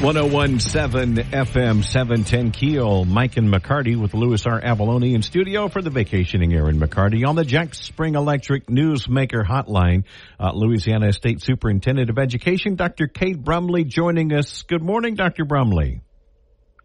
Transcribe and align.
One 0.00 0.14
zero 0.14 0.28
one 0.28 0.60
seven 0.60 1.16
FM 1.16 1.84
seven 1.84 2.24
ten 2.24 2.52
Keel. 2.52 3.04
Mike 3.04 3.36
and 3.36 3.52
McCarty 3.52 4.00
with 4.00 4.14
Louis 4.14 4.46
R. 4.46 4.58
Avallone 4.58 5.14
in 5.14 5.20
studio 5.20 5.68
for 5.68 5.82
the 5.82 5.90
vacationing 5.90 6.54
Aaron 6.54 6.80
McCarty 6.80 7.26
on 7.28 7.36
the 7.36 7.44
Jack 7.44 7.74
Spring 7.74 8.14
Electric 8.14 8.66
Newsmaker 8.68 9.44
Hotline. 9.46 10.04
Uh, 10.40 10.52
Louisiana 10.54 11.12
State 11.12 11.42
Superintendent 11.42 12.08
of 12.08 12.18
Education, 12.18 12.76
Dr. 12.76 13.08
Cade 13.08 13.44
Brumley, 13.44 13.84
joining 13.84 14.32
us. 14.32 14.62
Good 14.62 14.82
morning, 14.82 15.16
Dr. 15.16 15.44
Brumley. 15.44 16.00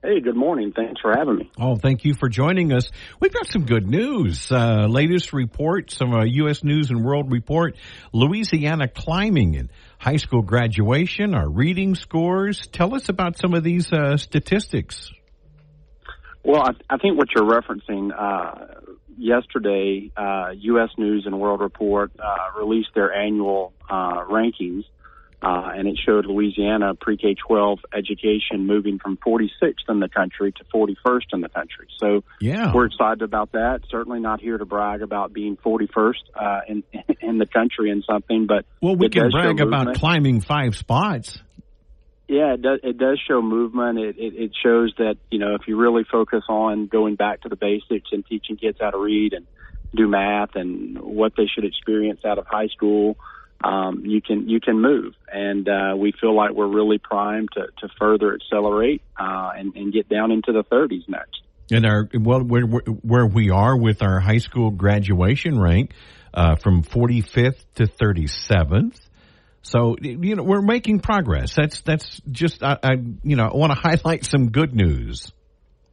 Hey, 0.04 0.20
good 0.20 0.36
morning. 0.36 0.74
Thanks 0.76 1.00
for 1.02 1.14
having 1.18 1.38
me. 1.38 1.52
Oh, 1.58 1.78
thank 1.78 2.04
you 2.04 2.14
for 2.14 2.28
joining 2.28 2.74
us. 2.74 2.92
We've 3.22 3.34
got 3.34 3.48
some 3.48 3.66
good 3.66 3.88
news. 3.88 4.52
Uh, 4.52 4.88
latest 4.88 5.32
report, 5.32 5.90
some 5.90 6.14
uh, 6.14 6.26
U.S. 6.26 6.66
News 6.66 6.92
and 6.92 7.04
World 7.04 7.32
Report, 7.32 7.78
Louisiana 8.12 8.88
climbing 8.88 9.56
in 9.56 9.70
high 10.06 10.18
school 10.18 10.44
graduation, 10.44 11.34
our 11.34 11.50
reading 11.50 11.96
scores. 11.96 12.68
Tell 12.68 12.94
us 12.94 13.10
about 13.10 13.40
some 13.40 13.56
of 13.56 13.64
these 13.64 13.92
uh, 13.92 14.18
statistics. 14.18 15.12
Well, 16.44 16.62
I, 16.62 16.74
I, 16.94 16.98
think 16.98 17.18
what 17.18 17.30
you're 17.36 17.44
referencing, 17.44 18.12
uh, 18.16 18.82
yesterday, 19.18 20.12
U.S. 20.16 20.90
Uh, 20.96 21.02
News 21.02 21.24
and 21.26 21.40
World 21.40 21.60
Report 21.60 22.12
uh, 22.20 22.60
released 22.60 22.90
their 22.94 23.12
annual 23.12 23.74
rankings 23.90 24.84
uh, 25.46 25.70
and 25.76 25.88
it 25.88 26.00
showed 26.04 26.26
Louisiana 26.26 26.96
pre-K 26.96 27.36
12 27.36 27.80
education 27.94 28.66
moving 28.66 28.98
from 28.98 29.16
46th 29.18 29.88
in 29.88 30.00
the 30.00 30.10
country 30.10 30.52
to 30.54 30.64
41st 30.74 31.34
in 31.34 31.42
the 31.42 31.50
country. 31.50 31.88
So 32.00 32.24
yeah. 32.42 32.74
we're 32.74 32.88
excited 32.88 33.22
about 33.22 33.52
that. 33.52 33.82
Certainly 33.92 34.22
not 34.22 34.42
here 34.42 34.58
to 34.58 34.66
brag 34.66 35.04
about 35.04 35.34
being 35.34 35.56
41st 35.58 36.14
uh, 36.36 36.60
in 36.68 36.84
in 37.22 37.38
the 37.38 37.46
country 37.46 37.92
in 37.92 38.02
something, 38.10 38.48
but 38.48 38.66
well, 38.82 38.96
we 38.96 39.10
can 39.10 39.30
brag 39.30 39.60
about 39.60 39.94
climbing 39.96 40.42
five 40.42 40.76
spots. 40.76 41.40
Yeah, 42.28 42.56
it 42.56 42.62
does. 42.64 42.80
It 42.82 42.98
does 42.98 43.22
show 43.28 43.40
movement. 43.42 44.00
It, 44.00 44.18
it 44.18 44.34
it 44.36 44.52
shows 44.64 44.94
that 44.98 45.18
you 45.30 45.38
know 45.38 45.54
if 45.54 45.68
you 45.68 45.78
really 45.78 46.06
focus 46.12 46.44
on 46.50 46.88
going 46.88 47.16
back 47.16 47.42
to 47.42 47.50
the 47.50 47.56
basics 47.56 48.10
and 48.12 48.26
teaching 48.26 48.58
kids 48.58 48.80
how 48.82 48.90
to 48.90 48.98
read 48.98 49.34
and 49.34 49.46
do 49.94 50.08
math 50.08 50.56
and 50.56 51.00
what 51.00 51.34
they 51.38 51.46
should 51.46 51.66
experience 51.66 52.22
out 52.26 52.40
of 52.40 52.48
high 52.48 52.68
school 52.68 53.16
um, 53.64 54.06
you 54.06 54.22
can 54.22 54.48
you 54.50 54.60
can 54.60 54.82
move, 54.82 55.14
and 55.32 55.68
uh, 55.68 55.96
we 55.98 56.14
feel 56.20 56.36
like 56.36 56.52
we're 56.52 56.68
really 56.68 56.98
primed 56.98 57.50
to, 57.54 57.68
to 57.80 57.94
further 58.00 58.36
accelerate 58.36 59.02
uh, 59.20 59.52
and, 59.56 59.76
and 59.76 59.94
get 59.94 60.10
down 60.10 60.32
into 60.32 60.52
the 60.52 60.64
30s 60.64 61.08
next. 61.08 61.42
And 61.72 61.86
our 61.86 62.08
well, 62.14 62.42
where, 62.42 62.64
where 62.64 63.26
we 63.26 63.50
are 63.50 63.76
with 63.76 64.04
our 64.04 64.20
high 64.20 64.38
school 64.38 64.70
graduation 64.70 65.60
rank 65.60 65.94
uh, 66.34 66.56
from 66.58 66.84
45th 66.84 67.66
to 67.76 67.86
37th. 67.86 69.00
So 69.64 69.96
you 70.00 70.36
know 70.36 70.44
we're 70.44 70.62
making 70.62 71.00
progress. 71.00 71.56
That's 71.56 71.82
that's 71.82 72.22
just 72.30 72.62
I, 72.62 72.78
I 72.84 72.92
you 73.24 73.36
know 73.36 73.46
I 73.46 73.56
want 73.56 73.72
to 73.74 73.80
highlight 73.82 74.26
some 74.26 74.52
good 74.52 74.76
news. 74.76 75.32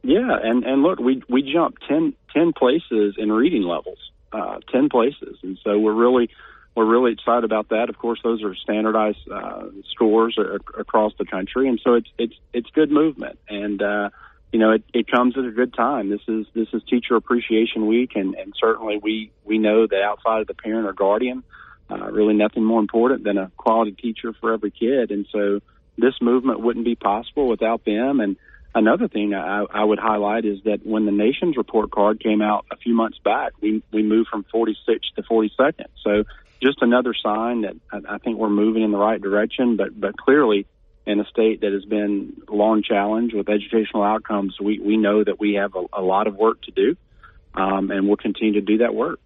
Yeah, 0.03 0.37
and 0.43 0.63
and 0.63 0.83
look, 0.83 0.99
we 0.99 1.23
we 1.27 1.49
jumped 1.51 1.83
10, 1.87 2.13
10 2.35 2.53
places 2.53 3.15
in 3.17 3.31
reading 3.31 3.63
levels, 3.63 3.97
uh, 4.31 4.57
ten 4.71 4.89
places, 4.89 5.39
and 5.41 5.57
so 5.63 5.79
we're 5.79 5.93
really 5.93 6.29
we're 6.75 6.85
really 6.85 7.11
excited 7.11 7.43
about 7.43 7.69
that. 7.69 7.89
Of 7.89 7.97
course, 7.97 8.19
those 8.23 8.43
are 8.43 8.55
standardized 8.55 9.29
uh, 9.31 9.65
scores 9.91 10.37
across 10.77 11.13
the 11.19 11.25
country, 11.25 11.67
and 11.67 11.79
so 11.83 11.95
it's 11.95 12.09
it's 12.17 12.35
it's 12.51 12.69
good 12.71 12.91
movement, 12.91 13.37
and 13.47 13.81
uh, 13.81 14.09
you 14.51 14.59
know 14.59 14.71
it, 14.71 14.83
it 14.93 15.07
comes 15.09 15.37
at 15.37 15.45
a 15.45 15.51
good 15.51 15.73
time. 15.73 16.09
This 16.09 16.21
is 16.27 16.47
this 16.55 16.67
is 16.73 16.81
Teacher 16.89 17.15
Appreciation 17.15 17.85
Week, 17.85 18.11
and, 18.15 18.33
and 18.35 18.53
certainly 18.59 18.97
we 19.01 19.31
we 19.43 19.59
know 19.59 19.85
that 19.85 20.01
outside 20.01 20.41
of 20.41 20.47
the 20.47 20.55
parent 20.55 20.87
or 20.87 20.93
guardian, 20.93 21.43
uh, 21.91 22.11
really 22.11 22.33
nothing 22.33 22.63
more 22.63 22.79
important 22.79 23.23
than 23.23 23.37
a 23.37 23.51
quality 23.55 23.91
teacher 23.91 24.33
for 24.33 24.53
every 24.53 24.71
kid, 24.71 25.11
and 25.11 25.27
so 25.31 25.59
this 25.97 26.15
movement 26.21 26.59
wouldn't 26.59 26.85
be 26.85 26.95
possible 26.95 27.47
without 27.47 27.85
them. 27.85 28.19
And 28.19 28.35
another 28.73 29.07
thing 29.07 29.33
I, 29.33 29.63
I 29.71 29.83
would 29.83 29.99
highlight 29.99 30.45
is 30.45 30.59
that 30.63 30.85
when 30.85 31.05
the 31.05 31.11
nation's 31.11 31.55
report 31.55 31.91
card 31.91 32.19
came 32.19 32.41
out 32.41 32.65
a 32.71 32.77
few 32.77 32.95
months 32.95 33.19
back, 33.23 33.53
we 33.61 33.83
we 33.91 34.01
moved 34.01 34.29
from 34.29 34.43
46th 34.53 35.13
to 35.15 35.23
42nd. 35.23 35.85
So 36.03 36.23
just 36.63 36.81
another 36.81 37.13
sign 37.13 37.61
that 37.61 37.75
I, 37.91 38.17
think 38.17 38.37
we're 38.37 38.49
moving 38.49 38.83
in 38.83 38.91
the 38.91 38.97
right 38.97 39.21
direction. 39.21 39.77
But 39.77 39.99
but 39.99 40.17
clearly, 40.17 40.65
in 41.05 41.19
a 41.19 41.25
state 41.25 41.61
that 41.61 41.73
has 41.73 41.85
been 41.85 42.41
long 42.49 42.83
challenged 42.83 43.35
with 43.35 43.49
educational 43.49 44.03
outcomes, 44.03 44.55
we 44.61 44.79
we 44.79 44.97
know 44.97 45.23
that 45.23 45.39
we 45.39 45.55
have 45.55 45.75
a, 45.75 46.01
a 46.01 46.01
lot 46.01 46.27
of 46.27 46.35
work 46.35 46.61
to 46.63 46.71
do, 46.71 46.95
um, 47.53 47.91
and 47.91 48.07
we'll 48.07 48.17
continue 48.17 48.53
to 48.53 48.61
do 48.61 48.77
that 48.79 48.95
work. 48.95 49.19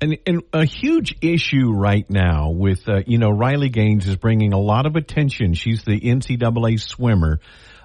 And, 0.00 0.18
and, 0.26 0.42
a 0.52 0.64
huge 0.64 1.16
issue 1.22 1.72
right 1.72 2.04
now 2.10 2.50
with, 2.50 2.88
uh, 2.88 3.02
you 3.06 3.16
know, 3.16 3.30
Riley 3.30 3.70
Gaines 3.70 4.06
is 4.06 4.16
bringing 4.16 4.52
a 4.52 4.58
lot 4.58 4.86
of 4.86 4.96
attention. 4.96 5.54
She's 5.54 5.84
the 5.84 5.98
NCAA 5.98 6.80
swimmer 6.80 7.38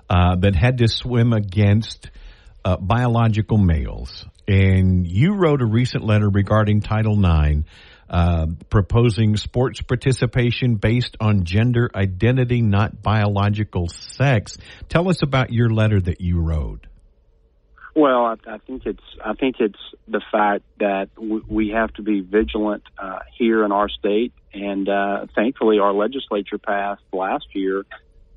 uh, 0.10 0.36
that 0.38 0.56
had 0.56 0.80
to 0.80 0.88
swim 0.88 1.34
against 1.34 2.10
uh, 2.66 2.78
biological 2.78 3.58
males. 3.58 4.26
And 4.48 5.08
you 5.08 5.36
wrote 5.36 5.62
a 5.62 5.66
recent 5.66 6.04
letter 6.04 6.28
regarding 6.28 6.82
Title 6.82 7.14
IX 7.24 7.64
uh, 8.10 8.48
proposing 8.70 9.38
sports 9.38 9.82
participation 9.82 10.76
based 10.76 11.16
on 11.20 11.44
gender 11.44 11.90
identity, 11.94 12.62
not 12.62 13.02
biological 13.02 13.88
sex. 13.88 14.58
Tell 14.88 15.10
us 15.10 15.22
about 15.22 15.52
your 15.52 15.70
letter 15.70 16.00
that 16.00 16.22
you 16.22 16.40
wrote. 16.40 16.88
Well, 17.96 18.26
I, 18.26 18.36
I 18.48 18.58
think 18.60 18.86
it's 18.86 19.04
I 19.24 19.34
think 19.34 19.56
it's 19.60 19.80
the 20.08 20.22
fact 20.32 20.64
that 20.80 21.14
w- 21.16 21.44
we 21.48 21.70
have 21.70 21.92
to 21.96 22.02
be 22.02 22.22
vigilant 22.22 22.84
uh, 22.98 23.20
here 23.38 23.66
in 23.66 23.72
our 23.72 23.90
state, 23.90 24.32
and 24.54 24.88
uh, 24.88 25.26
thankfully, 25.36 25.80
our 25.80 25.94
legislature 25.94 26.58
passed 26.58 27.04
last 27.12 27.48
year 27.54 27.84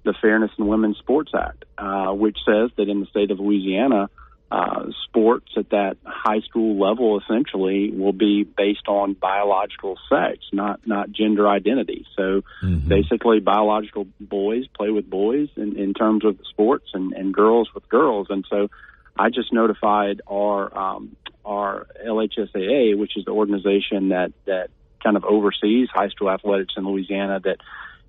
the 0.05 0.15
Fairness 0.21 0.50
in 0.59 0.66
Women's 0.66 0.99
Sports 0.99 1.32
Act, 1.34 1.65
uh, 1.78 2.12
which 2.12 2.38
says 2.44 2.71
that 2.77 2.88
in 2.88 3.00
the 3.00 3.06
state 3.06 3.31
of 3.31 3.38
Louisiana, 3.38 4.11
uh, 4.53 4.91
sports 5.05 5.47
at 5.57 5.71
that 5.71 5.97
high 6.05 6.41
school 6.41 6.79
level 6.79 7.19
essentially 7.19 7.91
will 7.91 8.13
be 8.13 8.45
based 8.45 8.87
on 8.87 9.15
biological 9.15 9.97
sex, 10.11 10.41
not 10.53 10.87
not 10.87 11.11
gender 11.11 11.49
identity. 11.49 12.05
So 12.15 12.43
mm-hmm. 12.62 12.87
basically, 12.87 13.41
biological 13.41 14.07
boys 14.21 14.67
play 14.77 14.91
with 14.91 15.09
boys 15.09 15.49
in, 15.57 15.79
in 15.79 15.95
terms 15.95 16.27
of 16.27 16.39
sports, 16.51 16.91
and, 16.93 17.15
and 17.15 17.33
girls 17.33 17.71
with 17.75 17.89
girls. 17.89 18.27
And 18.29 18.45
so, 18.51 18.69
I 19.17 19.31
just 19.31 19.55
notified 19.55 20.21
our 20.31 20.77
um, 20.77 21.17
our 21.47 21.87
LHSAA, 22.07 22.99
which 22.99 23.17
is 23.17 23.25
the 23.25 23.33
organization 23.33 24.11
that 24.11 24.35
that 24.45 24.69
kind 25.03 25.17
of 25.17 25.25
oversees 25.25 25.89
high 25.91 26.11
school 26.11 26.31
athletics 26.31 26.75
in 26.77 26.85
Louisiana, 26.85 27.41
that 27.41 27.57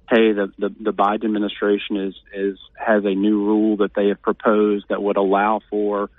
hey, 0.10 0.34
the, 0.34 0.52
the, 0.60 0.76
the 0.78 0.94
Biden 0.94 1.24
administration 1.24 1.96
is, 1.96 2.16
is 2.36 2.60
has 2.78 3.06
a 3.06 3.16
new 3.16 3.46
rule 3.46 3.78
that 3.78 3.96
they 3.96 4.10
have 4.10 4.22
proposed 4.22 4.88
that 4.90 5.02
would 5.02 5.16
allow 5.16 5.62
for 5.70 6.10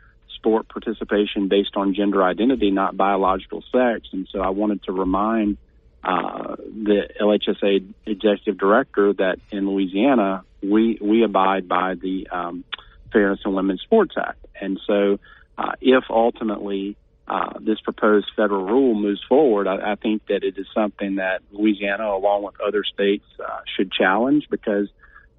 sport 0.44 0.68
participation 0.68 1.48
based 1.48 1.74
on 1.74 1.94
gender 1.94 2.22
identity, 2.22 2.70
not 2.70 2.96
biological 2.96 3.62
sex. 3.72 4.08
And 4.12 4.28
so 4.30 4.40
I 4.40 4.50
wanted 4.50 4.82
to 4.84 4.92
remind 4.92 5.56
uh, 6.02 6.56
the 6.58 7.08
LHSAA 7.18 7.94
executive 8.04 8.58
director 8.58 9.14
that 9.14 9.38
in 9.50 9.66
Louisiana 9.66 10.44
we 10.62 10.98
we 11.00 11.24
abide 11.24 11.66
by 11.66 11.94
the 11.94 12.28
um, 12.30 12.64
Fairness 13.10 13.40
in 13.46 13.54
Women's 13.54 13.80
Sports 13.80 14.16
Act. 14.18 14.44
And 14.60 14.78
so 14.86 15.18
uh, 15.56 15.72
if 15.80 16.04
ultimately 16.10 16.96
uh, 17.26 17.58
this 17.58 17.80
proposed 17.80 18.26
federal 18.36 18.66
rule 18.66 18.94
moves 18.94 19.22
forward, 19.26 19.66
I, 19.66 19.92
I 19.92 19.94
think 19.94 20.26
that 20.28 20.44
it 20.44 20.58
is 20.58 20.66
something 20.74 21.16
that 21.16 21.40
Louisiana, 21.52 22.08
along 22.08 22.42
with 22.42 22.60
other 22.60 22.84
states, 22.84 23.24
uh, 23.40 23.60
should 23.74 23.90
challenge 23.90 24.48
because 24.50 24.88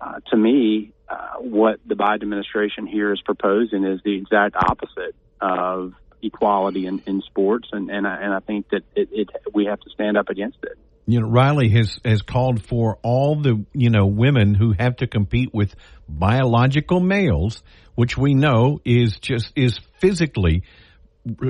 uh, 0.02 0.20
to 0.32 0.38
me, 0.38 0.94
uh, 1.08 1.40
what 1.40 1.80
the 1.86 1.96
Biden 1.96 2.24
administration 2.24 2.88
here 2.88 3.14
is 3.14 3.22
proposing 3.22 3.84
is 3.84 4.00
the 4.04 4.16
exact 4.16 4.56
opposite 4.56 5.16
of 5.40 5.94
equality 6.22 6.88
in, 6.88 7.02
in 7.06 7.22
sports, 7.22 7.70
and 7.72 7.90
and 7.90 8.08
I, 8.08 8.16
and 8.22 8.34
I 8.34 8.40
think 8.40 8.70
that 8.70 8.82
it, 8.96 9.10
it 9.12 9.30
we 9.54 9.66
have 9.66 9.80
to 9.82 9.90
stand 9.92 10.18
up 10.18 10.30
against 10.30 10.58
it. 10.64 10.78
You 11.06 11.22
know, 11.22 11.28
Riley 11.28 11.70
has 11.70 12.00
has 12.04 12.22
called 12.22 12.66
for 12.66 12.98
all 13.04 13.36
the 13.36 13.64
you 13.74 13.90
know 13.90 14.08
women 14.08 14.56
who 14.56 14.74
have 14.78 14.98
to 14.98 15.08
compete 15.08 15.54
with 15.54 15.76
biological 16.10 17.00
males, 17.00 17.62
which 17.94 18.18
we 18.18 18.34
know 18.34 18.82
is 18.84 19.18
just 19.20 19.52
is 19.56 19.80
physically 20.00 20.64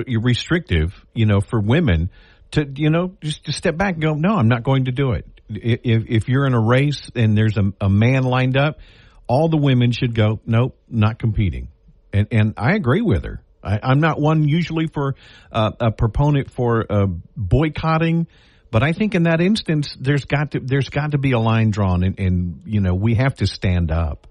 restrictive. 0.06 0.92
You 1.14 1.26
know, 1.26 1.40
for 1.40 1.60
women 1.60 2.10
to 2.52 2.66
you 2.76 2.90
know 2.90 3.16
just 3.22 3.46
to 3.46 3.52
step 3.52 3.76
back 3.76 3.94
and 3.94 4.02
go, 4.02 4.12
no, 4.12 4.34
I'm 4.34 4.48
not 4.48 4.62
going 4.62 4.84
to 4.84 4.92
do 4.92 5.12
it. 5.12 5.26
If 5.48 6.04
if 6.08 6.28
you're 6.28 6.46
in 6.46 6.54
a 6.54 6.60
race 6.60 7.10
and 7.14 7.36
there's 7.36 7.56
a, 7.56 7.72
a 7.80 7.88
man 7.88 8.24
lined 8.24 8.58
up, 8.58 8.78
all 9.28 9.48
the 9.48 9.56
women 9.56 9.92
should 9.92 10.14
go, 10.14 10.40
nope, 10.46 10.76
not 10.88 11.18
competing. 11.18 11.68
And, 12.12 12.28
and 12.30 12.54
I 12.56 12.74
agree 12.74 13.02
with 13.02 13.24
her. 13.24 13.42
I, 13.62 13.92
am 13.92 14.00
not 14.00 14.20
one 14.20 14.46
usually 14.46 14.86
for 14.86 15.16
uh, 15.50 15.72
a 15.80 15.90
proponent 15.90 16.50
for 16.50 16.86
uh, 16.88 17.06
boycotting, 17.36 18.28
But 18.70 18.82
I 18.82 18.92
think 18.92 19.14
in 19.14 19.24
that 19.24 19.40
instance, 19.40 19.96
there's 20.00 20.24
got 20.24 20.52
to 20.52 20.60
there's 20.60 20.88
got 20.88 21.12
to 21.12 21.18
be 21.18 21.32
a 21.32 21.38
line 21.38 21.70
drawn, 21.70 22.04
and, 22.04 22.18
and 22.18 22.62
you 22.64 22.80
know 22.80 22.94
we 22.94 23.14
have 23.14 23.34
to 23.36 23.46
stand 23.46 23.90
up. 23.90 24.26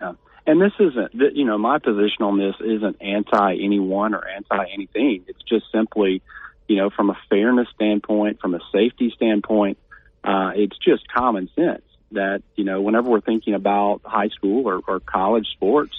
Yeah, 0.00 0.12
and 0.46 0.60
this 0.60 0.72
isn't 0.78 1.14
you 1.34 1.46
know 1.46 1.56
my 1.56 1.78
position 1.78 2.22
on 2.22 2.38
this 2.38 2.54
isn't 2.60 2.96
anti 3.00 3.54
anyone 3.54 4.14
or 4.14 4.26
anti 4.26 4.64
anything. 4.74 5.24
It's 5.28 5.42
just 5.48 5.64
simply 5.72 6.22
you 6.68 6.76
know 6.76 6.90
from 6.90 7.10
a 7.10 7.18
fairness 7.30 7.68
standpoint, 7.74 8.40
from 8.40 8.54
a 8.54 8.60
safety 8.72 9.12
standpoint, 9.16 9.78
uh, 10.24 10.52
it's 10.54 10.76
just 10.78 11.08
common 11.08 11.48
sense 11.56 11.82
that 12.12 12.42
you 12.56 12.64
know 12.64 12.80
whenever 12.80 13.08
we're 13.08 13.20
thinking 13.20 13.54
about 13.54 14.00
high 14.04 14.28
school 14.28 14.68
or, 14.68 14.80
or 14.86 15.00
college 15.00 15.46
sports, 15.54 15.92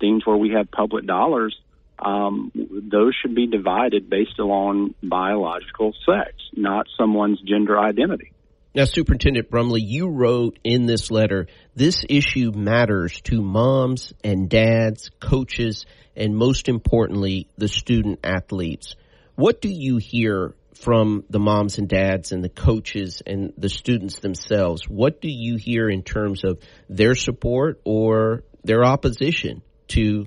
things 0.00 0.26
where 0.26 0.36
we 0.36 0.50
have 0.50 0.70
public 0.70 1.06
dollars 1.06 1.56
um, 1.98 2.52
those 2.54 3.14
should 3.20 3.34
be 3.34 3.46
divided 3.46 4.08
based 4.08 4.38
on 4.38 4.94
biological 5.02 5.92
sex, 6.06 6.32
not 6.54 6.86
someone's 6.96 7.40
gender 7.40 7.78
identity. 7.78 8.32
Now, 8.74 8.84
Superintendent 8.84 9.50
Brumley, 9.50 9.80
you 9.80 10.08
wrote 10.08 10.58
in 10.62 10.86
this 10.86 11.10
letter, 11.10 11.48
this 11.74 12.04
issue 12.08 12.52
matters 12.54 13.20
to 13.22 13.42
moms 13.42 14.12
and 14.22 14.48
dads, 14.48 15.10
coaches, 15.18 15.86
and 16.14 16.36
most 16.36 16.68
importantly, 16.68 17.48
the 17.56 17.66
student 17.66 18.20
athletes. 18.22 18.94
What 19.34 19.60
do 19.60 19.68
you 19.68 19.96
hear 19.96 20.54
from 20.80 21.24
the 21.28 21.38
moms 21.38 21.78
and 21.78 21.88
dads 21.88 22.32
and 22.32 22.42
the 22.42 22.48
coaches 22.48 23.22
and 23.26 23.52
the 23.56 23.68
students 23.68 24.20
themselves? 24.20 24.88
What 24.88 25.20
do 25.20 25.28
you 25.28 25.56
hear 25.56 25.88
in 25.88 26.02
terms 26.02 26.44
of 26.44 26.58
their 26.88 27.14
support 27.14 27.80
or 27.84 28.44
their 28.62 28.84
opposition 28.84 29.62
to 29.88 30.26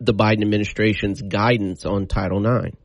the 0.00 0.14
Biden 0.14 0.42
administration's 0.42 1.20
guidance 1.20 1.84
on 1.84 2.06
Title 2.06 2.44
IX? 2.44 2.76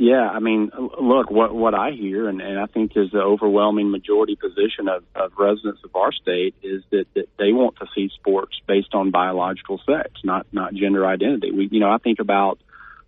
Yeah, 0.00 0.28
I 0.28 0.38
mean, 0.38 0.70
look, 1.00 1.28
what 1.28 1.52
what 1.52 1.74
I 1.74 1.90
hear, 1.90 2.28
and, 2.28 2.40
and 2.40 2.56
I 2.56 2.66
think 2.66 2.92
is 2.94 3.10
the 3.10 3.18
overwhelming 3.18 3.90
majority 3.90 4.36
position 4.36 4.86
of, 4.86 5.02
of 5.16 5.32
residents 5.36 5.80
of 5.82 5.90
our 5.96 6.12
state, 6.12 6.54
is 6.62 6.84
that, 6.92 7.06
that 7.16 7.28
they 7.36 7.50
want 7.50 7.78
to 7.80 7.86
see 7.96 8.08
sports 8.14 8.54
based 8.68 8.94
on 8.94 9.10
biological 9.10 9.80
sex, 9.84 10.12
not 10.22 10.46
not 10.52 10.72
gender 10.72 11.04
identity. 11.04 11.50
We, 11.50 11.68
you 11.72 11.80
know, 11.80 11.90
I 11.90 11.98
think 11.98 12.20
about 12.20 12.60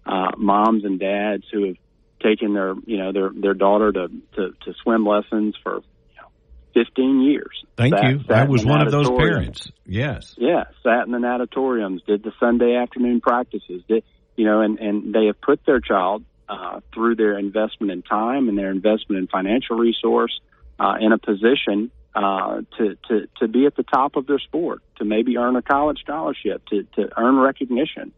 uh, 0.04 0.32
moms 0.36 0.84
and 0.84 0.98
dads 0.98 1.44
who 1.52 1.68
have 1.68 1.76
taken 2.20 2.54
their, 2.54 2.74
you 2.86 2.98
know, 2.98 3.12
their 3.12 3.30
their 3.34 3.54
daughter 3.54 3.92
to 3.92 4.08
to, 4.36 4.50
to 4.64 4.74
swim 4.82 5.06
lessons 5.06 5.54
for 5.62 5.76
you 5.76 6.20
know, 6.20 6.28
15 6.74 7.22
years. 7.22 7.64
Thank 7.76 7.94
sat, 7.94 8.10
you. 8.10 8.20
Sat 8.24 8.36
I 8.36 8.44
was 8.44 8.64
one 8.64 8.82
of 8.82 8.92
those 8.92 9.08
parents. 9.08 9.70
Yes. 9.84 10.34
Yeah, 10.38 10.64
sat 10.82 11.06
in 11.06 11.12
the 11.12 11.18
natatoriums, 11.18 12.04
did 12.06 12.22
the 12.22 12.32
Sunday 12.38 12.76
afternoon 12.76 13.20
practices, 13.20 13.82
did 13.88 14.04
you 14.36 14.44
know, 14.44 14.60
and 14.60 14.78
and 14.78 15.14
they 15.14 15.26
have 15.26 15.40
put 15.40 15.64
their 15.66 15.80
child 15.80 16.24
uh, 16.48 16.80
through 16.94 17.16
their 17.16 17.38
investment 17.38 17.92
in 17.92 18.02
time 18.02 18.48
and 18.48 18.56
their 18.56 18.70
investment 18.70 19.20
in 19.20 19.26
financial 19.26 19.76
resource 19.76 20.40
uh, 20.78 20.94
in 21.00 21.12
a 21.12 21.18
position 21.18 21.90
uh, 22.14 22.62
to 22.76 22.96
to 23.08 23.28
to 23.38 23.48
be 23.48 23.66
at 23.66 23.76
the 23.76 23.82
top 23.82 24.16
of 24.16 24.26
their 24.26 24.38
sport, 24.38 24.82
to 24.96 25.04
maybe 25.04 25.36
earn 25.36 25.56
a 25.56 25.62
college 25.62 26.00
scholarship, 26.00 26.66
to 26.66 26.82
to 26.96 27.08
earn 27.16 27.36
recognition, 27.38 28.12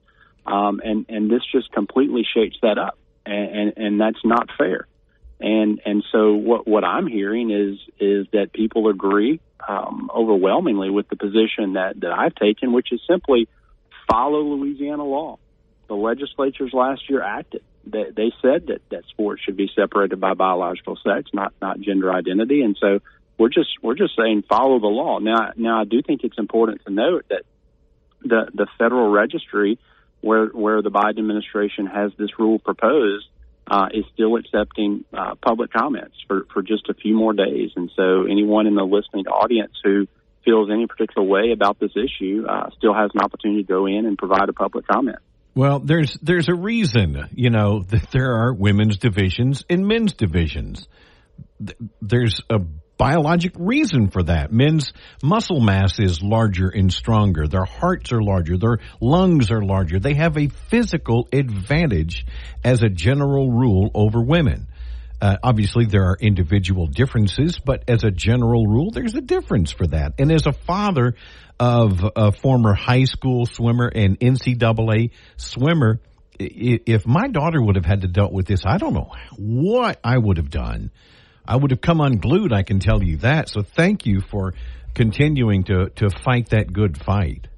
um, 0.46 0.80
and 0.82 1.06
and 1.08 1.30
this 1.30 1.42
just 1.52 1.70
completely 1.72 2.24
shakes 2.34 2.56
that 2.62 2.78
up, 2.78 2.96
and 3.26 3.72
and, 3.76 4.00
that's 4.00 4.24
not 4.24 4.48
fair 4.58 4.86
and 5.42 5.80
and 5.84 6.04
so 6.12 6.34
what 6.34 6.66
what 6.68 6.84
I'm 6.84 7.06
hearing 7.06 7.50
is 7.50 7.78
is 7.98 8.26
that 8.32 8.52
people 8.52 8.88
agree 8.88 9.40
um, 9.66 10.10
overwhelmingly 10.14 10.88
with 10.90 11.08
the 11.08 11.16
position 11.16 11.74
that 11.74 12.00
that 12.00 12.12
I've 12.12 12.34
taken, 12.34 12.72
which 12.72 12.92
is 12.92 13.00
simply 13.08 13.48
follow 14.10 14.40
Louisiana 14.40 15.04
law. 15.04 15.38
The 15.88 15.94
legislatures 15.94 16.70
last 16.72 17.10
year 17.10 17.22
acted. 17.22 17.62
They, 17.84 18.04
they 18.14 18.32
said 18.40 18.68
that 18.68 18.80
that 18.90 19.02
sports 19.10 19.42
should 19.42 19.56
be 19.56 19.68
separated 19.74 20.20
by 20.20 20.34
biological 20.34 20.96
sex, 21.04 21.30
not 21.34 21.52
not 21.60 21.80
gender 21.80 22.12
identity, 22.12 22.62
and 22.62 22.76
so 22.80 23.00
we're 23.36 23.48
just 23.48 23.70
we're 23.82 23.96
just 23.96 24.14
saying 24.16 24.44
follow 24.48 24.78
the 24.78 24.86
law. 24.86 25.18
Now 25.18 25.50
now 25.56 25.80
I 25.80 25.84
do 25.84 26.02
think 26.02 26.22
it's 26.22 26.38
important 26.38 26.84
to 26.86 26.92
note 26.92 27.24
that 27.30 27.42
the 28.20 28.48
the 28.54 28.68
federal 28.78 29.10
registry 29.10 29.80
where 30.22 30.46
where 30.46 30.80
the 30.80 30.90
Biden 30.90 31.18
administration 31.18 31.86
has 31.86 32.12
this 32.16 32.30
rule 32.38 32.58
proposed 32.58 33.26
uh, 33.66 33.88
is 33.92 34.04
still 34.14 34.36
accepting 34.36 35.04
uh, 35.12 35.34
public 35.40 35.72
comments 35.72 36.16
for, 36.26 36.46
for 36.52 36.62
just 36.62 36.88
a 36.88 36.94
few 36.94 37.14
more 37.14 37.32
days. 37.32 37.70
And 37.76 37.90
so 37.96 38.24
anyone 38.24 38.66
in 38.66 38.74
the 38.74 38.82
listening 38.82 39.26
audience 39.26 39.72
who 39.84 40.06
feels 40.44 40.70
any 40.70 40.86
particular 40.86 41.26
way 41.26 41.52
about 41.52 41.78
this 41.78 41.92
issue 41.96 42.44
uh, 42.48 42.70
still 42.76 42.94
has 42.94 43.10
an 43.14 43.20
opportunity 43.20 43.62
to 43.62 43.68
go 43.68 43.86
in 43.86 44.06
and 44.06 44.18
provide 44.18 44.48
a 44.48 44.52
public 44.52 44.86
comment. 44.86 45.18
Well, 45.54 45.80
there's 45.80 46.14
there's 46.22 46.48
a 46.48 46.54
reason, 46.54 47.28
you 47.34 47.50
know, 47.50 47.82
that 47.82 48.10
there 48.10 48.36
are 48.36 48.54
women's 48.54 48.96
divisions 48.96 49.64
and 49.68 49.86
men's 49.86 50.14
divisions. 50.14 50.88
There's 52.00 52.40
a 52.48 52.60
biologic 53.02 53.54
reason 53.58 54.10
for 54.10 54.22
that. 54.22 54.52
Men's 54.52 54.92
muscle 55.24 55.58
mass 55.58 55.98
is 55.98 56.22
larger 56.22 56.68
and 56.68 56.92
stronger. 56.92 57.48
Their 57.48 57.64
hearts 57.64 58.12
are 58.12 58.22
larger. 58.22 58.56
Their 58.56 58.78
lungs 59.00 59.50
are 59.50 59.60
larger. 59.60 59.98
They 59.98 60.14
have 60.14 60.38
a 60.38 60.46
physical 60.46 61.26
advantage 61.32 62.24
as 62.62 62.84
a 62.84 62.88
general 62.88 63.50
rule 63.50 63.90
over 63.92 64.22
women. 64.22 64.68
Uh, 65.20 65.36
obviously, 65.42 65.86
there 65.86 66.04
are 66.04 66.16
individual 66.20 66.86
differences, 66.86 67.58
but 67.58 67.82
as 67.88 68.04
a 68.04 68.12
general 68.12 68.68
rule, 68.68 68.92
there's 68.92 69.16
a 69.16 69.20
difference 69.20 69.72
for 69.72 69.88
that. 69.88 70.12
And 70.20 70.30
as 70.30 70.46
a 70.46 70.52
father 70.52 71.16
of 71.58 72.04
a 72.14 72.30
former 72.30 72.72
high 72.72 73.04
school 73.04 73.46
swimmer 73.46 73.90
and 73.92 74.18
NCAA 74.20 75.10
swimmer, 75.36 75.98
if 76.38 77.04
my 77.04 77.26
daughter 77.26 77.60
would 77.60 77.74
have 77.74 77.84
had 77.84 78.02
to 78.02 78.08
deal 78.08 78.30
with 78.30 78.46
this, 78.46 78.62
I 78.64 78.78
don't 78.78 78.94
know 78.94 79.10
what 79.36 79.98
I 80.04 80.16
would 80.16 80.36
have 80.36 80.50
done 80.50 80.92
I 81.46 81.56
would 81.56 81.70
have 81.70 81.80
come 81.80 82.00
unglued. 82.00 82.52
I 82.52 82.62
can 82.62 82.78
tell 82.78 83.02
you 83.02 83.18
that. 83.18 83.48
So 83.48 83.62
thank 83.62 84.06
you 84.06 84.20
for 84.20 84.54
continuing 84.94 85.64
to 85.64 85.90
to 85.96 86.10
fight 86.10 86.50
that 86.50 86.72
good 86.72 86.96
fight. 86.98 87.48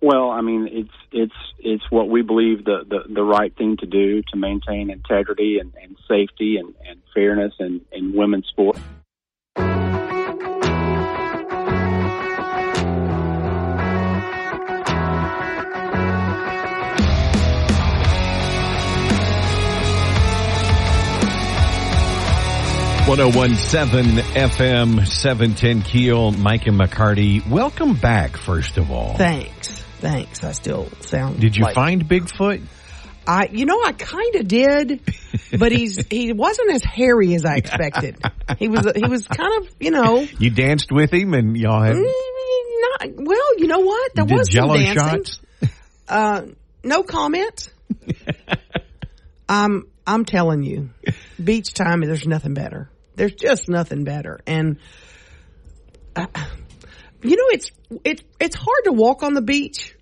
Well, 0.00 0.30
I 0.30 0.42
mean, 0.42 0.68
it's 0.70 0.94
it's 1.10 1.32
it's 1.58 1.84
what 1.90 2.08
we 2.08 2.22
believe 2.22 2.64
the 2.64 2.84
the, 2.88 3.12
the 3.12 3.22
right 3.22 3.54
thing 3.56 3.76
to 3.78 3.86
do 3.86 4.22
to 4.32 4.36
maintain 4.36 4.90
integrity 4.90 5.58
and, 5.58 5.72
and 5.82 5.96
safety 6.08 6.56
and, 6.56 6.74
and 6.88 7.00
fairness 7.14 7.54
in, 7.58 7.80
in 7.92 8.14
women's 8.14 8.46
sport. 8.46 8.78
1017 23.08 24.22
FM 24.34 25.08
710 25.08 25.80
Keel, 25.80 26.30
Mike 26.32 26.66
and 26.66 26.78
McCarty. 26.78 27.48
Welcome 27.48 27.94
back, 27.94 28.36
first 28.36 28.76
of 28.76 28.90
all. 28.90 29.16
Thanks. 29.16 29.70
Thanks. 30.00 30.44
I 30.44 30.52
still 30.52 30.90
sound. 31.00 31.40
Did 31.40 31.56
you 31.56 31.64
like, 31.64 31.74
find 31.74 32.04
Bigfoot? 32.04 32.66
I, 33.26 33.48
you 33.50 33.64
know, 33.64 33.82
I 33.82 33.92
kind 33.92 34.34
of 34.34 34.46
did, 34.46 35.00
but 35.58 35.72
he's 35.72 36.06
he 36.10 36.34
wasn't 36.34 36.70
as 36.72 36.84
hairy 36.84 37.34
as 37.34 37.46
I 37.46 37.56
expected. 37.56 38.18
he 38.58 38.68
was 38.68 38.86
he 38.94 39.06
was 39.06 39.26
kind 39.26 39.64
of 39.64 39.74
you 39.80 39.90
know. 39.90 40.26
You 40.38 40.50
danced 40.50 40.92
with 40.92 41.10
him, 41.10 41.32
and 41.32 41.56
y'all 41.56 41.82
had. 41.82 41.96
Mm, 41.96 42.02
not, 42.02 43.26
well, 43.26 43.56
you 43.56 43.68
know 43.68 43.80
what? 43.80 44.14
There 44.16 44.26
was 44.26 44.52
some 44.52 44.68
dancing. 44.68 44.94
shots. 44.94 45.40
Uh, 46.10 46.42
no 46.84 47.02
comment. 47.02 47.70
I'm 49.48 49.88
I'm 50.06 50.24
telling 50.26 50.62
you, 50.62 50.90
beach 51.42 51.72
time. 51.72 52.00
There's 52.00 52.26
nothing 52.26 52.54
better. 52.54 52.90
There's 53.18 53.34
just 53.34 53.68
nothing 53.68 54.04
better. 54.04 54.38
And, 54.46 54.78
uh, 56.14 56.26
you 57.22 57.36
know, 57.36 57.48
it's, 57.50 57.72
it's, 58.04 58.22
it's 58.38 58.54
hard 58.54 58.84
to 58.84 58.92
walk 58.92 59.24
on 59.24 59.34
the 59.34 59.42
beach 59.42 59.96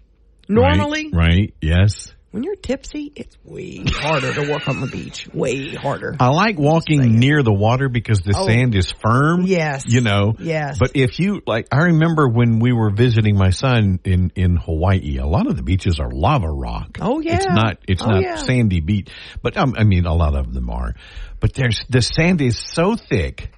normally. 0.51 1.11
Right, 1.11 1.29
right. 1.29 1.55
Yes. 1.63 2.15
When 2.37 2.43
you're 2.43 2.55
tipsy, 2.55 3.11
it's 3.17 3.35
way 3.45 3.83
harder 3.87 4.31
to 4.35 4.51
walk 4.51 4.69
on 4.69 4.83
the 4.83 4.89
beach. 4.89 5.27
Way 5.33 5.75
harder. 5.75 6.15
I 6.21 6.29
like 6.29 6.59
walking 6.59 7.19
near 7.19 7.43
the 7.43 7.51
water 7.51 7.89
because 7.89 8.19
the 8.19 8.35
oh, 8.37 8.47
sand 8.47 8.75
is 8.75 8.93
firm. 8.93 9.45
Yes. 9.47 9.85
You 9.87 10.03
know. 10.03 10.35
Yes. 10.39 10.77
But 10.79 10.91
if 10.95 11.19
you 11.19 11.41
like, 11.47 11.69
I 11.73 11.85
remember 11.85 12.29
when 12.29 12.59
we 12.59 12.75
were 12.75 12.91
visiting 12.91 13.39
my 13.39 13.49
son 13.49 14.01
in 14.05 14.33
in 14.37 14.57
Hawaii. 14.57 15.17
A 15.17 15.25
lot 15.25 15.47
of 15.47 15.57
the 15.57 15.63
beaches 15.63 15.99
are 15.99 16.11
lava 16.11 16.51
rock. 16.51 16.99
Oh 17.01 17.21
yeah. 17.21 17.37
It's 17.37 17.47
not. 17.47 17.79
It's 17.89 18.03
oh, 18.03 18.07
not 18.07 18.23
yeah. 18.23 18.37
sandy 18.37 18.81
beach. 18.81 19.09
But 19.41 19.57
um, 19.57 19.75
I 19.79 19.85
mean, 19.85 20.05
a 20.05 20.15
lot 20.15 20.35
of 20.35 20.53
them 20.53 20.69
are. 20.69 20.93
But 21.41 21.55
there's 21.55 21.87
the 21.89 22.03
sand 22.03 22.43
is 22.43 22.59
so 22.59 22.97
thick. 22.97 23.51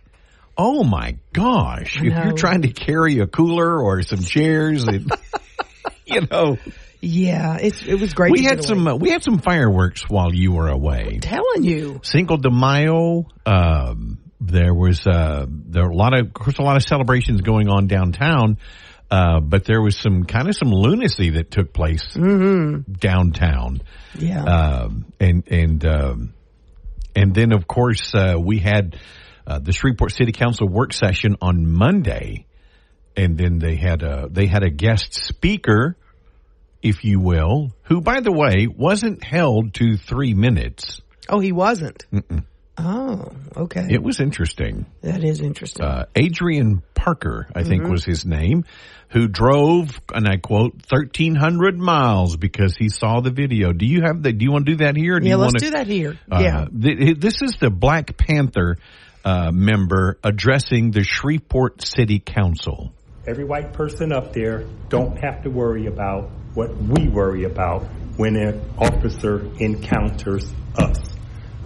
Oh 0.57 0.85
my 0.85 1.17
gosh! 1.33 1.97
If 1.97 2.05
you're 2.05 2.33
trying 2.33 2.63
to 2.63 2.73
carry 2.73 3.19
a 3.19 3.27
cooler 3.27 3.83
or 3.83 4.03
some 4.03 4.21
chairs, 4.21 4.85
and, 4.87 5.11
you 6.07 6.29
know. 6.31 6.59
Yeah, 7.01 7.59
it's 7.61 7.83
it 7.83 8.01
was 8.01 8.13
great. 8.15 8.33
We 8.33 8.45
had 8.45 8.65
some 8.65 8.87
uh, 8.87 8.97
we 8.97 9.11
had 9.11 9.23
some 9.23 9.39
fireworks 9.39 10.03
while 10.09 10.35
you 10.35 10.53
were 10.53 10.69
away. 10.69 11.13
I'm 11.15 11.21
telling 11.21 11.65
you, 11.65 12.01
Cinco 12.03 12.37
de 12.37 12.51
Mayo. 12.51 13.27
Um, 13.47 14.19
there 14.41 14.75
was 14.75 15.07
uh, 15.07 15.47
there 15.49 15.85
were 15.85 15.91
a 15.91 15.97
lot 15.97 16.19
of, 16.19 16.27
of 16.27 16.33
course, 16.33 16.59
a 16.59 16.63
lot 16.63 16.77
of 16.77 16.83
celebrations 16.83 17.41
going 17.41 17.69
on 17.69 17.87
downtown. 17.87 18.59
Uh, 19.11 19.41
but 19.41 19.65
there 19.65 19.81
was 19.81 19.97
some 19.97 20.25
kind 20.25 20.49
of 20.49 20.55
some 20.55 20.71
lunacy 20.71 21.31
that 21.31 21.51
took 21.51 21.73
place 21.73 22.07
mm-hmm. 22.15 22.93
downtown. 22.93 23.81
Yeah. 24.15 24.45
Um, 24.45 25.07
and 25.19 25.45
and 25.51 25.87
um, 25.87 26.35
And 27.19 27.35
then, 27.35 27.53
of 27.53 27.67
course, 27.67 28.15
uh, 28.15 28.37
we 28.39 28.59
had 28.61 28.97
uh, 29.45 29.59
the 29.59 29.73
Shreveport 29.73 30.13
City 30.13 30.31
Council 30.31 30.69
work 30.69 30.93
session 30.93 31.37
on 31.41 31.67
Monday, 31.67 32.47
and 33.17 33.37
then 33.37 33.59
they 33.59 33.75
had 33.75 34.03
a 34.03 34.29
they 34.31 34.47
had 34.47 34.63
a 34.63 34.71
guest 34.71 35.15
speaker, 35.15 35.97
if 36.83 37.05
you 37.05 37.21
will, 37.21 37.73
who, 37.85 38.01
by 38.01 38.21
the 38.21 38.33
way, 38.33 38.67
wasn't 38.67 39.23
held 39.25 39.75
to 39.75 39.97
three 39.97 40.35
minutes. 40.35 41.01
Oh, 41.29 41.41
he 41.41 41.53
wasn't. 41.53 42.07
Mm-mm. 42.13 42.45
Oh, 42.81 43.33
okay. 43.57 43.89
It 43.91 44.03
was 44.03 44.21
interesting. 44.21 44.87
That 45.03 45.25
is 45.25 45.41
interesting. 45.41 45.85
Uh, 45.85 46.05
Adrian 46.15 46.83
Parker, 46.95 47.49
I 47.55 47.65
think 47.65 47.83
mm-hmm. 47.83 47.91
was 47.91 48.05
his 48.05 48.25
name, 48.25 48.65
who 49.09 49.27
drove, 49.27 50.01
and 50.15 50.29
I 50.29 50.37
quote, 50.37 50.75
1,300 50.89 51.77
miles 51.77 52.37
because 52.37 52.77
he 52.77 52.89
saw 52.89 53.21
the 53.21 53.33
video. 53.33 53.73
Do 53.73 53.85
you 53.85 54.03
have 54.03 54.23
that? 54.23 54.39
Do 54.39 54.45
you 54.45 54.53
want 54.53 54.67
to 54.67 54.73
do 54.73 54.85
that 54.85 54.97
here? 54.97 55.19
Do 55.19 55.29
yeah, 55.29 55.35
let's 55.35 55.55
wanna, 55.55 55.59
do 55.59 55.71
that 55.71 55.87
here. 55.89 56.19
Uh, 56.31 56.41
yeah. 56.41 56.67
Th- 56.67 57.19
this 57.19 57.43
is 57.43 57.57
the 57.61 57.71
Black 57.71 58.17
Panther 58.17 58.77
uh, 59.25 59.51
member 59.51 60.19
addressing 60.23 60.93
the 60.93 61.03
Shreveport 61.03 61.85
City 61.85 62.21
Council. 62.21 62.93
Every 63.27 63.45
white 63.45 63.73
person 63.73 64.13
up 64.13 64.33
there 64.33 64.65
don't 64.89 65.19
have 65.19 65.43
to 65.43 65.51
worry 65.51 65.87
about 65.87 66.31
what 66.59 66.77
we 66.77 67.09
worry 67.09 67.45
about 67.45 67.85
when 68.17 68.35
an 68.37 68.61
officer 68.79 69.49
encounters 69.61 70.53
us 70.77 70.99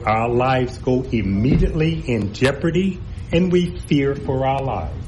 our 0.05 0.29
lives 0.29 0.79
go 0.79 1.03
immediately 1.03 2.03
in 2.09 2.35
jeopardy 2.35 3.01
and 3.31 3.53
we 3.53 3.79
fear 3.87 4.15
for 4.17 4.45
our 4.47 4.63
lives. 4.63 5.07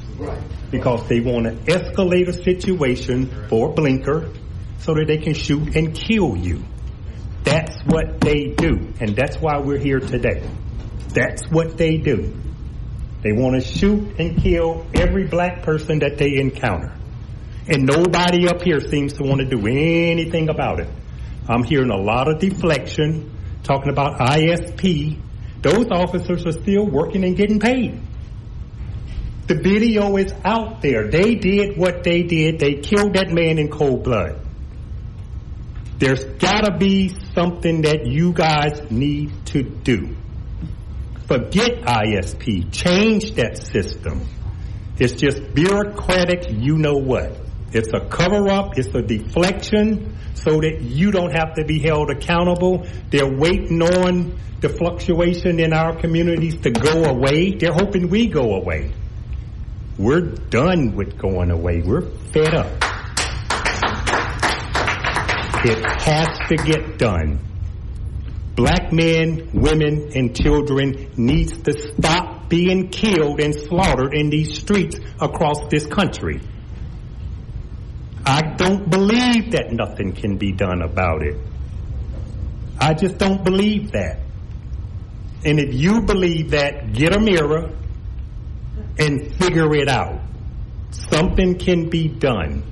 Because 0.70 1.06
they 1.08 1.20
want 1.20 1.46
to 1.46 1.52
escalate 1.72 2.28
a 2.28 2.32
situation 2.32 3.26
for 3.48 3.70
a 3.70 3.72
blinker 3.72 4.30
so 4.78 4.94
that 4.94 5.06
they 5.08 5.18
can 5.18 5.34
shoot 5.34 5.74
and 5.74 5.94
kill 5.94 6.36
you. 6.36 6.62
That's 7.42 7.82
what 7.82 8.20
they 8.20 8.54
do. 8.56 8.92
And 9.00 9.16
that's 9.16 9.36
why 9.38 9.58
we're 9.58 9.78
here 9.78 10.00
today. 10.00 10.48
That's 11.08 11.44
what 11.50 11.76
they 11.76 11.96
do. 11.96 12.34
They 13.22 13.32
want 13.32 13.60
to 13.60 13.68
shoot 13.68 14.18
and 14.18 14.40
kill 14.40 14.86
every 14.94 15.26
black 15.26 15.62
person 15.62 16.00
that 16.00 16.18
they 16.18 16.36
encounter. 16.36 16.94
And 17.68 17.86
nobody 17.86 18.46
up 18.48 18.62
here 18.62 18.80
seems 18.80 19.14
to 19.14 19.22
want 19.22 19.40
to 19.40 19.46
do 19.46 19.66
anything 19.66 20.48
about 20.48 20.80
it. 20.80 20.88
I'm 21.48 21.62
hearing 21.62 21.90
a 21.90 21.96
lot 21.96 22.28
of 22.28 22.38
deflection 22.38 23.34
talking 23.64 23.90
about 23.90 24.20
ISP, 24.20 25.18
those 25.62 25.86
officers 25.90 26.46
are 26.46 26.52
still 26.52 26.86
working 26.86 27.24
and 27.24 27.36
getting 27.36 27.58
paid. 27.58 28.00
The 29.46 29.56
video 29.56 30.16
is 30.16 30.32
out 30.44 30.80
there. 30.82 31.08
They 31.10 31.34
did 31.34 31.76
what 31.76 32.04
they 32.04 32.22
did. 32.22 32.58
They 32.60 32.74
killed 32.74 33.14
that 33.14 33.30
man 33.30 33.58
in 33.58 33.68
cold 33.68 34.04
blood. 34.04 34.40
There's 35.98 36.24
gotta 36.24 36.76
be 36.76 37.14
something 37.34 37.82
that 37.82 38.06
you 38.06 38.32
guys 38.32 38.90
need 38.90 39.32
to 39.46 39.62
do. 39.62 40.14
Forget 41.26 41.82
ISP. 41.82 42.70
Change 42.72 43.32
that 43.34 43.58
system. 43.58 44.26
It's 44.98 45.14
just 45.14 45.54
bureaucratic, 45.54 46.50
you 46.50 46.76
know 46.76 46.96
what. 46.96 47.43
It's 47.74 47.92
a 47.92 48.00
cover 48.06 48.48
up, 48.48 48.78
it's 48.78 48.94
a 48.94 49.02
deflection 49.02 50.16
so 50.34 50.60
that 50.60 50.80
you 50.80 51.10
don't 51.10 51.32
have 51.32 51.54
to 51.54 51.64
be 51.64 51.80
held 51.80 52.10
accountable. 52.10 52.86
They're 53.10 53.36
waiting 53.36 53.82
on 53.82 54.38
the 54.60 54.68
fluctuation 54.68 55.58
in 55.58 55.72
our 55.72 55.98
communities 55.98 56.56
to 56.60 56.70
go 56.70 57.04
away. 57.04 57.56
They're 57.56 57.72
hoping 57.72 58.08
we 58.08 58.28
go 58.28 58.54
away. 58.54 58.92
We're 59.98 60.20
done 60.20 60.94
with 60.94 61.18
going 61.18 61.50
away. 61.50 61.82
We're 61.84 62.02
fed 62.32 62.54
up. 62.54 62.72
It 65.66 65.84
has 66.02 66.48
to 66.48 66.56
get 66.56 66.98
done. 66.98 67.40
Black 68.54 68.92
men, 68.92 69.50
women, 69.52 70.12
and 70.14 70.36
children 70.36 71.10
needs 71.16 71.58
to 71.62 71.72
stop 71.72 72.48
being 72.48 72.90
killed 72.90 73.40
and 73.40 73.54
slaughtered 73.54 74.14
in 74.14 74.30
these 74.30 74.60
streets 74.60 74.96
across 75.20 75.58
this 75.70 75.86
country. 75.86 76.40
I 78.26 78.54
don't 78.56 78.88
believe 78.88 79.52
that 79.52 79.70
nothing 79.70 80.12
can 80.12 80.38
be 80.38 80.52
done 80.52 80.82
about 80.82 81.22
it. 81.22 81.36
I 82.80 82.94
just 82.94 83.18
don't 83.18 83.44
believe 83.44 83.92
that. 83.92 84.20
And 85.44 85.60
if 85.60 85.74
you 85.74 86.02
believe 86.02 86.50
that, 86.50 86.92
get 86.92 87.14
a 87.14 87.20
mirror 87.20 87.70
and 88.98 89.36
figure 89.36 89.74
it 89.74 89.88
out. 89.88 90.20
Something 90.90 91.58
can 91.58 91.90
be 91.90 92.08
done. 92.08 92.62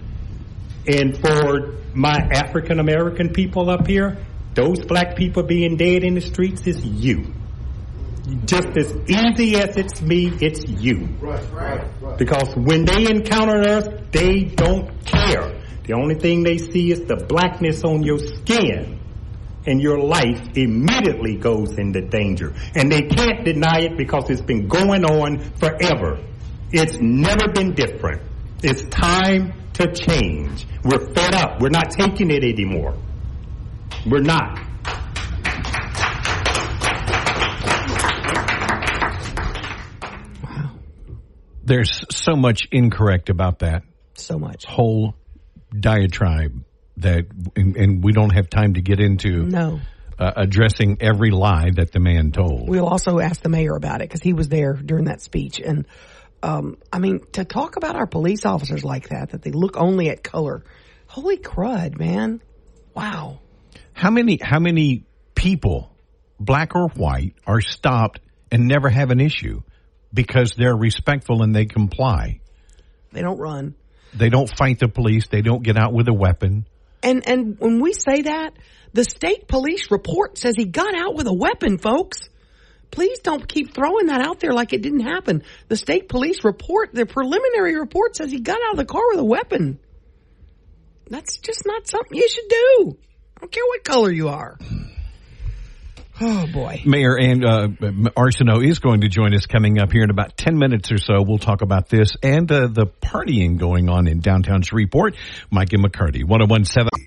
And 0.86 1.16
for 1.16 1.76
my 1.94 2.16
African 2.32 2.80
American 2.80 3.32
people 3.32 3.68
up 3.68 3.86
here, 3.86 4.24
those 4.54 4.84
black 4.84 5.16
people 5.16 5.42
being 5.42 5.76
dead 5.76 6.02
in 6.02 6.14
the 6.14 6.20
streets 6.20 6.66
is 6.66 6.84
you. 6.84 7.32
Just 8.44 8.68
as 8.76 8.94
easy 9.08 9.56
as 9.56 9.76
it's 9.76 10.00
me, 10.00 10.28
it's 10.40 10.64
you. 10.68 11.08
Right, 11.20 11.44
right, 11.52 11.84
right. 12.00 12.18
Because 12.18 12.54
when 12.54 12.84
they 12.84 13.10
encounter 13.10 13.60
us, 13.68 13.88
they 14.12 14.44
don't 14.44 15.04
care. 15.04 15.60
The 15.84 15.94
only 15.94 16.14
thing 16.14 16.44
they 16.44 16.58
see 16.58 16.92
is 16.92 17.00
the 17.00 17.16
blackness 17.16 17.82
on 17.82 18.04
your 18.04 18.18
skin 18.18 19.00
and 19.66 19.80
your 19.80 19.98
life 19.98 20.40
immediately 20.54 21.36
goes 21.36 21.76
into 21.78 22.00
danger. 22.02 22.54
And 22.76 22.90
they 22.90 23.02
can't 23.02 23.44
deny 23.44 23.80
it 23.80 23.96
because 23.96 24.30
it's 24.30 24.40
been 24.42 24.68
going 24.68 25.04
on 25.04 25.40
forever. 25.58 26.20
It's 26.70 26.98
never 27.00 27.48
been 27.52 27.74
different. 27.74 28.22
It's 28.62 28.82
time 28.84 29.52
to 29.74 29.92
change. 29.92 30.66
We're 30.84 31.12
fed 31.12 31.34
up. 31.34 31.60
We're 31.60 31.70
not 31.70 31.90
taking 31.90 32.30
it 32.30 32.44
anymore. 32.44 32.96
We're 34.06 34.22
not. 34.22 34.60
There's 41.64 42.04
so 42.10 42.34
much 42.34 42.68
incorrect 42.70 43.30
about 43.30 43.60
that. 43.60 43.82
So 44.14 44.38
much. 44.38 44.64
Whole 44.64 45.14
diatribe 45.78 46.64
that, 46.98 47.26
and, 47.56 47.76
and 47.76 48.04
we 48.04 48.12
don't 48.12 48.34
have 48.34 48.50
time 48.50 48.74
to 48.74 48.82
get 48.82 49.00
into. 49.00 49.44
No. 49.44 49.80
Uh, 50.18 50.30
addressing 50.36 50.98
every 51.00 51.30
lie 51.30 51.70
that 51.74 51.90
the 51.90 51.98
man 51.98 52.30
told. 52.30 52.68
We'll 52.68 52.86
also 52.86 53.18
ask 53.18 53.40
the 53.40 53.48
mayor 53.48 53.74
about 53.74 54.02
it 54.02 54.08
because 54.08 54.22
he 54.22 54.34
was 54.34 54.48
there 54.48 54.74
during 54.74 55.06
that 55.06 55.20
speech. 55.20 55.58
And 55.58 55.86
um, 56.42 56.76
I 56.92 56.98
mean, 56.98 57.20
to 57.32 57.44
talk 57.44 57.76
about 57.76 57.96
our 57.96 58.06
police 58.06 58.44
officers 58.44 58.84
like 58.84 59.08
that, 59.08 59.30
that 59.30 59.42
they 59.42 59.50
look 59.50 59.76
only 59.76 60.10
at 60.10 60.22
color. 60.22 60.64
Holy 61.06 61.38
crud, 61.38 61.98
man! 61.98 62.42
Wow. 62.94 63.40
How 63.92 64.10
many? 64.10 64.38
How 64.40 64.58
many 64.58 65.04
people, 65.34 65.90
black 66.38 66.74
or 66.74 66.88
white, 66.88 67.34
are 67.46 67.60
stopped 67.60 68.20
and 68.50 68.68
never 68.68 68.88
have 68.88 69.10
an 69.10 69.20
issue? 69.20 69.62
Because 70.12 70.52
they're 70.56 70.76
respectful 70.76 71.42
and 71.42 71.54
they 71.54 71.66
comply. 71.66 72.40
They 73.12 73.22
don't 73.22 73.38
run. 73.38 73.74
They 74.14 74.28
don't 74.28 74.50
fight 74.56 74.78
the 74.78 74.88
police. 74.88 75.28
They 75.28 75.42
don't 75.42 75.62
get 75.62 75.76
out 75.76 75.92
with 75.92 76.08
a 76.08 76.12
weapon. 76.12 76.66
And 77.02 77.26
and 77.26 77.58
when 77.58 77.80
we 77.80 77.92
say 77.92 78.22
that, 78.22 78.52
the 78.92 79.04
state 79.04 79.48
police 79.48 79.90
report 79.90 80.38
says 80.38 80.54
he 80.56 80.66
got 80.66 80.94
out 80.94 81.14
with 81.14 81.26
a 81.26 81.32
weapon, 81.32 81.78
folks. 81.78 82.28
Please 82.90 83.20
don't 83.20 83.48
keep 83.48 83.74
throwing 83.74 84.06
that 84.06 84.20
out 84.20 84.38
there 84.40 84.52
like 84.52 84.74
it 84.74 84.82
didn't 84.82 85.00
happen. 85.00 85.42
The 85.68 85.76
state 85.76 86.10
police 86.10 86.44
report, 86.44 86.90
the 86.92 87.06
preliminary 87.06 87.78
report 87.78 88.16
says 88.16 88.30
he 88.30 88.40
got 88.40 88.58
out 88.66 88.72
of 88.72 88.76
the 88.76 88.84
car 88.84 89.02
with 89.10 89.20
a 89.20 89.24
weapon. 89.24 89.78
That's 91.08 91.38
just 91.38 91.62
not 91.66 91.88
something 91.88 92.16
you 92.16 92.28
should 92.28 92.48
do. 92.48 92.98
I 93.36 93.40
don't 93.40 93.52
care 93.52 93.64
what 93.66 93.84
color 93.84 94.10
you 94.10 94.28
are. 94.28 94.58
Oh 96.20 96.46
boy. 96.52 96.82
Mayor 96.84 97.16
and 97.18 97.44
uh, 97.44 97.68
Arceneaux 98.16 98.64
is 98.64 98.78
going 98.78 99.00
to 99.00 99.08
join 99.08 99.34
us 99.34 99.46
coming 99.46 99.78
up 99.78 99.92
here 99.92 100.02
in 100.02 100.10
about 100.10 100.36
10 100.36 100.58
minutes 100.58 100.92
or 100.92 100.98
so. 100.98 101.22
We'll 101.22 101.38
talk 101.38 101.62
about 101.62 101.88
this 101.88 102.16
and 102.22 102.50
uh, 102.50 102.68
the 102.68 102.86
partying 102.86 103.58
going 103.58 103.88
on 103.88 104.06
in 104.06 104.20
downtown 104.20 104.62
Shreveport. 104.62 105.16
Mike 105.50 105.72
and 105.72 105.84
McCarty, 105.84 106.24
1017. 106.24 107.06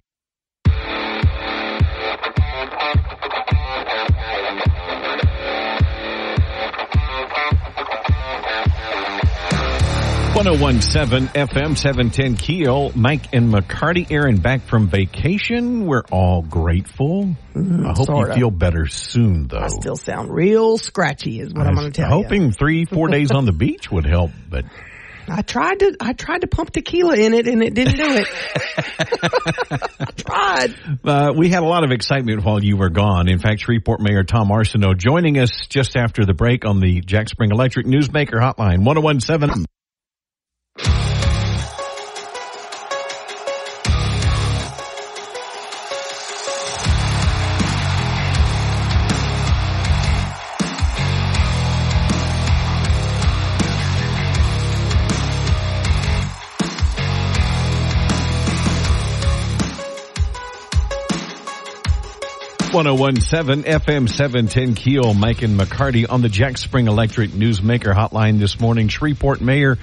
1017 10.36 11.30
FM 11.30 11.77
710 11.77 12.36
Keel, 12.36 12.92
Mike 12.94 13.34
and 13.34 13.54
McCarty. 13.54 14.12
Aaron 14.12 14.36
back 14.36 14.63
from 14.63 14.89
vacation. 14.89 15.86
We're 15.86 16.04
all 16.12 16.42
grateful. 16.42 17.34
Mm, 17.54 17.86
I 17.86 17.94
hope 17.96 18.06
sorta. 18.06 18.34
you 18.34 18.39
feel 18.39 18.51
better 18.51 18.86
soon, 18.86 19.48
though. 19.48 19.60
I 19.60 19.70
still 19.70 19.96
sound 19.96 20.30
real 20.30 20.77
scratchy, 20.77 21.39
is 21.39 21.54
what 21.54 21.65
I 21.65 21.70
am 21.70 21.75
going 21.75 21.89
to 21.89 22.01
tell 22.01 22.10
hoping 22.10 22.42
you. 22.42 22.48
Hoping 22.48 22.51
three, 22.51 22.84
four 22.84 23.08
days 23.08 23.32
on 23.32 23.46
the 23.46 23.54
beach 23.58 23.89
would 23.89 24.06
help, 24.06 24.32
but. 24.50 24.65
I 25.30 25.42
tried 25.42 25.80
to 25.80 25.96
I 26.01 26.12
tried 26.13 26.42
to 26.42 26.48
pump 26.48 26.72
tequila 26.72 27.15
in 27.15 27.34
it 27.34 27.48
and 27.48 27.63
it 27.63 27.74
didn't 27.74 27.96
do 27.96 28.06
it. 28.06 28.27
I 30.00 30.06
tried. 30.18 30.75
Uh, 31.04 31.34
we 31.36 31.50
had 31.50 31.63
a 31.63 31.65
lot 31.65 31.86
of 31.86 31.92
excitement 31.92 32.44
while 32.44 32.62
you 32.62 32.75
were 32.75 32.89
gone. 32.89 33.30
In 33.30 33.39
fact, 33.39 33.62
Shreveport 33.62 34.01
Mayor 34.01 34.24
Tom 34.25 34.50
Arceneaux 34.50 34.96
joining 34.96 35.39
us 35.39 35.65
just 35.70 35.96
after 35.96 36.25
the 36.25 36.34
break 36.34 36.65
on 36.65 36.82
the 36.82 37.00
Jack 37.00 37.30
Spring 37.30 37.51
Electric 37.51 37.86
Newsmaker 37.88 38.34
Hotline 38.34 38.84
1017. 38.84 39.65
1017 62.75 63.63
FM 63.63 64.10
710 64.10 64.75
Keel, 64.75 65.13
Mike 65.13 65.44
and 65.44 65.58
McCarty 65.58 66.05
on 66.10 66.22
the 66.22 66.27
Jack 66.27 66.58
Spring 66.58 66.88
Electric 66.88 67.29
Newsmaker 67.29 67.94
Hotline 67.94 68.38
this 68.38 68.60
morning. 68.60 68.89
Shreveport 68.89 69.39
Mayor 69.39 69.77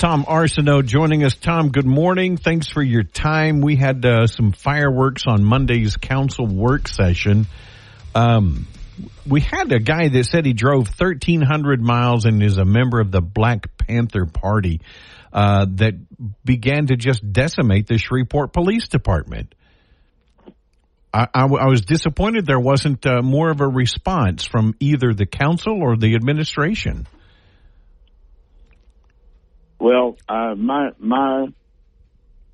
Tom 0.00 0.24
Arceneaux 0.24 0.80
joining 0.80 1.24
us. 1.24 1.34
Tom, 1.34 1.68
good 1.68 1.84
morning. 1.84 2.38
Thanks 2.38 2.70
for 2.70 2.82
your 2.82 3.02
time. 3.02 3.60
We 3.60 3.76
had 3.76 4.02
uh, 4.06 4.26
some 4.28 4.52
fireworks 4.52 5.24
on 5.26 5.44
Monday's 5.44 5.98
council 5.98 6.46
work 6.46 6.88
session. 6.88 7.46
Um, 8.14 8.66
we 9.26 9.42
had 9.42 9.70
a 9.72 9.78
guy 9.78 10.08
that 10.08 10.24
said 10.24 10.46
he 10.46 10.54
drove 10.54 10.88
1,300 10.88 11.82
miles 11.82 12.24
and 12.24 12.42
is 12.42 12.56
a 12.56 12.64
member 12.64 12.98
of 12.98 13.10
the 13.10 13.20
Black 13.20 13.76
Panther 13.76 14.24
Party 14.24 14.80
uh, 15.34 15.66
that 15.74 15.96
began 16.46 16.86
to 16.86 16.96
just 16.96 17.20
decimate 17.30 17.86
the 17.86 17.98
Shreveport 17.98 18.54
Police 18.54 18.88
Department. 18.88 19.54
I, 21.12 21.26
I, 21.34 21.42
I 21.42 21.66
was 21.66 21.82
disappointed 21.82 22.46
there 22.46 22.58
wasn't 22.58 23.04
uh, 23.04 23.20
more 23.20 23.50
of 23.50 23.60
a 23.60 23.68
response 23.68 24.46
from 24.46 24.74
either 24.80 25.12
the 25.12 25.26
council 25.26 25.82
or 25.82 25.98
the 25.98 26.14
administration. 26.14 27.06
Well, 29.80 30.18
uh, 30.28 30.54
my 30.56 30.90
my 30.98 31.48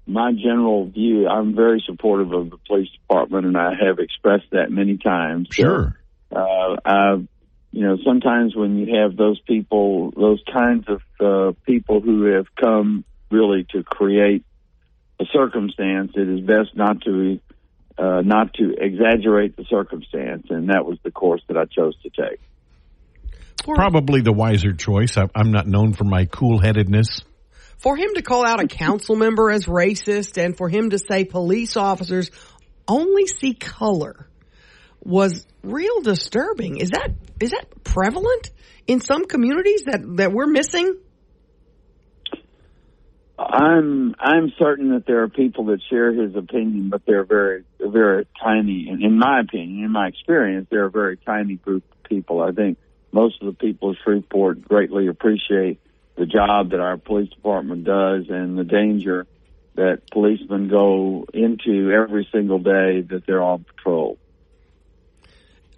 my 0.07 0.33
general 0.33 0.87
view, 0.89 1.27
I'm 1.27 1.57
very 1.57 1.83
supportive 1.85 2.33
of 2.33 2.51
the 2.51 2.57
police 2.57 2.89
department, 2.91 3.47
and 3.47 3.57
I 3.59 3.75
have 3.75 3.99
expressed 3.99 4.47
that 4.53 4.71
many 4.71 4.97
times. 4.97 5.49
Sure. 5.51 5.99
So, 6.33 6.39
uh, 6.39 6.77
I, 6.85 7.15
you 7.73 7.83
know, 7.83 7.99
sometimes 8.05 8.55
when 8.55 8.79
you 8.79 9.01
have 9.01 9.17
those 9.17 9.41
people, 9.41 10.13
those 10.13 10.41
kinds 10.51 10.87
of 10.89 11.03
uh, 11.21 11.53
people 11.67 12.01
who 12.01 12.25
have 12.35 12.47
come 12.55 13.05
really 13.31 13.67
to 13.73 13.83
create 13.83 14.45
a 15.19 15.25
circumstance, 15.33 16.13
it 16.15 16.29
is 16.29 16.41
best 16.41 16.77
not 16.77 17.03
to 17.03 17.41
uh, 17.99 18.23
not 18.23 18.55
to 18.55 18.73
exaggerate 18.79 19.57
the 19.57 19.65
circumstance, 19.65 20.47
and 20.51 20.69
that 20.69 20.87
was 20.87 20.99
the 21.03 21.11
course 21.11 21.43
that 21.49 21.57
I 21.57 21.65
chose 21.65 21.97
to 22.03 22.11
take. 22.11 22.41
Probably 23.75 24.21
the 24.21 24.33
wiser 24.33 24.73
choice. 24.73 25.17
I, 25.17 25.29
I'm 25.35 25.51
not 25.51 25.67
known 25.67 25.93
for 25.93 26.05
my 26.05 26.27
cool 26.27 26.61
headedness. 26.61 27.21
For 27.79 27.97
him 27.97 28.15
to 28.15 28.23
call 28.23 28.47
out 28.47 28.63
a 28.63 28.67
council 28.67 29.17
member 29.17 29.51
as 29.51 29.67
racist 29.67 30.43
and 30.43 30.57
for 30.57 30.69
him 30.69 30.91
to 30.91 30.99
say 30.99 31.25
police 31.25 31.77
officers 31.77 32.31
only 32.89 33.27
see 33.27 33.55
color 33.55 34.29
was 35.05 35.47
real 35.63 36.01
disturbing. 36.01 36.79
Is 36.79 36.91
that 36.91 37.11
is 37.41 37.51
that 37.51 37.85
prevalent 37.85 38.51
in 38.87 39.01
some 39.01 39.25
communities 39.25 39.83
that 39.87 40.01
that 40.17 40.33
we're 40.33 40.47
missing? 40.47 40.97
I'm 43.39 44.15
I'm 44.19 44.53
certain 44.59 44.91
that 44.91 45.05
there 45.07 45.23
are 45.23 45.29
people 45.29 45.67
that 45.67 45.81
share 45.91 46.13
his 46.13 46.35
opinion, 46.35 46.89
but 46.89 47.03
they're 47.07 47.25
very 47.25 47.65
very 47.79 48.27
tiny. 48.43 48.89
And 48.91 49.03
in 49.03 49.19
my 49.19 49.41
opinion, 49.41 49.85
in 49.85 49.93
my 49.93 50.09
experience, 50.09 50.69
they're 50.71 50.87
a 50.87 50.91
very 50.91 51.19
tiny 51.19 51.57
group 51.57 51.85
of 51.93 52.03
people. 52.05 52.43
I 52.43 52.53
think 52.53 52.79
most 53.17 53.43
of 53.43 53.47
the 53.47 53.55
people 53.55 53.91
of 53.91 53.97
Shreveport 54.05 54.69
greatly 54.69 55.09
appreciate 55.09 55.81
the 56.19 56.27
job 56.27 56.71
that 56.71 56.81
our 56.81 56.99
police 56.99 57.31
department 57.31 57.85
does 57.85 58.27
and 58.29 58.59
the 58.59 58.65
danger 58.65 59.27
that 59.75 60.03
policemen 60.13 60.69
go 60.69 61.25
into 61.33 61.91
every 61.91 62.29
single 62.31 62.59
day 62.59 63.01
that 63.09 63.23
they're 63.27 63.43
on 63.43 63.65
patrol. 63.65 64.19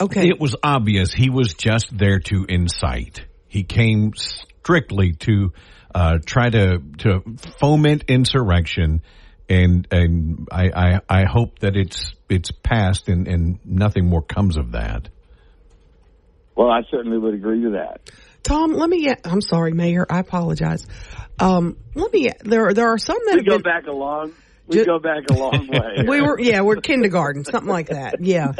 Okay. 0.01 0.29
It 0.29 0.41
was 0.41 0.57
obvious 0.63 1.13
he 1.13 1.31
was 1.31 1.55
just 1.55 1.97
there 1.97 2.19
to 2.19 2.45
incite. 2.49 3.25
He 3.47 3.63
came 3.63 4.13
strictly 4.15 5.13
to 5.27 5.53
uh, 5.95 6.19
try 6.25 6.51
to 6.51 6.79
to 6.99 7.23
foment 7.59 8.05
insurrection, 8.09 9.03
and 9.49 9.89
and 9.91 10.49
I, 10.53 10.71
I, 10.75 11.01
I 11.09 11.25
hope 11.25 11.61
that 11.61 11.77
it's 11.77 12.11
it's 12.29 12.51
passed 12.51 13.09
and, 13.09 13.27
and 13.27 13.59
nothing 13.65 14.07
more 14.07 14.23
comes 14.23 14.57
of 14.59 14.73
that. 14.73 15.09
Well, 16.59 16.73
I 16.73 16.81
certainly 16.91 17.19
would 17.19 17.35
agree 17.35 17.63
to 17.63 17.71
that. 17.71 18.11
Tom, 18.43 18.73
let 18.73 18.91
me. 18.91 19.09
I'm 19.25 19.41
sorry, 19.41 19.73
Mayor. 19.73 20.05
I 20.11 20.19
apologize. 20.19 20.85
Um, 21.39 21.77
let 21.95 22.13
me. 22.13 22.31
There, 22.41 22.75
there 22.75 22.89
are 22.89 22.99
some 22.99 23.17
that 23.27 23.35
we 23.35 23.39
have 23.43 23.47
go 23.47 23.57
been, 23.59 23.63
back 23.63 23.87
a 23.87 23.93
long. 23.93 24.33
We 24.67 24.85
go 24.85 24.99
back 24.99 25.31
a 25.31 25.35
long 25.35 25.69
way. 25.73 26.05
we 26.09 26.21
were, 26.21 26.39
yeah, 26.41 26.63
we're 26.63 26.81
kindergarten, 26.81 27.45
something 27.45 27.71
like 27.71 27.91
that. 27.91 28.17
Yeah. 28.21 28.53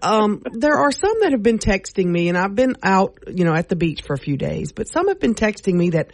Um, 0.00 0.42
there 0.52 0.76
are 0.78 0.90
some 0.90 1.20
that 1.20 1.32
have 1.32 1.42
been 1.42 1.58
texting 1.58 2.06
me, 2.06 2.30
and 2.30 2.38
I've 2.38 2.54
been 2.54 2.76
out, 2.82 3.18
you 3.26 3.44
know, 3.44 3.54
at 3.54 3.68
the 3.68 3.76
beach 3.76 4.02
for 4.02 4.14
a 4.14 4.18
few 4.18 4.38
days, 4.38 4.72
but 4.72 4.88
some 4.88 5.08
have 5.08 5.20
been 5.20 5.34
texting 5.34 5.74
me 5.74 5.90
that 5.90 6.12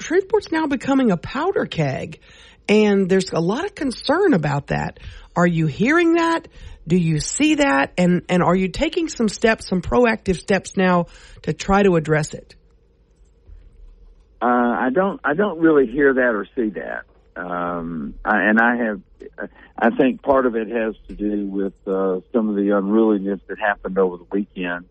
Shreveport's 0.00 0.50
now 0.50 0.66
becoming 0.66 1.12
a 1.12 1.16
powder 1.16 1.66
keg, 1.66 2.20
and 2.68 3.08
there's 3.08 3.30
a 3.32 3.40
lot 3.40 3.64
of 3.64 3.74
concern 3.74 4.34
about 4.34 4.68
that. 4.68 4.98
Are 5.36 5.46
you 5.46 5.66
hearing 5.66 6.14
that? 6.14 6.48
Do 6.88 6.96
you 6.96 7.20
see 7.20 7.56
that? 7.56 7.92
And 7.98 8.22
and 8.28 8.42
are 8.42 8.54
you 8.54 8.68
taking 8.68 9.08
some 9.08 9.28
steps, 9.28 9.68
some 9.68 9.82
proactive 9.82 10.36
steps 10.36 10.76
now 10.76 11.06
to 11.42 11.52
try 11.52 11.82
to 11.82 11.96
address 11.96 12.34
it? 12.34 12.54
Uh, 14.40 14.46
I 14.46 14.88
don't. 14.92 15.20
I 15.24 15.34
don't 15.34 15.60
really 15.60 15.86
hear 15.86 16.14
that 16.14 16.34
or 16.34 16.46
see 16.54 16.70
that. 16.70 17.04
Um, 17.36 18.14
I, 18.24 18.48
and 18.48 18.60
I 18.60 18.76
have. 18.76 19.00
I 19.78 19.90
think 19.96 20.22
part 20.22 20.46
of 20.46 20.56
it 20.56 20.68
has 20.68 20.94
to 21.08 21.14
do 21.14 21.46
with 21.46 21.74
uh, 21.86 22.20
some 22.32 22.48
of 22.48 22.56
the 22.56 22.76
unruliness 22.76 23.40
that 23.48 23.58
happened 23.58 23.98
over 23.98 24.18
the 24.18 24.26
weekend. 24.30 24.86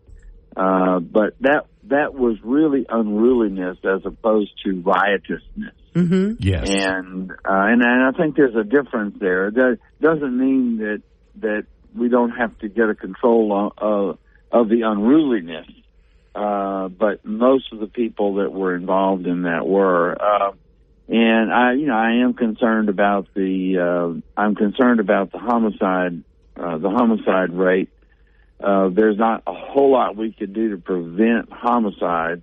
Uh, 0.56 1.00
but 1.00 1.34
that 1.40 1.66
that 1.84 2.14
was 2.14 2.38
really 2.42 2.86
unruliness 2.88 3.78
as 3.84 4.04
opposed 4.04 4.50
to 4.64 4.80
riotousness. 4.80 5.74
Mm-hmm. 5.94 6.34
Yes. 6.40 6.68
And 6.68 7.30
uh, 7.30 7.34
and 7.44 7.82
and 7.82 8.02
I 8.04 8.18
think 8.18 8.36
there's 8.36 8.54
a 8.54 8.64
difference 8.64 9.16
there. 9.20 9.50
That 9.50 9.78
doesn't 10.00 10.38
mean 10.38 10.78
that 10.78 11.02
that 11.40 11.66
we 11.96 12.08
don't 12.08 12.30
have 12.30 12.58
to 12.58 12.68
get 12.68 12.88
a 12.88 12.94
control 12.94 13.72
of, 13.76 14.18
of 14.52 14.68
the 14.68 14.82
unruliness. 14.82 15.66
Uh, 16.34 16.88
but 16.88 17.24
most 17.24 17.72
of 17.72 17.80
the 17.80 17.86
people 17.86 18.34
that 18.34 18.52
were 18.52 18.74
involved 18.74 19.26
in 19.26 19.42
that 19.42 19.66
were. 19.66 20.20
Uh, 20.20 20.52
and 21.08 21.52
I, 21.52 21.72
you 21.74 21.86
know, 21.86 21.96
I 21.96 22.22
am 22.24 22.34
concerned 22.34 22.88
about 22.88 23.28
the, 23.34 23.78
uh, 23.78 24.40
I'm 24.40 24.54
concerned 24.54 25.00
about 25.00 25.32
the 25.32 25.38
homicide, 25.38 26.22
uh, 26.56 26.78
the 26.78 26.90
homicide 26.90 27.52
rate. 27.52 27.90
Uh, 28.58 28.88
there's 28.88 29.16
not 29.16 29.44
a 29.46 29.54
whole 29.54 29.92
lot 29.92 30.16
we 30.16 30.32
could 30.32 30.52
do 30.52 30.70
to 30.70 30.78
prevent 30.78 31.52
homicides, 31.52 32.42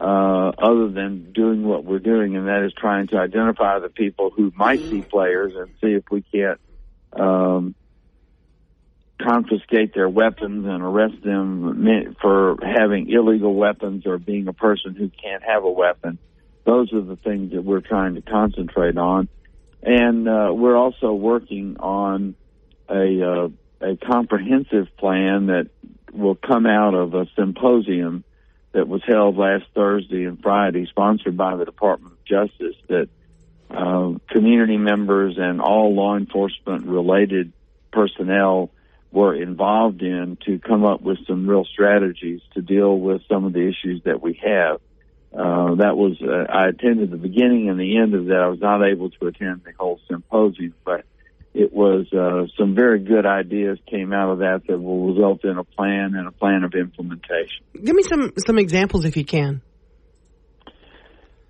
uh, 0.00 0.52
other 0.56 0.88
than 0.88 1.32
doing 1.32 1.62
what 1.62 1.84
we're 1.84 1.98
doing, 1.98 2.36
and 2.36 2.46
that 2.46 2.62
is 2.62 2.72
trying 2.72 3.06
to 3.08 3.18
identify 3.18 3.78
the 3.80 3.90
people 3.90 4.30
who 4.30 4.52
might 4.56 4.80
be 4.90 5.02
players 5.02 5.52
and 5.54 5.68
see 5.80 5.92
if 5.92 6.04
we 6.10 6.22
can't, 6.22 6.60
um, 7.12 7.74
confiscate 9.22 9.94
their 9.94 10.08
weapons 10.08 10.66
and 10.66 10.82
arrest 10.82 11.22
them 11.22 12.16
for 12.20 12.56
having 12.62 13.10
illegal 13.10 13.54
weapons 13.54 14.06
or 14.06 14.18
being 14.18 14.48
a 14.48 14.52
person 14.52 14.94
who 14.94 15.10
can't 15.10 15.42
have 15.42 15.64
a 15.64 15.70
weapon. 15.70 16.18
Those 16.64 16.92
are 16.92 17.00
the 17.00 17.16
things 17.16 17.52
that 17.52 17.62
we're 17.62 17.80
trying 17.80 18.14
to 18.14 18.22
concentrate 18.22 18.96
on. 18.96 19.28
And 19.82 20.28
uh, 20.28 20.50
we're 20.52 20.76
also 20.76 21.12
working 21.12 21.76
on 21.78 22.34
a, 22.88 23.22
uh, 23.22 23.48
a 23.80 23.96
comprehensive 23.96 24.88
plan 24.98 25.46
that 25.46 25.68
will 26.12 26.34
come 26.34 26.66
out 26.66 26.94
of 26.94 27.14
a 27.14 27.26
symposium 27.36 28.24
that 28.72 28.86
was 28.86 29.02
held 29.06 29.36
last 29.36 29.64
Thursday 29.74 30.24
and 30.24 30.40
Friday, 30.40 30.86
sponsored 30.86 31.36
by 31.36 31.56
the 31.56 31.64
Department 31.64 32.14
of 32.14 32.24
Justice, 32.24 32.76
that 32.88 33.08
uh, 33.70 34.12
community 34.28 34.76
members 34.76 35.36
and 35.38 35.60
all 35.60 35.94
law 35.94 36.16
enforcement 36.16 36.86
related 36.86 37.52
personnel 37.92 38.70
were 39.12 39.34
involved 39.34 40.02
in 40.02 40.38
to 40.46 40.58
come 40.58 40.84
up 40.84 41.02
with 41.02 41.18
some 41.26 41.48
real 41.48 41.64
strategies 41.64 42.40
to 42.54 42.62
deal 42.62 42.98
with 42.98 43.22
some 43.28 43.44
of 43.44 43.52
the 43.52 43.68
issues 43.68 44.02
that 44.04 44.22
we 44.22 44.40
have. 44.44 44.80
Uh, 45.32 45.76
that 45.76 45.96
was, 45.96 46.20
uh, 46.22 46.52
I 46.52 46.68
attended 46.68 47.10
the 47.10 47.16
beginning 47.16 47.68
and 47.68 47.78
the 47.78 47.98
end 47.98 48.14
of 48.14 48.26
that. 48.26 48.40
I 48.40 48.48
was 48.48 48.60
not 48.60 48.84
able 48.84 49.10
to 49.10 49.26
attend 49.26 49.62
the 49.64 49.72
whole 49.78 50.00
symposium, 50.08 50.74
but 50.84 51.04
it 51.54 51.72
was, 51.72 52.12
uh, 52.12 52.46
some 52.58 52.74
very 52.74 53.00
good 53.00 53.26
ideas 53.26 53.78
came 53.88 54.12
out 54.12 54.30
of 54.32 54.38
that 54.38 54.62
that 54.68 54.78
will 54.78 55.12
result 55.12 55.44
in 55.44 55.56
a 55.58 55.64
plan 55.64 56.14
and 56.14 56.26
a 56.26 56.32
plan 56.32 56.64
of 56.64 56.74
implementation. 56.74 57.64
Give 57.74 57.94
me 57.94 58.02
some, 58.02 58.32
some 58.44 58.58
examples 58.58 59.04
if 59.04 59.16
you 59.16 59.24
can. 59.24 59.62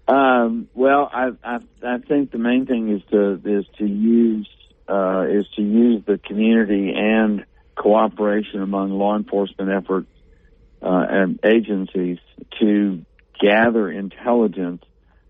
Um, 0.08 0.68
well, 0.74 1.08
I, 1.12 1.30
I, 1.44 1.58
I 1.82 1.98
think 1.98 2.32
the 2.32 2.38
main 2.38 2.66
thing 2.66 2.90
is 2.90 3.02
to, 3.10 3.34
is 3.44 3.66
to 3.78 3.86
use, 3.86 4.48
uh, 4.88 5.26
is 5.30 5.46
to 5.56 5.62
use 5.62 6.02
the 6.06 6.18
community 6.18 6.92
and 6.94 7.44
cooperation 7.80 8.60
among 8.60 8.90
law 8.90 9.16
enforcement 9.16 9.70
efforts 9.70 10.08
uh, 10.82 11.06
and 11.08 11.40
agencies 11.42 12.18
to 12.60 13.04
gather 13.40 13.90
intelligence 13.90 14.84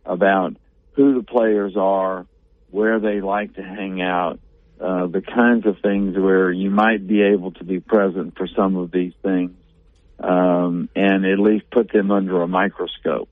about 0.04 0.56
who 0.94 1.14
the 1.14 1.22
players 1.22 1.76
are, 1.76 2.26
where 2.70 2.98
they 2.98 3.20
like 3.20 3.54
to 3.54 3.62
hang 3.62 4.02
out, 4.02 4.40
uh, 4.80 5.06
the 5.06 5.22
kinds 5.22 5.64
of 5.64 5.76
things 5.80 6.16
where 6.16 6.50
you 6.50 6.70
might 6.70 7.06
be 7.06 7.22
able 7.22 7.52
to 7.52 7.62
be 7.62 7.78
present 7.78 8.36
for 8.36 8.48
some 8.48 8.76
of 8.76 8.90
these 8.90 9.12
things, 9.22 9.52
um, 10.18 10.88
and 10.96 11.24
at 11.24 11.38
least 11.38 11.70
put 11.70 11.92
them 11.92 12.10
under 12.10 12.42
a 12.42 12.48
microscope. 12.48 13.28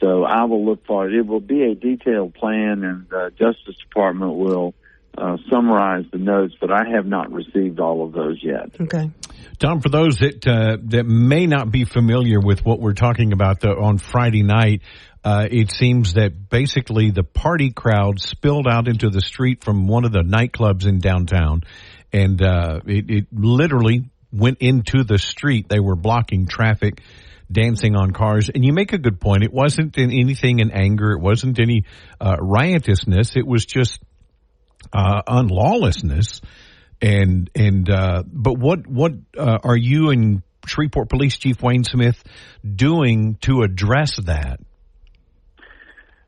So 0.00 0.24
I 0.24 0.44
will 0.44 0.64
look 0.64 0.86
for 0.86 1.06
it. 1.06 1.14
It 1.14 1.26
will 1.26 1.40
be 1.40 1.62
a 1.64 1.74
detailed 1.74 2.34
plan, 2.34 2.84
and 2.84 3.06
the 3.10 3.32
Justice 3.38 3.76
Department 3.76 4.34
will 4.34 4.74
uh, 5.18 5.36
summarize 5.50 6.04
the 6.12 6.18
notes, 6.18 6.54
but 6.60 6.70
I 6.70 6.88
have 6.94 7.06
not 7.06 7.32
received 7.32 7.80
all 7.80 8.04
of 8.04 8.12
those 8.12 8.38
yet. 8.42 8.80
Okay. 8.80 9.10
Tom, 9.58 9.80
for 9.80 9.88
those 9.88 10.16
that 10.18 10.46
uh, 10.46 10.76
that 10.88 11.06
may 11.06 11.46
not 11.46 11.70
be 11.70 11.84
familiar 11.84 12.40
with 12.40 12.64
what 12.64 12.80
we're 12.80 12.94
talking 12.94 13.32
about 13.32 13.60
the, 13.60 13.68
on 13.68 13.98
Friday 13.98 14.42
night, 14.42 14.82
uh, 15.24 15.48
it 15.50 15.70
seems 15.70 16.14
that 16.14 16.48
basically 16.50 17.10
the 17.10 17.24
party 17.24 17.70
crowd 17.70 18.20
spilled 18.20 18.66
out 18.68 18.88
into 18.88 19.08
the 19.08 19.20
street 19.20 19.64
from 19.64 19.86
one 19.86 20.04
of 20.04 20.12
the 20.12 20.22
nightclubs 20.22 20.86
in 20.86 20.98
downtown, 20.98 21.62
and 22.12 22.42
uh, 22.42 22.80
it, 22.86 23.10
it 23.10 23.26
literally 23.32 24.10
went 24.32 24.58
into 24.60 25.04
the 25.04 25.18
street. 25.18 25.68
They 25.68 25.80
were 25.80 25.96
blocking 25.96 26.46
traffic 26.46 27.00
dancing 27.50 27.96
on 27.96 28.12
cars. 28.12 28.50
And 28.52 28.64
you 28.64 28.72
make 28.72 28.92
a 28.92 28.98
good 28.98 29.20
point. 29.20 29.44
It 29.44 29.52
wasn't 29.52 29.96
in 29.98 30.10
anything 30.10 30.58
in 30.58 30.70
anger. 30.70 31.12
It 31.12 31.20
wasn't 31.20 31.58
any 31.60 31.84
uh, 32.20 32.36
riotousness. 32.40 33.36
It 33.36 33.46
was 33.46 33.64
just 33.64 34.00
uh, 34.96 35.22
unlawlessness. 35.26 36.40
And 37.00 37.50
and 37.54 37.90
uh, 37.90 38.22
but 38.26 38.54
what 38.54 38.86
what 38.86 39.12
uh, 39.36 39.58
are 39.62 39.76
you 39.76 40.10
and 40.10 40.42
Shreveport 40.66 41.10
Police 41.10 41.36
Chief 41.36 41.62
Wayne 41.62 41.84
Smith 41.84 42.22
doing 42.64 43.36
to 43.42 43.62
address 43.62 44.16
that? 44.24 44.60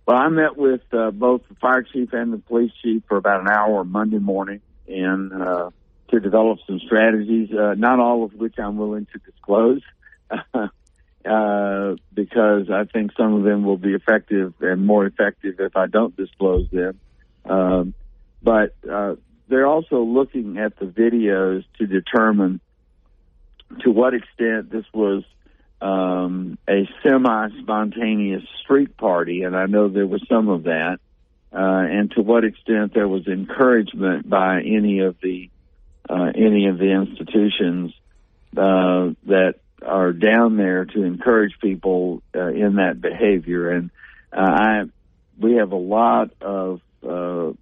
Well, 0.07 0.17
I 0.17 0.29
met 0.29 0.57
with 0.57 0.83
uh, 0.93 1.11
both 1.11 1.43
the 1.49 1.55
fire 1.57 1.83
chief 1.83 2.13
and 2.13 2.33
the 2.33 2.39
police 2.39 2.73
chief 2.83 3.03
for 3.09 3.17
about 3.17 3.41
an 3.41 3.49
hour 3.51 3.85
Monday 3.85 4.19
morning, 4.19 4.61
and 4.87 5.33
uh, 5.33 5.71
to 6.11 6.21
develop 6.21 6.59
some 6.67 6.81
strategies. 6.81 7.51
Uh, 7.51 7.75
not 7.75 7.99
all 7.99 8.25
of 8.25 8.35
which 8.35 8.55
I'm 8.59 8.77
willing 8.77 9.07
to 9.13 9.19
disclose, 9.19 9.83
uh, 10.31 11.95
because 12.13 12.71
I 12.71 12.85
think 12.93 13.13
some 13.17 13.35
of 13.35 13.43
them 13.45 13.65
will 13.65 13.79
be 13.79 13.95
effective 13.95 14.53
and 14.61 14.87
more 14.87 15.07
effective 15.07 15.61
if 15.61 15.77
I 15.77 15.87
don't 15.87 16.15
disclose 16.15 16.69
them. 16.71 17.01
Um, 17.47 17.95
but 18.43 18.75
uh, 18.91 19.17
they're 19.49 19.67
also 19.67 20.03
looking 20.03 20.59
at 20.59 20.79
the 20.79 20.87
videos 20.87 21.65
to 21.79 21.87
determine 21.87 22.61
to 23.81 23.91
what 23.91 24.15
extent 24.15 24.71
this 24.71 24.85
was 24.93 25.25
um, 25.81 26.59
a 26.69 26.89
semi-spontaneous 27.03 28.43
street 28.63 28.97
party, 28.97 29.43
and 29.43 29.57
I 29.57 29.67
know 29.67 29.89
there 29.89 30.07
was 30.07 30.25
some 30.29 30.49
of 30.49 30.65
that, 30.65 30.99
uh, 31.53 31.57
and 31.57 32.11
to 32.13 32.23
what 32.23 32.45
extent 32.45 32.95
there 32.95 33.09
was 33.09 33.27
encouragement 33.27 34.29
by 34.29 34.61
any 34.61 35.01
of 35.01 35.17
the 35.23 35.51
uh, 36.09 36.33
any 36.35 36.69
of 36.69 36.79
the 36.79 36.91
institutions 36.91 37.93
uh, 38.57 39.13
that 39.27 39.57
are 39.83 40.13
down 40.13 40.57
there 40.57 40.87
to 40.87 41.03
encourage 41.03 41.53
people 41.61 42.23
uh, 42.35 42.47
in 42.47 42.77
that 42.77 43.01
behavior. 43.01 43.71
And 43.71 43.91
uh, 44.33 44.41
I, 44.41 44.83
we 45.39 45.57
have 45.57 45.73
a 45.73 45.77
lot 45.77 46.31
of 46.41 46.81
uh, 47.07 47.53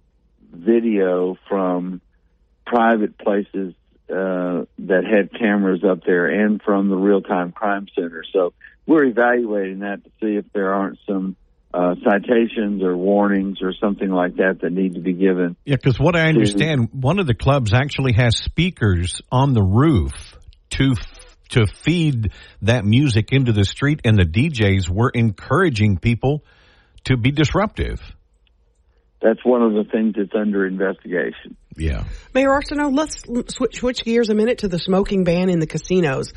video 0.51 1.37
from 1.49 2.01
private 2.65 3.17
places 3.17 3.73
uh, 4.09 4.63
that 4.79 5.03
had 5.03 5.37
cameras 5.37 5.83
up 5.83 5.99
there 6.05 6.27
and 6.27 6.61
from 6.61 6.89
the 6.89 6.95
real 6.95 7.21
time 7.21 7.51
crime 7.51 7.87
center. 7.93 8.23
So 8.33 8.53
we're 8.85 9.05
evaluating 9.05 9.79
that 9.79 10.03
to 10.03 10.09
see 10.21 10.37
if 10.37 10.45
there 10.53 10.73
aren't 10.73 10.99
some 11.05 11.35
uh, 11.73 11.95
citations 12.03 12.81
or 12.81 12.95
warnings 12.95 13.59
or 13.61 13.73
something 13.73 14.09
like 14.09 14.37
that 14.37 14.59
that 14.61 14.71
need 14.71 14.95
to 14.95 15.01
be 15.01 15.13
given. 15.13 15.57
Yeah, 15.65 15.75
because 15.75 15.99
what 15.99 16.15
I 16.15 16.29
understand, 16.29 16.89
one 16.93 17.19
of 17.19 17.27
the 17.27 17.33
clubs 17.33 17.73
actually 17.73 18.13
has 18.13 18.37
speakers 18.37 19.21
on 19.31 19.53
the 19.53 19.61
roof 19.61 20.37
to 20.71 20.95
to 21.49 21.65
feed 21.65 22.31
that 22.61 22.83
music 22.83 23.31
into 23.31 23.53
the 23.53 23.63
street, 23.63 24.01
and 24.03 24.17
the 24.17 24.25
DJs 24.25 24.89
were 24.89 25.09
encouraging 25.09 25.97
people 25.97 26.43
to 27.05 27.15
be 27.17 27.31
disruptive. 27.31 28.01
That's 29.21 29.43
one 29.43 29.63
of 29.63 29.73
the 29.73 29.83
things 29.83 30.13
that's 30.15 30.33
under 30.35 30.65
investigation. 30.65 31.57
Yeah. 31.75 32.03
Mayor 32.33 32.49
Arceneaux, 32.49 32.95
let's 32.95 33.23
switch, 33.53 33.75
switch 33.75 34.03
gears 34.03 34.29
a 34.29 34.35
minute 34.35 34.59
to 34.59 34.67
the 34.67 34.77
smoking 34.77 35.23
ban 35.23 35.49
in 35.49 35.59
the 35.59 35.67
casinos. 35.67 36.33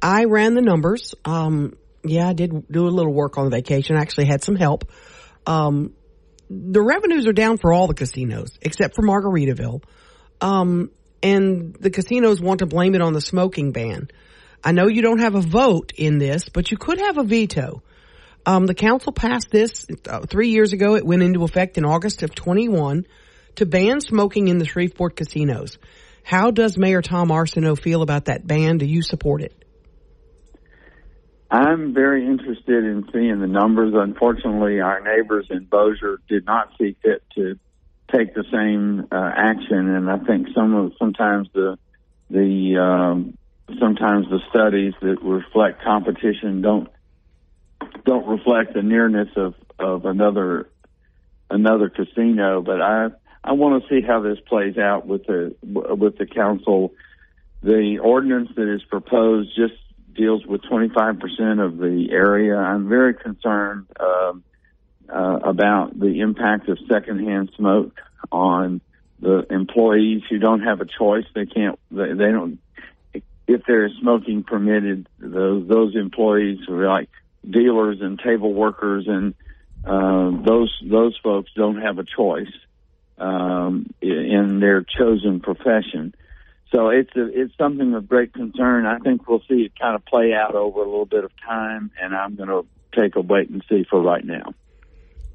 I 0.00 0.24
ran 0.24 0.54
the 0.54 0.62
numbers. 0.62 1.14
Um, 1.24 1.76
yeah, 2.04 2.28
I 2.28 2.32
did 2.32 2.68
do 2.68 2.86
a 2.86 2.90
little 2.90 3.12
work 3.12 3.36
on 3.36 3.50
vacation. 3.50 3.96
I 3.96 4.00
actually 4.00 4.26
had 4.26 4.42
some 4.42 4.56
help. 4.56 4.90
Um, 5.46 5.94
the 6.48 6.82
revenues 6.82 7.26
are 7.26 7.32
down 7.32 7.58
for 7.58 7.72
all 7.72 7.86
the 7.86 7.94
casinos 7.94 8.58
except 8.62 8.94
for 8.94 9.02
Margaritaville. 9.02 9.82
Um, 10.40 10.90
and 11.22 11.74
the 11.74 11.90
casinos 11.90 12.40
want 12.40 12.60
to 12.60 12.66
blame 12.66 12.94
it 12.94 13.02
on 13.02 13.12
the 13.12 13.20
smoking 13.20 13.72
ban. 13.72 14.08
I 14.62 14.72
know 14.72 14.86
you 14.88 15.02
don't 15.02 15.20
have 15.20 15.34
a 15.34 15.40
vote 15.40 15.92
in 15.96 16.18
this, 16.18 16.48
but 16.48 16.70
you 16.70 16.76
could 16.76 16.98
have 16.98 17.18
a 17.18 17.24
veto. 17.24 17.82
Um, 18.46 18.66
the 18.66 18.74
council 18.74 19.12
passed 19.12 19.50
this 19.50 19.86
uh, 20.08 20.20
three 20.20 20.48
years 20.48 20.72
ago. 20.72 20.94
It 20.94 21.04
went 21.04 21.22
into 21.22 21.44
effect 21.44 21.78
in 21.78 21.84
August 21.84 22.22
of 22.22 22.34
21 22.34 23.06
to 23.56 23.66
ban 23.66 24.00
smoking 24.00 24.48
in 24.48 24.58
the 24.58 24.64
Shreveport 24.64 25.16
casinos. 25.16 25.78
How 26.22 26.50
does 26.50 26.78
Mayor 26.78 27.02
Tom 27.02 27.30
Arceneaux 27.30 27.76
feel 27.76 28.02
about 28.02 28.26
that 28.26 28.46
ban? 28.46 28.78
Do 28.78 28.86
you 28.86 29.02
support 29.02 29.42
it? 29.42 29.54
I'm 31.50 31.92
very 31.92 32.26
interested 32.26 32.84
in 32.84 33.08
seeing 33.12 33.40
the 33.40 33.48
numbers. 33.48 33.92
Unfortunately, 33.96 34.80
our 34.80 35.00
neighbors 35.00 35.46
in 35.50 35.64
Bossier 35.64 36.18
did 36.28 36.46
not 36.46 36.70
see 36.78 36.96
fit 37.02 37.24
to 37.34 37.58
take 38.12 38.34
the 38.34 38.44
same 38.52 39.08
uh, 39.10 39.30
action, 39.36 39.94
and 39.94 40.08
I 40.08 40.18
think 40.18 40.48
some 40.54 40.74
of 40.74 40.92
sometimes 40.98 41.48
the 41.52 41.76
the 42.30 42.78
um, 42.78 43.36
sometimes 43.80 44.28
the 44.28 44.38
studies 44.50 44.94
that 45.02 45.16
reflect 45.22 45.82
competition 45.82 46.62
don't 46.62 46.88
don't 48.04 48.26
reflect 48.26 48.74
the 48.74 48.82
nearness 48.82 49.28
of 49.36 49.54
of 49.78 50.04
another 50.04 50.68
another 51.50 51.88
casino. 51.88 52.62
But 52.62 52.80
I 52.80 53.08
I 53.42 53.52
want 53.52 53.82
to 53.82 53.88
see 53.88 54.06
how 54.06 54.20
this 54.20 54.38
plays 54.46 54.76
out 54.78 55.06
with 55.06 55.26
the 55.26 55.54
with 55.62 56.18
the 56.18 56.26
council. 56.26 56.92
The 57.62 57.98
ordinance 58.02 58.50
that 58.56 58.72
is 58.72 58.82
proposed 58.84 59.54
just 59.54 59.74
deals 60.14 60.46
with 60.46 60.62
25% 60.62 61.64
of 61.64 61.78
the 61.78 62.08
area. 62.10 62.56
I'm 62.56 62.88
very 62.88 63.14
concerned 63.14 63.86
um, 64.00 64.42
uh, 65.08 65.40
about 65.42 65.98
the 65.98 66.20
impact 66.20 66.68
of 66.68 66.78
secondhand 66.90 67.52
smoke 67.56 68.00
on 68.32 68.80
the 69.20 69.46
employees 69.50 70.22
who 70.28 70.38
don't 70.38 70.62
have 70.62 70.80
a 70.80 70.86
choice. 70.86 71.24
They 71.34 71.46
can't. 71.46 71.78
They, 71.90 72.12
they 72.12 72.30
don't. 72.32 72.58
If 73.46 73.62
there 73.66 73.84
is 73.84 73.92
smoking 74.00 74.44
permitted, 74.44 75.08
those 75.18 75.68
those 75.68 75.96
employees 75.96 76.60
are 76.68 76.86
like 76.86 77.10
dealers 77.48 77.98
and 78.00 78.18
table 78.18 78.52
workers, 78.52 79.06
and 79.06 79.34
uh, 79.84 80.42
those 80.44 80.72
those 80.88 81.18
folks 81.22 81.50
don't 81.56 81.80
have 81.80 81.98
a 81.98 82.04
choice 82.04 82.52
um, 83.18 83.86
in 84.00 84.58
their 84.60 84.82
chosen 84.82 85.40
profession. 85.40 86.14
So 86.72 86.90
it's 86.90 87.10
a, 87.16 87.26
it's 87.26 87.56
something 87.58 87.94
of 87.94 88.08
great 88.08 88.32
concern. 88.32 88.86
I 88.86 88.98
think 88.98 89.28
we'll 89.28 89.42
see 89.48 89.62
it 89.62 89.72
kind 89.78 89.96
of 89.96 90.04
play 90.04 90.32
out 90.32 90.54
over 90.54 90.80
a 90.80 90.84
little 90.84 91.06
bit 91.06 91.24
of 91.24 91.32
time, 91.46 91.90
and 92.00 92.14
I'm 92.14 92.36
going 92.36 92.48
to 92.48 92.64
take 92.98 93.16
a 93.16 93.20
wait 93.20 93.50
and 93.50 93.64
see 93.68 93.84
for 93.90 94.00
right 94.00 94.24
now. 94.24 94.54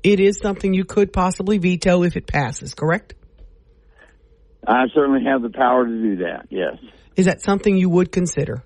It 0.01 0.19
is 0.19 0.39
something 0.39 0.73
you 0.73 0.85
could 0.85 1.11
possibly 1.11 1.57
veto 1.57 2.03
if 2.03 2.15
it 2.15 2.27
passes, 2.27 2.73
correct? 2.73 3.15
I 4.65 4.85
certainly 4.93 5.23
have 5.25 5.41
the 5.41 5.49
power 5.49 5.85
to 5.85 5.91
do 5.91 6.15
that. 6.17 6.47
Yes. 6.49 6.77
Is 7.15 7.25
that 7.25 7.41
something 7.41 7.77
you 7.77 7.89
would 7.89 8.11
consider? 8.11 8.63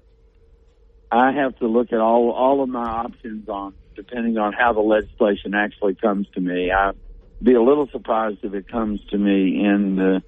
I 1.11 1.31
have 1.31 1.57
to 1.59 1.67
look 1.67 1.91
at 1.91 1.99
all 1.99 2.31
all 2.31 2.61
of 2.61 2.69
my 2.69 2.87
options 2.87 3.49
on 3.49 3.73
depending 3.95 4.37
on 4.37 4.53
how 4.53 4.73
the 4.73 4.79
legislation 4.79 5.53
actually 5.53 5.95
comes 5.95 6.27
to 6.33 6.39
me. 6.39 6.71
I'd 6.71 6.95
be 7.41 7.53
a 7.53 7.61
little 7.61 7.87
surprised 7.91 8.39
if 8.43 8.53
it 8.53 8.69
comes 8.69 9.01
to 9.11 9.17
me 9.17 9.63
in 9.65 9.95
the 9.95 10.21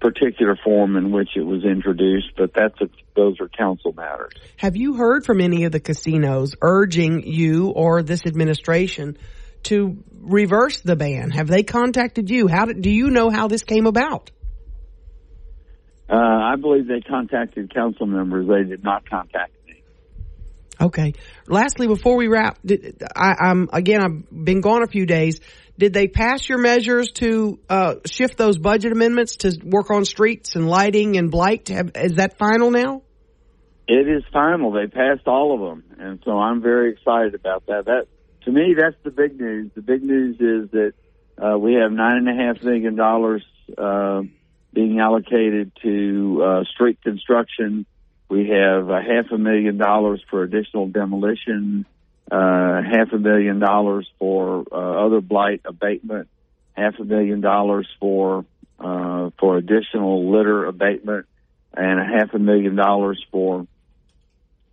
particular 0.00 0.56
form 0.64 0.96
in 0.96 1.10
which 1.10 1.30
it 1.36 1.42
was 1.42 1.64
introduced, 1.64 2.28
but 2.36 2.52
that's 2.54 2.80
a, 2.80 2.88
those 3.16 3.40
are 3.40 3.48
council 3.48 3.92
matters. 3.92 4.32
Have 4.56 4.76
you 4.76 4.94
heard 4.94 5.26
from 5.26 5.40
any 5.40 5.64
of 5.64 5.72
the 5.72 5.80
casinos 5.80 6.54
urging 6.62 7.26
you 7.26 7.68
or 7.70 8.02
this 8.02 8.24
administration 8.24 9.18
to 9.64 10.02
reverse 10.20 10.80
the 10.80 10.96
ban? 10.96 11.30
Have 11.30 11.48
they 11.48 11.64
contacted 11.64 12.30
you? 12.30 12.46
How 12.48 12.66
did, 12.66 12.80
do 12.80 12.90
you 12.90 13.10
know 13.10 13.28
how 13.28 13.48
this 13.48 13.64
came 13.64 13.86
about? 13.86 14.30
Uh, 16.08 16.14
I 16.16 16.54
believe 16.56 16.86
they 16.86 17.00
contacted 17.00 17.74
council 17.74 18.06
members. 18.06 18.48
They 18.48 18.68
did 18.68 18.82
not 18.82 19.08
contact. 19.08 19.52
Okay. 20.80 21.14
Lastly, 21.46 21.86
before 21.86 22.16
we 22.16 22.28
wrap, 22.28 22.58
did, 22.64 23.02
I, 23.14 23.34
I'm 23.40 23.68
again. 23.72 24.00
I've 24.00 24.44
been 24.44 24.60
gone 24.60 24.82
a 24.82 24.86
few 24.86 25.06
days. 25.06 25.40
Did 25.76 25.92
they 25.92 26.08
pass 26.08 26.48
your 26.48 26.58
measures 26.58 27.10
to 27.14 27.58
uh, 27.68 27.94
shift 28.04 28.36
those 28.36 28.58
budget 28.58 28.92
amendments 28.92 29.36
to 29.38 29.58
work 29.64 29.90
on 29.90 30.04
streets 30.04 30.56
and 30.56 30.68
lighting 30.68 31.16
and 31.16 31.30
blight? 31.30 31.68
Have, 31.68 31.92
is 31.94 32.14
that 32.14 32.36
final 32.38 32.70
now? 32.70 33.02
It 33.86 34.08
is 34.08 34.22
final. 34.32 34.72
They 34.72 34.86
passed 34.86 35.26
all 35.26 35.54
of 35.54 35.60
them, 35.60 35.84
and 35.98 36.20
so 36.24 36.32
I'm 36.32 36.60
very 36.60 36.92
excited 36.92 37.34
about 37.34 37.66
that. 37.66 37.86
That 37.86 38.06
to 38.44 38.52
me, 38.52 38.74
that's 38.78 38.96
the 39.02 39.10
big 39.10 39.40
news. 39.40 39.70
The 39.74 39.82
big 39.82 40.02
news 40.02 40.36
is 40.36 40.70
that 40.72 40.92
uh, 41.42 41.58
we 41.58 41.74
have 41.74 41.90
nine 41.92 42.16
and 42.16 42.28
a 42.28 42.34
half 42.34 42.62
million 42.62 42.96
dollars 42.96 43.44
uh, 43.76 44.22
being 44.72 45.00
allocated 45.00 45.72
to 45.82 46.42
uh, 46.44 46.64
street 46.74 47.02
construction. 47.02 47.86
We 48.28 48.48
have 48.48 48.90
a 48.90 49.00
half 49.00 49.30
a 49.32 49.38
million 49.38 49.78
dollars 49.78 50.22
for 50.30 50.42
additional 50.42 50.88
demolition 50.88 51.86
uh, 52.30 52.82
half 52.82 53.12
a 53.12 53.18
million 53.18 53.58
dollars 53.58 54.06
for 54.18 54.64
uh, 54.70 55.06
other 55.06 55.20
blight 55.20 55.62
abatement, 55.64 56.28
half 56.74 56.98
a 56.98 57.04
million 57.04 57.40
dollars 57.40 57.88
for 58.00 58.44
uh, 58.78 59.30
for 59.40 59.56
additional 59.56 60.30
litter 60.30 60.66
abatement 60.66 61.26
and 61.74 61.98
a 61.98 62.04
half 62.04 62.34
a 62.34 62.38
million 62.38 62.76
dollars 62.76 63.24
for 63.32 63.66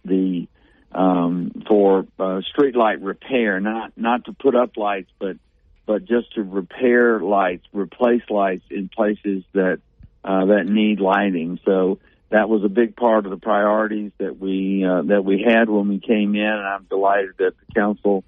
the 0.03 0.47
um, 0.91 1.63
for 1.67 2.05
uh, 2.19 2.41
street 2.41 2.75
light 2.75 3.01
repair, 3.01 3.59
not 3.59 3.93
not 3.95 4.25
to 4.25 4.33
put 4.33 4.55
up 4.55 4.75
lights, 4.75 5.11
but 5.17 5.37
but 5.85 6.05
just 6.05 6.33
to 6.33 6.43
repair 6.43 7.19
lights, 7.19 7.65
replace 7.71 8.23
lights 8.29 8.65
in 8.69 8.89
places 8.89 9.43
that 9.53 9.79
uh, 10.25 10.45
that 10.45 10.65
need 10.67 10.99
lighting. 10.99 11.59
So 11.63 11.99
that 12.29 12.49
was 12.49 12.63
a 12.63 12.69
big 12.69 12.95
part 12.95 13.25
of 13.25 13.31
the 13.31 13.37
priorities 13.37 14.11
that 14.17 14.39
we 14.39 14.83
uh, 14.83 15.03
that 15.03 15.23
we 15.23 15.43
had 15.47 15.69
when 15.69 15.87
we 15.87 15.99
came 15.99 16.35
in, 16.35 16.41
and 16.41 16.67
I'm 16.67 16.85
delighted 16.89 17.31
that 17.37 17.53
the 17.59 17.73
council 17.73 18.23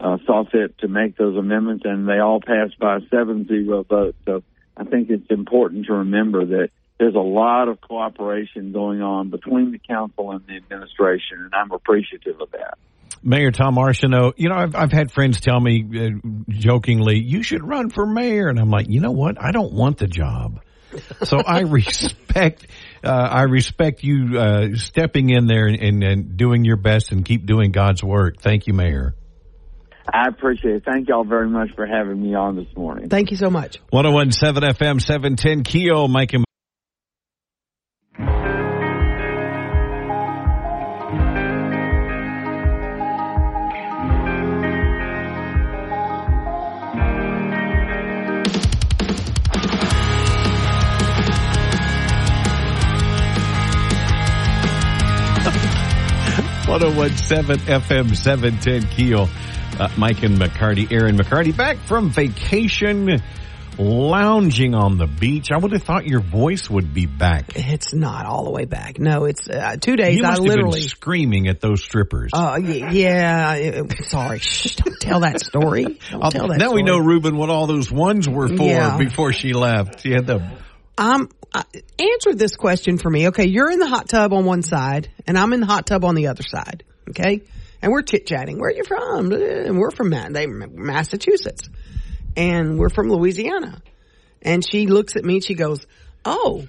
uh, 0.00 0.18
saw 0.26 0.44
fit 0.44 0.78
to 0.78 0.88
make 0.88 1.16
those 1.16 1.36
amendments, 1.36 1.84
and 1.84 2.08
they 2.08 2.18
all 2.18 2.40
passed 2.40 2.78
by 2.78 2.96
a 2.96 3.00
seven-zero 3.10 3.84
vote. 3.84 4.16
So 4.24 4.42
I 4.76 4.84
think 4.84 5.10
it's 5.10 5.30
important 5.30 5.86
to 5.86 5.94
remember 5.94 6.44
that 6.46 6.70
there's 6.98 7.14
a 7.14 7.18
lot 7.18 7.68
of 7.68 7.80
cooperation 7.80 8.72
going 8.72 9.02
on 9.02 9.30
between 9.30 9.72
the 9.72 9.78
council 9.78 10.30
and 10.30 10.46
the 10.46 10.56
administration, 10.56 11.38
and 11.40 11.54
I'm 11.54 11.72
appreciative 11.72 12.40
of 12.40 12.50
that. 12.52 12.78
Mayor 13.24 13.52
Tom 13.52 13.76
Arceneaux, 13.76 14.32
you 14.36 14.48
know, 14.48 14.56
I've, 14.56 14.74
I've 14.74 14.92
had 14.92 15.12
friends 15.12 15.40
tell 15.40 15.60
me 15.60 15.84
uh, 15.94 16.28
jokingly, 16.48 17.18
you 17.18 17.42
should 17.42 17.62
run 17.62 17.90
for 17.90 18.04
mayor. 18.04 18.48
And 18.48 18.58
I'm 18.58 18.70
like, 18.70 18.88
you 18.88 19.00
know 19.00 19.12
what? 19.12 19.40
I 19.40 19.52
don't 19.52 19.72
want 19.72 19.98
the 19.98 20.08
job. 20.08 20.60
So 21.24 21.38
I 21.38 21.60
respect, 21.66 22.66
uh, 23.04 23.08
I 23.10 23.42
respect 23.42 24.02
you, 24.02 24.38
uh, 24.38 24.76
stepping 24.76 25.30
in 25.30 25.46
there 25.46 25.66
and, 25.66 25.80
and, 25.80 26.02
and 26.02 26.36
doing 26.36 26.64
your 26.64 26.76
best 26.76 27.12
and 27.12 27.24
keep 27.24 27.46
doing 27.46 27.72
God's 27.72 28.02
work. 28.02 28.40
Thank 28.40 28.66
you, 28.66 28.74
Mayor. 28.74 29.14
I 30.12 30.28
appreciate 30.28 30.76
it. 30.76 30.84
Thank 30.84 31.08
y'all 31.08 31.24
very 31.24 31.48
much 31.48 31.70
for 31.76 31.86
having 31.86 32.20
me 32.20 32.34
on 32.34 32.56
this 32.56 32.66
morning. 32.76 33.08
Thank 33.08 33.30
you 33.30 33.36
so 33.36 33.50
much. 33.50 33.78
1017 33.90 34.70
FM 34.70 35.00
710 35.00 35.62
Keel, 35.62 36.08
Mike 36.08 36.32
and 36.32 36.44
One 56.82 56.90
zero 56.90 57.00
one 57.00 57.16
seven 57.16 57.58
FM 57.60 58.16
seven 58.16 58.58
ten 58.58 58.82
Keel. 58.88 59.28
Uh, 59.78 59.88
Mike 59.96 60.24
and 60.24 60.36
McCarty, 60.36 60.90
Aaron 60.90 61.16
McCarty, 61.16 61.56
back 61.56 61.76
from 61.78 62.10
vacation, 62.10 63.22
lounging 63.78 64.74
on 64.74 64.98
the 64.98 65.06
beach. 65.06 65.52
I 65.52 65.58
would 65.58 65.70
have 65.74 65.84
thought 65.84 66.06
your 66.08 66.18
voice 66.20 66.68
would 66.68 66.92
be 66.92 67.06
back. 67.06 67.52
It's 67.54 67.94
not 67.94 68.26
all 68.26 68.42
the 68.44 68.50
way 68.50 68.64
back. 68.64 68.98
No, 68.98 69.26
it's 69.26 69.48
uh, 69.48 69.76
two 69.80 69.94
days. 69.94 70.16
You 70.16 70.22
must 70.22 70.40
I 70.40 70.42
have 70.42 70.48
literally. 70.48 70.80
been 70.80 70.88
screaming 70.88 71.46
at 71.46 71.60
those 71.60 71.84
strippers. 71.84 72.30
Uh, 72.32 72.58
y- 72.60 72.88
yeah, 72.90 73.54
it- 73.54 74.04
sorry. 74.06 74.40
Shh, 74.40 74.74
don't 74.74 74.98
tell 75.00 75.20
that 75.20 75.38
story. 75.40 75.84
Don't 76.10 76.24
Uh, 76.24 76.30
tell 76.30 76.48
that 76.48 76.58
now 76.58 76.72
we 76.72 76.82
know, 76.82 76.98
Ruben, 76.98 77.36
what 77.36 77.48
all 77.48 77.68
those 77.68 77.92
ones 77.92 78.28
were 78.28 78.48
for 78.48 78.64
Yeah. 78.64 78.98
before 78.98 79.32
she 79.32 79.52
left. 79.52 80.00
She 80.02 80.10
had 80.10 80.26
the 80.26 80.42
Um, 80.98 81.28
uh, 81.54 81.62
answer 81.98 82.34
this 82.34 82.56
question 82.56 82.98
for 82.98 83.10
me. 83.10 83.28
Okay, 83.28 83.46
you're 83.46 83.70
in 83.70 83.78
the 83.78 83.88
hot 83.88 84.08
tub 84.08 84.32
on 84.32 84.44
one 84.44 84.62
side, 84.62 85.10
and 85.26 85.38
I'm 85.38 85.52
in 85.52 85.60
the 85.60 85.66
hot 85.66 85.86
tub 85.86 86.04
on 86.04 86.14
the 86.14 86.28
other 86.28 86.42
side. 86.42 86.84
Okay, 87.10 87.42
and 87.80 87.92
we're 87.92 88.02
chit 88.02 88.26
chatting. 88.26 88.58
Where 88.58 88.70
are 88.70 88.74
you 88.74 88.84
from? 88.84 89.32
And 89.32 89.78
we're 89.78 89.90
from 89.90 90.10
Massachusetts, 90.10 91.68
and 92.36 92.78
we're 92.78 92.90
from 92.90 93.10
Louisiana. 93.10 93.82
And 94.40 94.64
she 94.66 94.86
looks 94.86 95.16
at 95.16 95.24
me. 95.24 95.40
She 95.40 95.54
goes, 95.54 95.86
"Oh," 96.24 96.66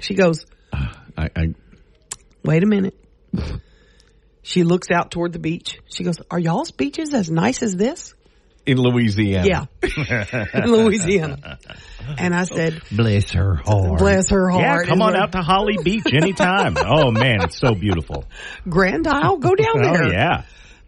she 0.00 0.14
goes, 0.14 0.46
I, 0.72 1.30
I 1.34 1.54
"Wait 2.44 2.62
a 2.62 2.66
minute." 2.66 2.94
She 4.42 4.64
looks 4.64 4.90
out 4.90 5.10
toward 5.10 5.32
the 5.34 5.38
beach. 5.38 5.78
She 5.90 6.04
goes, 6.04 6.16
"Are 6.30 6.38
y'all's 6.38 6.70
beaches 6.70 7.12
as 7.12 7.30
nice 7.30 7.62
as 7.62 7.76
this?" 7.76 8.14
In 8.66 8.78
Louisiana. 8.78 9.68
Yeah, 9.82 10.34
in 10.54 10.70
Louisiana. 10.70 11.58
And 12.18 12.34
I 12.34 12.44
said, 12.44 12.82
Bless 12.90 13.32
her 13.32 13.54
heart. 13.54 13.98
"Bless 13.98 14.30
her 14.30 14.48
heart. 14.50 14.62
Yeah, 14.62 14.70
heart." 14.70 14.86
come 14.88 15.02
on 15.02 15.16
out 15.16 15.32
to 15.32 15.42
Holly 15.42 15.78
Beach 15.82 16.12
anytime. 16.12 16.76
oh 16.78 17.10
man, 17.10 17.42
it's 17.42 17.58
so 17.58 17.74
beautiful. 17.74 18.24
Grand 18.68 19.06
Isle. 19.06 19.38
Go 19.38 19.54
down 19.54 19.78
oh, 19.78 19.82
there. 19.82 20.04
Oh 20.04 20.10
yeah. 20.10 20.42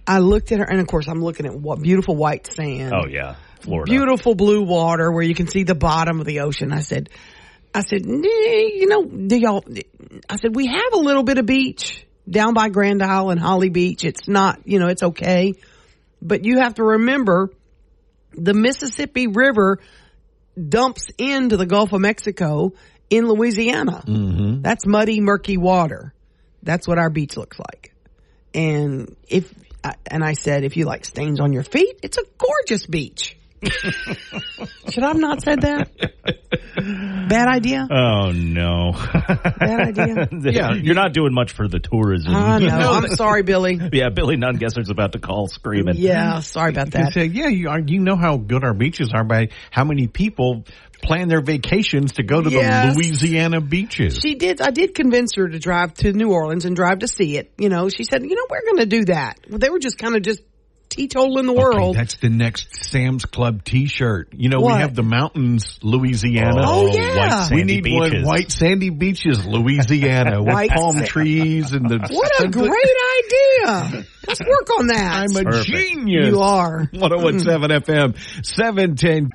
I 0.06 0.18
looked 0.18 0.50
at 0.52 0.59
her, 0.59 0.64
and 0.64 0.80
of 0.80 0.87
course, 0.87 1.09
I'm 1.09 1.22
looking 1.22 1.46
at 1.46 1.54
what 1.54 1.80
beautiful 1.80 2.16
white 2.16 2.46
sand. 2.46 2.92
Oh 2.94 3.06
yeah. 3.06 3.37
Florida. 3.61 3.90
Beautiful 3.90 4.35
blue 4.35 4.62
water 4.62 5.12
where 5.12 5.22
you 5.22 5.35
can 5.35 5.46
see 5.46 5.64
the 5.64 5.74
bottom 5.74 6.20
of 6.20 6.26
the 6.26 6.40
ocean. 6.40 6.72
I 6.72 6.80
said, 6.80 7.11
I 7.74 7.83
said, 7.83 8.06
you 8.06 8.87
know, 8.87 9.04
do 9.04 9.37
y'all, 9.37 9.64
I 10.28 10.37
said, 10.37 10.56
we 10.56 10.66
have 10.66 10.92
a 10.94 10.98
little 10.98 11.22
bit 11.22 11.38
of 11.38 11.46
beach 11.46 12.06
down 12.28 12.54
by 12.54 12.68
Grand 12.68 13.02
Isle 13.02 13.30
and 13.30 13.40
Holly 13.40 13.68
Beach. 13.68 14.04
It's 14.04 14.26
not, 14.26 14.61
you 14.64 14.78
know, 14.78 14.88
it's 14.88 15.02
okay. 15.02 15.54
But 16.22 16.44
you 16.44 16.59
have 16.59 16.74
to 16.74 16.85
remember 16.85 17.50
the 18.32 18.54
Mississippi 18.54 19.26
River 19.26 19.80
dumps 20.68 21.08
into 21.18 21.56
the 21.56 21.66
Gulf 21.66 21.92
of 21.92 22.00
Mexico 22.00 22.72
in 23.08 23.26
Louisiana. 23.26 24.02
Mm-hmm. 24.06 24.62
That's 24.62 24.86
muddy, 24.86 25.20
murky 25.20 25.56
water. 25.56 26.14
That's 26.62 26.86
what 26.86 26.98
our 26.98 27.10
beach 27.10 27.36
looks 27.36 27.58
like. 27.58 27.94
And 28.54 29.16
if, 29.28 29.52
and 30.06 30.24
I 30.24 30.34
said, 30.34 30.64
if 30.64 30.76
you 30.76 30.84
like 30.84 31.04
stains 31.04 31.40
on 31.40 31.52
your 31.52 31.62
feet, 31.62 32.00
it's 32.02 32.18
a 32.18 32.24
gorgeous 32.38 32.86
beach. 32.86 33.36
Should 33.62 35.04
I 35.04 35.08
have 35.08 35.18
not 35.18 35.42
said 35.42 35.60
that? 35.62 35.90
Bad 37.28 37.48
idea? 37.48 37.86
Oh 37.90 38.32
no. 38.32 38.92
Bad 38.92 39.98
idea? 39.98 40.28
yeah, 40.52 40.72
you're 40.74 40.94
not 40.94 41.12
doing 41.12 41.32
much 41.34 41.52
for 41.52 41.68
the 41.68 41.78
tourism. 41.78 42.34
I 42.34 42.58
know. 42.60 42.92
I'm 42.92 43.08
sorry, 43.08 43.42
Billy. 43.42 43.78
yeah, 43.92 44.08
Billy 44.08 44.36
Nungesser's 44.36 44.90
about 44.90 45.12
to 45.12 45.18
call 45.18 45.46
screaming. 45.46 45.94
Yeah, 45.96 46.40
sorry 46.40 46.70
about 46.70 46.86
You 46.86 46.92
that. 47.04 47.12
say, 47.12 47.26
yeah, 47.26 47.48
you, 47.48 47.68
are, 47.68 47.80
you 47.80 48.00
know 48.00 48.16
how 48.16 48.36
good 48.36 48.64
our 48.64 48.74
beaches 48.74 49.10
are 49.14 49.24
by 49.24 49.48
how 49.70 49.84
many 49.84 50.06
people 50.06 50.64
plan 51.02 51.28
their 51.28 51.40
vacations 51.42 52.12
to 52.12 52.22
go 52.22 52.42
to 52.42 52.50
Yes. 52.50 52.94
the 52.94 53.00
Louisiana 53.00 53.60
beaches. 53.60 54.18
She 54.22 54.34
did. 54.34 54.60
I 54.60 54.70
did 54.70 54.94
convince 54.94 55.34
her 55.36 55.48
to 55.48 55.58
drive 55.58 55.94
to 55.94 56.12
New 56.12 56.30
Orleans 56.32 56.64
and 56.66 56.76
drive 56.76 56.98
to 57.00 57.08
see 57.08 57.36
it. 57.38 57.52
You 57.58 57.68
know, 57.68 57.88
she 57.88 58.04
said, 58.04 58.22
"You 58.22 58.34
know, 58.34 58.46
we're 58.50 58.64
going 58.64 58.78
to 58.78 58.86
do 58.86 59.04
that." 59.06 59.38
Well, 59.48 59.58
they 59.58 59.70
were 59.70 59.78
just 59.78 59.96
kind 59.98 60.14
of 60.16 60.22
just 60.22 60.42
teetotal 60.90 61.38
in 61.38 61.46
the 61.46 61.53
world. 61.53 61.90
Okay, 61.90 61.98
that's 61.98 62.16
the 62.16 62.29
next 62.29 62.74
Sam's 62.74 63.24
Club 63.24 63.64
T-shirt. 63.64 64.35
You 64.37 64.48
know, 64.48 64.61
what? 64.61 64.74
we 64.74 64.81
have 64.81 64.94
the 64.94 65.03
mountains, 65.03 65.79
Louisiana. 65.83 66.62
Oh, 66.62 66.88
oh 66.90 66.94
yeah, 66.94 67.48
we 67.50 67.62
need 67.62 67.85
beaches. 67.85 68.12
one 68.12 68.24
white 68.24 68.50
sandy 68.50 68.90
beaches, 68.90 69.46
Louisiana, 69.46 70.42
with 70.42 70.70
palm 70.70 71.03
trees 71.05 71.72
and 71.72 71.88
the. 71.88 72.00
What 72.11 72.44
a 72.44 72.48
great 72.50 72.68
idea! 72.68 74.05
Let's 74.26 74.40
work 74.40 74.70
on 74.79 74.88
that. 74.88 75.29
I'm 75.31 75.37
a 75.37 75.44
Perfect. 75.44 75.66
genius. 75.66 76.29
You 76.29 76.40
are. 76.40 76.81
101.7 76.92 77.81
FM, 77.81 78.44
seven 78.44 78.96
ten. 78.96 79.31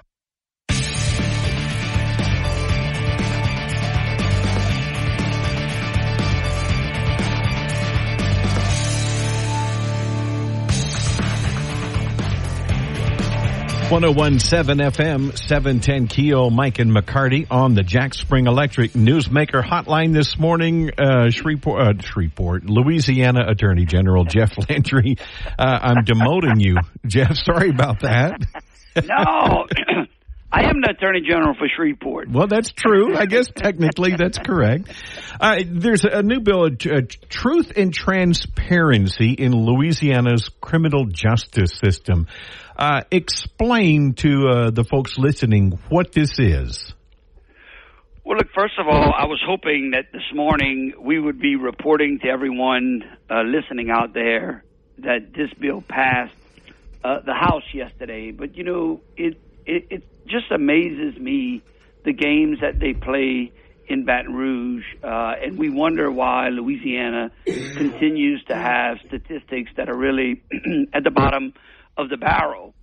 1017 13.91 14.77
FM, 14.77 15.37
710 15.37 16.07
Keel, 16.07 16.49
Mike 16.49 16.79
and 16.79 16.89
McCarty 16.89 17.45
on 17.51 17.75
the 17.75 17.83
Jack 17.83 18.15
Spring 18.15 18.47
Electric 18.47 18.93
Newsmaker 18.93 19.63
Hotline 19.63 20.11
this 20.11 20.39
morning. 20.39 20.89
Uh, 20.97 21.29
Shreveport, 21.29 21.81
uh, 21.81 22.01
Shreveport, 22.01 22.65
Louisiana 22.65 23.45
Attorney 23.47 23.85
General 23.85 24.23
Jeff 24.23 24.53
Landry. 24.69 25.17
Uh, 25.59 25.79
I'm 25.81 26.03
demoting 26.03 26.59
you, 26.59 26.77
Jeff. 27.05 27.35
Sorry 27.35 27.69
about 27.69 27.99
that. 27.99 28.41
no, 28.95 29.67
I 30.51 30.69
am 30.69 30.81
the 30.81 30.95
Attorney 30.97 31.21
General 31.21 31.53
for 31.53 31.67
Shreveport. 31.67 32.31
Well, 32.31 32.47
that's 32.47 32.71
true. 32.71 33.15
I 33.15 33.27
guess 33.27 33.47
technically 33.53 34.15
that's 34.17 34.39
correct. 34.39 34.89
Uh, 35.39 35.57
there's 35.63 36.05
a 36.05 36.23
new 36.23 36.39
bill, 36.39 36.63
uh, 36.63 36.69
uh 36.89 37.01
Truth 37.29 37.73
and 37.75 37.93
Transparency 37.93 39.33
in 39.33 39.51
Louisiana's 39.51 40.49
Criminal 40.59 41.05
Justice 41.05 41.77
System. 41.83 42.27
Uh, 42.77 43.01
explain 43.09 44.13
to 44.13 44.47
uh, 44.47 44.69
the 44.69 44.83
folks 44.83 45.17
listening 45.17 45.79
what 45.89 46.11
this 46.11 46.39
is. 46.39 46.93
Well, 48.25 48.37
look, 48.37 48.47
first 48.53 48.73
of 48.79 48.87
all, 48.87 49.13
I 49.17 49.25
was 49.27 49.41
hoping 49.45 49.91
that 49.91 50.11
this 50.11 50.23
morning 50.33 50.93
we 50.99 51.19
would 51.19 51.39
be 51.39 51.55
reporting 51.55 52.19
to 52.23 52.27
everyone 52.27 53.03
uh, 53.29 53.43
listening 53.43 53.91
out 53.91 54.13
there 54.13 54.63
that 54.97 55.33
this 55.33 55.53
bill 55.59 55.83
passed 55.87 56.35
uh, 57.03 57.19
the 57.25 57.33
House 57.33 57.63
yesterday. 57.73 58.31
But, 58.31 58.57
you 58.57 58.63
know, 58.63 59.01
it, 59.15 59.39
it, 59.65 59.87
it 59.89 60.03
just 60.27 60.51
amazes 60.51 61.17
me 61.17 61.61
the 62.03 62.13
games 62.13 62.59
that 62.61 62.79
they 62.79 62.93
play 62.93 63.53
in 63.87 64.05
Baton 64.05 64.33
Rouge, 64.33 64.83
uh, 65.03 65.33
and 65.43 65.57
we 65.57 65.69
wonder 65.69 66.11
why 66.11 66.49
Louisiana 66.49 67.31
continues 67.45 68.43
to 68.45 68.55
have 68.55 68.97
statistics 69.07 69.71
that 69.77 69.89
are 69.89 69.97
really 69.97 70.41
at 70.93 71.03
the 71.03 71.11
bottom 71.11 71.53
of 71.97 72.09
the 72.09 72.17
barrel. 72.17 72.73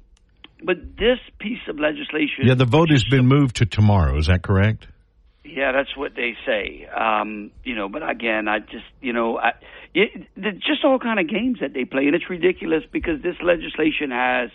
but 0.64 0.96
this 0.96 1.18
piece 1.38 1.58
of 1.68 1.78
legislation. 1.78 2.44
Yeah, 2.44 2.54
the 2.54 2.64
vote 2.64 2.90
has 2.90 3.04
been 3.04 3.26
moved 3.26 3.56
to 3.56 3.66
tomorrow. 3.66 4.16
Is 4.18 4.26
that 4.28 4.42
correct? 4.42 4.86
Yeah, 5.44 5.72
that's 5.72 5.96
what 5.96 6.14
they 6.14 6.34
say. 6.46 6.86
Um, 6.86 7.50
you 7.64 7.74
know, 7.74 7.88
but 7.88 8.08
again, 8.08 8.48
I 8.48 8.60
just, 8.60 8.84
you 9.00 9.12
know, 9.12 9.38
I, 9.38 9.52
it, 9.92 10.28
just 10.60 10.84
all 10.84 10.98
kind 10.98 11.18
of 11.18 11.28
games 11.28 11.58
that 11.60 11.74
they 11.74 11.84
play, 11.84 12.06
and 12.06 12.14
it's 12.14 12.30
ridiculous 12.30 12.84
because 12.90 13.20
this 13.22 13.36
legislation 13.42 14.10
has 14.12 14.50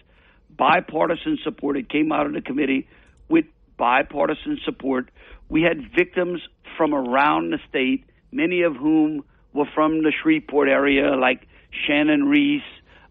bipartisan 0.49 1.37
support. 1.43 1.77
It 1.77 1.89
came 1.89 2.11
out 2.11 2.25
of 2.25 2.33
the 2.33 2.41
committee 2.41 2.87
with 3.29 3.45
bipartisan 3.77 4.59
support. 4.63 5.11
We 5.49 5.61
had 5.61 5.91
victims 5.95 6.41
from 6.77 6.93
around 6.93 7.51
the 7.51 7.59
state, 7.69 8.05
many 8.31 8.61
of 8.63 8.75
whom 8.75 9.23
were 9.53 9.67
from 9.75 10.03
the 10.03 10.13
Shreveport 10.23 10.69
area, 10.69 11.15
like 11.15 11.47
Shannon 11.85 12.23
Reese, 12.23 12.61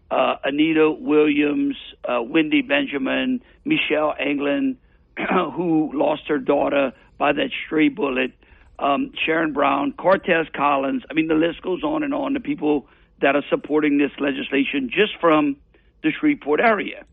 uh, 0.09 0.35
Anita 0.43 0.91
Williams, 0.91 1.75
uh, 2.07 2.21
Wendy 2.21 2.61
Benjamin, 2.61 3.41
Michelle 3.65 4.13
Anglin, 4.19 4.77
who 5.53 5.91
lost 5.93 6.23
her 6.27 6.37
daughter 6.37 6.93
by 7.17 7.33
that 7.33 7.49
stray 7.65 7.89
bullet, 7.89 8.31
um, 8.79 9.11
Sharon 9.25 9.53
Brown, 9.53 9.93
Cortez 9.93 10.47
Collins. 10.55 11.03
I 11.09 11.13
mean, 11.13 11.27
the 11.27 11.35
list 11.35 11.61
goes 11.61 11.83
on 11.83 12.03
and 12.03 12.13
on. 12.13 12.33
The 12.33 12.39
people 12.39 12.87
that 13.21 13.35
are 13.35 13.43
supporting 13.49 13.97
this 13.97 14.11
legislation 14.19 14.89
just 14.93 15.13
from 15.19 15.57
the 16.03 16.11
Shreveport 16.11 16.59
area. 16.59 17.03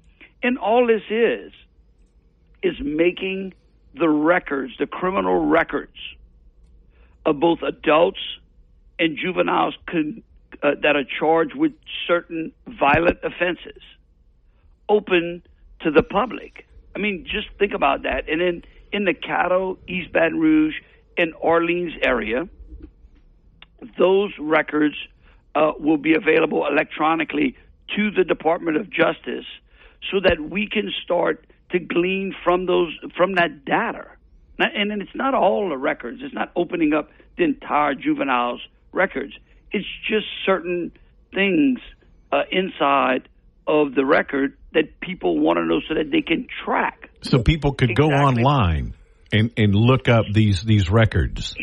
And 0.43 0.59
all 0.59 0.87
this 0.87 1.03
is, 1.09 1.53
is 2.63 2.75
making 2.81 3.55
the 3.95 4.09
records, 4.09 4.75
the 4.79 4.87
criminal 4.87 5.47
records 5.47 5.97
of 7.25 7.41
both 7.41 7.61
adults 7.63 8.19
and 8.99 9.17
juveniles 9.17 9.75
con, 9.87 10.23
uh, 10.65 10.71
that 10.83 10.97
are 10.97 11.05
charged 11.05 11.55
with 11.55 11.73
certain 12.09 12.51
violent 12.67 13.19
offenses 13.23 13.83
open 14.89 15.43
to 15.81 15.91
the 15.91 16.03
public. 16.03 16.67
I 16.97 16.99
mean, 16.99 17.27
just 17.31 17.49
think 17.59 17.75
about 17.75 18.03
that. 18.05 18.29
And 18.29 18.41
then 18.41 18.63
in 18.91 19.05
the 19.05 19.13
Caddo, 19.13 19.77
East 19.87 20.13
Baton 20.13 20.41
Rouge, 20.41 20.75
and 21.17 21.35
Orleans 21.39 21.93
area, 22.03 22.49
those 23.99 24.33
records 24.39 24.97
uh, 25.55 25.73
will 25.79 25.99
be 25.99 26.15
available 26.15 26.67
electronically 26.67 27.57
to 27.95 28.11
the 28.11 28.25
Department 28.25 28.77
of 28.77 28.91
Justice 28.91 29.45
so 30.11 30.19
that 30.21 30.41
we 30.41 30.67
can 30.67 30.91
start 31.05 31.47
to 31.71 31.79
glean 31.79 32.35
from 32.43 32.67
those 32.67 32.97
from 33.17 33.35
that 33.35 33.65
data. 33.65 34.07
And, 34.59 34.91
and 34.91 35.03
it's 35.03 35.15
not 35.15 35.35
all 35.35 35.69
the 35.69 35.77
records. 35.77 36.21
It's 36.23 36.35
not 36.35 36.51
opening 36.57 36.95
up 36.95 37.11
the 37.37 37.45
entire 37.45 37.95
juveniles 37.95 38.61
records. 38.93 39.35
It's 39.75 39.87
just 40.09 40.27
certain 40.47 40.93
things 41.35 41.81
uh, 42.33 42.43
inside 42.51 43.29
of 43.67 43.95
the 43.95 44.05
record 44.05 44.57
that 44.73 45.01
people 45.01 45.39
want 45.39 45.57
to 45.59 45.65
know 45.65 45.81
so 45.89 45.95
that 45.95 46.11
they 46.11 46.21
can 46.21 46.47
track. 46.65 47.11
So 47.23 47.43
people 47.43 47.73
could 47.73 47.91
exactly. 47.91 48.17
go 48.17 48.17
online 48.17 48.95
and, 49.33 49.51
and 49.57 49.75
look 49.75 50.09
up 50.09 50.27
these 50.33 50.63
these 50.63 50.89
records. 50.89 51.55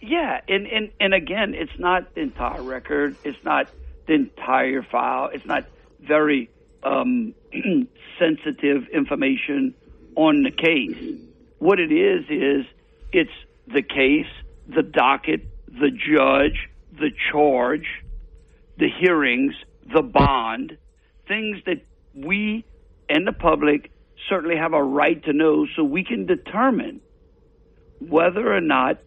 Yeah, 0.00 0.40
and, 0.48 0.66
and 0.66 0.90
and 1.00 1.14
again, 1.14 1.54
it's 1.54 1.78
not 1.78 2.14
the 2.14 2.20
entire 2.20 2.62
record. 2.62 3.16
It's 3.24 3.42
not 3.44 3.68
the 4.06 4.14
entire 4.14 4.82
file. 4.82 5.30
It's 5.32 5.46
not 5.46 5.64
very 6.00 6.50
um, 6.84 7.34
sensitive 8.18 8.88
information 8.92 9.74
on 10.14 10.42
the 10.42 10.50
case. 10.50 11.18
What 11.58 11.80
it 11.80 11.90
is 11.90 12.24
is 12.28 12.66
it's 13.12 13.30
the 13.66 13.82
case, 13.82 14.30
the 14.68 14.82
docket, 14.82 15.46
the 15.66 15.90
judge, 15.90 16.68
the 16.98 17.10
charge, 17.32 17.86
the 18.78 18.88
hearings, 19.00 19.54
the 19.92 20.02
bond, 20.02 20.76
things 21.28 21.58
that 21.66 21.84
we 22.14 22.64
and 23.08 23.26
the 23.26 23.32
public 23.32 23.90
certainly 24.28 24.56
have 24.56 24.72
a 24.72 24.82
right 24.82 25.22
to 25.24 25.32
know 25.32 25.66
so 25.76 25.84
we 25.84 26.04
can 26.04 26.26
determine 26.26 27.00
whether 28.00 28.52
or 28.52 28.60
not 28.60 28.98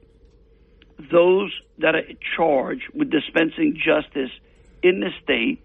those 1.12 1.52
that 1.80 1.96
are 1.96 2.04
charged 2.36 2.84
with 2.94 3.10
dispensing 3.10 3.76
justice 3.76 4.32
in 4.84 5.00
the 5.00 5.10
state 5.24 5.64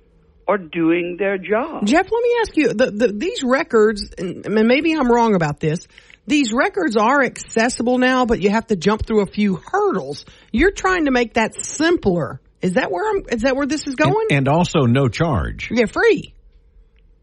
are 0.48 0.58
doing 0.58 1.16
their 1.18 1.38
job. 1.38 1.86
Jeff, 1.86 2.10
let 2.10 2.22
me 2.22 2.36
ask 2.40 2.56
you 2.56 2.68
the, 2.68 2.90
the, 2.90 3.08
these 3.08 3.42
records, 3.42 4.12
and 4.18 4.44
maybe 4.48 4.92
I'm 4.92 5.10
wrong 5.10 5.34
about 5.34 5.60
this. 5.60 5.86
These 6.26 6.52
records 6.52 6.96
are 6.96 7.22
accessible 7.22 7.98
now, 7.98 8.26
but 8.26 8.40
you 8.40 8.50
have 8.50 8.66
to 8.68 8.76
jump 8.76 9.04
through 9.06 9.22
a 9.22 9.26
few 9.26 9.56
hurdles. 9.56 10.24
You're 10.52 10.70
trying 10.70 11.06
to 11.06 11.10
make 11.10 11.34
that 11.34 11.54
simpler. 11.64 12.40
Is 12.60 12.74
that 12.74 12.92
where 12.92 13.10
I'm? 13.10 13.24
Is 13.28 13.42
that 13.42 13.56
where 13.56 13.66
this 13.66 13.86
is 13.88 13.96
going? 13.96 14.28
And, 14.30 14.38
and 14.38 14.48
also 14.48 14.82
no 14.82 15.08
charge. 15.08 15.68
Yeah, 15.72 15.86
free. 15.86 16.32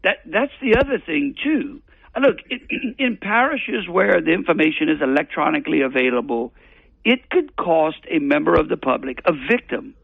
That 0.04 0.18
that's 0.26 0.52
the 0.60 0.76
other 0.78 0.98
thing 1.04 1.34
too. 1.42 1.80
Uh, 2.14 2.20
look, 2.20 2.36
in 2.98 3.16
parishes 3.16 3.88
where 3.88 4.20
the 4.20 4.32
information 4.32 4.90
is 4.90 5.00
electronically 5.00 5.80
available, 5.80 6.52
it 7.04 7.30
could 7.30 7.56
cost 7.56 7.98
a 8.10 8.18
member 8.18 8.54
of 8.54 8.68
the 8.68 8.76
public, 8.76 9.20
a 9.24 9.32
victim, 9.50 9.94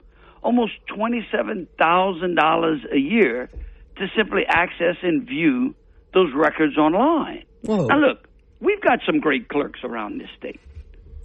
almost 0.43 0.73
$27,000 0.97 2.93
a 2.93 2.99
year 2.99 3.51
to 3.97 4.07
simply 4.17 4.43
access 4.49 4.97
and 5.03 5.27
view 5.27 5.75
those 6.15 6.33
records 6.35 6.79
online. 6.79 7.45
Whoa. 7.63 7.87
Now, 7.87 7.99
look, 7.99 8.27
we've 8.61 8.81
got 8.81 9.01
some 9.07 9.21
great 9.21 9.49
clerks 9.49 9.81
around 9.85 10.21
this 10.21 10.29
state. 10.38 10.61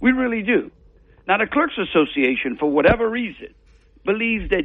We 0.00 0.12
really 0.12 0.42
do. 0.42 0.70
Now, 1.26 1.38
the 1.38 1.46
Clerks 1.46 1.78
Association, 1.78 2.56
for 2.58 2.70
whatever 2.70 3.08
reason, 3.08 3.54
believes 4.04 4.50
that 4.50 4.64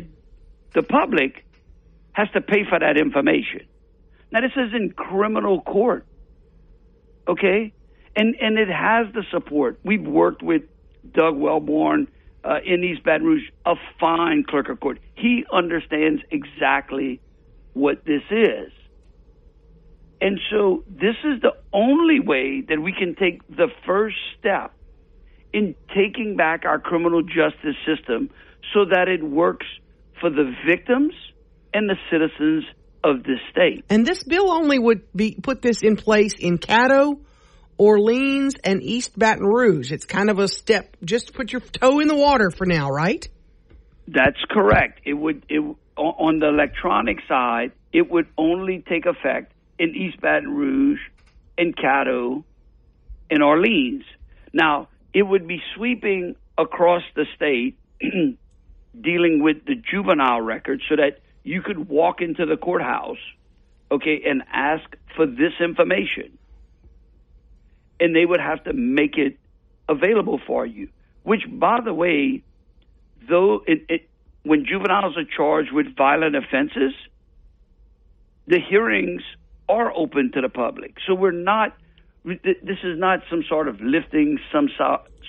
the 0.74 0.82
public 0.82 1.46
has 2.14 2.28
to 2.34 2.42
pay 2.42 2.64
for 2.68 2.80
that 2.80 2.98
information. 2.98 3.68
Now, 4.32 4.42
this 4.42 4.52
is 4.56 4.74
in 4.74 4.92
criminal 4.92 5.62
court, 5.62 6.06
okay? 7.28 7.74
And, 8.16 8.36
and 8.42 8.58
it 8.58 8.70
has 8.70 9.14
the 9.14 9.24
support. 9.32 9.80
We've 9.84 10.06
worked 10.06 10.42
with 10.42 10.64
Doug 11.14 11.36
Welborn 11.36 12.08
uh, 12.44 12.60
in 12.66 12.84
East 12.84 13.04
Baton 13.04 13.26
Rouge, 13.26 13.44
a 13.66 13.76
fine 14.00 14.44
clerk 14.44 14.70
of 14.70 14.80
court. 14.80 15.00
He 15.16 15.46
understands 15.52 16.22
exactly 16.32 17.22
what 17.74 18.04
this 18.06 18.24
is. 18.32 18.72
And 20.20 20.40
so 20.50 20.84
this 20.90 21.16
is 21.24 21.42
the 21.42 21.54
only 21.74 22.20
way 22.20 22.62
that 22.68 22.82
we 22.82 22.92
can 22.92 23.16
take 23.16 23.46
the 23.48 23.68
first 23.86 24.16
step 24.40 24.74
in 25.54 25.76
taking 25.96 26.36
back 26.36 26.66
our 26.66 26.80
criminal 26.80 27.22
justice 27.22 27.76
system 27.86 28.30
so 28.74 28.86
that 28.86 29.08
it 29.08 29.24
works 29.24 29.66
for 30.20 30.30
the 30.30 30.54
victims 30.68 31.14
and 31.74 31.90
the 31.90 31.96
citizens 32.12 32.66
of 33.04 33.24
this 33.24 33.40
state. 33.52 33.86
And 33.90 34.06
this 34.06 34.24
bill 34.24 34.52
only 34.52 34.80
would 34.80 35.02
be 35.16 35.38
put 35.42 35.62
this 35.62 35.82
in 35.84 35.96
place 35.96 36.34
in 36.34 36.58
Caddo, 36.58 37.20
Orleans, 37.78 38.56
and 38.64 38.82
East 38.82 39.18
Baton 39.18 39.46
Rouge. 39.46 39.92
It's 39.92 40.06
kind 40.06 40.30
of 40.30 40.40
a 40.40 40.48
step. 40.48 40.98
Just 41.04 41.28
to 41.28 41.34
put 41.34 41.52
your 41.52 41.62
toe 41.62 42.00
in 42.00 42.08
the 42.08 42.16
water 42.16 42.50
for 42.50 42.66
now, 42.66 42.90
right? 42.90 43.28
That's 44.08 44.44
correct. 44.50 45.02
It 45.06 45.14
would 45.14 45.46
it, 45.50 45.60
on 45.96 46.40
the 46.40 46.48
electronic 46.48 47.20
side. 47.28 47.72
It 47.94 48.10
would 48.10 48.28
only 48.38 48.84
take 48.88 49.06
effect 49.06 49.54
in 49.80 49.96
East 49.96 50.20
Baton 50.22 50.54
Rouge, 50.54 51.00
in 51.58 51.74
Caddo, 51.74 52.44
in 53.30 53.42
Orleans. 53.42 54.04
Now 54.54 54.90
it 55.14 55.24
would 55.24 55.48
be 55.48 55.62
sweeping 55.76 56.36
across 56.58 57.04
the 57.16 57.26
state, 57.36 57.78
dealing 59.02 59.42
with 59.42 59.66
the 59.66 59.76
juvenile 59.76 60.42
record, 60.42 60.82
so 60.88 60.96
that 60.96 61.20
you 61.44 61.62
could 61.62 61.88
walk 61.88 62.22
into 62.22 62.46
the 62.46 62.58
courthouse, 62.58 63.18
okay, 63.92 64.22
and 64.28 64.44
ask 64.52 64.84
for 65.16 65.26
this 65.26 65.54
information. 65.60 66.38
And 68.00 68.16
they 68.16 68.26
would 68.26 68.40
have 68.40 68.64
to 68.66 68.74
make 68.74 69.18
it 69.18 69.38
available 69.90 70.40
for 70.46 70.66
you. 70.66 70.90
Which, 71.24 71.44
by 71.48 71.80
the 71.84 71.94
way, 71.94 72.44
though 73.28 73.64
it, 73.66 73.86
it, 73.90 74.10
when 74.44 74.66
juveniles 74.66 75.18
are 75.18 75.26
charged 75.26 75.72
with 75.72 75.96
violent 75.96 76.36
offenses, 76.36 76.94
the 78.46 78.60
hearings 78.60 79.22
are 79.70 79.92
open 79.96 80.32
to 80.34 80.42
the 80.42 80.50
public. 80.50 80.96
So 81.08 81.14
we're 81.14 81.32
not. 81.32 81.76
This 82.26 82.80
is 82.84 83.00
not 83.00 83.20
some 83.30 83.44
sort 83.48 83.68
of 83.68 83.80
lifting 83.80 84.38
some 84.52 84.68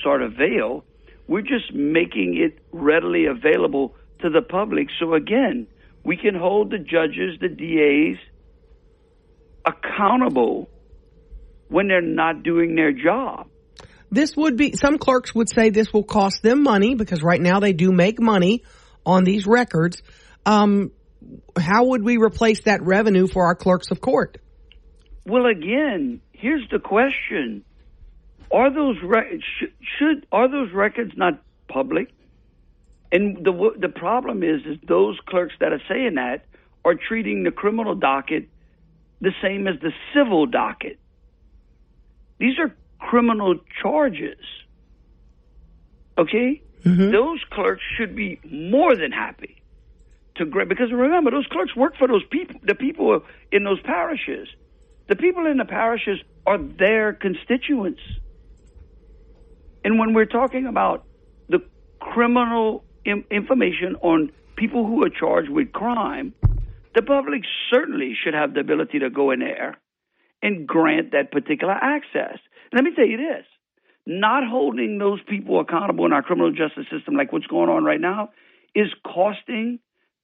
sort 0.02 0.22
of 0.22 0.32
veil. 0.32 0.84
We're 1.28 1.42
just 1.42 1.72
making 1.72 2.36
it 2.36 2.58
readily 2.72 3.26
available 3.26 3.94
to 4.20 4.30
the 4.30 4.42
public. 4.42 4.88
So 4.98 5.14
again, 5.14 5.68
we 6.02 6.16
can 6.16 6.34
hold 6.34 6.70
the 6.70 6.78
judges, 6.78 7.38
the 7.40 7.48
DAs 7.48 8.18
accountable 9.64 10.68
when 11.68 11.88
they're 11.88 12.00
not 12.00 12.42
doing 12.42 12.74
their 12.74 12.92
job. 12.92 13.46
This 14.10 14.36
would 14.36 14.56
be, 14.56 14.74
some 14.74 14.98
clerks 14.98 15.34
would 15.34 15.50
say 15.50 15.68
this 15.70 15.92
will 15.92 16.04
cost 16.04 16.42
them 16.42 16.62
money 16.62 16.94
because 16.94 17.22
right 17.22 17.40
now 17.40 17.60
they 17.60 17.74
do 17.74 17.92
make 17.92 18.20
money 18.20 18.62
on 19.04 19.24
these 19.24 19.46
records. 19.46 20.02
Um, 20.46 20.92
how 21.58 21.84
would 21.86 22.02
we 22.02 22.16
replace 22.16 22.62
that 22.62 22.82
revenue 22.82 23.26
for 23.26 23.44
our 23.44 23.54
clerks 23.54 23.90
of 23.90 24.00
court? 24.00 24.38
Well, 25.26 25.46
again, 25.46 26.20
here's 26.32 26.68
the 26.70 26.78
question: 26.78 27.64
Are 28.50 28.72
those 28.72 28.96
re- 29.02 29.42
should, 29.58 29.72
should 29.98 30.26
are 30.32 30.50
those 30.50 30.72
records 30.72 31.12
not 31.16 31.42
public? 31.68 32.12
And 33.10 33.44
the 33.44 33.72
the 33.78 33.88
problem 33.88 34.42
is, 34.42 34.62
is 34.66 34.78
those 34.86 35.18
clerks 35.26 35.54
that 35.60 35.72
are 35.72 35.82
saying 35.88 36.14
that 36.14 36.44
are 36.84 36.94
treating 36.94 37.42
the 37.42 37.50
criminal 37.50 37.94
docket 37.94 38.48
the 39.20 39.32
same 39.42 39.66
as 39.66 39.74
the 39.80 39.92
civil 40.14 40.46
docket. 40.46 40.98
These 42.38 42.58
are 42.58 42.74
criminal 43.00 43.56
charges. 43.82 44.38
Okay? 46.16 46.62
Mm-hmm. 46.84 47.10
Those 47.10 47.40
clerks 47.50 47.82
should 47.96 48.14
be 48.14 48.40
more 48.44 48.94
than 48.94 49.10
happy 49.10 49.57
to 50.38 50.46
grant 50.46 50.68
because 50.68 50.92
remember 50.92 51.30
those 51.30 51.46
clerks 51.46 51.74
work 51.76 51.94
for 51.98 52.08
those 52.08 52.24
people 52.30 52.56
the 52.62 52.74
people 52.74 53.22
in 53.52 53.64
those 53.64 53.80
parishes. 53.82 54.48
The 55.08 55.16
people 55.16 55.46
in 55.46 55.56
the 55.56 55.64
parishes 55.64 56.18
are 56.46 56.58
their 56.58 57.12
constituents. 57.12 58.00
And 59.84 59.98
when 59.98 60.12
we're 60.12 60.26
talking 60.26 60.66
about 60.66 61.04
the 61.48 61.60
criminal 62.00 62.84
Im- 63.04 63.24
information 63.30 63.96
on 64.02 64.30
people 64.56 64.86
who 64.86 65.04
are 65.04 65.10
charged 65.10 65.48
with 65.48 65.72
crime, 65.72 66.34
the 66.94 67.02
public 67.02 67.42
certainly 67.70 68.14
should 68.22 68.34
have 68.34 68.54
the 68.54 68.60
ability 68.60 68.98
to 68.98 69.08
go 69.08 69.30
in 69.30 69.38
there 69.40 69.78
and 70.42 70.66
grant 70.66 71.12
that 71.12 71.30
particular 71.30 71.72
access. 71.72 72.38
Let 72.72 72.84
me 72.84 72.90
tell 72.94 73.06
you 73.06 73.16
this 73.16 73.46
not 74.08 74.42
holding 74.48 74.98
those 74.98 75.20
people 75.28 75.60
accountable 75.60 76.06
in 76.06 76.12
our 76.14 76.22
criminal 76.22 76.50
justice 76.50 76.86
system, 76.90 77.14
like 77.14 77.30
what's 77.30 77.46
going 77.46 77.68
on 77.68 77.84
right 77.84 78.00
now, 78.00 78.30
is 78.74 78.88
costing 79.04 79.78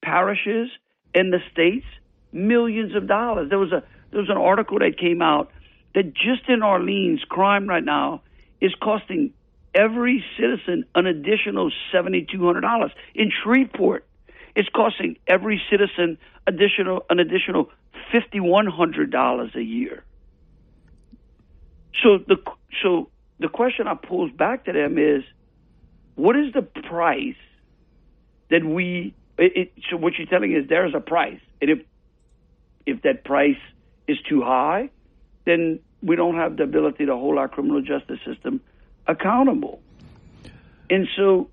parishes 0.04 0.68
and 1.14 1.32
the 1.32 1.40
states 1.50 1.86
millions 2.32 2.94
of 2.94 3.06
dollars. 3.08 3.48
There 3.48 3.58
was 3.58 3.72
a 3.72 3.82
there 4.10 4.20
was 4.20 4.30
an 4.30 4.36
article 4.36 4.78
that 4.78 4.98
came 4.98 5.22
out 5.22 5.50
that 5.94 6.14
just 6.14 6.48
in 6.48 6.62
Orleans, 6.62 7.24
crime 7.28 7.68
right 7.68 7.84
now 7.84 8.22
is 8.60 8.72
costing 8.82 9.32
every 9.74 10.24
citizen 10.38 10.84
an 10.94 11.06
additional 11.06 11.70
seventy 11.92 12.26
two 12.30 12.44
hundred 12.46 12.60
dollars. 12.60 12.92
In 13.14 13.30
Shreveport, 13.42 14.06
it's 14.54 14.68
costing 14.68 15.16
every 15.26 15.60
citizen 15.70 16.18
additional 16.46 17.04
an 17.10 17.18
additional 17.18 17.70
fifty 18.12 18.40
one 18.40 18.66
hundred 18.66 19.10
dollars 19.10 19.50
a 19.56 19.62
year. 19.62 20.04
So 22.02 22.18
the 22.18 22.36
so 22.82 23.08
the 23.38 23.48
question 23.48 23.88
I 23.88 23.94
pose 23.94 24.32
back 24.32 24.64
to 24.66 24.72
them 24.72 24.98
is, 24.98 25.22
what 26.14 26.36
is 26.36 26.52
the 26.52 26.62
price 26.62 27.42
that 28.50 28.64
we? 28.64 29.14
It, 29.38 29.56
it, 29.56 29.72
so 29.90 29.96
what 29.96 30.14
you're 30.16 30.26
telling 30.26 30.52
is 30.52 30.68
there's 30.68 30.94
a 30.94 31.00
price, 31.00 31.40
and 31.60 31.70
if 31.70 31.78
if 32.86 33.02
that 33.02 33.24
price 33.24 33.58
is 34.06 34.18
too 34.28 34.42
high, 34.42 34.90
then 35.44 35.80
we 36.02 36.16
don't 36.16 36.36
have 36.36 36.56
the 36.56 36.62
ability 36.62 37.06
to 37.06 37.16
hold 37.16 37.38
our 37.38 37.48
criminal 37.48 37.80
justice 37.80 38.20
system 38.26 38.60
accountable. 39.06 39.80
And 40.90 41.08
so, 41.16 41.48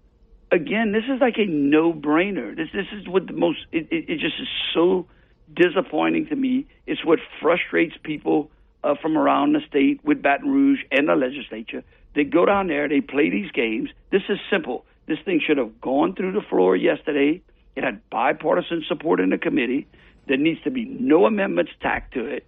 again, 0.52 0.92
this 0.92 1.04
is 1.06 1.22
like 1.22 1.38
a 1.38 1.46
no-brainer. 1.46 2.56
This 2.56 2.68
this 2.74 2.88
is 2.94 3.08
what 3.08 3.28
the 3.28 3.34
most. 3.34 3.60
It, 3.72 3.88
it, 3.92 4.10
it 4.10 4.20
just 4.20 4.40
is 4.40 4.48
so 4.74 5.08
disappointing 5.54 6.28
to 6.28 6.36
me. 6.36 6.68
It's 6.86 7.04
what 7.04 7.20
frustrates 7.42 7.96
people 8.04 8.52
uh, 8.84 8.96
from 9.02 9.18
around 9.18 9.54
the 9.54 9.62
state 9.68 10.04
with 10.04 10.22
Baton 10.22 10.50
Rouge 10.50 10.80
and 10.92 11.08
the 11.08 11.16
legislature. 11.16 11.84
They 12.14 12.26
go 12.26 12.46
down 12.46 12.68
there, 12.68 12.90
they 12.90 13.02
play 13.02 13.30
these 13.30 13.52
games. 13.52 13.90
This 14.12 14.24
is 14.30 14.38
simple. 14.50 14.86
This 15.08 15.20
thing 15.24 15.42
should 15.46 15.58
have 15.58 15.80
gone 15.82 16.14
through 16.16 16.34
the 16.34 16.42
floor 16.42 16.76
yesterday. 16.76 17.42
It 17.76 17.84
had 17.84 18.10
bipartisan 18.10 18.84
support 18.88 19.20
in 19.20 19.30
the 19.30 19.38
committee. 19.38 19.88
There 20.28 20.38
needs 20.38 20.62
to 20.64 20.72
be 20.72 20.86
no 20.86 21.26
amendments 21.26 21.72
tacked 21.82 22.14
to 22.14 22.26
it. 22.26 22.46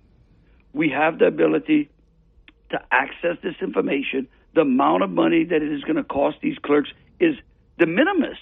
We 0.74 0.90
have 0.90 1.20
the 1.20 1.26
ability 1.26 1.90
to 2.72 2.82
access 2.92 3.38
this 3.42 3.56
information. 3.62 4.28
The 4.56 4.62
amount 4.62 5.04
of 5.04 5.10
money 5.10 5.46
that 5.46 5.62
it 5.62 5.72
is 5.72 5.82
going 5.84 5.96
to 5.96 6.04
cost 6.04 6.38
these 6.42 6.58
clerks 6.60 6.90
is 7.20 7.36
de 7.80 7.86
minimis. 7.86 8.38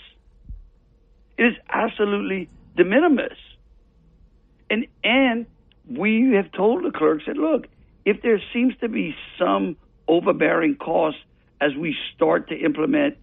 It 1.38 1.44
is 1.44 1.56
absolutely 1.70 2.50
de 2.76 2.84
minimis. 2.84 3.38
And 4.70 4.88
and 5.04 5.46
we 5.90 6.34
have 6.36 6.52
told 6.52 6.84
the 6.84 6.92
clerks 6.92 7.26
that 7.28 7.38
look, 7.38 7.68
if 8.06 8.22
there 8.22 8.42
seems 8.54 8.74
to 8.82 8.90
be 8.90 9.16
some 9.38 9.76
overbearing 10.08 10.76
cost 10.76 11.18
as 11.60 11.76
we 11.76 11.96
start 12.16 12.50
to 12.50 12.56
implement 12.56 13.18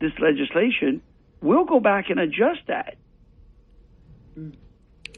this 0.00 0.12
legislation, 0.18 1.00
we'll 1.40 1.64
go 1.64 1.80
back 1.80 2.10
and 2.10 2.18
adjust 2.18 2.60
that. 2.66 2.96
Mm. 4.38 4.54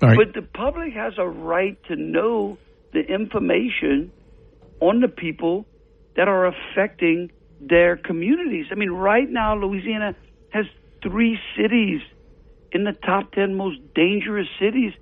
All 0.02 0.08
right. 0.10 0.18
But 0.18 0.34
the 0.34 0.46
public 0.46 0.92
has 0.92 1.14
a 1.18 1.26
right 1.26 1.78
to 1.88 1.96
know 1.96 2.58
the 2.92 3.00
information 3.00 4.12
on 4.80 5.00
the 5.00 5.08
people 5.08 5.66
that 6.16 6.28
are 6.28 6.46
affecting 6.46 7.30
their 7.60 7.96
communities. 7.96 8.66
I 8.70 8.74
mean, 8.74 8.90
right 8.90 9.28
now, 9.28 9.56
Louisiana 9.56 10.14
has 10.50 10.66
three 11.02 11.38
cities 11.56 12.00
in 12.72 12.84
the 12.84 12.92
top 12.92 13.32
10 13.32 13.54
most 13.54 13.78
dangerous 13.94 14.48
cities 14.60 14.92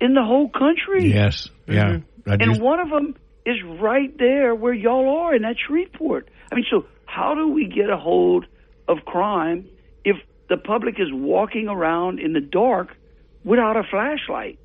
in 0.00 0.14
the 0.14 0.22
whole 0.22 0.48
country. 0.48 1.12
Yes. 1.12 1.48
Yeah. 1.66 1.84
Mm-hmm. 1.98 2.30
I 2.30 2.32
And 2.34 2.42
just- 2.44 2.60
one 2.60 2.80
of 2.80 2.90
them 2.90 3.14
is 3.44 3.56
right 3.80 4.16
there 4.18 4.54
where 4.54 4.74
y'all 4.74 5.08
are 5.20 5.34
in 5.34 5.42
that 5.42 5.56
Shreveport. 5.66 6.28
I 6.50 6.54
mean, 6.54 6.64
so 6.70 6.86
how 7.06 7.34
do 7.34 7.48
we 7.48 7.66
get 7.66 7.90
a 7.90 7.96
hold 7.96 8.46
of 8.86 8.98
crime 9.04 9.66
if 10.04 10.16
the 10.48 10.56
public 10.56 10.94
is 10.98 11.08
walking 11.12 11.68
around 11.68 12.20
in 12.20 12.32
the 12.32 12.40
dark 12.40 12.96
without 13.44 13.76
a 13.76 13.82
flashlight? 13.90 14.58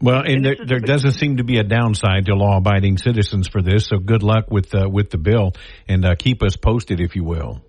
Well, 0.00 0.20
and 0.20 0.28
And 0.36 0.44
there, 0.44 0.56
there 0.64 0.80
doesn't 0.80 1.12
seem 1.12 1.38
to 1.38 1.44
be 1.44 1.58
a 1.58 1.64
downside 1.64 2.26
to 2.26 2.34
law-abiding 2.34 2.98
citizens 2.98 3.48
for 3.48 3.62
this. 3.62 3.86
So 3.86 3.98
good 3.98 4.22
luck 4.22 4.50
with 4.50 4.74
uh, 4.74 4.88
with 4.88 5.10
the 5.10 5.18
bill, 5.18 5.52
and 5.88 6.04
uh, 6.04 6.14
keep 6.16 6.42
us 6.42 6.56
posted, 6.56 7.00
if 7.00 7.16
you 7.16 7.24
will. 7.24 7.62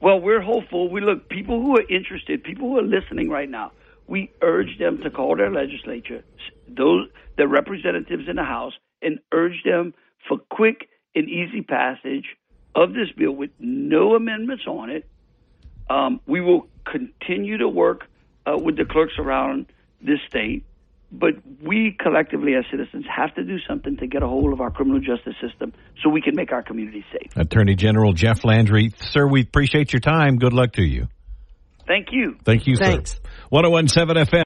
Well, 0.00 0.20
we're 0.20 0.42
hopeful. 0.42 0.90
We 0.90 1.00
look 1.00 1.28
people 1.28 1.62
who 1.62 1.76
are 1.78 1.88
interested, 1.88 2.44
people 2.44 2.68
who 2.68 2.78
are 2.78 2.82
listening 2.82 3.30
right 3.30 3.48
now. 3.48 3.72
We 4.06 4.30
urge 4.42 4.78
them 4.78 5.00
to 5.02 5.10
call 5.10 5.36
their 5.36 5.50
legislature, 5.50 6.22
those 6.68 7.08
the 7.38 7.48
representatives 7.48 8.28
in 8.28 8.36
the 8.36 8.44
House, 8.44 8.74
and 9.02 9.18
urge 9.32 9.62
them 9.64 9.94
for 10.28 10.38
quick 10.50 10.88
and 11.14 11.28
easy 11.28 11.62
passage 11.62 12.26
of 12.74 12.92
this 12.92 13.10
bill 13.16 13.32
with 13.32 13.50
no 13.58 14.14
amendments 14.14 14.64
on 14.66 14.90
it. 14.90 15.08
Um, 15.88 16.20
we 16.26 16.40
will 16.40 16.68
continue 16.84 17.58
to 17.58 17.68
work 17.68 18.02
uh, 18.46 18.58
with 18.58 18.76
the 18.76 18.84
clerks 18.84 19.14
around 19.18 19.66
this 20.00 20.18
state, 20.28 20.64
but 21.12 21.34
we 21.62 21.96
collectively 21.98 22.54
as 22.54 22.64
citizens 22.70 23.04
have 23.14 23.34
to 23.34 23.44
do 23.44 23.58
something 23.68 23.96
to 23.98 24.06
get 24.06 24.22
a 24.22 24.26
hold 24.26 24.52
of 24.52 24.60
our 24.60 24.70
criminal 24.70 25.00
justice 25.00 25.34
system 25.40 25.72
so 26.02 26.10
we 26.10 26.20
can 26.20 26.34
make 26.34 26.52
our 26.52 26.62
communities 26.62 27.04
safe. 27.12 27.36
Attorney 27.36 27.74
General 27.74 28.12
Jeff 28.12 28.44
Landry, 28.44 28.92
sir, 29.00 29.26
we 29.26 29.42
appreciate 29.42 29.92
your 29.92 30.00
time. 30.00 30.36
Good 30.36 30.52
luck 30.52 30.72
to 30.72 30.82
you. 30.82 31.08
Thank 31.86 32.08
you. 32.10 32.36
Thank 32.44 32.66
you, 32.66 32.76
Thanks. 32.76 33.12
sir. 33.12 33.20
1017 33.50 34.24
FM. 34.24 34.45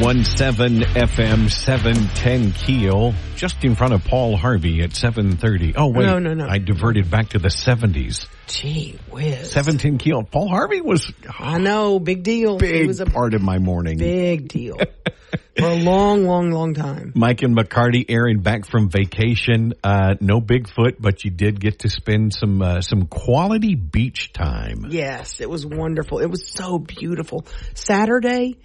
One 0.00 0.24
zero 0.24 0.24
one 0.24 0.24
seven 0.24 0.80
FM 0.80 1.50
seven 1.50 1.94
ten 1.94 2.52
Keel, 2.52 3.12
just 3.36 3.62
in 3.64 3.74
front 3.74 3.92
of 3.92 4.02
Paul 4.04 4.34
Harvey 4.36 4.80
at 4.82 4.94
seven 4.94 5.36
thirty. 5.36 5.74
Oh 5.76 5.88
wait, 5.88 6.06
No, 6.06 6.18
no, 6.18 6.32
no. 6.32 6.46
I 6.48 6.56
diverted 6.58 7.10
back 7.10 7.30
to 7.30 7.38
the 7.38 7.50
seventies. 7.50 8.26
Gee 8.46 8.98
whiz. 9.10 9.50
Seven 9.50 9.76
ten 9.76 9.98
Keel. 9.98 10.22
Paul 10.22 10.48
Harvey 10.48 10.80
was 10.80 11.12
I 11.38 11.58
know, 11.58 11.98
big 11.98 12.22
deal. 12.22 12.56
big 12.56 12.76
it 12.84 12.86
was 12.86 13.00
a 13.00 13.06
part 13.06 13.34
of 13.34 13.42
my 13.42 13.58
morning. 13.58 13.98
big 13.98 14.48
deal 14.48 14.78
for 15.58 15.66
a 15.66 15.76
long, 15.76 16.24
long, 16.26 16.50
long 16.50 16.72
time. 16.72 17.12
Mike 17.14 17.42
and 17.42 17.54
McCarty, 17.54 18.06
Aaron, 18.08 18.40
back 18.40 18.66
from 18.66 18.88
vacation. 18.88 19.74
Uh, 19.84 20.14
no 20.20 20.40
Bigfoot, 20.40 20.96
but 20.98 21.24
you 21.24 21.30
did 21.30 21.60
get 21.60 21.80
to 21.80 21.90
spend 21.90 22.32
some 22.32 22.62
uh, 22.62 22.80
some 22.80 23.06
quality 23.06 23.74
beach 23.74 24.32
time. 24.32 24.86
Yes, 24.88 25.40
it 25.42 25.50
was 25.50 25.66
wonderful. 25.66 26.20
It 26.20 26.30
was 26.30 26.48
so 26.48 26.78
beautiful. 26.78 27.44
Saturday, 27.74 28.56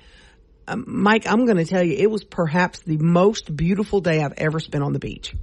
um, 0.68 0.84
Mike, 0.88 1.28
I'm 1.28 1.46
going 1.46 1.58
to 1.58 1.66
tell 1.66 1.84
you, 1.84 1.96
it 1.98 2.10
was 2.10 2.24
perhaps 2.24 2.80
the 2.80 2.98
most 2.98 3.56
beautiful 3.56 4.02
day 4.02 4.22
I've 4.22 4.34
ever 4.38 4.60
spent 4.60 4.84
on 4.84 4.94
the 4.94 5.00
beach. 5.00 5.36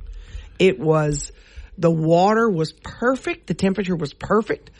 It 0.58 0.78
was, 0.78 1.32
the 1.78 1.90
water 1.90 2.48
was 2.48 2.72
perfect. 2.72 3.46
The 3.46 3.54
temperature 3.54 3.96
was 3.96 4.12
perfect. 4.12 4.70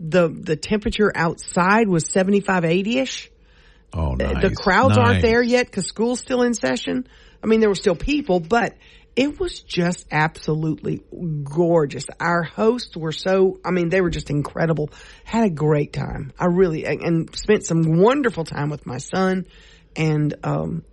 The, 0.00 0.28
the 0.28 0.56
temperature 0.56 1.12
outside 1.14 1.88
was 1.88 2.08
75, 2.08 2.64
80 2.64 2.98
ish. 2.98 3.30
Oh, 3.92 4.14
nice. 4.14 4.42
The 4.42 4.54
crowds 4.54 4.96
Nice. 4.96 5.06
aren't 5.08 5.22
there 5.22 5.42
yet 5.42 5.66
because 5.66 5.86
school's 5.86 6.18
still 6.20 6.42
in 6.42 6.54
session. 6.54 7.06
I 7.42 7.46
mean, 7.46 7.60
there 7.60 7.68
were 7.68 7.74
still 7.74 7.94
people, 7.94 8.40
but 8.40 8.74
it 9.14 9.38
was 9.38 9.60
just 9.60 10.06
absolutely 10.10 11.02
gorgeous. 11.44 12.06
Our 12.18 12.42
hosts 12.42 12.96
were 12.96 13.12
so, 13.12 13.60
I 13.64 13.70
mean, 13.70 13.90
they 13.90 14.00
were 14.00 14.08
just 14.10 14.30
incredible. 14.30 14.90
Had 15.24 15.44
a 15.44 15.50
great 15.50 15.92
time. 15.92 16.32
I 16.38 16.46
really, 16.46 16.86
and- 16.86 17.02
and 17.02 17.36
spent 17.36 17.66
some 17.66 17.82
wonderful 17.98 18.44
time 18.44 18.70
with 18.70 18.86
my 18.86 18.96
son 18.98 19.46
and, 19.96 20.34
um, 20.44 20.84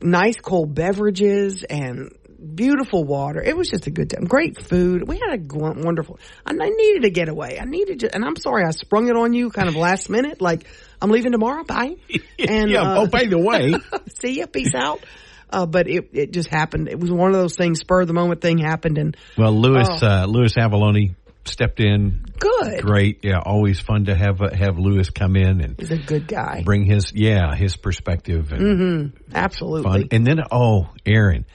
nice 0.00 0.36
cold 0.40 0.74
beverages 0.74 1.62
and 1.62 2.12
beautiful 2.54 3.04
water. 3.04 3.42
It 3.42 3.56
was 3.56 3.68
just 3.68 3.86
a 3.86 3.90
good 3.90 4.10
time. 4.10 4.24
Great 4.24 4.62
food. 4.62 5.06
We 5.06 5.18
had 5.18 5.38
a 5.40 5.54
wonderful, 5.54 6.18
I 6.46 6.52
needed 6.52 7.04
a 7.04 7.10
getaway. 7.10 7.58
I 7.60 7.64
needed 7.64 8.00
to, 8.00 8.14
and 8.14 8.24
I'm 8.24 8.36
sorry 8.36 8.64
I 8.64 8.70
sprung 8.70 9.08
it 9.08 9.16
on 9.16 9.34
you 9.34 9.50
kind 9.50 9.68
of 9.68 9.76
last 9.76 10.08
minute. 10.08 10.40
Like, 10.40 10.66
I'm 11.02 11.10
leaving 11.10 11.32
tomorrow. 11.32 11.64
Bye. 11.64 11.96
And, 12.38 12.70
yeah. 12.70 12.80
uh, 12.80 13.00
oh, 13.02 13.06
by 13.06 13.26
the 13.26 13.38
way, 13.38 13.74
see 14.18 14.38
ya. 14.38 14.46
Peace 14.46 14.74
out. 14.74 15.04
Uh, 15.50 15.66
but 15.66 15.88
it, 15.88 16.08
it 16.14 16.32
just 16.32 16.48
happened. 16.48 16.88
It 16.88 16.98
was 16.98 17.10
one 17.10 17.28
of 17.28 17.36
those 17.36 17.54
things, 17.54 17.80
spur 17.80 18.00
of 18.00 18.06
the 18.06 18.14
moment 18.14 18.40
thing 18.40 18.56
happened 18.56 18.96
and 18.96 19.14
Well, 19.36 19.52
Louis 19.52 19.86
Oh. 20.02 20.06
uh, 20.06 20.24
Louis 20.26 20.54
Avallone 20.56 21.16
stepped 21.44 21.80
in. 21.80 22.24
good. 22.38 22.82
Great, 22.82 23.24
yeah. 23.24 23.38
Always 23.44 23.80
fun 23.80 24.04
to 24.06 24.14
have 24.14 24.40
uh, 24.40 24.50
have 24.54 24.78
Louis 24.78 25.08
come 25.10 25.36
in 25.36 25.60
and 25.60 25.76
He's 25.78 25.90
a 25.90 25.96
good 25.98 26.26
guy. 26.28 26.62
bring 26.64 26.84
his 26.84 27.12
yeah 27.14 27.54
his 27.54 27.76
perspective 27.76 28.52
and 28.52 28.60
Mm-hmm. 28.60 29.32
Absolutely. 29.34 29.82
fun. 29.90 30.08
And 30.12 30.26
then 30.26 30.40
oh, 30.52 30.88
Aaron, 31.06 31.46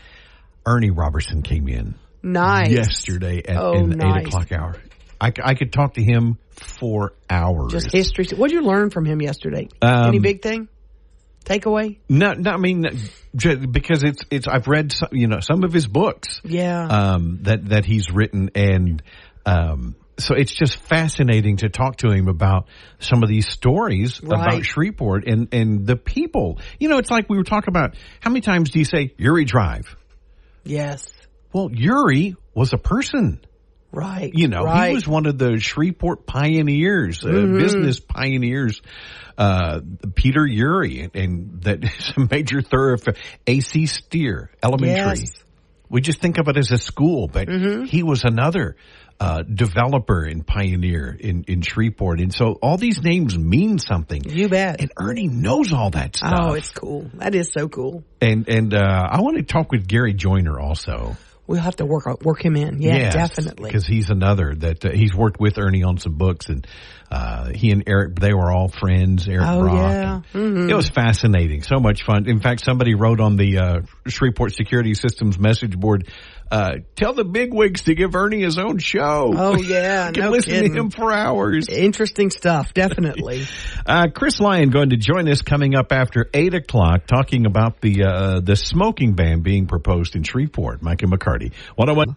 Ernie 0.65 0.91
Robertson 0.91 1.41
came 1.43 1.67
in 1.67 1.95
Nice. 2.23 2.71
yesterday 2.71 3.43
at 3.47 3.57
Oh, 3.57 3.73
in 3.73 3.89
the 3.89 3.95
nice. 3.97 4.21
eight 4.21 4.27
o'clock 4.27 4.51
hour. 4.51 4.75
I, 5.21 5.31
I 5.43 5.53
could 5.53 5.71
talk 5.71 5.93
to 5.93 6.03
him 6.03 6.37
for 6.51 7.13
hours. 7.29 7.71
Just 7.71 7.91
history. 7.91 8.25
What 8.35 8.49
did 8.49 8.55
you 8.55 8.63
learn 8.67 8.89
from 8.89 9.05
him 9.05 9.21
yesterday? 9.21 9.69
Um, 9.81 10.07
Any 10.09 10.19
big 10.19 10.41
thing? 10.41 10.67
Takeaway? 11.45 11.97
No, 12.09 12.33
no, 12.33 12.51
I 12.51 12.57
mean 12.57 12.87
because 13.71 14.01
it's 14.03 14.23
it's 14.31 14.47
I've 14.47 14.67
read 14.67 14.91
some, 14.91 15.09
you 15.11 15.27
know 15.27 15.39
some 15.41 15.63
of 15.63 15.71
his 15.71 15.85
books. 15.87 16.41
Yeah. 16.43 16.85
um, 16.87 17.39
that 17.43 17.69
that 17.69 17.85
he's 17.85 18.09
written, 18.11 18.49
and 18.55 19.03
um, 19.45 19.95
so 20.17 20.33
it's 20.33 20.53
just 20.53 20.77
fascinating 20.77 21.57
to 21.57 21.69
talk 21.69 21.97
to 21.97 22.09
him 22.09 22.27
about 22.29 22.67
some 22.99 23.21
of 23.21 23.27
these 23.29 23.47
stories 23.49 24.21
Right. 24.23 24.47
about 24.47 24.65
Shreveport 24.65 25.27
and 25.27 25.53
and 25.53 25.85
the 25.85 25.95
people. 25.97 26.59
You 26.79 26.87
know, 26.89 26.97
it's 26.99 27.11
like 27.11 27.29
we 27.29 27.37
were 27.37 27.43
talking 27.43 27.69
about. 27.69 27.95
How 28.21 28.29
many 28.29 28.41
times 28.41 28.69
do 28.71 28.79
you 28.79 28.85
say 28.85 29.13
Youree 29.19 29.45
Drive? 29.45 29.95
yes. 30.63 31.07
Well, 31.53 31.69
Youree 31.69 32.35
was 32.53 32.73
a 32.73 32.77
person. 32.77 33.39
Right. 33.91 34.31
You 34.33 34.49
know, 34.49 34.63
right. 34.65 34.89
he 34.89 34.93
was 34.95 35.07
one 35.07 35.25
of 35.25 35.37
the 35.37 35.57
Shreveport 35.57 36.25
pioneers, 36.25 37.23
uh, 37.23 37.29
Mm-hmm. 37.29 37.57
business 37.59 37.99
pioneers. 38.01 38.81
Uh, 39.37 39.79
Peter 40.15 40.41
Youree, 40.41 41.09
and 41.13 41.61
that 41.63 41.83
is 41.83 42.13
a 42.17 42.27
major 42.29 42.61
thoroughfare. 42.61 43.15
AC 43.47 43.85
Steere 43.85 44.49
Elementary. 44.63 44.95
Yes. 44.97 45.21
Mm-hmm. 45.21 45.41
We 45.87 46.01
just 46.01 46.19
think 46.19 46.39
of 46.39 46.47
it 46.49 46.57
as 46.57 46.71
a 46.71 46.77
school, 46.77 47.27
but 47.27 47.47
he 47.47 48.01
was 48.03 48.23
another 48.23 48.75
uh, 49.19 49.43
developer 49.43 50.23
and 50.23 50.45
pioneer 50.45 51.15
in, 51.17 51.45
in 51.47 51.61
Shreveport. 51.61 52.19
And 52.19 52.33
so 52.33 52.53
all 52.61 52.77
these 52.77 53.01
names 53.01 53.37
mean 53.37 53.79
something. 53.79 54.23
You 54.29 54.49
bet. 54.49 54.81
And 54.81 54.91
Ernie 54.97 55.27
knows 55.27 55.71
all 55.73 55.89
that 55.91 56.15
stuff. 56.17 56.33
Oh, 56.35 56.53
it's 56.53 56.71
cool. 56.71 57.09
That 57.15 57.33
is 57.35 57.51
so 57.53 57.67
cool. 57.69 58.03
and 58.21 58.47
and 58.49 58.73
uh, 58.73 59.07
I 59.09 59.21
want 59.21 59.37
to 59.37 59.43
talk 59.43 59.71
with 59.71 59.87
Gary 59.87 60.13
Joiner 60.13 60.59
also. 60.59 61.15
We'll 61.47 61.61
have 61.61 61.75
to 61.75 61.85
work 61.85 62.07
work 62.23 62.43
him 62.43 62.55
in. 62.55 62.81
Yeah, 62.81 63.11
definitely. 63.11 63.69
Because 63.69 63.85
he's 63.85 64.09
another 64.09 64.55
that 64.55 64.83
uh, 64.83 64.89
he's 64.91 65.13
worked 65.13 65.39
with 65.39 65.59
Ernie 65.59 65.83
on 65.83 65.99
some 65.99 66.15
books, 66.15 66.49
and 66.49 66.65
uh, 67.11 67.51
he 67.53 67.69
and 67.69 67.83
Eric 67.85 68.19
they 68.19 68.33
were 68.33 68.51
all 68.51 68.67
friends. 68.67 69.27
Eric 69.27 69.45
Oh, 69.47 69.61
Brock. 69.61 69.75
yeah. 69.75 70.21
and 70.33 70.71
It 70.71 70.73
was 70.73 70.89
fascinating, 70.89 71.61
so 71.61 71.79
much 71.79 72.03
fun. 72.03 72.27
In 72.27 72.39
fact, 72.39 72.65
somebody 72.65 72.95
wrote 72.95 73.19
on 73.19 73.35
the 73.37 73.59
uh, 73.59 73.81
Shreveport 74.07 74.53
Security 74.55 74.95
Systems 74.95 75.37
message 75.37 75.77
board, 75.79 76.09
uh, 76.51 76.75
"Tell 76.95 77.13
the 77.13 77.23
bigwigs 77.25 77.83
to 77.83 77.95
give 77.95 78.15
Ernie 78.15 78.41
his 78.41 78.57
own 78.57 78.77
show." 78.79 79.33
Oh, 79.35 79.61
yeah, 79.61 80.07
You 80.07 80.13
can 80.13 80.23
no 80.25 80.29
listen 80.31 80.51
kidding. 80.53 80.73
to 80.73 80.79
him 80.79 80.89
for 80.91 81.11
hours. 81.11 81.67
Interesting 81.69 82.29
stuff. 82.29 82.73
Definitely. 82.73 83.45
Uh, 83.87 84.07
Chris 84.11 84.39
Lyon 84.39 84.71
going 84.71 84.89
to 84.89 84.97
join 84.97 85.29
us 85.29 85.43
coming 85.43 85.75
up 85.75 85.91
after 85.91 86.27
eight 86.33 86.55
o'clock, 86.55 87.05
talking 87.05 87.45
about 87.45 87.81
the 87.81 88.03
uh, 88.03 88.39
the 88.39 88.55
smoking 88.55 89.13
ban 89.13 89.41
being 89.41 89.67
proposed 89.67 90.15
in 90.15 90.23
Shreveport. 90.23 90.81
Mike 90.81 91.03
and 91.03 91.11
McCarty, 91.11 91.53
one 91.75 91.89
on 91.89 91.95
one. 91.95 92.15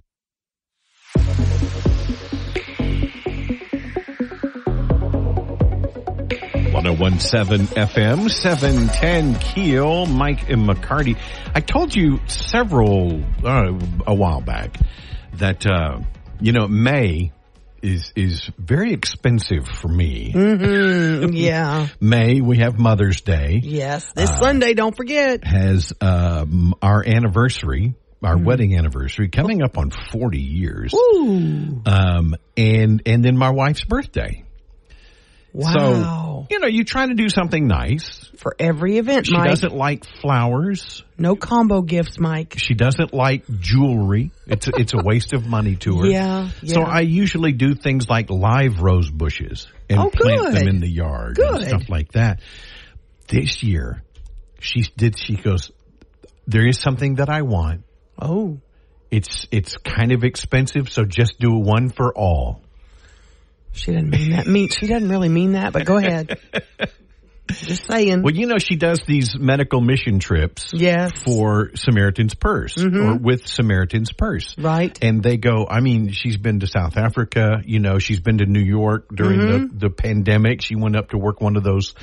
1017 6.87 7.67
FM, 7.77 8.31
710 8.31 9.35
Keel, 9.41 10.07
Mike 10.07 10.49
and 10.49 10.69
McCarty. 10.69 11.19
I 11.55 11.61
told 11.61 11.95
you 11.95 12.21
several, 12.29 13.23
uh, 13.45 13.73
a 14.07 14.15
while 14.15 14.41
back 14.41 14.77
that, 15.35 15.67
uh, 15.67 16.01
you 16.41 16.53
know, 16.53 16.69
May 16.69 17.33
is, 17.83 18.13
is 18.17 18.49
very 18.59 18.93
expensive 18.93 19.67
for 19.67 19.89
me. 19.89 20.33
Mm, 20.33 21.31
yeah. 21.35 21.89
May, 22.01 22.41
we 22.41 22.59
have 22.59 22.79
Mother's 22.79 23.21
Day, 23.23 23.61
Yes. 23.63 24.13
This 24.15 24.31
Uh, 24.31 24.39
Sunday, 24.41 24.75
don't 24.75 24.97
forget. 24.97 25.45
has, 25.45 25.93
um, 26.01 26.75
our 26.81 27.05
anniversary, 27.07 27.95
our 28.23 28.37
wedding 28.37 28.77
anniversary 28.77 29.29
coming 29.29 29.63
up 29.63 29.79
on 29.79 29.91
40 30.13 30.39
years. 30.39 30.93
Ooh. 30.95 31.83
Um, 31.87 32.35
and, 32.57 33.03
and 33.07 33.25
then 33.25 33.37
my 33.37 33.51
wife's 33.51 33.85
birthday. 33.85 34.45
Wow. 35.53 35.73
So, 35.73 36.47
you 36.51 36.59
know, 36.61 36.67
you 36.69 36.85
try 36.85 37.07
to 37.07 37.15
do 37.15 37.29
something 37.29 37.67
nice. 37.67 38.31
For 38.37 38.55
every 38.59 38.99
event, 38.99 39.27
She 39.27 39.33
Mike. 39.37 39.49
doesn't 39.49 39.75
like 39.75 40.05
flowers. 40.21 41.03
No 41.17 41.35
combo 41.35 41.83
gifts, 41.83 42.21
Mike. 42.21 42.55
She 42.59 42.75
doesn't 42.75 43.13
like 43.13 43.45
jewelry. 43.59 44.31
It's 44.47 44.69
a, 44.69 44.73
it's 44.77 44.95
a 44.95 44.99
waste 45.03 45.33
of 45.33 45.47
money 45.47 45.75
to 45.77 45.99
her. 46.01 46.07
Yeah, 46.07 46.51
So. 46.65 46.83
I 46.83 47.01
usually 47.01 47.53
do 47.53 47.75
things 47.75 48.09
like 48.09 48.31
live 48.31 48.81
rose 48.81 49.11
bushes 49.11 49.67
and 49.91 49.99
Oh, 49.99 50.11
plant 50.11 50.41
good. 50.43 50.55
them 50.55 50.69
in 50.69 50.81
the 50.81 50.89
yard 50.89 51.39
and 51.39 51.67
stuff 51.67 51.89
like 51.89 52.13
that. 52.13 52.41
This 53.27 53.63
year, 53.63 54.03
she 54.61 54.83
did. 54.97 55.19
She 55.19 55.35
goes, 55.37 55.71
"There 56.47 56.67
is 56.67 56.79
something 56.79 57.17
that 57.17 57.29
I 57.29 57.43
want. 57.43 57.85
Oh. 58.21 58.59
It's 59.11 59.47
it's 59.51 59.77
kind 59.79 60.13
of 60.13 60.23
expensive, 60.25 60.89
so 60.91 61.05
just 61.05 61.39
do 61.41 61.51
one 61.53 61.89
for 61.91 62.13
all." 62.17 62.63
She 63.79 63.93
didn't 63.93 64.11
mean 64.11 64.31
that. 64.31 64.47
Mean 64.47 64.69
she 64.69 64.87
doesn't 64.87 65.09
really 65.09 65.29
mean 65.29 65.53
that, 65.53 65.73
but 65.73 65.85
go 65.85 65.97
ahead. 65.97 66.39
Just 67.49 67.87
saying. 67.87 68.23
Well, 68.23 68.35
you 68.35 68.47
know, 68.47 68.59
she 68.59 68.77
does 68.77 69.01
these 69.07 69.39
medical 69.39 69.81
mission 69.81 70.19
trips. 70.19 70.67
Yes. 70.73 71.13
For 71.23 71.71
Samaritan's 71.75 72.35
Purse 72.35 72.77
or 72.77 73.17
with 73.17 73.47
Samaritan's 73.47 74.13
Purse. 74.13 74.55
Right. 74.59 74.97
And 75.03 75.23
they 75.23 75.39
go, 75.39 75.67
I 75.69 75.81
mean, 75.81 76.11
she's 76.13 76.37
been 76.37 76.61
to 76.61 76.67
South 76.67 76.97
Africa, 76.97 77.63
you 77.65 77.79
know, 77.79 77.99
she's 77.99 78.21
been 78.21 78.39
to 78.39 78.47
New 78.47 78.61
York 78.61 79.09
during 79.15 79.39
the, 79.41 79.71
the 79.73 79.91
pandemic. 79.91 80.61
She 80.63 80.77
went 80.77 80.97
up 80.97 81.11
to 81.11 81.19
work 81.19 81.41
one 81.41 81.57
of 81.57 81.65
those, 81.65 81.95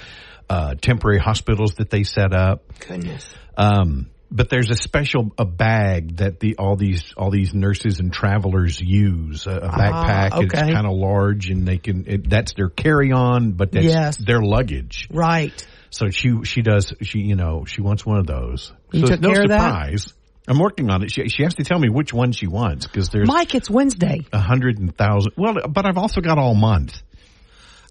uh, 0.50 0.76
temporary 0.82 1.20
hospitals 1.20 1.76
that 1.76 1.90
they 1.90 2.04
set 2.04 2.34
up. 2.34 2.64
Goodness. 2.80 3.28
Um, 3.58 4.10
but 4.36 4.50
there's 4.50 4.70
a 4.70 4.76
special 4.76 5.32
a 5.38 5.46
bag 5.46 6.18
that 6.18 6.40
the 6.40 6.58
all 6.58 6.76
these 6.76 7.14
all 7.16 7.32
these 7.32 7.54
nurses 7.54 8.00
and 8.00 8.12
travelers 8.12 8.80
use 8.82 9.48
a, 9.48 9.52
a 9.52 9.60
ah, 9.68 9.78
backpack. 9.78 10.44
It's 10.44 10.54
okay. 10.54 10.74
kind 10.74 10.86
of 10.86 10.94
large, 10.94 11.50
and 11.50 11.66
they 11.66 11.78
can 11.78 12.06
it, 12.06 12.30
that's 12.30 12.54
their 12.54 12.70
carry 12.70 13.12
on, 13.14 13.54
but 13.54 13.72
that's 13.72 13.86
Yes. 13.86 14.18
their 14.18 14.42
luggage. 14.42 15.08
Right. 15.10 15.66
So 15.90 16.10
she 16.10 16.44
she 16.44 16.62
does 16.62 16.94
she 17.02 17.20
you 17.20 17.36
know 17.36 17.64
she 17.66 17.82
wants 17.82 18.06
one 18.06 18.18
of 18.18 18.28
those. 18.28 18.74
You 18.92 19.02
so 19.02 19.06
took 19.08 19.14
it's 19.14 19.22
no 19.22 19.32
care 19.32 19.42
of 19.44 19.50
that? 19.50 19.58
surprise. 19.58 20.14
I'm 20.48 20.60
working 20.60 20.90
on 20.90 21.02
it. 21.04 21.12
She 21.12 21.30
she 21.30 21.44
has 21.44 21.56
to 21.56 21.64
tell 21.64 21.80
me 21.80 21.90
which 21.90 22.14
one 22.14 22.34
she 22.34 22.48
wants 22.48 22.86
because 22.86 23.10
there's 23.10 23.28
Mike, 23.28 23.56
it's 23.56 23.70
Wednesday. 23.70 24.26
a 24.34 24.40
hundred 24.40 24.78
and 24.80 24.96
thousand. 24.96 25.32
Well, 25.38 25.56
but 25.70 25.86
I've 25.88 25.98
also 25.98 26.20
got 26.22 26.38
all 26.38 26.54
month. 26.54 27.02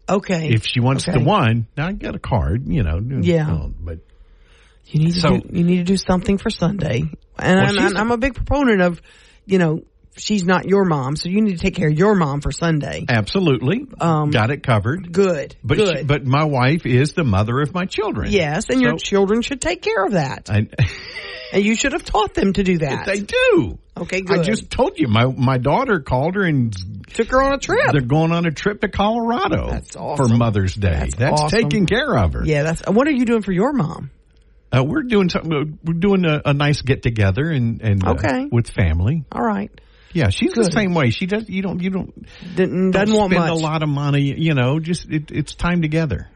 Okay. 0.09 0.51
If 0.51 0.66
she 0.66 0.80
wants 0.80 1.09
Okay. 1.09 1.18
the 1.18 1.24
one, 1.24 1.66
now 1.76 1.86
I 1.88 1.92
got 1.92 2.14
a 2.14 2.18
card. 2.18 2.68
You 2.68 2.82
know. 2.82 3.01
Yeah. 3.22 3.68
but 3.80 4.01
You 4.87 5.01
need 5.01 5.14
to 5.14 5.20
So- 5.20 5.39
do, 5.39 5.49
you 5.53 5.64
need 5.64 5.78
to 5.78 5.85
do 5.85 5.97
something 5.97 6.39
for 6.39 6.51
Sunday. 6.51 7.03
And 7.39 7.59
Well, 7.76 7.80
I'm, 7.80 7.97
I'm 7.97 8.11
a 8.12 8.16
big 8.16 8.35
proponent 8.35 8.80
of, 8.80 9.01
you 9.47 9.59
know, 9.59 9.82
she's 10.16 10.45
not 10.45 10.66
your 10.66 10.85
mom, 10.85 11.16
so 11.16 11.28
you 11.28 11.41
need 11.41 11.57
to 11.57 11.59
take 11.59 11.74
care 11.74 11.89
of 11.89 11.99
your 11.99 12.14
mom 12.14 12.41
for 12.41 12.53
Sunday. 12.53 13.05
absolutely, 13.09 13.87
Um, 14.01 14.30
got 14.30 14.51
it 14.51 14.62
covered. 14.62 15.11
Good. 15.12 15.57
But 15.64 15.76
good. 15.78 15.99
she, 15.99 16.05
but 16.05 16.24
my 16.24 16.45
wife 16.45 16.87
is 16.87 17.14
the 17.14 17.24
mother 17.24 17.61
of 17.61 17.74
my 17.74 17.87
children. 17.87 18.30
yes, 18.30 18.66
and 18.70 18.80
your 18.80 18.97
children 18.97 19.43
should 19.43 19.61
take 19.61 19.82
care 19.82 20.05
of 20.05 20.12
that. 20.12 20.49
I, 20.49 20.68
and 21.53 21.64
you 21.64 21.74
should 21.74 21.93
have 21.93 22.05
taught 22.05 22.35
them 22.35 22.53
to 22.53 22.62
do 22.62 22.78
that. 22.78 23.07
they 23.07 23.20
do. 23.20 23.78
okay, 23.97 24.20
good. 24.20 24.39
I 24.41 24.43
just 24.45 24.70
told 24.70 24.93
you 24.99 25.09
my 25.09 25.26
my 25.26 25.59
daughter 25.59 25.99
called 26.01 26.37
her 26.37 26.43
and 26.45 26.72
took 27.12 27.30
her 27.30 27.43
on 27.43 27.53
a 27.55 27.59
trip. 27.59 27.91
they're 27.91 28.01
going 28.01 28.30
on 28.30 28.47
a 28.47 28.51
trip 28.53 28.80
to 28.82 28.89
Colorado 28.89 29.70
That's 29.70 29.97
awesome. 29.97 30.28
for 30.28 30.37
Mother's 30.37 30.74
Day. 30.76 31.11
That's 31.16 31.43
awesome. 31.43 31.61
taken 31.62 31.87
care 31.87 32.16
of 32.16 32.35
her. 32.35 32.43
Yeah, 32.45 32.62
that's. 32.62 32.82
What 32.87 33.09
are 33.09 33.12
you 33.12 33.24
doing 33.24 33.43
for 33.43 33.53
your 33.53 33.72
mom? 33.72 34.11
Uh, 34.75 34.85
we're 34.85 35.03
doing 35.03 35.29
something. 35.29 35.79
We're 35.85 35.95
doing 35.95 36.25
a, 36.25 36.43
a 36.45 36.55
nice 36.55 36.83
get 36.83 37.03
together 37.03 37.49
and 37.51 37.81
and 37.83 38.05
uh, 38.05 38.14
with 38.51 38.68
family. 38.68 39.25
All 39.31 39.43
right, 39.45 39.70
Yeah, 40.12 40.31
she's 40.31 40.53
the 40.53 40.64
same 40.64 40.95
way. 40.95 41.11
She 41.11 41.27
does. 41.27 41.49
You 41.49 41.62
don't. 41.62 41.83
You 41.83 41.91
don't. 41.91 42.27
didn't 42.55 42.91
don't 42.91 43.07
doesn't 43.07 43.16
want 43.16 43.33
spend 43.33 43.49
much. 43.49 43.59
a 43.59 43.62
lot 43.62 43.83
of 43.83 43.89
money. 43.89 44.35
You 44.37 44.55
know, 44.55 44.81
just 44.81 45.09
it, 45.11 45.31
it's 45.31 45.55
time 45.55 45.83
together. 45.83 46.29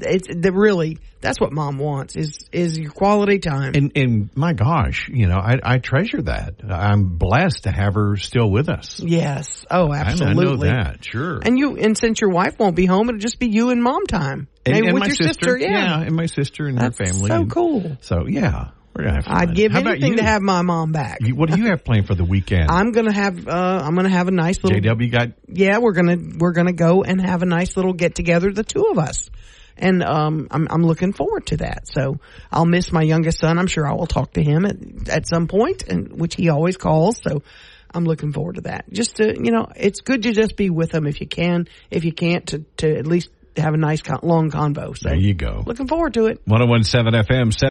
It's 0.00 0.28
the 0.28 0.50
really 0.52 0.98
that's 1.20 1.40
what 1.40 1.52
mom 1.52 1.78
wants 1.78 2.16
is 2.16 2.48
is 2.52 2.78
your 2.78 2.90
quality 2.90 3.38
time. 3.38 3.72
And 3.74 3.92
and 3.96 4.30
my 4.36 4.52
gosh, 4.52 5.08
you 5.08 5.26
know, 5.26 5.36
I 5.38 5.58
I 5.62 5.78
treasure 5.78 6.22
that. 6.22 6.54
I'm 6.68 7.16
blessed 7.18 7.64
to 7.64 7.70
have 7.70 7.94
her 7.94 8.16
still 8.16 8.50
with 8.50 8.68
us. 8.68 9.00
yes. 9.00 9.64
Oh, 9.70 9.92
absolutely. 9.92 10.68
I 10.68 10.72
know 10.72 10.82
that. 10.84 11.04
Sure. 11.04 11.38
And 11.42 11.58
you 11.58 11.76
and 11.76 11.96
since 11.96 12.20
your 12.20 12.30
wife 12.30 12.58
won't 12.58 12.76
be 12.76 12.86
home, 12.86 13.08
it'll 13.08 13.18
just 13.18 13.38
be 13.38 13.48
you 13.48 13.70
and 13.70 13.82
mom 13.82 14.06
time. 14.06 14.48
and, 14.64 14.74
Maybe 14.74 14.86
and 14.88 14.94
with 14.94 15.06
your 15.08 15.16
sister, 15.16 15.56
yeah. 15.58 16.00
and 16.00 16.14
my 16.16 16.26
sister 16.26 16.66
and 16.66 16.78
That's 16.78 16.98
her 16.98 17.04
family. 17.06 17.28
so 17.30 17.34
and- 17.42 17.50
cool. 17.50 17.96
So 18.00 18.26
yeah, 18.26 18.70
we're 18.94 19.04
gonna 19.04 19.16
have. 19.16 19.24
Fun. 19.24 19.36
I'd 19.36 19.54
give 19.54 19.72
How 19.72 19.80
anything 19.80 20.16
to 20.16 20.22
have 20.24 20.40
my 20.42 20.62
mom 20.62 20.92
back. 20.92 21.18
You- 21.20 21.34
What 21.36 21.50
do 21.50 21.58
you 21.58 21.66
have 21.68 21.84
planned 21.84 22.06
for 22.06 22.14
the 22.14 22.24
weekend? 22.24 22.70
I'm 22.70 22.92
gonna 22.92 23.12
have 23.12 23.46
uh 23.48 23.80
I'm 23.84 23.94
gonna 23.94 24.08
have 24.08 24.28
a 24.28 24.32
nice 24.32 24.62
little 24.64 24.78
JW 24.80 25.10
got 25.12 25.28
yeah 25.48 25.78
we're 25.78 25.92
gonna 25.92 26.16
we're 26.38 26.52
gonna 26.52 26.72
go 26.72 27.02
and 27.02 27.20
have 27.20 27.42
a 27.42 27.46
nice 27.46 27.76
little 27.76 27.92
get 27.92 28.14
together 28.14 28.50
the 28.52 28.64
two 28.64 28.86
of 28.90 28.98
us 28.98 29.30
and 29.76 30.02
um, 30.02 30.48
I'm 30.50 30.66
I'm 30.70 30.82
looking 30.84 31.12
forward 31.12 31.46
to 31.48 31.56
that. 31.58 31.88
So 31.88 32.18
I'll 32.52 32.66
miss 32.66 32.92
my 32.92 33.02
youngest 33.02 33.38
son. 33.40 33.58
I'm 33.58 33.66
sure 33.66 33.86
I 33.86 33.92
will 33.94 34.06
talk 34.06 34.32
to 34.34 34.42
him 34.42 34.64
at 34.64 35.08
at 35.08 35.28
some 35.28 35.46
point, 35.48 35.84
and 35.88 36.18
which 36.20 36.34
he 36.36 36.48
always 36.48 36.76
calls. 36.76 37.20
So. 37.26 37.42
I'm 37.96 38.04
looking 38.04 38.32
forward 38.32 38.56
to 38.56 38.62
that. 38.62 38.86
Just 38.90 39.18
to, 39.18 39.36
you 39.40 39.52
know, 39.52 39.68
it's 39.76 40.00
good 40.00 40.24
to 40.24 40.32
just 40.32 40.56
be 40.56 40.68
with 40.68 40.90
them 40.90 41.06
if 41.06 41.20
you 41.20 41.28
can. 41.28 41.68
If 41.92 42.04
you 42.04 42.12
can't, 42.12 42.44
to, 42.48 42.64
to 42.78 42.92
at 42.98 43.06
least 43.06 43.30
have 43.56 43.72
a 43.72 43.76
nice 43.76 44.02
con- 44.02 44.18
long 44.24 44.50
convo. 44.50 44.98
So 44.98 45.10
There 45.10 45.16
you 45.16 45.32
go. 45.32 45.62
looking 45.64 45.86
forward 45.86 46.14
to 46.14 46.26
it. 46.26 46.40
1017 46.44 47.22
FM. 47.22 47.52
se- 47.56 47.68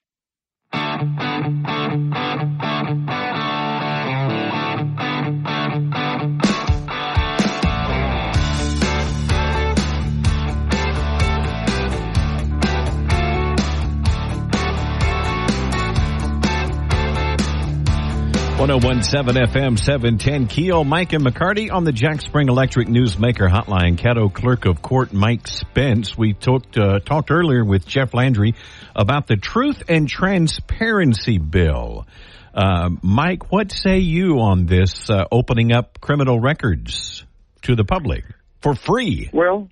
One 18.63 18.79
zero 18.79 18.93
one 18.93 19.03
seven 19.03 19.35
FM 19.35 19.77
seven 19.77 20.17
ten 20.17 20.47
Keel 20.47 20.85
Mike 20.85 21.11
and 21.11 21.21
McCarty 21.21 21.69
on 21.69 21.83
the 21.83 21.91
Jack 21.91 22.21
Spring 22.21 22.47
Electric 22.47 22.87
Newsmaker 22.87 23.51
Hotline. 23.51 23.97
Caddo 23.97 24.33
Clerk 24.33 24.63
of 24.63 24.81
Court 24.81 25.11
Mike 25.11 25.49
Spence. 25.49 26.17
We 26.17 26.31
talked 26.31 26.77
uh, 26.77 26.99
talked 26.99 27.29
earlier 27.29 27.65
with 27.65 27.85
Jeff 27.85 28.13
Landry 28.13 28.55
about 28.95 29.27
the 29.27 29.35
Truth 29.35 29.83
and 29.89 30.07
Transparency 30.07 31.39
Bill. 31.39 32.07
Uh, 32.53 32.91
Mike, 33.01 33.51
what 33.51 33.69
say 33.73 33.97
you 33.99 34.39
on 34.39 34.65
this 34.65 35.09
uh, 35.09 35.25
opening 35.29 35.73
up 35.73 35.99
criminal 35.99 36.39
records 36.39 37.25
to 37.63 37.75
the 37.75 37.83
public 37.83 38.23
for 38.61 38.75
free? 38.75 39.29
Well, 39.33 39.67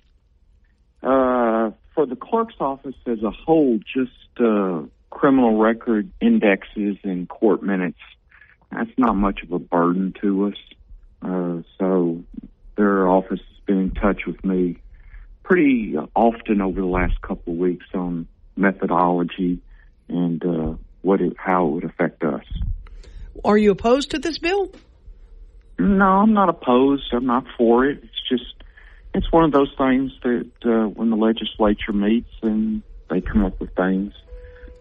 uh, 1.02 1.70
for 1.94 2.04
the 2.04 2.16
clerk's 2.20 2.56
office 2.60 2.96
as 3.06 3.22
a 3.22 3.30
whole, 3.30 3.78
just 3.78 4.38
uh, 4.38 4.82
criminal 5.08 5.56
record 5.56 6.10
indexes 6.20 6.98
and 7.04 7.26
court 7.26 7.62
minutes, 7.62 7.96
that's 8.72 8.98
not 8.98 9.14
much 9.14 9.42
of 9.42 9.52
a 9.52 9.58
burden 9.58 10.14
to 10.20 10.46
us. 10.46 10.56
Uh, 11.22 11.62
so 11.78 12.22
their 12.76 13.08
office 13.08 13.40
has 13.40 13.64
been 13.66 13.78
in 13.78 13.90
touch 13.92 14.22
with 14.26 14.42
me 14.44 14.78
pretty 15.42 15.96
often 16.14 16.60
over 16.60 16.80
the 16.80 16.86
last 16.86 17.20
couple 17.20 17.52
of 17.52 17.58
weeks 17.58 17.86
on 17.94 18.26
methodology 18.56 19.60
and 20.08 20.44
uh, 20.44 20.74
what 21.02 21.20
it, 21.20 21.34
how 21.36 21.66
it 21.66 21.70
would 21.70 21.84
affect 21.84 22.22
us. 22.22 22.44
Are 23.44 23.58
you 23.58 23.70
opposed 23.70 24.10
to 24.12 24.18
this 24.18 24.38
bill? 24.38 24.70
No, 25.78 26.04
I'm 26.04 26.32
not 26.32 26.48
opposed. 26.48 27.12
I'm 27.12 27.26
not 27.26 27.44
for 27.56 27.86
it. 27.86 28.00
It's 28.02 28.28
just 28.28 28.62
it's 29.14 29.30
one 29.30 29.44
of 29.44 29.52
those 29.52 29.72
things 29.76 30.12
that 30.22 30.50
uh, 30.64 30.88
when 30.88 31.10
the 31.10 31.16
legislature 31.16 31.92
meets 31.92 32.30
and 32.42 32.82
they 33.10 33.20
come 33.20 33.44
up 33.44 33.60
with 33.60 33.74
things, 33.74 34.12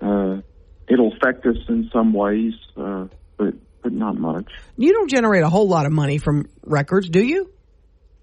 uh, 0.02 0.42
it'll 0.88 1.14
affect 1.14 1.46
us 1.46 1.58
in 1.68 1.90
some 1.92 2.14
ways, 2.14 2.54
uh, 2.78 3.08
but 3.38 3.54
but 3.82 3.92
not 3.92 4.18
much. 4.18 4.52
You 4.78 4.94
don't 4.94 5.10
generate 5.10 5.44
a 5.44 5.50
whole 5.50 5.68
lot 5.68 5.86
of 5.86 5.92
money 5.92 6.18
from 6.18 6.50
records, 6.64 7.10
do 7.10 7.24
you? 7.24 7.52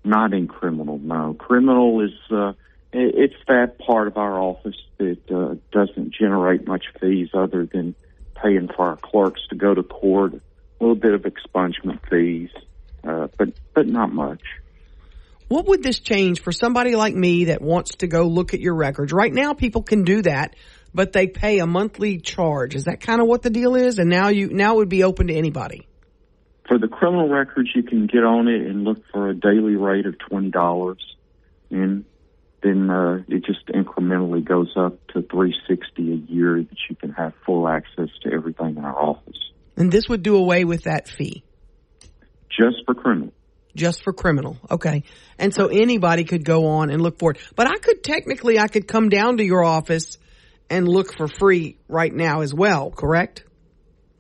Not 0.04 0.32
in 0.32 0.48
criminal. 0.48 0.98
No, 0.98 1.34
criminal 1.34 2.00
is 2.04 2.12
uh, 2.30 2.52
it's 2.92 3.34
that 3.48 3.78
part 3.78 4.08
of 4.08 4.16
our 4.16 4.40
office 4.40 4.76
that 4.98 5.18
uh, 5.30 5.56
doesn't 5.72 6.14
generate 6.14 6.66
much 6.66 6.84
fees 7.00 7.28
other 7.34 7.66
than 7.66 7.94
paying 8.42 8.68
for 8.68 8.86
our 8.86 8.96
clerks 8.96 9.40
to 9.50 9.56
go 9.56 9.74
to 9.74 9.82
court, 9.82 10.34
a 10.34 10.40
little 10.80 10.94
bit 10.94 11.12
of 11.12 11.22
expungement 11.22 12.00
fees, 12.08 12.50
uh, 13.04 13.28
but 13.36 13.48
but 13.74 13.86
not 13.86 14.12
much. 14.12 14.42
What 15.48 15.66
would 15.66 15.82
this 15.82 15.98
change 15.98 16.40
for 16.40 16.52
somebody 16.52 16.94
like 16.94 17.14
me 17.14 17.46
that 17.46 17.62
wants 17.62 17.96
to 17.96 18.06
go 18.06 18.24
look 18.24 18.52
at 18.52 18.60
your 18.60 18.74
records? 18.74 19.12
Right 19.12 19.32
now, 19.32 19.54
people 19.54 19.82
can 19.82 20.04
do 20.04 20.20
that, 20.22 20.54
but 20.98 21.12
they 21.12 21.28
pay 21.28 21.60
a 21.60 21.66
monthly 21.66 22.18
charge. 22.18 22.74
Is 22.74 22.86
that 22.86 23.00
kind 23.00 23.20
of 23.20 23.28
what 23.28 23.42
the 23.42 23.50
deal 23.50 23.76
is? 23.76 24.00
And 24.00 24.10
now 24.10 24.30
you 24.30 24.48
now 24.48 24.74
it 24.74 24.76
would 24.78 24.88
be 24.88 25.04
open 25.04 25.28
to 25.28 25.32
anybody. 25.34 25.86
For 26.66 26.76
the 26.76 26.88
criminal 26.88 27.28
records, 27.28 27.70
you 27.72 27.84
can 27.84 28.08
get 28.08 28.24
on 28.24 28.48
it 28.48 28.66
and 28.68 28.82
look 28.82 28.98
for 29.12 29.28
a 29.28 29.34
daily 29.34 29.76
rate 29.76 30.06
of 30.06 30.18
twenty 30.18 30.50
dollars, 30.50 30.98
and 31.70 32.04
then 32.64 32.90
uh, 32.90 33.22
it 33.28 33.44
just 33.44 33.64
incrementally 33.68 34.44
goes 34.44 34.72
up 34.76 34.98
to 35.12 35.22
three 35.22 35.54
sixty 35.68 36.10
a 36.10 36.16
year 36.16 36.64
that 36.64 36.78
you 36.90 36.96
can 36.96 37.12
have 37.12 37.32
full 37.46 37.68
access 37.68 38.08
to 38.24 38.32
everything 38.32 38.76
in 38.76 38.84
our 38.84 39.00
office, 39.00 39.38
And 39.76 39.92
this 39.92 40.08
would 40.08 40.24
do 40.24 40.34
away 40.34 40.64
with 40.64 40.82
that 40.82 41.06
fee 41.06 41.44
just 42.50 42.78
for 42.86 42.94
criminal. 42.96 43.32
just 43.76 44.02
for 44.02 44.12
criminal. 44.12 44.56
Okay. 44.68 45.04
And 45.38 45.54
so 45.54 45.68
anybody 45.68 46.24
could 46.24 46.44
go 46.44 46.66
on 46.66 46.90
and 46.90 47.00
look 47.00 47.20
for 47.20 47.30
it. 47.30 47.38
But 47.54 47.68
I 47.68 47.78
could 47.78 48.02
technically, 48.02 48.58
I 48.58 48.66
could 48.66 48.88
come 48.88 49.08
down 49.10 49.36
to 49.36 49.44
your 49.44 49.62
office 49.62 50.18
and 50.70 50.88
look 50.88 51.16
for 51.16 51.28
free 51.28 51.78
right 51.88 52.12
now 52.12 52.40
as 52.40 52.52
well, 52.52 52.90
correct? 52.90 53.44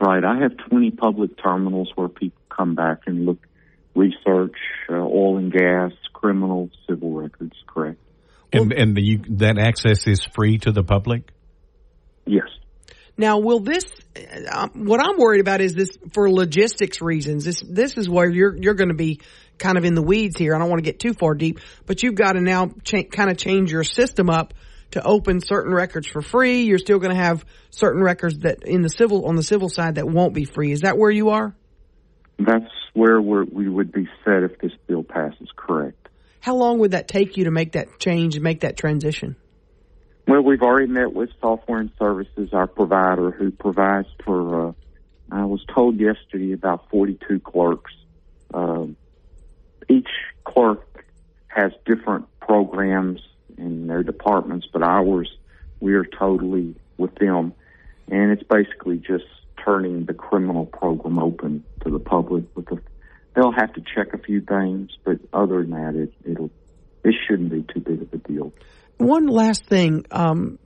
Right. 0.00 0.24
I 0.24 0.40
have 0.40 0.52
20 0.68 0.92
public 0.92 1.42
terminals 1.42 1.90
where 1.94 2.08
people 2.08 2.40
come 2.48 2.74
back 2.74 3.02
and 3.06 3.26
look, 3.26 3.46
research 3.94 4.56
uh, 4.88 4.94
oil 4.94 5.38
and 5.38 5.52
gas, 5.52 5.92
criminal, 6.12 6.70
civil 6.88 7.12
records. 7.12 7.54
Correct. 7.66 7.98
And 8.52 8.72
and 8.72 8.96
the, 8.96 9.02
you, 9.02 9.22
that 9.36 9.58
access 9.58 10.06
is 10.06 10.24
free 10.34 10.58
to 10.58 10.72
the 10.72 10.82
public. 10.82 11.30
Yes. 12.24 12.48
Now, 13.16 13.38
will 13.38 13.60
this? 13.60 13.84
Uh, 14.16 14.68
what 14.74 15.00
I'm 15.02 15.18
worried 15.18 15.40
about 15.40 15.60
is 15.60 15.74
this 15.74 15.98
for 16.12 16.30
logistics 16.30 17.02
reasons. 17.02 17.44
This 17.44 17.60
this 17.60 17.96
is 17.98 18.08
where 18.08 18.30
you're 18.30 18.56
you're 18.56 18.74
going 18.74 18.88
to 18.88 18.94
be 18.94 19.20
kind 19.58 19.76
of 19.76 19.84
in 19.84 19.94
the 19.94 20.02
weeds 20.02 20.38
here. 20.38 20.54
I 20.54 20.58
don't 20.58 20.70
want 20.70 20.78
to 20.78 20.84
get 20.84 21.00
too 21.00 21.12
far 21.12 21.34
deep, 21.34 21.58
but 21.84 22.02
you've 22.02 22.14
got 22.14 22.32
to 22.32 22.40
now 22.40 22.70
cha- 22.84 23.02
kind 23.02 23.30
of 23.30 23.36
change 23.36 23.72
your 23.72 23.84
system 23.84 24.30
up 24.30 24.54
to 24.92 25.02
open 25.04 25.40
certain 25.40 25.72
records 25.72 26.06
for 26.06 26.22
free. 26.22 26.62
You're 26.62 26.78
still 26.78 26.98
going 26.98 27.14
to 27.14 27.22
have 27.22 27.44
certain 27.70 28.02
records 28.02 28.38
that 28.40 28.62
in 28.64 28.82
the 28.82 28.88
civil 28.88 29.26
on 29.26 29.36
the 29.36 29.42
civil 29.42 29.68
side 29.68 29.96
that 29.96 30.08
won't 30.08 30.34
be 30.34 30.44
free. 30.44 30.72
Is 30.72 30.80
that 30.80 30.96
where 30.96 31.10
you 31.10 31.30
are? 31.30 31.54
That's 32.38 32.72
where 32.94 33.20
we're, 33.20 33.44
we 33.44 33.68
would 33.68 33.92
be 33.92 34.08
set 34.24 34.42
if 34.42 34.58
this 34.58 34.72
bill 34.86 35.02
passes. 35.02 35.48
Correct. 35.56 36.08
How 36.40 36.54
long 36.54 36.78
would 36.78 36.92
that 36.92 37.08
take 37.08 37.36
you 37.36 37.44
to 37.44 37.50
make 37.50 37.72
that 37.72 37.98
change 37.98 38.36
and 38.36 38.44
make 38.44 38.60
that 38.60 38.76
transition? 38.76 39.36
Well, 40.26 40.42
we've 40.42 40.62
already 40.62 40.86
met 40.90 41.12
with 41.12 41.30
Software 41.40 41.80
and 41.80 41.90
Services, 41.98 42.50
our 42.52 42.66
provider, 42.66 43.30
who 43.30 43.50
provides 43.50 44.08
for. 44.24 44.68
Uh, 44.68 44.72
I 45.30 45.44
was 45.44 45.62
told 45.74 45.98
yesterday 45.98 46.52
about 46.52 46.88
42 46.90 47.40
clerks. 47.40 47.92
Um, 48.54 48.96
each 49.88 50.08
clerk 50.44 51.04
has 51.48 51.72
different 51.84 52.26
programs 52.40 53.20
in 53.58 53.86
their 53.86 54.02
departments, 54.02 54.66
but 54.72 54.82
ours, 54.82 55.30
we 55.80 55.94
are 55.94 56.04
totally 56.04 56.74
with 56.96 57.14
them, 57.16 57.52
and 58.08 58.32
it's 58.32 58.42
basically 58.42 58.98
just 58.98 59.24
turning 59.64 60.06
the 60.06 60.14
criminal 60.14 60.66
program 60.66 61.18
open 61.18 61.64
to 61.84 61.90
the 61.90 61.98
public. 61.98 62.44
With 62.54 62.66
the, 62.66 62.80
they'll 63.34 63.52
have 63.52 63.72
to 63.74 63.82
check 63.94 64.14
a 64.14 64.18
few 64.18 64.40
things, 64.40 64.90
but 65.04 65.18
other 65.32 65.62
than 65.62 65.70
that, 65.70 65.94
it, 65.94 66.12
it'll 66.30 66.50
it 67.04 67.14
shouldn't 67.26 67.50
be 67.50 67.64
too 67.72 67.80
big 67.80 68.02
of 68.02 68.12
a 68.12 68.18
deal. 68.18 68.52
One 68.96 69.26
last 69.26 69.64
thing. 69.66 70.06
Um, 70.10 70.58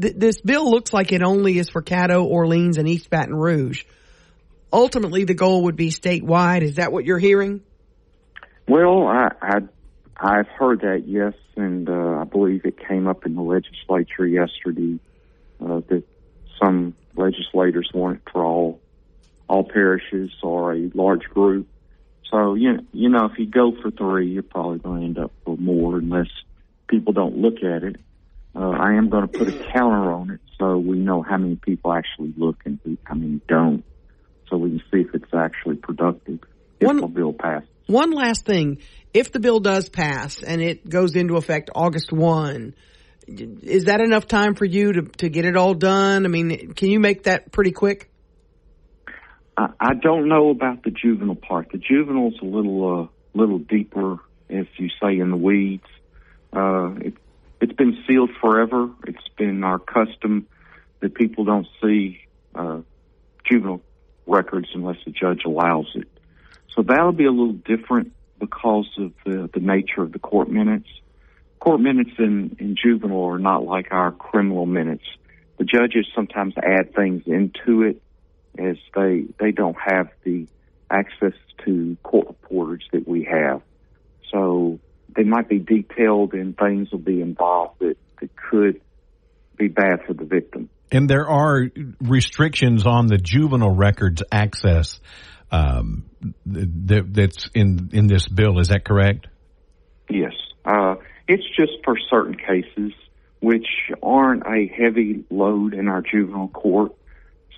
th- 0.00 0.14
this 0.16 0.40
bill 0.40 0.70
looks 0.70 0.92
like 0.92 1.12
it 1.12 1.22
only 1.22 1.58
is 1.58 1.68
for 1.68 1.82
Caddo, 1.82 2.24
Orleans, 2.24 2.78
and 2.78 2.88
East 2.88 3.10
Baton 3.10 3.34
Rouge. 3.34 3.84
Ultimately, 4.72 5.24
the 5.24 5.34
goal 5.34 5.64
would 5.64 5.76
be 5.76 5.90
statewide. 5.90 6.62
Is 6.62 6.76
that 6.76 6.92
what 6.92 7.04
you're 7.04 7.18
hearing? 7.18 7.60
Well, 8.68 9.06
I, 9.06 9.28
I 9.40 9.58
I've 10.16 10.48
heard 10.48 10.80
that 10.80 11.04
yes, 11.06 11.34
and 11.56 11.88
uh, 11.88 12.18
I 12.20 12.24
believe 12.24 12.64
it 12.64 12.78
came 12.86 13.06
up 13.06 13.26
in 13.26 13.34
the 13.34 13.42
legislature 13.42 14.26
yesterday 14.26 14.98
uh, 15.60 15.80
that 15.88 16.04
some 16.60 16.94
legislators 17.16 17.90
want 17.92 18.16
it 18.18 18.22
for 18.32 18.44
all 18.44 18.80
all 19.48 19.64
parishes 19.64 20.30
or 20.42 20.72
a 20.74 20.90
large 20.94 21.24
group. 21.24 21.66
So 22.30 22.54
you 22.54 22.74
know, 22.74 22.82
you 22.92 23.08
know, 23.08 23.26
if 23.26 23.38
you 23.38 23.46
go 23.46 23.72
for 23.82 23.90
three, 23.90 24.28
you're 24.28 24.42
probably 24.42 24.78
going 24.78 25.00
to 25.00 25.06
end 25.06 25.18
up 25.18 25.32
for 25.44 25.56
more 25.56 25.98
unless 25.98 26.28
people 26.88 27.12
don't 27.12 27.38
look 27.38 27.62
at 27.62 27.82
it. 27.82 27.96
Uh, 28.54 28.70
I 28.70 28.94
am 28.94 29.08
going 29.08 29.26
to 29.26 29.28
put 29.28 29.48
a 29.48 29.72
counter 29.72 30.12
on 30.12 30.30
it 30.30 30.40
so 30.58 30.76
we 30.76 30.98
know 30.98 31.22
how 31.22 31.38
many 31.38 31.56
people 31.56 31.92
actually 31.92 32.34
look 32.36 32.56
and 32.64 32.78
how 33.04 33.14
many 33.14 33.40
don't, 33.48 33.84
so 34.48 34.56
we 34.58 34.70
can 34.70 34.82
see 34.90 35.00
if 35.00 35.14
it's 35.14 35.34
actually 35.34 35.76
productive 35.76 36.40
if 36.82 36.86
One- 36.86 37.00
the 37.00 37.06
bill 37.06 37.32
passes. 37.32 37.68
One 37.86 38.10
last 38.12 38.46
thing. 38.46 38.78
If 39.12 39.32
the 39.32 39.40
bill 39.40 39.60
does 39.60 39.88
pass 39.88 40.42
and 40.42 40.62
it 40.62 40.88
goes 40.88 41.14
into 41.16 41.36
effect 41.36 41.70
August 41.74 42.12
1, 42.12 42.74
is 43.28 43.84
that 43.84 44.00
enough 44.00 44.26
time 44.26 44.54
for 44.54 44.64
you 44.64 44.92
to, 44.92 45.02
to 45.02 45.28
get 45.28 45.44
it 45.44 45.56
all 45.56 45.74
done? 45.74 46.24
I 46.24 46.28
mean, 46.28 46.72
can 46.74 46.90
you 46.90 46.98
make 46.98 47.24
that 47.24 47.52
pretty 47.52 47.72
quick? 47.72 48.10
I, 49.56 49.68
I 49.78 49.94
don't 49.94 50.28
know 50.28 50.50
about 50.50 50.82
the 50.82 50.90
juvenile 50.90 51.34
part. 51.36 51.70
The 51.72 51.78
juvenile's 51.78 52.38
a 52.40 52.46
little, 52.46 53.02
uh, 53.02 53.38
little 53.38 53.58
deeper, 53.58 54.18
as 54.48 54.66
you 54.78 54.88
say, 55.02 55.18
in 55.18 55.30
the 55.30 55.36
weeds. 55.36 55.84
Uh, 56.52 56.94
it, 57.00 57.14
it's 57.60 57.74
been 57.74 58.02
sealed 58.08 58.30
forever. 58.40 58.90
It's 59.06 59.28
been 59.36 59.62
our 59.64 59.78
custom 59.78 60.46
that 61.00 61.14
people 61.14 61.44
don't 61.44 61.66
see 61.82 62.22
uh, 62.54 62.80
juvenile 63.44 63.82
records 64.26 64.68
unless 64.74 64.96
the 65.04 65.10
judge 65.10 65.42
allows 65.44 65.86
it. 65.94 66.08
So 66.74 66.82
that'll 66.82 67.12
be 67.12 67.26
a 67.26 67.30
little 67.30 67.52
different 67.52 68.12
because 68.38 68.88
of 68.98 69.12
the, 69.24 69.48
the 69.52 69.60
nature 69.60 70.02
of 70.02 70.12
the 70.12 70.18
court 70.18 70.50
minutes. 70.50 70.88
court 71.60 71.80
minutes 71.80 72.10
in, 72.18 72.56
in 72.58 72.76
juvenile 72.82 73.24
are 73.26 73.38
not 73.38 73.64
like 73.64 73.88
our 73.90 74.10
criminal 74.10 74.66
minutes. 74.66 75.04
The 75.58 75.64
judges 75.64 76.06
sometimes 76.14 76.54
add 76.56 76.94
things 76.94 77.22
into 77.26 77.82
it 77.82 78.02
as 78.58 78.76
they 78.94 79.24
they 79.38 79.52
don't 79.52 79.76
have 79.78 80.08
the 80.24 80.46
access 80.90 81.32
to 81.64 81.96
court 82.02 82.26
reporters 82.28 82.84
that 82.92 83.06
we 83.06 83.24
have. 83.30 83.62
So 84.30 84.78
they 85.14 85.24
might 85.24 85.48
be 85.48 85.58
detailed 85.58 86.34
and 86.34 86.56
things 86.56 86.90
will 86.90 86.98
be 86.98 87.20
involved 87.20 87.80
that, 87.80 87.96
that 88.20 88.30
could 88.36 88.80
be 89.56 89.68
bad 89.68 90.04
for 90.06 90.14
the 90.14 90.24
victim. 90.24 90.68
And 90.90 91.08
there 91.08 91.28
are 91.28 91.70
restrictions 92.00 92.86
on 92.86 93.06
the 93.06 93.18
juvenile 93.18 93.74
records 93.74 94.22
access 94.30 95.00
um, 95.52 96.04
that, 96.46 97.12
that's 97.12 97.50
in 97.54 97.90
in 97.92 98.06
this 98.06 98.26
bill. 98.26 98.58
Is 98.58 98.68
that 98.68 98.84
correct? 98.84 99.28
Yes, 100.10 100.32
uh, 100.64 100.96
it's 101.28 101.46
just 101.56 101.72
for 101.84 101.96
certain 102.10 102.36
cases 102.36 102.92
which 103.40 103.66
aren't 104.02 104.44
a 104.46 104.72
heavy 104.72 105.24
load 105.28 105.74
in 105.74 105.88
our 105.88 106.00
juvenile 106.00 106.48
court. 106.48 106.92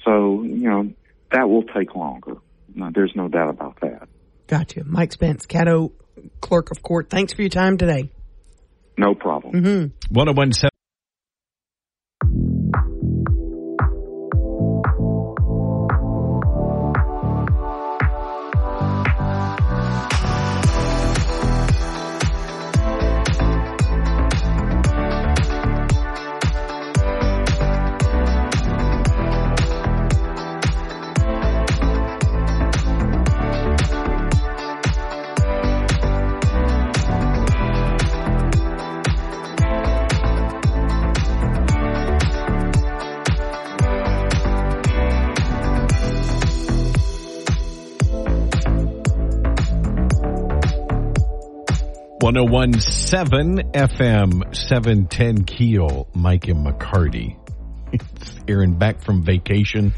So 0.05 0.43
you 0.43 0.69
know 0.69 0.93
that 1.33 1.49
will 1.49 1.63
take 1.63 1.95
longer. 1.95 2.37
No, 2.75 2.91
there's 2.93 3.13
no 3.15 3.29
doubt 3.29 3.51
about 3.51 3.81
that. 3.81 4.09
Gotcha. 4.47 4.83
Mike 4.85 5.13
Spence, 5.13 5.47
Caddo 5.47 5.93
Clerk 6.41 6.71
of 6.71 6.83
Court. 6.83 7.09
Thanks 7.09 7.33
for 7.33 7.43
your 7.43 7.49
time 7.51 7.79
today. 7.79 8.11
No 8.99 9.15
problem. 9.15 9.55
Mm-hmm. 9.55 10.15
1017. 10.15 10.74
One 52.35 52.47
zero 52.49 52.53
one 52.53 52.81
seven 52.81 53.59
FM 53.75 54.57
seven 54.57 55.07
ten 55.07 55.45
Keel. 55.45 56.09
Mike 56.17 56.49
and 56.49 56.67
McCarty. 56.67 57.37
It's 57.93 58.35
Aaron 58.49 58.75
back 58.75 59.05
from 59.05 59.23
vacation. 59.23 59.93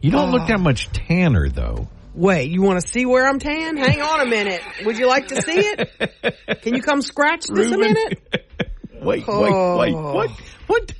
You 0.00 0.12
don't 0.12 0.30
look 0.30 0.42
ah. 0.42 0.46
that 0.46 0.60
much 0.60 0.86
tanner 0.92 1.48
though. 1.48 1.88
Wait, 2.14 2.48
you 2.48 2.62
want 2.62 2.80
to 2.80 2.86
see 2.86 3.06
where 3.06 3.26
I'm 3.26 3.40
tan? 3.40 3.76
Hang 3.76 4.00
on 4.02 4.20
a 4.20 4.26
minute. 4.26 4.62
Would 4.84 4.98
you 4.98 5.08
like 5.08 5.28
to 5.28 5.42
see 5.42 5.58
it? 5.58 6.62
Can 6.62 6.76
you 6.76 6.82
come 6.82 7.02
scratch 7.02 7.48
this 7.48 7.72
a 7.72 7.76
minute? 7.76 8.38
Wait, 9.02 9.24
Oh. 9.26 9.76
wait, 9.78 9.92
wait. 9.92 10.00
What? 10.00 10.30
What? 10.68 10.92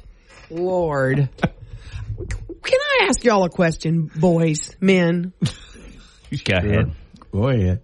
Lord. 0.51 1.29
Can 1.39 2.79
I 3.01 3.07
ask 3.09 3.23
y'all 3.23 3.45
a 3.45 3.49
question, 3.49 4.11
boys, 4.17 4.75
men? 4.81 5.35
Go 6.45 6.57
ahead. 6.57 6.93
Go 7.31 7.49
ahead. 7.49 7.81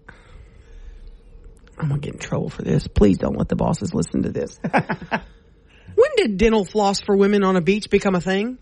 I'm 1.78 1.88
gonna 1.88 2.00
get 2.00 2.14
in 2.14 2.18
trouble 2.20 2.48
for 2.50 2.62
this. 2.62 2.86
Please 2.88 3.18
don't 3.18 3.36
let 3.36 3.48
the 3.48 3.56
bosses 3.56 3.92
listen 3.94 4.22
to 4.22 4.30
this. 4.30 4.58
when 4.72 6.10
did 6.16 6.36
dental 6.38 6.64
floss 6.64 7.00
for 7.00 7.16
women 7.16 7.44
on 7.44 7.56
a 7.56 7.60
beach 7.60 7.90
become 7.90 8.14
a 8.14 8.20
thing? 8.20 8.58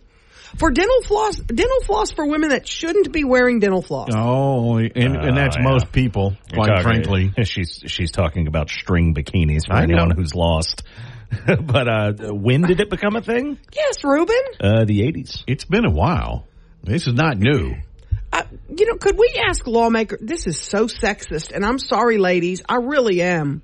For 0.58 0.70
dental 0.70 1.02
floss, 1.02 1.36
dental 1.36 1.80
floss 1.82 2.12
for 2.12 2.26
women 2.26 2.50
that 2.50 2.68
shouldn't 2.68 3.10
be 3.12 3.24
wearing 3.24 3.58
dental 3.58 3.82
floss. 3.82 4.10
Oh, 4.14 4.76
and, 4.78 4.94
and 4.96 5.36
that's 5.36 5.56
Oh, 5.56 5.60
yeah. 5.62 5.68
most 5.68 5.90
people, 5.90 6.36
You're 6.52 6.64
quite 6.64 6.68
talking- 6.82 6.82
frankly. 7.04 7.32
she's 7.44 7.82
she's 7.86 8.12
talking 8.12 8.46
about 8.46 8.70
string 8.70 9.14
bikinis 9.14 9.66
for 9.66 9.72
I 9.74 9.86
know. 9.86 9.94
anyone 9.96 10.16
who's 10.16 10.34
lost. 10.34 10.84
but 11.46 11.88
uh, 11.88 12.12
when 12.32 12.62
did 12.62 12.80
it 12.80 12.88
become 12.90 13.16
a 13.16 13.22
thing? 13.22 13.58
Yes, 13.74 14.04
Ruben. 14.04 14.36
Uh, 14.60 14.84
the 14.84 15.02
eighties. 15.02 15.42
It's 15.48 15.64
been 15.64 15.84
a 15.84 15.90
while. 15.90 16.46
This 16.84 17.08
is 17.08 17.14
not 17.14 17.38
new. 17.38 17.74
Uh, 18.34 18.42
you 18.76 18.86
know, 18.86 18.96
could 18.96 19.16
we 19.16 19.40
ask 19.48 19.64
lawmakers? 19.64 20.18
This 20.20 20.48
is 20.48 20.58
so 20.58 20.88
sexist, 20.88 21.52
and 21.52 21.64
I'm 21.64 21.78
sorry, 21.78 22.18
ladies, 22.18 22.62
I 22.68 22.76
really 22.76 23.22
am. 23.22 23.62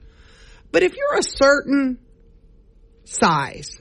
But 0.71 0.85
if 0.85 0.95
you're 0.97 1.19
a 1.19 1.25
certain 1.25 1.99
size, 3.05 3.81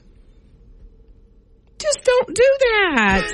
just 1.78 2.00
don't 2.02 2.28
do 2.34 2.56
that. 2.60 3.32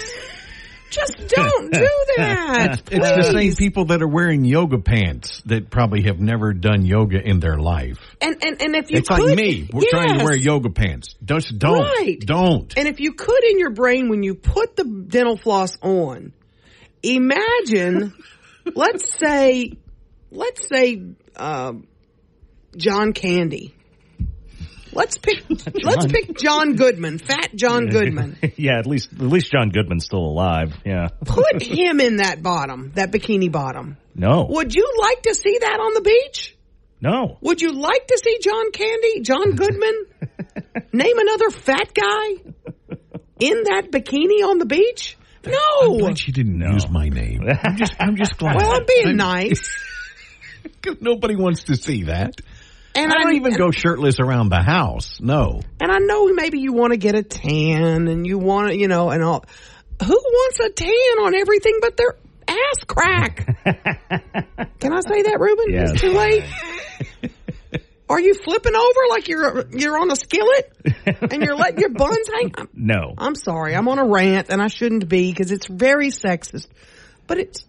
Just 0.91 1.17
don't 1.35 1.73
do 1.73 1.89
that. 2.19 2.83
It's 2.91 3.11
the 3.11 3.33
same 3.33 3.55
people 3.55 3.87
that 3.87 4.03
are 4.03 4.09
wearing 4.09 4.45
yoga 4.45 4.79
pants 4.79 5.43
that 5.47 5.71
probably 5.71 6.03
have 6.03 6.21
never 6.21 6.53
done 6.53 6.85
yoga 6.85 7.19
in 7.21 7.41
their 7.41 7.57
life. 7.59 7.99
And 8.21 8.37
and 8.45 8.61
and 8.61 8.77
if 8.77 8.91
you 8.91 8.99
it's 8.99 9.09
could, 9.09 9.25
like 9.31 9.37
me. 9.37 9.67
We're 9.73 9.89
trying 9.91 10.19
to 10.19 10.25
wear 10.25 10.37
yoga 10.37 10.69
pants. 10.71 11.15
Don't 11.25 11.59
don't 11.59 11.81
Right. 11.81 12.19
don't. 12.21 12.73
And 12.77 12.87
if 12.87 13.01
you 13.01 13.15
could 13.15 13.45
in 13.45 13.59
your 13.59 13.71
brain 13.71 14.11
when 14.11 14.23
you 14.23 14.35
put 14.35 14.77
the 14.77 14.85
dental 14.85 15.39
floss 15.39 15.77
on, 15.81 16.33
imagine, 17.03 18.15
let's 18.75 19.19
say, 19.19 19.73
let's 20.31 20.69
say, 20.69 21.03
um, 21.37 21.87
John 22.77 23.13
Candy. 23.13 23.75
Let's 24.93 25.19
pick, 25.19 25.45
let's 25.85 26.07
pick 26.07 26.39
John 26.39 26.75
Goodman, 26.77 27.19
fat 27.19 27.55
John 27.55 27.89
Goodman. 27.89 28.39
yeah, 28.57 28.79
at 28.79 28.87
least 28.87 29.13
at 29.13 29.21
least 29.21 29.53
John 29.53 29.69
Goodman's 29.69 30.07
still 30.07 30.25
alive. 30.25 30.75
Yeah. 30.87 31.09
Put 31.25 31.63
him 31.63 32.01
in 32.01 32.17
that 32.17 32.43
bottom, 32.43 32.93
that 32.95 33.13
bikini 33.13 33.53
bottom. 33.53 33.99
No. 34.15 34.47
Would 34.49 34.75
you 34.75 34.91
like 34.99 35.23
to 35.23 35.35
see 35.35 35.59
that 35.61 35.79
on 35.81 35.95
the 35.95 36.01
beach? 36.01 36.57
No. 37.03 37.37
Would 37.43 37.61
you 37.61 37.73
like 37.73 38.07
to 38.07 38.19
see 38.25 38.39
John 38.41 38.71
Candy, 38.73 39.21
John 39.21 39.55
Goodman? 39.55 40.07
Name 40.93 41.19
another 41.19 41.51
fat 41.51 41.93
guy 41.93 42.97
in 43.39 43.65
that 43.65 43.91
bikini 43.91 44.43
on 44.49 44.59
the 44.59 44.65
beach? 44.65 45.19
I'm 45.47 45.53
No. 45.93 45.99
glad 45.99 46.19
she 46.19 46.33
didn't 46.33 46.61
use 46.61 46.89
my 46.91 47.09
name. 47.09 47.43
I'm 47.63 47.77
just 47.77 47.95
I'm 48.01 48.17
just 48.17 48.37
glad. 48.39 48.57
Well, 48.57 48.73
I'm 48.77 48.85
being 48.87 49.17
nice. 49.17 49.71
'Cause 50.83 50.97
Nobody 51.01 51.37
wants 51.37 51.65
to 51.65 51.77
see 51.77 52.05
that. 52.05 52.41
And 52.95 53.13
I 53.13 53.19
don't 53.23 53.35
even 53.35 53.49
and, 53.53 53.59
go 53.59 53.71
shirtless 53.71 54.19
around 54.21 54.49
the 54.49 54.63
house. 54.63 55.21
No. 55.21 55.61
And 55.81 55.93
I 55.93 55.99
know 55.99 56.27
maybe 56.33 56.61
you 56.61 56.73
want 56.73 56.93
to 56.93 56.97
get 56.97 57.15
a 57.15 57.23
tan 57.23 58.09
and 58.09 58.27
you 58.27 58.39
want 58.39 58.69
to, 58.69 58.77
you 58.77 58.89
know, 58.89 59.11
and 59.11 59.23
all. 59.23 59.45
Who 60.03 60.15
wants 60.15 60.61
a 60.61 60.71
tan 60.71 61.19
on 61.21 61.35
everything 61.35 61.79
but 61.83 61.97
their 61.97 62.17
ass 62.49 62.85
crack? 62.87 63.47
Can 64.81 64.93
I 64.93 65.01
say 65.01 65.23
that, 65.23 65.37
Ruben? 65.39 65.67
Yes. 65.73 65.93
It's 65.93 66.01
too 66.01 66.13
late. 66.13 66.45
Are 68.09 68.21
you 68.21 68.35
flipping 68.35 68.75
over 68.75 69.01
like 69.11 69.29
you're 69.29 69.67
you're 69.71 69.99
on 69.99 70.11
a 70.11 70.17
skillet 70.17 70.73
and 71.05 71.43
you're 71.43 71.57
letting 71.57 71.81
your 71.81 71.91
buns 71.91 72.29
hang? 72.33 72.53
I'm, 72.59 72.69
No. 72.73 73.15
I'm 73.19 73.35
sorry, 73.35 73.75
I'm 73.75 73.89
on 73.89 73.99
a 73.99 74.07
rant 74.07 74.49
and 74.49 74.63
I 74.63 74.69
shouldn't 74.69 75.09
be 75.09 75.33
because 75.33 75.51
it's 75.51 75.67
very 75.67 76.09
sexist. 76.09 76.69
But 77.27 77.39
it's 77.39 77.65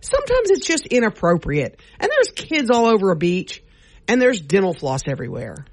sometimes 0.00 0.50
it's 0.50 0.66
just 0.66 0.86
inappropriate. 0.86 1.80
And 1.98 2.10
there's 2.10 2.30
kids 2.30 2.70
all 2.70 2.86
over 2.86 3.10
a 3.10 3.16
beach 3.16 3.62
and 4.06 4.20
there's 4.20 4.40
dental 4.40 4.74
floss 4.74 5.02
everywhere. 5.06 5.64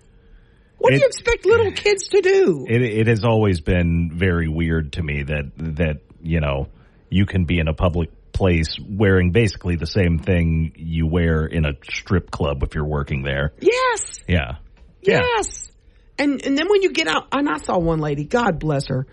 What 0.78 0.91
do 0.91 0.97
you 0.97 1.05
expect 1.05 1.45
little 1.45 1.72
kids 1.72 2.10
to 2.10 2.22
do? 2.22 2.66
It 2.70 2.82
it 2.82 3.08
has 3.08 3.24
always 3.26 3.62
been 3.62 4.12
very 4.14 4.47
weird 4.47 4.93
to 4.93 5.03
me 5.03 5.24
that 5.24 5.51
that 5.58 5.97
you 6.22 6.39
know 6.39 6.68
you 7.10 7.26
can 7.26 7.45
be 7.45 7.60
in 7.60 7.68
a 7.68 7.74
public 7.74 8.12
place 8.38 8.78
wearing 8.88 9.32
basically 9.32 9.76
the 9.76 9.88
same 9.88 10.20
thing 10.20 10.74
you 10.76 11.08
wear 11.08 11.46
in 11.46 11.66
a 11.66 11.74
strip 11.92 12.30
club 12.30 12.62
if 12.62 12.76
you're 12.76 12.88
working 12.88 13.24
there. 13.24 13.54
yes. 13.60 14.20
Yeah. 14.28 14.58
Yeah. 15.02 15.22
Yes. 15.36 15.70
And 16.20 16.46
and 16.46 16.58
then 16.58 16.68
when 16.70 16.82
you 16.84 16.92
get 16.92 17.08
out, 17.08 17.28
and 17.32 17.50
I 17.50 17.58
saw 17.58 17.78
one 17.78 18.00
lady, 18.00 18.26
God 18.26 18.60
bless 18.60 18.88
her, 18.88 19.08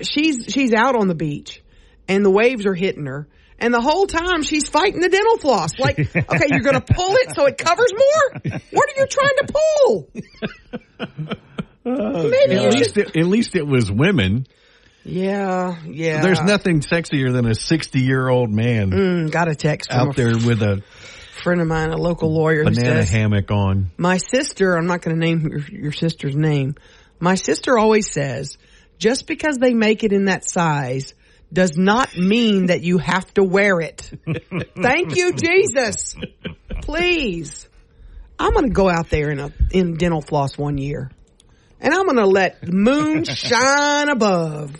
she's 0.00 0.46
she's 0.48 0.72
out 0.72 0.96
on 0.96 1.08
the 1.08 1.14
beach, 1.14 1.62
and 2.08 2.24
the 2.24 2.30
waves 2.30 2.66
are 2.66 2.74
hitting 2.74 3.06
her, 3.06 3.28
and 3.58 3.72
the 3.72 3.80
whole 3.80 4.06
time 4.06 4.42
she's 4.42 4.68
fighting 4.68 5.00
the 5.00 5.08
dental 5.08 5.38
floss. 5.38 5.78
Like, 5.78 5.98
okay, 6.16 6.46
you're 6.50 6.60
going 6.60 6.80
to 6.80 6.94
pull 6.94 7.14
it 7.16 7.34
so 7.34 7.46
it 7.46 7.58
covers 7.58 7.92
more. 7.92 8.60
What 8.70 8.88
are 8.90 9.00
you 9.00 9.06
trying 9.06 9.36
to 9.40 9.52
pull? 9.52 10.10
Maybe 12.30 12.56
At 12.56 12.72
least 12.72 12.96
it, 12.96 13.16
at 13.16 13.26
least 13.26 13.56
it 13.56 13.66
was 13.66 13.90
women. 13.90 14.46
Yeah, 15.04 15.76
yeah. 15.86 16.22
There's 16.22 16.40
nothing 16.40 16.80
sexier 16.80 17.32
than 17.32 17.46
a 17.46 17.54
60 17.54 18.00
year 18.00 18.28
old 18.28 18.50
man 18.50 18.90
Mm, 18.90 19.30
got 19.30 19.48
a 19.48 19.54
text 19.54 19.90
out 19.92 20.16
there 20.16 20.36
with 20.36 20.62
a 20.62 20.82
a 20.82 21.42
friend 21.42 21.60
of 21.60 21.66
mine, 21.68 21.90
a 21.90 21.96
local 21.96 22.32
lawyer, 22.32 22.64
banana 22.64 23.02
says, 23.02 23.10
hammock 23.10 23.50
on. 23.50 23.90
My 23.98 24.16
sister, 24.16 24.76
I'm 24.76 24.86
not 24.86 25.02
going 25.02 25.14
to 25.14 25.20
name 25.20 25.46
your, 25.46 25.60
your 25.60 25.92
sister's 25.92 26.34
name. 26.34 26.74
My 27.20 27.34
sister 27.34 27.76
always 27.76 28.10
says, 28.10 28.56
just 28.98 29.26
because 29.26 29.58
they 29.58 29.74
make 29.74 30.04
it 30.04 30.12
in 30.12 30.26
that 30.26 30.48
size 30.48 31.12
does 31.52 31.76
not 31.76 32.16
mean 32.16 32.66
that 32.66 32.82
you 32.82 32.96
have 32.98 33.32
to 33.34 33.44
wear 33.44 33.80
it. 33.80 34.10
Thank 34.80 35.16
you, 35.16 35.34
Jesus. 35.34 36.16
Please. 36.82 37.68
I'm 38.38 38.52
going 38.52 38.66
to 38.66 38.72
go 38.72 38.88
out 38.88 39.10
there 39.10 39.30
in 39.30 39.38
a, 39.38 39.52
in 39.70 39.94
dental 39.96 40.20
floss 40.22 40.56
one 40.56 40.78
year. 40.78 41.10
and 41.80 41.92
I'm 41.92 42.04
going 42.04 42.16
to 42.16 42.26
let 42.26 42.60
the 42.62 42.72
moon 42.72 43.24
shine 43.34 44.08
above. 44.08 44.74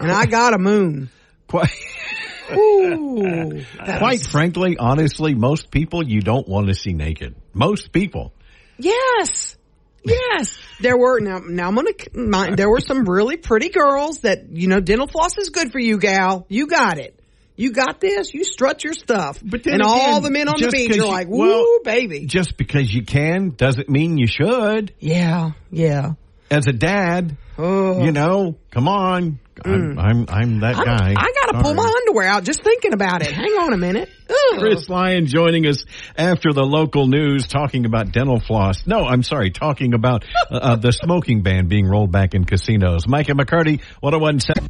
And 0.00 0.10
I 0.10 0.26
got 0.26 0.54
a 0.54 0.58
moon. 0.58 1.10
Quite, 1.46 1.70
Ooh, 2.52 3.62
quite 3.84 4.00
was- 4.18 4.26
frankly, 4.26 4.76
honestly, 4.78 5.34
most 5.34 5.70
people 5.70 6.06
you 6.06 6.20
don't 6.20 6.48
want 6.48 6.68
to 6.68 6.74
see 6.74 6.92
naked. 6.92 7.34
Most 7.52 7.92
people. 7.92 8.32
yes. 8.78 9.56
Yes, 10.02 10.58
there 10.80 10.96
were 10.96 11.20
now. 11.20 11.40
Now 11.46 11.68
I'm 11.68 11.74
gonna. 11.74 11.90
Mind, 12.14 12.56
there 12.56 12.70
were 12.70 12.80
some 12.80 13.04
really 13.04 13.36
pretty 13.36 13.68
girls 13.68 14.20
that 14.20 14.48
you 14.50 14.66
know. 14.66 14.80
Dental 14.80 15.06
floss 15.06 15.36
is 15.36 15.50
good 15.50 15.72
for 15.72 15.78
you, 15.78 15.98
gal. 15.98 16.46
You 16.48 16.68
got 16.68 16.96
it. 16.98 17.20
You 17.54 17.70
got 17.72 18.00
this. 18.00 18.32
You 18.32 18.44
strut 18.44 18.82
your 18.82 18.94
stuff. 18.94 19.40
But 19.44 19.62
then 19.62 19.74
and 19.74 19.82
again, 19.82 19.94
all 20.14 20.22
the 20.22 20.30
men 20.30 20.48
on 20.48 20.58
the 20.58 20.70
beach 20.70 20.96
are 20.98 21.04
like, 21.04 21.28
"Woo, 21.28 21.40
well, 21.40 21.78
baby." 21.84 22.24
Just 22.24 22.56
because 22.56 22.90
you 22.90 23.04
can 23.04 23.50
doesn't 23.50 23.90
mean 23.90 24.16
you 24.16 24.26
should. 24.26 24.94
Yeah, 25.00 25.50
yeah. 25.70 26.12
As 26.50 26.66
a 26.66 26.72
dad, 26.72 27.36
Oh. 27.62 28.02
you 28.04 28.12
know, 28.12 28.56
come 28.70 28.88
on. 28.88 29.38
I'm, 29.62 29.98
I'm, 29.98 30.26
I'm 30.28 30.60
that 30.60 30.76
I'm- 30.76 30.84
guy. 30.86 31.14
I 31.18 31.32
gotta 31.44 31.62
pull 31.62 31.74
my 31.74 31.84
underwear 31.84 32.26
out 32.26 32.44
just 32.44 32.62
thinking 32.62 32.94
about 32.94 33.20
it. 33.20 33.30
Hang 33.32 33.52
on 33.52 33.74
a 33.74 33.76
minute. 33.76 34.08
Ugh. 34.30 34.58
Chris 34.58 34.88
Lyon 34.88 35.26
joining 35.26 35.66
us 35.66 35.84
after 36.16 36.52
the 36.54 36.62
local 36.64 37.06
news 37.06 37.46
talking 37.46 37.84
about 37.84 38.10
dental 38.12 38.40
floss. 38.40 38.86
No, 38.86 39.04
I'm 39.04 39.22
sorry, 39.22 39.50
talking 39.50 39.92
about 39.92 40.24
uh, 40.50 40.54
uh, 40.56 40.76
the 40.76 40.92
smoking 40.92 41.42
ban 41.42 41.68
being 41.68 41.86
rolled 41.86 42.10
back 42.10 42.34
in 42.34 42.44
casinos. 42.44 43.06
Mike 43.06 43.28
and 43.28 43.38
McCarty, 43.38 43.82
1017. 44.00 44.68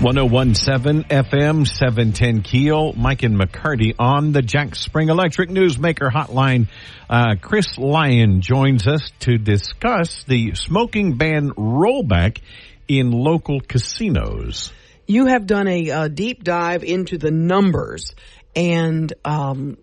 One 0.00 0.14
zero 0.14 0.26
one 0.26 0.54
seven 0.54 1.02
FM 1.02 1.66
seven 1.66 2.12
ten 2.12 2.42
Keel. 2.42 2.92
Mike 2.92 3.24
and 3.24 3.34
McCarty 3.36 3.96
on 3.98 4.30
the 4.30 4.42
Jack 4.42 4.76
Spring 4.76 5.08
Electric 5.08 5.50
Newsmaker 5.50 6.08
Hotline. 6.08 6.68
Uh, 7.10 7.34
Chris 7.40 7.76
Lyon 7.76 8.40
joins 8.40 8.86
us 8.86 9.10
to 9.20 9.38
discuss 9.38 10.22
the 10.22 10.54
smoking 10.54 11.16
ban 11.16 11.50
rollback 11.50 12.38
in 12.86 13.10
local 13.10 13.60
casinos. 13.60 14.72
you 15.08 15.26
have 15.26 15.46
done 15.46 15.66
a, 15.66 15.90
uh 15.90 16.06
deep 16.08 16.44
dive 16.44 16.84
into 16.84 17.18
the 17.18 17.32
numbers 17.32 18.14
and 18.54 19.12
um, 19.24 19.78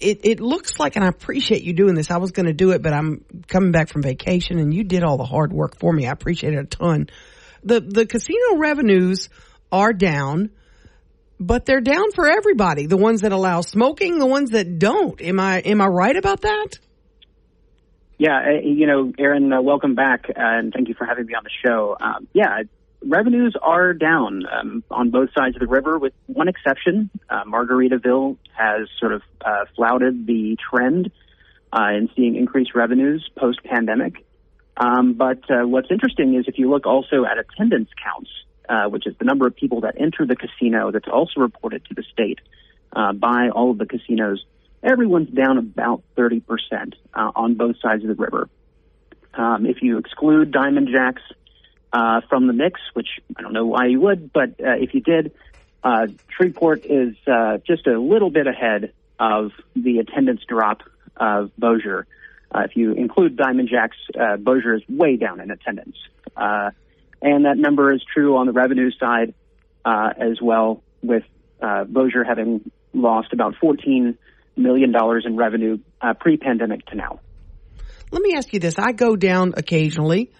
it, 0.00 0.20
it 0.24 0.40
looks 0.40 0.80
like, 0.80 0.96
and 0.96 1.04
I 1.04 1.08
appreciate 1.08 1.62
you 1.62 1.72
doing 1.72 1.94
this. 1.94 2.10
I 2.10 2.16
was 2.16 2.32
going 2.32 2.46
to 2.46 2.52
do 2.52 2.72
it, 2.72 2.82
but 2.82 2.92
I'm 2.92 3.24
coming 3.46 3.70
back 3.70 3.88
from 3.90 4.02
vacation 4.02 4.58
and 4.58 4.74
you 4.74 4.82
did 4.82 5.04
all 5.04 5.18
the 5.18 5.24
hard 5.24 5.52
work 5.52 5.78
for 5.78 5.92
me. 5.92 6.08
I 6.08 6.10
appreciate 6.10 6.54
it 6.54 6.58
a 6.58 6.64
ton. 6.64 7.08
The, 7.64 7.80
the 7.80 8.06
casino 8.06 8.56
revenues 8.56 9.28
are 9.72 9.92
down, 9.92 10.50
but 11.40 11.64
they're 11.66 11.80
down 11.80 12.12
for 12.12 12.28
everybody. 12.28 12.86
The 12.86 12.96
ones 12.96 13.22
that 13.22 13.32
allow 13.32 13.62
smoking, 13.62 14.18
the 14.18 14.26
ones 14.26 14.50
that 14.50 14.78
don't. 14.78 15.20
Am 15.20 15.40
I, 15.40 15.60
am 15.60 15.80
I 15.80 15.86
right 15.86 16.16
about 16.16 16.42
that? 16.42 16.78
Yeah, 18.18 18.38
uh, 18.38 18.60
you 18.62 18.86
know, 18.86 19.12
Aaron, 19.18 19.52
uh, 19.52 19.60
welcome 19.62 19.96
back, 19.96 20.26
uh, 20.28 20.34
and 20.36 20.72
thank 20.72 20.88
you 20.88 20.94
for 20.94 21.04
having 21.04 21.26
me 21.26 21.34
on 21.34 21.42
the 21.42 21.50
show. 21.66 21.96
Um, 22.00 22.28
yeah, 22.32 22.62
revenues 23.04 23.56
are 23.60 23.94
down 23.94 24.44
um, 24.46 24.84
on 24.90 25.10
both 25.10 25.30
sides 25.36 25.56
of 25.56 25.60
the 25.60 25.66
river, 25.66 25.98
with 25.98 26.12
one 26.26 26.46
exception. 26.46 27.10
Uh, 27.28 27.42
Margaritaville 27.44 28.36
has 28.56 28.88
sort 29.00 29.12
of 29.12 29.22
uh, 29.44 29.64
flouted 29.74 30.26
the 30.26 30.56
trend 30.70 31.10
uh, 31.72 31.88
in 31.96 32.10
seeing 32.14 32.36
increased 32.36 32.74
revenues 32.74 33.28
post 33.36 33.58
pandemic. 33.64 34.24
Um, 34.76 35.14
but 35.14 35.50
uh, 35.50 35.66
what's 35.66 35.88
interesting 35.90 36.34
is 36.34 36.44
if 36.46 36.58
you 36.58 36.70
look 36.70 36.86
also 36.86 37.24
at 37.24 37.38
attendance 37.38 37.88
counts, 38.02 38.30
uh, 38.72 38.88
which 38.88 39.06
is 39.06 39.14
the 39.18 39.24
number 39.26 39.46
of 39.46 39.54
people 39.54 39.82
that 39.82 40.00
enter 40.00 40.24
the 40.24 40.34
casino 40.34 40.90
that's 40.90 41.08
also 41.08 41.40
reported 41.40 41.84
to 41.84 41.94
the 41.94 42.02
state 42.10 42.40
uh, 42.92 43.12
by 43.12 43.50
all 43.50 43.70
of 43.70 43.78
the 43.78 43.84
casinos, 43.84 44.44
everyone's 44.82 45.28
down 45.28 45.58
about 45.58 46.02
30% 46.16 46.42
uh, 47.12 47.32
on 47.36 47.54
both 47.54 47.76
sides 47.82 48.02
of 48.02 48.08
the 48.08 48.14
river. 48.14 48.48
Um, 49.34 49.66
if 49.66 49.82
you 49.82 49.98
exclude 49.98 50.52
Diamond 50.52 50.88
Jacks 50.90 51.22
uh, 51.92 52.22
from 52.30 52.46
the 52.46 52.54
mix, 52.54 52.80
which 52.94 53.08
I 53.36 53.42
don't 53.42 53.52
know 53.52 53.66
why 53.66 53.86
you 53.86 54.00
would, 54.00 54.32
but 54.32 54.50
uh, 54.60 54.76
if 54.78 54.94
you 54.94 55.00
did, 55.00 55.32
uh, 55.84 56.06
is 56.86 57.16
uh, 57.26 57.58
just 57.66 57.86
a 57.86 58.00
little 58.00 58.30
bit 58.30 58.46
ahead 58.46 58.92
of 59.18 59.52
the 59.76 59.98
attendance 59.98 60.42
drop 60.48 60.82
of 61.16 61.50
Bossier. 61.58 62.06
Uh, 62.50 62.60
if 62.60 62.76
you 62.76 62.92
include 62.92 63.36
Diamond 63.36 63.68
Jacks, 63.68 63.96
uh, 64.18 64.36
is 64.36 64.82
way 64.88 65.16
down 65.16 65.40
in 65.40 65.50
attendance. 65.50 65.96
Uh, 66.36 66.70
and 67.22 67.44
that 67.46 67.56
number 67.56 67.92
is 67.92 68.02
true 68.12 68.36
on 68.36 68.46
the 68.46 68.52
revenue 68.52 68.90
side 68.98 69.32
uh, 69.84 70.10
as 70.18 70.38
well, 70.42 70.82
with 71.02 71.22
uh, 71.62 71.84
Bossier 71.84 72.24
having 72.24 72.70
lost 72.92 73.32
about 73.32 73.54
$14 73.62 74.16
million 74.56 74.94
in 75.24 75.36
revenue 75.36 75.78
uh, 76.00 76.14
pre-pandemic 76.14 76.84
to 76.86 76.96
now. 76.96 77.20
Let 78.10 78.20
me 78.22 78.34
ask 78.36 78.52
you 78.52 78.60
this. 78.60 78.78
I 78.78 78.92
go 78.92 79.16
down 79.16 79.54
occasionally 79.56 80.30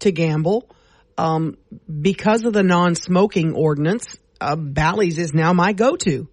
to 0.00 0.12
gamble. 0.12 0.68
Um, 1.16 1.56
because 2.00 2.44
of 2.44 2.52
the 2.52 2.62
non-smoking 2.62 3.54
ordinance, 3.54 4.18
uh, 4.40 4.56
Bally's 4.56 5.18
is 5.18 5.32
now 5.32 5.52
my 5.52 5.72
go-to. 5.72 6.28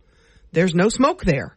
There's 0.52 0.74
no 0.74 0.90
smoke 0.90 1.24
there. 1.24 1.56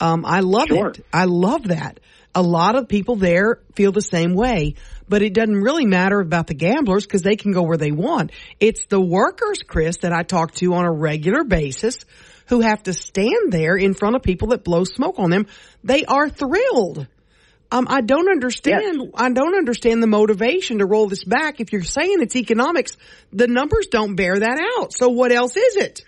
Um, 0.00 0.24
I 0.26 0.40
love 0.40 0.68
Sure. 0.68 0.88
it. 0.88 1.04
I 1.12 1.24
love 1.26 1.64
that. 1.68 2.00
A 2.34 2.42
lot 2.42 2.74
of 2.74 2.88
people 2.88 3.16
there 3.16 3.60
feel 3.74 3.92
the 3.92 4.00
same 4.02 4.34
way, 4.34 4.74
but 5.08 5.22
it 5.22 5.34
doesn't 5.34 5.60
really 5.60 5.86
matter 5.86 6.20
about 6.20 6.46
the 6.46 6.54
gamblers 6.54 7.04
because 7.04 7.22
they 7.22 7.36
can 7.36 7.52
go 7.52 7.62
where 7.62 7.76
they 7.76 7.92
want. 7.92 8.32
It's 8.60 8.86
the 8.86 9.00
workers, 9.00 9.62
Chris, 9.62 9.98
that 9.98 10.12
I 10.12 10.22
talk 10.22 10.52
to 10.56 10.74
on 10.74 10.84
a 10.84 10.92
regular 10.92 11.44
basis 11.44 12.04
who 12.48 12.60
have 12.60 12.82
to 12.84 12.92
stand 12.92 13.52
there 13.52 13.76
in 13.76 13.94
front 13.94 14.16
of 14.16 14.22
people 14.22 14.48
that 14.48 14.64
blow 14.64 14.84
smoke 14.84 15.18
on 15.18 15.30
them. 15.30 15.46
They 15.82 16.04
are 16.04 16.28
thrilled. 16.28 17.06
Um, 17.70 17.86
I 17.88 18.02
don't 18.02 18.28
understand. 18.30 19.12
I 19.14 19.30
don't 19.30 19.56
understand 19.56 20.02
the 20.02 20.06
motivation 20.06 20.78
to 20.78 20.86
roll 20.86 21.08
this 21.08 21.24
back. 21.24 21.60
If 21.60 21.72
you're 21.72 21.82
saying 21.82 22.18
it's 22.20 22.36
economics, 22.36 22.96
the 23.32 23.48
numbers 23.48 23.88
don't 23.90 24.14
bear 24.14 24.38
that 24.38 24.60
out. 24.78 24.92
So 24.92 25.08
what 25.08 25.32
else 25.32 25.56
is 25.56 25.76
it? 25.76 26.04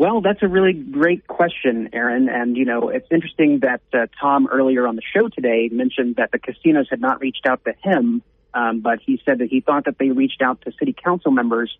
Well, 0.00 0.22
that's 0.22 0.42
a 0.42 0.48
really 0.48 0.72
great 0.72 1.26
question, 1.26 1.90
Aaron. 1.92 2.30
And, 2.30 2.56
you 2.56 2.64
know, 2.64 2.88
it's 2.88 3.06
interesting 3.10 3.60
that 3.60 3.82
uh, 3.92 4.06
Tom 4.18 4.48
earlier 4.50 4.86
on 4.86 4.96
the 4.96 5.02
show 5.14 5.28
today 5.28 5.68
mentioned 5.70 6.16
that 6.16 6.30
the 6.32 6.38
casinos 6.38 6.86
had 6.88 7.02
not 7.02 7.20
reached 7.20 7.44
out 7.46 7.62
to 7.66 7.74
him, 7.84 8.22
um, 8.54 8.80
but 8.80 9.00
he 9.04 9.20
said 9.26 9.40
that 9.40 9.48
he 9.50 9.60
thought 9.60 9.84
that 9.84 9.98
they 9.98 10.08
reached 10.08 10.40
out 10.40 10.62
to 10.62 10.72
city 10.78 10.94
council 10.94 11.32
members. 11.32 11.76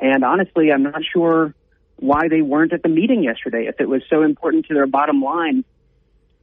And 0.00 0.24
honestly, 0.24 0.72
I'm 0.74 0.82
not 0.82 1.02
sure 1.12 1.54
why 1.94 2.22
they 2.28 2.42
weren't 2.42 2.72
at 2.72 2.82
the 2.82 2.88
meeting 2.88 3.22
yesterday. 3.22 3.66
If 3.68 3.76
it 3.78 3.88
was 3.88 4.02
so 4.10 4.24
important 4.24 4.66
to 4.66 4.74
their 4.74 4.88
bottom 4.88 5.22
line, 5.22 5.64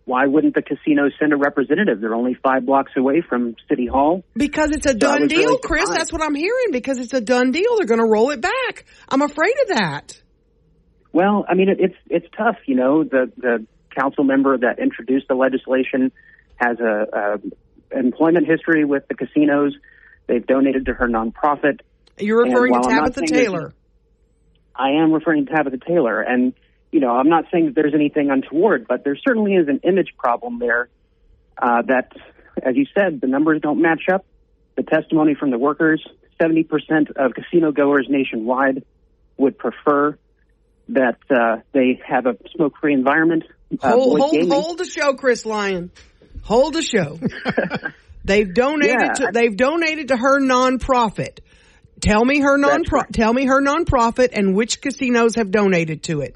why 0.06 0.28
wouldn't 0.28 0.56
the 0.56 0.62
casinos 0.62 1.12
send 1.20 1.34
a 1.34 1.36
representative? 1.36 2.00
They're 2.00 2.16
only 2.16 2.36
five 2.36 2.66
blocks 2.66 2.94
away 2.96 3.20
from 3.20 3.58
City 3.68 3.86
Hall. 3.86 4.24
Because 4.34 4.70
it's 4.72 4.86
a 4.86 4.94
done 4.94 5.28
deal, 5.28 5.40
really 5.42 5.60
Chris. 5.62 5.90
That's 5.90 6.14
what 6.14 6.22
I'm 6.22 6.36
hearing. 6.36 6.72
Because 6.72 7.00
it's 7.00 7.14
a 7.14 7.20
done 7.20 7.52
deal. 7.52 7.76
They're 7.76 7.86
going 7.86 8.00
to 8.00 8.10
roll 8.10 8.30
it 8.30 8.40
back. 8.40 8.86
I'm 9.10 9.22
afraid 9.22 9.56
of 9.64 9.78
that. 9.78 10.22
Well, 11.12 11.46
I 11.48 11.56
mean, 11.56 11.70
it, 11.70 11.80
it's 11.80 11.96
it's 12.10 12.28
tough. 12.38 12.58
You 12.66 12.76
know, 12.76 13.04
the 13.04 13.32
the 13.38 13.66
council 13.96 14.24
member 14.24 14.58
that 14.58 14.80
introduced 14.80 15.28
the 15.28 15.36
legislation 15.36 16.12
has 16.58 16.80
a, 16.80 17.40
a 17.94 17.98
employment 17.98 18.48
history 18.48 18.86
with 18.86 19.08
the 19.08 19.16
casinos. 19.16 19.74
They've 20.28 20.46
donated 20.46 20.86
to 20.86 20.94
her 20.94 21.08
nonprofit. 21.08 21.80
You're 22.20 22.44
referring 22.44 22.74
to 22.74 22.80
while 22.80 22.90
I'm 22.90 22.96
not 22.96 23.14
Tabatha 23.14 23.28
Taylor. 23.28 23.74
I 24.76 24.92
am 25.02 25.12
referring 25.12 25.46
to 25.46 25.52
Tabatha 25.52 25.86
Taylor, 25.86 26.22
and 26.22 26.54
you 26.92 27.00
know, 27.00 27.12
I'm 27.12 27.30
not 27.30 27.46
saying 27.52 27.66
that 27.66 27.76
there's 27.76 27.94
anything 27.94 28.30
untoward, 28.30 28.88
but 28.88 29.04
there 29.04 29.16
certainly 29.16 29.54
is 29.54 29.68
an 29.68 29.80
image 29.84 30.14
problem 30.18 30.60
there. 30.60 30.90
Uh, 31.58 31.82
that, 31.88 32.14
as 32.64 32.76
you 32.76 32.86
said, 32.98 33.20
the 33.20 33.28
numbers 33.28 33.62
don't 33.62 33.82
match 33.82 34.04
up. 34.12 34.26
The 34.76 34.84
testimony 34.84 35.36
from 35.36 35.52
the 35.52 35.58
workers: 35.58 36.06
70% 36.42 37.12
of 37.16 37.34
casino 37.34 37.72
goers 37.72 38.08
nationwide 38.10 38.84
would 39.38 39.58
prefer 39.58 40.18
that 40.90 41.18
uh, 41.30 41.62
they 41.74 42.00
have 42.08 42.26
a 42.26 42.36
smoke-free 42.56 42.94
environment. 42.94 43.44
Uh, 43.82 43.92
Hold, 43.92 44.20
hold, 44.20 44.52
hold 44.52 44.78
the 44.80 44.86
show, 44.86 45.14
Chris 45.14 45.46
Lyon. 45.46 45.92
Hold 46.44 46.74
the 46.74 46.82
show. 46.82 47.20
they've 48.26 48.52
donated 48.52 48.96
Yeah. 49.00 49.14
to 49.14 49.30
they've 49.32 49.56
donated 49.56 50.08
to 50.08 50.18
her 50.18 50.40
nonprofit. 50.40 51.40
Tell 52.02 52.24
me 52.26 52.40
her 52.40 52.58
non 52.58 52.84
right. 52.92 53.06
tell 53.14 53.32
me 53.32 53.46
her 53.46 53.62
nonprofit 53.62 54.30
and 54.34 54.56
which 54.56 54.82
casinos 54.82 55.36
have 55.36 55.52
donated 55.52 56.04
to 56.04 56.22
it. 56.22 56.36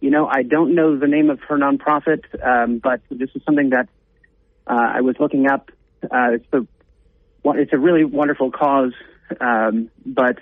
You 0.00 0.10
know, 0.10 0.26
I 0.26 0.42
don't 0.42 0.74
know 0.74 0.96
the 0.96 1.08
name 1.08 1.28
of 1.28 1.40
her 1.48 1.58
nonprofit, 1.58 2.22
um, 2.42 2.78
but 2.78 3.00
this 3.10 3.28
is 3.34 3.42
something 3.44 3.70
that 3.70 3.88
uh, 4.66 4.74
I 4.96 5.00
was 5.00 5.16
looking 5.20 5.50
up. 5.50 5.70
Uh, 6.02 6.34
it's 6.34 6.46
the 6.50 6.66
it's 7.44 7.72
a 7.72 7.78
really 7.78 8.04
wonderful 8.04 8.50
cause, 8.50 8.92
um, 9.40 9.90
but 10.06 10.38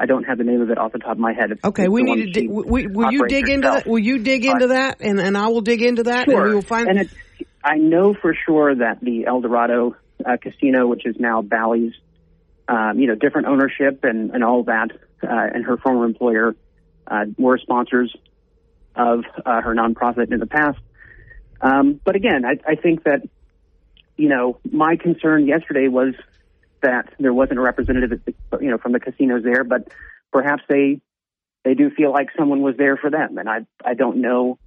I 0.00 0.06
don't 0.06 0.24
have 0.24 0.38
the 0.38 0.44
name 0.44 0.62
of 0.62 0.70
it 0.70 0.78
off 0.78 0.92
the 0.92 0.98
top 0.98 1.12
of 1.12 1.18
my 1.18 1.34
head. 1.34 1.50
It's, 1.50 1.62
Okay, 1.62 1.82
it's 1.84 1.90
we 1.90 2.02
need 2.02 2.32
to. 2.32 2.46
we, 2.48 2.86
will 2.86 3.12
you 3.12 3.26
dig 3.28 3.50
into 3.50 3.68
that? 3.68 3.86
Will 3.86 3.98
you 3.98 4.18
dig 4.18 4.46
into 4.46 4.68
that? 4.68 5.02
And 5.02 5.20
and 5.20 5.36
I 5.36 5.48
will 5.48 5.60
dig 5.60 5.82
into 5.82 6.04
that, 6.04 6.24
Sure. 6.24 6.40
and 6.40 6.48
we 6.48 6.54
will 6.54 6.62
find. 6.62 6.88
And 6.88 6.98
it's, 7.00 7.14
I 7.62 7.76
know 7.76 8.14
for 8.14 8.34
sure 8.46 8.74
that 8.74 9.00
the 9.02 9.26
Eldorado 9.26 9.94
uh, 10.24 10.38
Casino, 10.40 10.86
which 10.86 11.04
is 11.04 11.16
now 11.18 11.42
Bally's, 11.42 11.92
um, 12.66 12.98
you 12.98 13.08
know, 13.08 13.14
different 13.14 13.46
ownership 13.48 14.00
and, 14.04 14.30
and 14.30 14.42
all 14.42 14.64
that. 14.64 14.88
Uh, 15.22 15.26
and 15.28 15.66
her 15.66 15.76
former 15.76 16.06
employer 16.06 16.56
uh, 17.06 17.26
were 17.36 17.58
sponsors 17.58 18.14
of 18.96 19.24
uh, 19.44 19.60
her 19.60 19.74
nonprofit 19.74 20.32
in 20.32 20.40
the 20.40 20.46
past. 20.46 20.78
Um, 21.60 22.00
but 22.02 22.16
again, 22.16 22.46
I, 22.46 22.56
I 22.66 22.74
think 22.76 23.04
that, 23.04 23.20
you 24.16 24.30
know, 24.30 24.58
my 24.70 24.96
concern 24.96 25.46
yesterday 25.46 25.88
was 25.88 26.14
that 26.82 27.12
there 27.18 27.32
wasn't 27.32 27.58
a 27.58 27.62
representative, 27.62 28.20
you 28.60 28.70
know, 28.70 28.78
from 28.78 28.92
the 28.92 29.00
casinos 29.00 29.42
there, 29.42 29.64
but 29.64 29.88
perhaps 30.32 30.62
they 30.68 31.00
they 31.64 31.74
do 31.74 31.90
feel 31.90 32.10
like 32.10 32.28
someone 32.38 32.62
was 32.62 32.76
there 32.76 32.96
for 32.96 33.10
them, 33.10 33.38
and 33.38 33.48
I 33.48 33.66
I 33.84 33.94
don't 33.94 34.20
know 34.20 34.58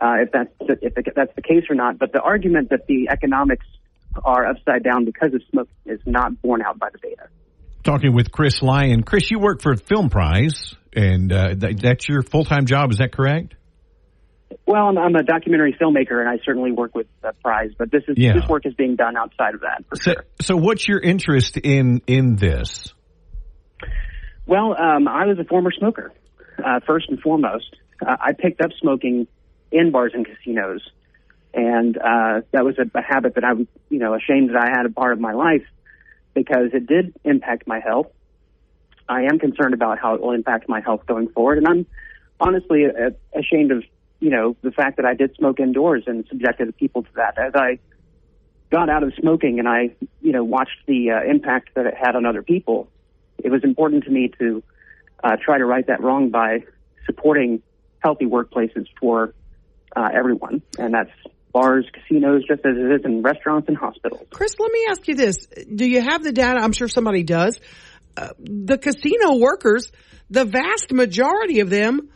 uh, 0.00 0.16
if 0.22 0.32
that's 0.32 0.50
if 0.82 0.94
that's 1.14 1.34
the 1.34 1.42
case 1.42 1.64
or 1.70 1.74
not. 1.74 1.98
But 1.98 2.12
the 2.12 2.20
argument 2.20 2.70
that 2.70 2.86
the 2.86 3.08
economics 3.10 3.66
are 4.24 4.46
upside 4.46 4.82
down 4.82 5.04
because 5.04 5.32
of 5.34 5.42
smoke 5.50 5.68
is 5.86 6.00
not 6.06 6.40
borne 6.42 6.62
out 6.62 6.78
by 6.78 6.88
the 6.90 6.98
data. 6.98 7.28
Talking 7.82 8.14
with 8.14 8.30
Chris 8.30 8.62
Lyon. 8.62 9.02
Chris, 9.02 9.30
you 9.30 9.38
work 9.38 9.60
for 9.60 9.76
Film 9.76 10.08
Prize, 10.08 10.74
and 10.92 11.32
uh, 11.32 11.54
that, 11.56 11.80
that's 11.80 12.08
your 12.08 12.22
full 12.22 12.44
time 12.44 12.66
job. 12.66 12.92
Is 12.92 12.98
that 12.98 13.12
correct? 13.12 13.54
Well, 14.72 14.86
I'm, 14.86 14.96
I'm, 14.96 15.14
a 15.14 15.22
documentary 15.22 15.76
filmmaker, 15.78 16.18
and 16.18 16.26
I 16.26 16.38
certainly 16.46 16.72
work 16.72 16.94
with 16.94 17.06
uh, 17.22 17.32
Prize, 17.42 17.72
but 17.76 17.90
this 17.90 18.04
is 18.08 18.16
yeah. 18.16 18.32
this 18.32 18.48
work 18.48 18.64
is 18.64 18.72
being 18.72 18.96
done 18.96 19.18
outside 19.18 19.54
of 19.54 19.60
that. 19.60 19.84
so, 19.94 20.12
sure. 20.12 20.24
so, 20.40 20.56
what's 20.56 20.88
your 20.88 20.98
interest 20.98 21.58
in 21.58 22.00
in 22.06 22.36
this? 22.36 22.94
Well, 24.46 24.74
um, 24.74 25.08
I 25.08 25.26
was 25.26 25.38
a 25.38 25.44
former 25.44 25.72
smoker, 25.72 26.14
uh, 26.58 26.80
first 26.86 27.10
and 27.10 27.20
foremost. 27.20 27.76
Uh, 28.00 28.16
I 28.18 28.32
picked 28.32 28.62
up 28.62 28.70
smoking 28.80 29.26
in 29.70 29.92
bars 29.92 30.12
and 30.14 30.26
casinos, 30.26 30.80
and 31.52 31.98
uh, 31.98 32.40
that 32.52 32.64
was 32.64 32.76
a, 32.78 32.98
a 32.98 33.02
habit 33.02 33.34
that 33.34 33.44
I'm, 33.44 33.68
you 33.90 33.98
know, 33.98 34.14
ashamed 34.14 34.54
that 34.54 34.56
I 34.56 34.70
had 34.74 34.86
a 34.86 34.90
part 34.90 35.12
of 35.12 35.20
my 35.20 35.34
life 35.34 35.66
because 36.32 36.70
it 36.72 36.86
did 36.86 37.12
impact 37.24 37.66
my 37.66 37.80
health. 37.80 38.06
I 39.06 39.24
am 39.24 39.38
concerned 39.38 39.74
about 39.74 39.98
how 39.98 40.14
it 40.14 40.22
will 40.22 40.32
impact 40.32 40.66
my 40.66 40.80
health 40.80 41.04
going 41.06 41.28
forward, 41.28 41.58
and 41.58 41.68
I'm 41.68 41.86
honestly 42.40 42.86
uh, 42.86 43.10
ashamed 43.38 43.70
of, 43.70 43.84
you 44.22 44.30
know, 44.30 44.56
the 44.62 44.70
fact 44.70 44.98
that 44.98 45.04
I 45.04 45.14
did 45.14 45.34
smoke 45.34 45.58
indoors 45.58 46.04
and 46.06 46.24
subjected 46.28 46.76
people 46.76 47.02
to 47.02 47.08
that. 47.16 47.36
As 47.38 47.54
I 47.56 47.80
got 48.70 48.88
out 48.88 49.02
of 49.02 49.12
smoking 49.20 49.58
and 49.58 49.66
I, 49.66 49.96
you 50.20 50.30
know, 50.30 50.44
watched 50.44 50.78
the 50.86 51.10
uh, 51.10 51.28
impact 51.28 51.70
that 51.74 51.86
it 51.86 51.94
had 52.00 52.14
on 52.14 52.24
other 52.24 52.40
people, 52.40 52.88
it 53.42 53.50
was 53.50 53.64
important 53.64 54.04
to 54.04 54.10
me 54.10 54.30
to 54.38 54.62
uh, 55.24 55.36
try 55.44 55.58
to 55.58 55.64
right 55.64 55.84
that 55.88 56.00
wrong 56.00 56.30
by 56.30 56.60
supporting 57.04 57.62
healthy 57.98 58.26
workplaces 58.26 58.86
for 59.00 59.34
uh, 59.96 60.08
everyone, 60.14 60.62
and 60.78 60.94
that's 60.94 61.10
bars, 61.52 61.84
casinos, 61.92 62.44
just 62.46 62.64
as 62.64 62.76
it 62.76 63.00
is 63.00 63.04
in 63.04 63.22
restaurants 63.22 63.66
and 63.66 63.76
hospitals. 63.76 64.28
Chris, 64.30 64.54
let 64.60 64.70
me 64.70 64.86
ask 64.88 65.08
you 65.08 65.16
this: 65.16 65.48
Do 65.74 65.84
you 65.84 66.00
have 66.00 66.22
the 66.22 66.32
data? 66.32 66.60
I'm 66.62 66.72
sure 66.72 66.86
somebody 66.86 67.24
does. 67.24 67.60
Uh, 68.16 68.28
the 68.38 68.78
casino 68.78 69.36
workers, 69.38 69.90
the 70.30 70.44
vast 70.44 70.92
majority 70.92 71.58
of 71.58 71.70
them 71.70 72.08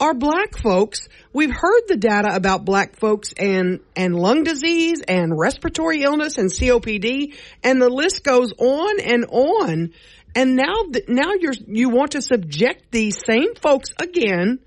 are 0.00 0.14
black 0.14 0.58
folks. 0.58 1.08
We've 1.32 1.52
heard 1.52 1.82
the 1.88 1.96
data 1.96 2.34
about 2.34 2.64
black 2.64 2.96
folks 2.96 3.32
and, 3.38 3.80
and 3.94 4.14
lung 4.14 4.42
disease 4.42 5.02
and 5.06 5.32
respiratory 5.36 6.02
illness 6.02 6.38
and 6.38 6.50
COPD 6.50 7.34
and 7.62 7.80
the 7.80 7.88
list 7.88 8.24
goes 8.24 8.52
on 8.58 9.00
and 9.00 9.24
on. 9.26 9.92
And 10.34 10.56
now, 10.56 10.86
now 11.06 11.32
you're, 11.38 11.54
you 11.66 11.90
want 11.90 12.12
to 12.12 12.22
subject 12.22 12.90
these 12.90 13.18
same 13.24 13.54
folks 13.54 13.90
again 14.00 14.58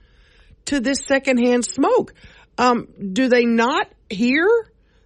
to 0.65 0.79
this 0.79 0.99
secondhand 1.05 1.65
smoke. 1.65 2.13
Um, 2.57 2.87
do 3.13 3.27
they 3.27 3.45
not 3.45 3.91
hear 4.09 4.47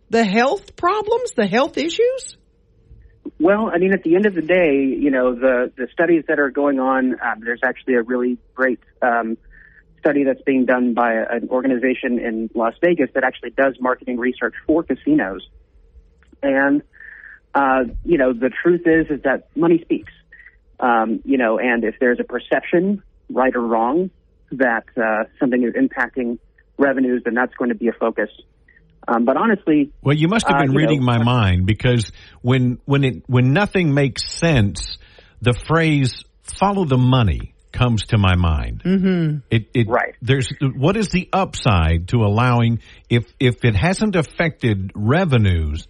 the 0.09 0.24
health 0.24 0.76
problems, 0.76 1.32
the 1.36 1.47
health 1.47 1.78
issues? 1.78 2.38
Well, 3.39 3.72
I 3.74 3.80
mean, 3.80 3.93
at 3.93 4.03
the 4.03 4.15
end 4.15 4.28
of 4.28 4.36
the 4.36 4.41
day, 4.41 4.84
you 4.99 5.09
know, 5.09 5.34
the, 5.34 5.72
the 5.76 5.88
studies 5.93 6.26
that 6.28 6.39
are 6.39 6.51
going 6.51 6.80
on, 6.80 7.13
um, 7.13 7.39
there's 7.43 7.61
actually 7.65 7.95
a 7.95 8.03
really 8.03 8.38
great 8.53 8.80
um, 9.01 9.38
study 10.02 10.26
that's 10.26 10.41
being 10.41 10.66
done 10.66 10.93
by 10.93 11.14
an 11.14 11.47
organization 11.49 12.20
in 12.20 12.49
Las 12.54 12.74
Vegas 12.82 13.10
that 13.14 13.24
actually 13.24 13.52
does 13.52 13.76
marketing 13.80 14.18
research 14.18 14.54
for 14.68 14.84
casinos. 14.84 15.47
And, 16.43 16.82
uh, 17.56 17.86
you 18.04 18.18
know, 18.18 18.34
the 18.34 18.52
truth 18.62 18.82
is, 18.86 19.08
is 19.10 19.24
that 19.24 19.47
money 19.56 19.80
speaks. 19.82 20.12
Um, 20.80 21.22
you 21.24 21.38
know, 21.38 21.60
and 21.60 21.84
if 21.84 21.95
there's 21.99 22.20
a 22.20 22.24
perception, 22.24 23.04
right 23.30 23.56
or 23.56 23.62
wrong, 23.62 24.10
that 24.52 24.86
uh, 24.97 25.30
something 25.39 25.64
is 25.64 25.74
impacting 25.76 26.39
revenues, 26.78 27.22
then 27.24 27.36
that's 27.36 27.54
going 27.54 27.70
to 27.70 27.76
be 27.76 27.88
a 27.88 27.93
focus. 27.93 28.30
Um, 29.08 29.26
but 29.26 29.38
honestly, 29.38 29.91
well, 30.02 30.16
you 30.16 30.28
must 30.28 30.47
have 30.47 30.60
been 30.60 30.72
uh, 30.72 30.74
reading 30.74 30.99
know, 30.99 31.06
my 31.06 31.24
mind 31.24 31.66
because 31.66 32.12
when 32.41 32.80
when 32.86 33.04
it 33.04 33.24
when 33.28 33.52
nothing 33.52 33.93
makes 33.93 34.32
sense, 34.32 34.97
the 35.41 35.54
phrase 35.54 36.24
"follow 36.43 36.86
the 36.86 36.97
money" 36.97 37.51
comes 37.72 38.03
to 38.07 38.17
my 38.17 38.36
mind. 38.36 38.84
Mm-hmm. 38.84 39.38
It, 39.49 39.67
it 39.74 39.88
right. 39.88 40.15
There's 40.22 40.49
what 40.61 40.97
is 40.97 41.09
the 41.09 41.30
upside 41.32 42.09
to 42.09 42.24
allowing 42.24 42.80
if 43.09 43.26
if 43.39 43.63
it 43.63 43.76
hasn't 43.76 44.15
affected 44.15 44.91
revenues, 44.95 45.88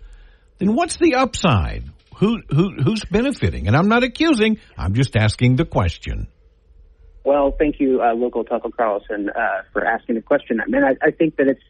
then 0.59 0.75
what's 0.75 0.97
the 0.97 1.15
upside? 1.15 1.83
Who 2.17 2.41
who 2.49 2.71
who's 2.83 3.03
benefiting? 3.05 3.67
And 3.67 3.75
I'm 3.75 3.87
not 3.87 4.03
accusing. 4.03 4.59
I'm 4.77 4.93
just 4.93 5.15
asking 5.15 5.55
the 5.55 5.65
question. 5.65 6.27
Well, 7.23 7.51
thank 7.57 7.79
you, 7.79 8.01
uh, 8.01 8.13
local 8.15 8.43
Tucker 8.43 8.69
Carlson, 8.75 9.29
uh, 9.29 9.61
for 9.73 9.85
asking 9.85 10.15
the 10.15 10.21
question. 10.21 10.59
I 10.59 10.65
mean, 10.65 10.83
I, 10.83 10.95
I 11.05 11.11
think 11.11 11.35
that 11.37 11.47
it's 11.47 11.61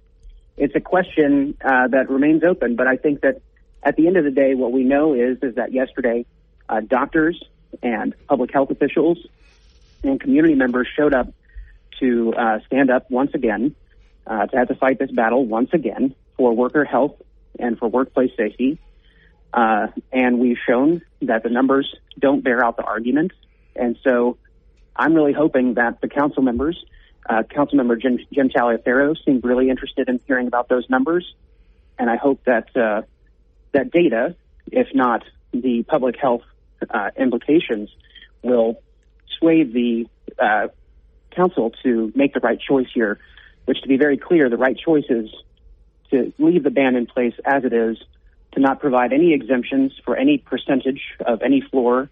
it's 0.57 0.75
a 0.75 0.79
question 0.79 1.57
uh, 1.63 1.87
that 1.89 2.09
remains 2.09 2.43
open, 2.43 2.75
but 2.75 2.87
I 2.87 2.95
think 2.95 3.21
that 3.21 3.41
at 3.83 3.95
the 3.95 4.07
end 4.07 4.17
of 4.17 4.23
the 4.23 4.31
day, 4.31 4.53
what 4.53 4.71
we 4.71 4.83
know 4.83 5.13
is 5.13 5.37
is 5.41 5.55
that 5.55 5.73
yesterday, 5.73 6.25
uh, 6.69 6.81
doctors 6.81 7.41
and 7.81 8.13
public 8.27 8.51
health 8.53 8.69
officials 8.69 9.17
and 10.03 10.19
community 10.19 10.55
members 10.55 10.87
showed 10.95 11.13
up 11.13 11.33
to 11.99 12.33
uh, 12.33 12.59
stand 12.65 12.89
up 12.89 13.09
once 13.11 13.31
again 13.33 13.75
uh, 14.25 14.47
to 14.47 14.57
have 14.57 14.67
to 14.67 14.75
fight 14.75 14.99
this 14.99 15.11
battle 15.11 15.45
once 15.45 15.69
again 15.73 16.15
for 16.37 16.53
worker 16.53 16.85
health 16.85 17.21
and 17.59 17.77
for 17.77 17.87
workplace 17.87 18.31
safety. 18.37 18.79
and 19.53 20.39
we've 20.39 20.57
shown 20.67 21.01
that 21.21 21.43
the 21.43 21.49
numbers 21.49 21.93
don't 22.17 22.43
bear 22.43 22.63
out 22.63 22.77
the 22.77 22.83
argument, 22.83 23.31
and 23.75 23.97
so 24.03 24.37
I'm 24.95 25.13
really 25.13 25.33
hoping 25.33 25.75
that 25.75 26.01
the 26.01 26.07
council 26.07 26.43
members, 26.43 26.83
uh, 27.29 27.43
Councilmember 27.43 27.99
Jim, 28.01 28.19
Jim 28.31 28.49
Taliaferro 28.49 29.15
seemed 29.23 29.43
really 29.43 29.69
interested 29.69 30.09
in 30.09 30.19
hearing 30.27 30.47
about 30.47 30.69
those 30.69 30.89
numbers, 30.89 31.33
and 31.97 32.09
I 32.09 32.17
hope 32.17 32.43
that 32.45 32.75
uh, 32.75 33.03
that 33.71 33.91
data, 33.91 34.35
if 34.71 34.87
not 34.93 35.23
the 35.53 35.83
public 35.83 36.17
health 36.17 36.43
uh, 36.89 37.11
implications, 37.17 37.89
will 38.41 38.81
sway 39.41 39.63
the 39.63 40.05
uh, 40.39 40.67
council 41.35 41.71
to 41.83 42.13
make 42.15 42.33
the 42.33 42.39
right 42.39 42.59
choice 42.59 42.87
here. 42.93 43.19
Which, 43.65 43.81
to 43.81 43.87
be 43.87 43.97
very 43.97 44.17
clear, 44.17 44.49
the 44.49 44.57
right 44.57 44.77
choice 44.77 45.05
is 45.09 45.29
to 46.11 46.33
leave 46.39 46.63
the 46.63 46.71
ban 46.71 46.95
in 46.95 47.05
place 47.05 47.33
as 47.45 47.63
it 47.63 47.73
is, 47.73 47.97
to 48.53 48.59
not 48.59 48.79
provide 48.79 49.13
any 49.13 49.33
exemptions 49.33 49.93
for 50.03 50.17
any 50.17 50.37
percentage 50.37 51.01
of 51.25 51.41
any 51.41 51.61
floor 51.61 52.09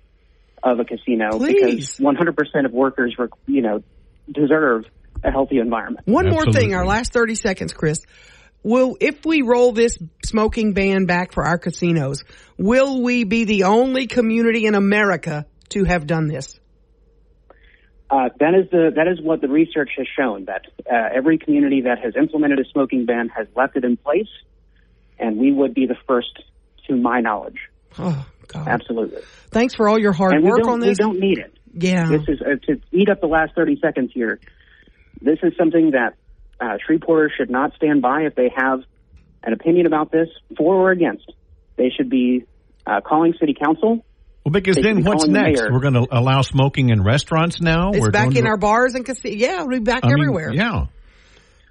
of 0.63 0.79
a 0.79 0.85
casino 0.85 1.37
Please. 1.37 1.97
because 1.97 1.99
100% 1.99 2.65
of 2.65 2.71
workers, 2.71 3.15
you 3.47 3.61
know, 3.61 3.83
deserve 4.31 4.85
a 5.23 5.31
healthy 5.31 5.57
environment. 5.57 6.07
One 6.07 6.27
Absolutely. 6.27 6.51
more 6.51 6.61
thing, 6.61 6.75
our 6.75 6.85
last 6.85 7.13
30 7.13 7.35
seconds, 7.35 7.73
Chris. 7.73 8.01
Will, 8.61 8.97
if 8.99 9.25
we 9.25 9.41
roll 9.41 9.71
this 9.71 9.97
smoking 10.25 10.73
ban 10.73 11.05
back 11.05 11.31
for 11.31 11.45
our 11.45 11.57
casinos, 11.57 12.23
will 12.57 13.01
we 13.01 13.23
be 13.23 13.45
the 13.45 13.63
only 13.63 14.07
community 14.07 14.65
in 14.65 14.75
America 14.75 15.45
to 15.69 15.85
have 15.85 16.05
done 16.05 16.27
this? 16.27 16.59
Uh, 18.09 18.29
that 18.39 18.55
is 18.55 18.69
the 18.71 18.91
that 18.95 19.07
is 19.07 19.21
what 19.21 19.39
the 19.39 19.47
research 19.47 19.91
has 19.97 20.07
shown 20.17 20.45
that 20.45 20.65
uh, 20.91 21.09
every 21.13 21.37
community 21.37 21.81
that 21.81 21.99
has 21.99 22.15
implemented 22.15 22.59
a 22.59 22.65
smoking 22.71 23.05
ban 23.05 23.29
has 23.29 23.47
left 23.55 23.75
it 23.75 23.83
in 23.83 23.97
place, 23.97 24.29
and 25.19 25.37
we 25.37 25.51
would 25.51 25.75
be 25.75 25.85
the 25.85 25.97
first, 26.07 26.41
to 26.87 26.95
my 26.95 27.21
knowledge. 27.21 27.59
Oh. 27.97 28.25
God. 28.49 28.67
Absolutely. 28.67 29.21
Thanks 29.51 29.75
for 29.75 29.87
all 29.87 29.99
your 29.99 30.11
hard 30.11 30.33
and 30.33 30.43
work 30.43 30.65
on 30.67 30.79
this. 30.79 30.97
We 30.99 31.05
don't 31.05 31.19
need 31.19 31.37
it. 31.37 31.53
Yeah. 31.73 32.09
This 32.09 32.23
is 32.27 32.41
uh, 32.41 32.55
to 32.65 32.81
eat 32.91 33.09
up 33.09 33.21
the 33.21 33.27
last 33.27 33.53
30 33.55 33.79
seconds 33.79 34.11
here. 34.13 34.39
This 35.21 35.37
is 35.43 35.53
something 35.57 35.91
that 35.91 36.15
uh, 36.59 36.77
Shreveporters 36.87 37.29
should 37.37 37.49
not 37.49 37.73
stand 37.75 38.01
by 38.01 38.21
if 38.23 38.35
they 38.35 38.51
have 38.55 38.81
an 39.43 39.53
opinion 39.53 39.85
about 39.85 40.11
this, 40.11 40.27
for 40.57 40.75
or 40.75 40.91
against. 40.91 41.31
They 41.77 41.89
should 41.95 42.09
be 42.09 42.45
uh, 42.85 43.01
calling 43.01 43.33
city 43.39 43.53
council. 43.53 44.03
Well, 44.49 44.61
because 44.61 44.77
then 44.77 44.97
be 44.97 45.03
what's 45.03 45.27
next? 45.27 45.61
The 45.61 45.69
We're 45.71 45.79
going 45.79 45.93
to 45.93 46.07
allow 46.11 46.41
smoking 46.41 46.89
in 46.89 47.03
restaurants 47.03 47.61
now. 47.61 47.91
It's 47.91 47.99
We're 47.99 48.09
back 48.11 48.35
in 48.35 48.43
to... 48.43 48.49
our 48.49 48.57
bars 48.57 48.95
and 48.95 49.05
casinos. 49.05 49.39
Yeah, 49.39 49.59
we'll 49.59 49.79
be 49.79 49.83
back 49.83 50.03
I 50.03 50.11
everywhere. 50.11 50.49
Mean, 50.49 50.59
yeah. 50.59 50.85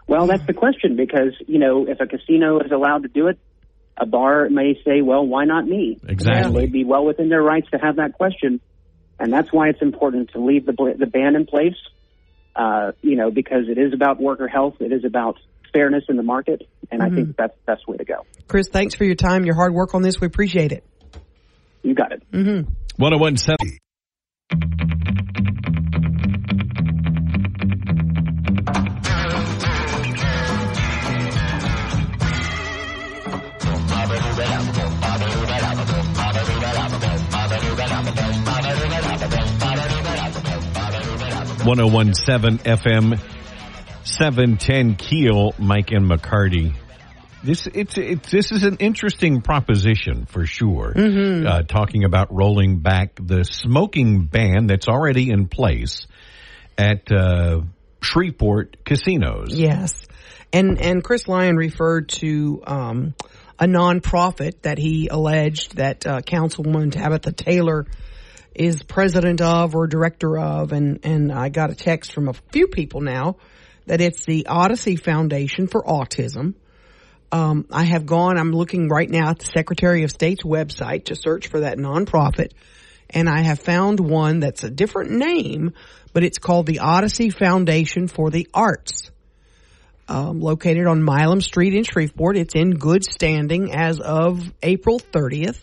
Well, 0.07 0.27
that's 0.27 0.47
the 0.47 0.55
question 0.55 0.97
because 0.97 1.35
you 1.47 1.59
know 1.59 1.87
if 1.87 2.01
a 2.01 2.07
casino 2.07 2.61
is 2.61 2.71
allowed 2.71 3.03
to 3.03 3.09
do 3.09 3.27
it, 3.27 3.39
a 3.97 4.07
bar 4.07 4.49
may 4.49 4.81
say, 4.85 5.03
well, 5.03 5.27
why 5.27 5.45
not 5.45 5.67
me? 5.67 5.99
Exactly. 6.07 6.43
And 6.43 6.57
they'd 6.57 6.73
be 6.73 6.85
well 6.85 7.05
within 7.05 7.29
their 7.29 7.43
rights 7.43 7.69
to 7.73 7.79
have 7.79 7.97
that 7.97 8.15
question. 8.15 8.61
And 9.19 9.33
that's 9.33 9.53
why 9.53 9.69
it's 9.69 9.83
important 9.83 10.31
to 10.31 10.41
leave 10.41 10.65
the, 10.65 10.95
the 10.97 11.07
ban 11.07 11.35
in 11.35 11.45
place, 11.47 11.75
uh, 12.55 12.93
you 13.03 13.17
know, 13.17 13.31
because 13.31 13.69
it 13.69 13.77
is 13.77 13.93
about 13.93 14.21
worker 14.21 14.47
health. 14.47 14.77
It 14.81 14.93
is 14.93 15.05
about 15.05 15.39
fairness 15.73 16.05
in 16.09 16.17
the 16.17 16.23
market. 16.23 16.69
And 16.91 17.03
mm-hmm. 17.03 17.13
I 17.13 17.17
think 17.17 17.37
that's 17.37 17.55
the 17.67 17.73
best 17.73 17.89
way 17.89 17.97
to 17.97 18.05
go. 18.05 18.25
Chris, 18.47 18.69
thanks 18.69 18.95
for 18.95 19.05
your 19.05 19.17
time, 19.17 19.45
your 19.45 19.57
hard 19.57 19.75
work 19.75 19.95
on 19.95 20.03
this. 20.03 20.21
We 20.21 20.29
appreciate 20.29 20.71
it. 20.73 20.85
You 21.89 21.95
got 21.95 22.13
it. 22.13 22.23
Mm-hmm. 22.31 22.71
1017. 22.99 23.79
One 41.65 41.77
zero 41.77 41.89
one 41.89 42.13
seven 42.13 42.59
FM 42.59 43.19
seven 44.05 44.59
ten 44.59 44.95
Keel 44.97 45.55
Mike 45.59 45.91
and 45.93 46.05
McCarty. 46.05 46.75
This 47.49 47.67
it's 47.67 47.97
it's 47.97 48.31
this 48.31 48.53
is 48.53 48.65
an 48.65 48.77
interesting 48.77 49.41
proposition 49.41 50.27
for 50.27 50.45
sure. 50.45 50.93
Mm-hmm. 50.95 51.47
Uh, 51.47 51.63
talking 51.63 52.05
about 52.05 52.31
rolling 52.31 52.81
back 52.81 53.19
the 53.19 53.43
smoking 53.43 54.27
ban 54.27 54.67
that's 54.67 54.87
already 54.87 55.31
in 55.31 55.49
place 55.49 56.07
at 56.77 57.11
uh, 57.11 57.63
Shreveport 58.03 58.85
casinos. 58.85 59.55
Yes, 59.55 60.07
and 60.53 60.79
and 60.79 61.03
Chris 61.03 61.27
Lyon 61.27 61.57
referred 61.57 62.11
to 62.21 62.63
um, 62.67 63.15
a 63.59 63.65
nonprofit 63.65 64.61
that 64.61 64.77
he 64.77 65.09
alleged 65.09 65.77
that 65.77 66.07
uh, 66.07 66.19
Councilwoman 66.21 66.93
Tabatha 66.93 67.35
Taylor 67.35 67.87
is 68.55 68.83
president 68.83 69.41
of 69.41 69.75
or 69.75 69.87
director 69.87 70.39
of, 70.39 70.73
and 70.73 71.01
and 71.03 71.33
I 71.33 71.49
got 71.49 71.71
a 71.71 71.75
text 71.75 72.13
from 72.13 72.29
a 72.29 72.35
few 72.53 72.67
people 72.67 73.01
now 73.01 73.37
that 73.87 74.03
it's 74.03 74.27
the 74.27 74.49
Odyssey 74.49 74.97
Foundation 74.97 75.67
for 75.67 75.83
Autism. 75.83 76.53
Um, 77.31 77.67
I 77.71 77.85
have 77.85 78.07
gone. 78.07 78.39
I'm 78.39 78.53
looking 78.53 78.89
right 78.89 79.09
now 79.09 79.31
at 79.31 79.39
the 79.39 79.45
Secretary 79.47 80.03
of 80.05 80.11
State's 80.11 80.43
website 80.45 81.07
to 81.07 81.17
search 81.17 81.49
for 81.49 81.61
that 81.61 81.77
nonprofit, 81.77 82.53
and 83.11 83.29
I 83.29 83.43
have 83.43 83.59
found 83.59 84.01
one 84.01 84.41
that's 84.41 84.65
a 84.65 84.71
different 84.71 85.11
name, 85.11 85.73
but 86.15 86.25
it's 86.25 86.39
called 86.39 86.67
the 86.67 86.79
Odyssey 86.81 87.31
Foundation 87.31 88.09
for 88.09 88.31
the 88.31 88.49
Arts. 88.55 89.11
Um, 90.11 90.41
located 90.41 90.87
on 90.87 91.05
Milam 91.05 91.43
Street 91.43 91.75
in 91.75 91.85
Shreveport. 91.85 92.39
It's 92.39 92.55
in 92.55 92.71
good 92.71 93.05
standing 93.05 93.75
as 93.75 94.01
of 94.01 94.43
April 94.63 94.99
30th. 94.99 95.61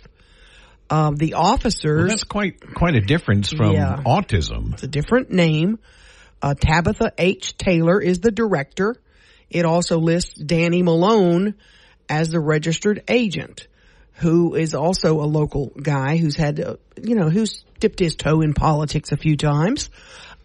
Um, 0.87 1.15
the 1.15 1.33
officers. 1.33 1.97
Well, 1.97 2.07
that's 2.09 2.23
quite 2.25 2.59
quite 2.75 2.93
a 2.93 3.01
difference 3.01 3.51
from 3.51 3.71
Yeah. 3.73 3.95
autism. 4.05 4.73
It's 4.73 4.83
a 4.83 4.87
different 4.87 5.31
name. 5.31 5.79
Uh, 6.43 6.53
Tabatha 6.53 7.09
H. 7.17 7.57
Taylor 7.57 7.99
is 7.99 8.19
the 8.19 8.29
director. 8.29 8.95
It 9.49 9.65
also 9.65 9.99
lists 9.99 10.33
Danny 10.33 10.83
Malone 10.83 11.55
as 12.09 12.29
the 12.29 12.39
registered 12.39 13.03
agent, 13.07 13.67
who 14.13 14.55
is 14.55 14.73
also 14.73 15.21
a 15.21 15.25
local 15.25 15.71
guy 15.81 16.17
who's 16.17 16.35
had, 16.35 16.59
uh, 16.59 16.75
you 17.01 17.15
know, 17.15 17.29
who's 17.29 17.63
dipped 17.79 17.99
his 17.99 18.15
toe 18.15 18.41
in 18.41 18.53
politics 18.53 19.11
a 19.11 19.17
few 19.17 19.37
times. 19.37 19.89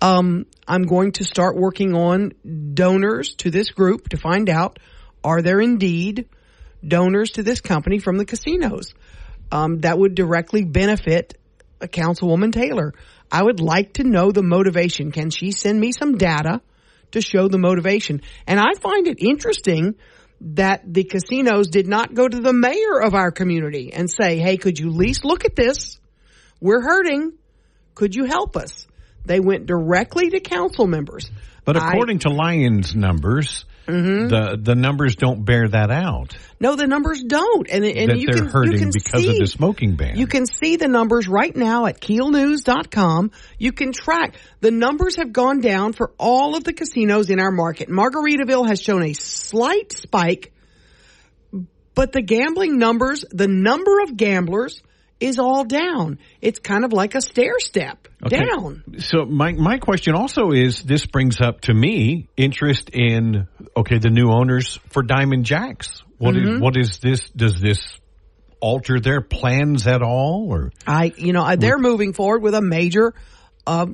Um, 0.01 0.47
I'm 0.67 0.83
going 0.83 1.13
to 1.13 1.25
start 1.25 1.57
working 1.57 1.95
on 1.95 2.33
donors 2.75 3.35
to 3.37 3.51
this 3.51 3.71
group 3.71 4.09
to 4.11 4.17
find 4.17 4.49
out 4.49 4.79
are 5.23 5.43
there 5.43 5.61
indeed 5.61 6.29
donors 6.87 7.33
to 7.33 7.43
this 7.43 7.61
company 7.61 7.99
from 7.99 8.17
the 8.17 8.25
casinos 8.25 8.95
um, 9.53 9.81
that 9.81 9.99
would 9.99 10.15
directly 10.15 10.65
benefit 10.65 11.37
a 11.81 11.89
Councilwoman 11.89 12.53
Taylor. 12.53 12.95
I 13.31 13.43
would 13.43 13.61
like 13.61 13.95
to 13.95 14.05
know 14.05 14.33
the 14.33 14.43
motivation. 14.43 15.13
Can 15.13 15.31
she 15.31 15.53
send 15.53 15.79
me 15.79 15.93
some 15.93 16.19
data 16.19 16.61
to 17.13 17.21
show 17.21 17.49
the 17.49 17.59
motivation? 17.59 18.23
And 18.47 18.59
I 18.61 18.75
find 18.75 19.07
it 19.07 19.19
interesting 19.21 19.97
that 20.43 20.83
the 20.87 21.05
casinos 21.05 21.69
did 21.69 21.87
not 21.87 22.15
go 22.15 22.27
to 22.27 22.41
the 22.41 22.53
mayor 22.53 23.01
of 23.03 23.15
our 23.15 23.31
community 23.31 23.93
and 23.93 24.11
say, 24.11 24.39
hey, 24.39 24.57
could 24.57 24.79
you 24.79 24.89
at 24.89 24.95
least 24.95 25.25
look 25.25 25.45
at 25.45 25.55
this? 25.55 26.01
We're 26.61 26.81
hurting. 26.81 27.33
Could 27.95 28.15
you 28.15 28.25
help 28.25 28.57
us? 28.57 28.87
They 29.25 29.41
went 29.41 29.67
directly 29.67 30.31
to 30.31 30.41
council 30.41 30.87
members. 30.87 31.31
But 31.65 31.77
I- 31.77 31.91
according 31.91 32.21
to 32.21 32.31
Lyon's 32.31 32.95
numbers, 32.95 33.65
Mm-hmm. 33.87 34.29
the 34.29 34.59
the 34.61 34.75
numbers 34.75 35.17
don't 35.17 35.45
bear 35.45 35.69
that 35.69 35.91
out. 35.91 36.37
No, 36.61 36.77
the 36.77 36.87
numbers 36.87 37.23
don't, 37.23 37.69
and 37.69 37.85
and 37.85 38.11
that 38.11 38.19
you 38.19 38.27
they're 38.27 38.43
can 38.43 38.51
hurting 38.51 38.73
you 38.73 38.79
can 38.79 38.91
because 38.93 39.23
see, 39.23 39.31
of 39.31 39.39
the 39.39 39.47
smoking 39.47 39.97
ban. 39.97 40.17
You 40.17 40.27
can 40.27 40.47
see 40.47 40.77
the 40.77 40.87
numbers 40.87 41.27
right 41.27 41.55
now 41.55 41.87
at 41.87 42.01
keelnews.com. 42.01 43.33
You 43.59 43.73
can 43.73 43.93
track 43.93 44.37
the 44.61 44.71
numbers 44.71 45.17
have 45.17 45.33
gone 45.33 45.61
down 45.61 45.93
for 45.93 46.13
all 46.19 46.57
of 46.57 46.65
the 46.65 46.73
casinos 46.73 47.31
in 47.31 47.41
our 47.41 47.51
market. 47.51 47.89
Margaritaville 47.89 48.69
has 48.69 48.81
shown 48.81 49.03
a 49.03 49.15
slight 49.15 49.93
spike, 49.93 50.53
but 51.95 52.13
the 52.13 52.23
gambling 52.23 52.79
numbers, 52.79 53.25
the 53.31 53.49
number 53.49 54.01
of 54.03 54.17
gamblers 54.17 54.83
is 55.21 55.39
all 55.39 55.65
down. 55.65 56.19
It's 56.41 56.59
kind 56.59 56.85
of 56.85 56.93
like 56.93 57.15
a 57.15 57.21
stair 57.21 57.59
step 57.59 58.09
Okay. 58.27 58.45
down. 58.45 58.83
So 58.99 59.25
my 59.27 59.53
my 59.53 59.79
question 59.79 60.15
also 60.15 60.51
is 60.53 60.83
this 60.83 61.07
brings 61.07 61.41
up 61.41 61.61
to 61.63 61.75
me 61.75 62.29
interest 62.37 62.91
in 62.91 63.47
okay 63.77 63.99
the 63.99 64.11
new 64.11 64.31
owners 64.31 64.79
for 64.89 65.03
Diamond 65.03 65.45
Jacks. 65.45 66.03
What 66.19 66.37
is- 66.37 66.43
Mhm. 66.43 66.61
what 66.61 66.77
is 66.77 66.99
this? 66.99 67.29
Does 67.31 67.61
this 67.61 67.79
alter 68.61 69.01
their 69.01 69.21
plans 69.23 69.87
at 69.87 70.03
all? 70.03 70.49
Or 70.51 70.71
I, 70.87 71.13
you 71.17 71.33
know, 71.33 71.57
they're 71.57 71.79
moving 71.79 72.13
forward 72.13 72.43
with 72.43 72.55
a 72.55 72.61
major 72.61 73.15
uh, 73.71 73.87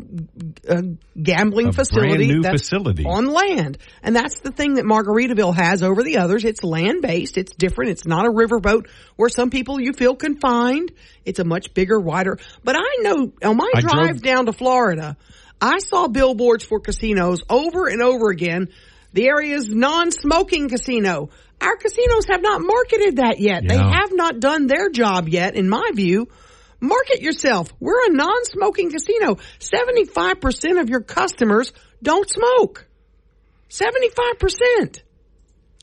uh, 0.68 0.82
gambling 1.22 1.68
A 1.68 1.72
facility, 1.72 2.28
brand 2.28 2.42
new 2.42 2.42
facility. 2.42 3.04
on 3.04 3.26
land, 3.26 3.76
and 4.02 4.16
that's 4.16 4.40
the 4.40 4.50
thing 4.50 4.74
that 4.74 4.84
Margaritaville 4.86 5.54
has 5.54 5.82
over 5.82 6.02
the 6.02 6.16
others. 6.18 6.44
It's 6.44 6.64
land 6.64 7.02
based. 7.02 7.36
It's 7.36 7.54
different. 7.54 7.90
It's 7.90 8.06
not 8.06 8.24
a 8.26 8.30
riverboat 8.30 8.88
where 9.16 9.28
some 9.28 9.50
people 9.50 9.78
you 9.80 9.92
feel 9.92 10.16
confined. 10.16 10.92
It's 11.24 11.38
a 11.38 11.44
much 11.44 11.74
bigger, 11.74 12.00
wider. 12.00 12.38
But 12.64 12.76
I 12.78 13.02
know 13.02 13.32
on 13.42 13.56
my 13.56 13.70
I 13.74 13.80
drive 13.80 14.20
drove- 14.20 14.22
down 14.22 14.46
to 14.46 14.52
Florida, 14.52 15.16
I 15.60 15.78
saw 15.78 16.08
billboards 16.08 16.64
for 16.64 16.80
casinos 16.80 17.42
over 17.50 17.86
and 17.88 18.00
over 18.02 18.30
again. 18.30 18.68
The 19.12 19.28
area's 19.28 19.68
non-smoking 19.68 20.68
casino. 20.68 21.30
Our 21.60 21.76
casinos 21.76 22.26
have 22.30 22.42
not 22.42 22.60
marketed 22.60 23.16
that 23.16 23.40
yet. 23.40 23.62
They 23.66 23.78
have 23.78 24.10
not 24.12 24.40
done 24.40 24.66
their 24.66 24.90
job 24.90 25.28
yet, 25.28 25.54
in 25.54 25.68
my 25.68 25.90
view. 25.94 26.28
Market 26.80 27.22
yourself. 27.22 27.72
We're 27.80 28.06
a 28.06 28.10
non-smoking 28.10 28.90
casino. 28.90 29.36
75% 29.60 30.80
of 30.80 30.88
your 30.88 31.00
customers 31.00 31.72
don't 32.02 32.28
smoke. 32.28 32.86
75%. 33.70 35.02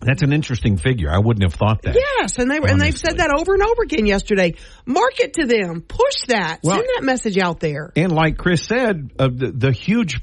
that's 0.01 0.21
an 0.21 0.33
interesting 0.33 0.77
figure. 0.77 1.09
I 1.11 1.19
wouldn't 1.19 1.43
have 1.43 1.53
thought 1.57 1.81
that. 1.83 1.95
Yes, 1.95 2.37
and 2.37 2.49
they 2.49 2.57
and 2.57 2.79
they've 2.79 2.97
said 2.97 3.17
that 3.17 3.31
over 3.37 3.53
and 3.53 3.63
over 3.63 3.83
again 3.83 4.05
yesterday. 4.05 4.55
Market 4.85 5.33
to 5.33 5.45
them. 5.45 5.81
Push 5.81 6.25
that. 6.27 6.59
Well- 6.63 6.75
Send 6.77 6.87
that 6.97 7.03
message 7.03 7.37
out 7.37 7.59
there. 7.59 7.91
And 7.95 8.11
like 8.11 8.37
Chris 8.37 8.63
said, 8.63 9.11
uh, 9.19 9.27
the, 9.33 9.51
the 9.51 9.71
huge 9.71 10.21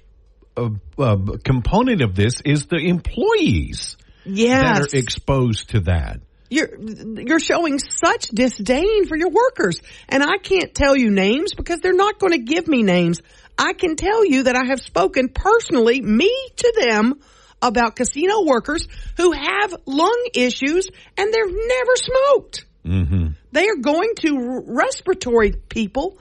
uh, 0.56 0.70
uh, 0.98 1.16
component 1.44 2.02
of 2.02 2.14
this 2.14 2.40
is 2.44 2.66
the 2.66 2.76
employees 2.78 3.96
Yes. 4.24 4.78
that 4.78 4.94
are 4.94 4.98
exposed 4.98 5.70
to 5.70 5.80
that. 5.80 6.20
You're 6.50 6.68
you're 6.78 7.40
showing 7.40 7.78
such 7.78 8.28
disdain 8.28 9.06
for 9.06 9.16
your 9.16 9.30
workers 9.30 9.80
and 10.08 10.22
i 10.22 10.36
can't 10.42 10.74
tell 10.74 10.96
you 10.96 11.10
names 11.10 11.54
because 11.54 11.78
they're 11.80 11.92
not 11.94 12.18
going 12.18 12.32
to 12.32 12.38
give 12.38 12.68
me 12.68 12.82
names 12.82 13.20
i 13.56 13.72
can 13.72 13.96
tell 13.96 14.24
you 14.24 14.42
that 14.42 14.56
i 14.56 14.66
have 14.66 14.80
spoken 14.80 15.28
personally 15.28 16.00
me 16.00 16.30
to 16.56 16.74
them 16.84 17.20
about 17.62 17.96
casino 17.96 18.44
workers 18.44 18.86
who 19.16 19.32
have 19.32 19.74
lung 19.86 20.28
issues 20.34 20.88
and 21.16 21.32
they've 21.32 21.56
never 21.68 21.96
smoked 21.96 22.64
Mm-hmm. 22.82 23.26
they 23.52 23.68
are 23.68 23.76
going 23.76 24.14
to 24.20 24.34
r- 24.36 24.62
respiratory 24.66 25.52
people 25.52 26.18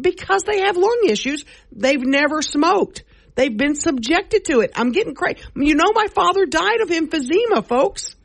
because 0.00 0.44
they 0.44 0.60
have 0.60 0.76
lung 0.76 1.00
issues. 1.06 1.44
They've 1.70 2.00
never 2.00 2.40
smoked. 2.40 3.04
They've 3.34 3.54
been 3.54 3.74
subjected 3.74 4.46
to 4.46 4.60
it. 4.60 4.72
I'm 4.74 4.92
getting 4.92 5.14
crazy. 5.14 5.40
You 5.54 5.74
know, 5.74 5.92
my 5.94 6.06
father 6.06 6.46
died 6.46 6.80
of 6.80 6.88
emphysema, 6.88 7.66
folks. 7.66 8.16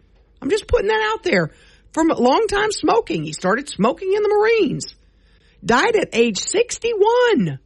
I'm 0.44 0.50
just 0.50 0.68
putting 0.68 0.90
that 0.90 1.14
out 1.14 1.24
there. 1.24 1.52
From 1.94 2.12
a 2.12 2.20
long 2.20 2.48
time 2.50 2.72
smoking. 2.72 3.24
He 3.24 3.32
started 3.32 3.70
smoking 3.70 4.12
in 4.14 4.22
the 4.22 4.28
Marines. 4.28 4.94
Died 5.64 5.96
at 5.96 6.10
age 6.12 6.38
61 6.38 7.60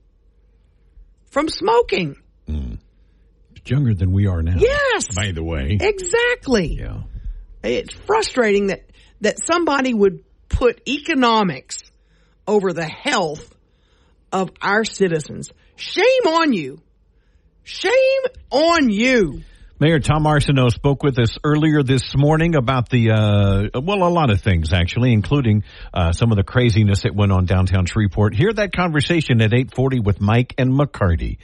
from 1.31 1.49
smoking. 1.49 2.17
It's 2.47 3.71
younger 3.71 3.95
than 3.95 4.11
we 4.11 4.27
are 4.27 4.43
now. 4.43 4.57
Yes. 4.59 5.07
By 5.15 5.31
the 5.31 5.43
way. 5.43 5.79
Exactly. 5.81 6.77
Yeah. 6.79 7.01
It's 7.63 7.95
frustrating 7.95 8.67
that, 8.67 8.83
that 9.21 9.39
somebody 9.43 9.95
would 9.95 10.23
put 10.47 10.87
economics 10.87 11.81
over 12.45 12.73
the 12.73 12.85
health 12.85 13.55
of 14.31 14.51
our 14.61 14.83
citizens. 14.83 15.49
Shame 15.77 16.27
on 16.27 16.53
you. 16.53 16.79
Shame 17.63 18.21
on 18.51 18.89
you. 18.91 19.41
Mayor 19.79 19.99
Tom 19.99 20.25
Arceneaux 20.25 20.71
spoke 20.73 21.03
with 21.03 21.19
us 21.19 21.37
earlier 21.43 21.83
this 21.83 22.17
morning 22.17 22.55
about 22.55 22.89
the, 22.89 23.11
uh, 23.11 23.79
well, 23.79 24.01
a 24.01 24.09
lot 24.09 24.31
of 24.31 24.41
things 24.41 24.73
actually, 24.73 25.13
including, 25.13 25.63
uh, 25.93 26.13
some 26.13 26.31
of 26.31 26.35
the 26.35 26.43
craziness 26.43 27.03
that 27.03 27.13
went 27.13 27.31
on 27.31 27.45
downtown 27.45 27.85
Shreveport. 27.85 28.33
Hear 28.33 28.51
that 28.53 28.73
conversation 28.73 29.39
at 29.39 29.53
840 29.53 29.99
with 29.99 30.19
Mike 30.19 30.55
and 30.57 30.71
McCarty. 30.71 31.37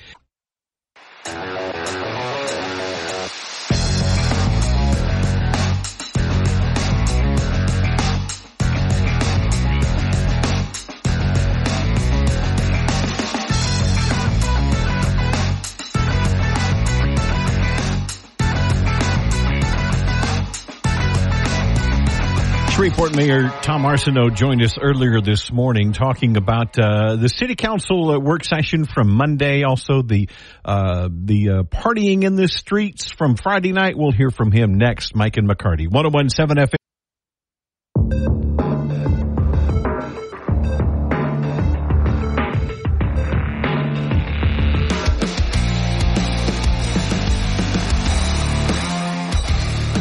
Shreveport 22.84 23.16
Mayor 23.16 23.48
Tom 23.62 23.84
Arceneaux 23.84 24.36
joined 24.36 24.62
us 24.62 24.78
earlier 24.78 25.22
this 25.22 25.54
morning 25.54 25.94
talking 25.94 26.36
about 26.36 26.78
uh, 26.78 27.16
the 27.16 27.30
city 27.30 27.56
council 27.56 28.12
uh, 28.12 28.20
work 28.20 28.44
session 28.44 28.84
from 28.84 29.10
Monday, 29.10 29.64
also 29.64 30.02
the 30.02 30.28
uh, 30.66 31.08
the 31.10 31.50
uh, 31.50 31.64
partying 31.64 32.26
in 32.26 32.36
the 32.36 32.50
streets 32.50 33.10
from 33.10 33.38
Friday 33.38 33.72
night. 33.72 33.94
We'll 33.98 34.12
hear 34.12 34.32
from 34.32 34.52
him 34.52 34.74
next. 34.74 35.16
Mike 35.16 35.38
and 35.38 35.48
McCarty, 35.48 35.90
1017 35.90 36.58
FM. 36.58 36.83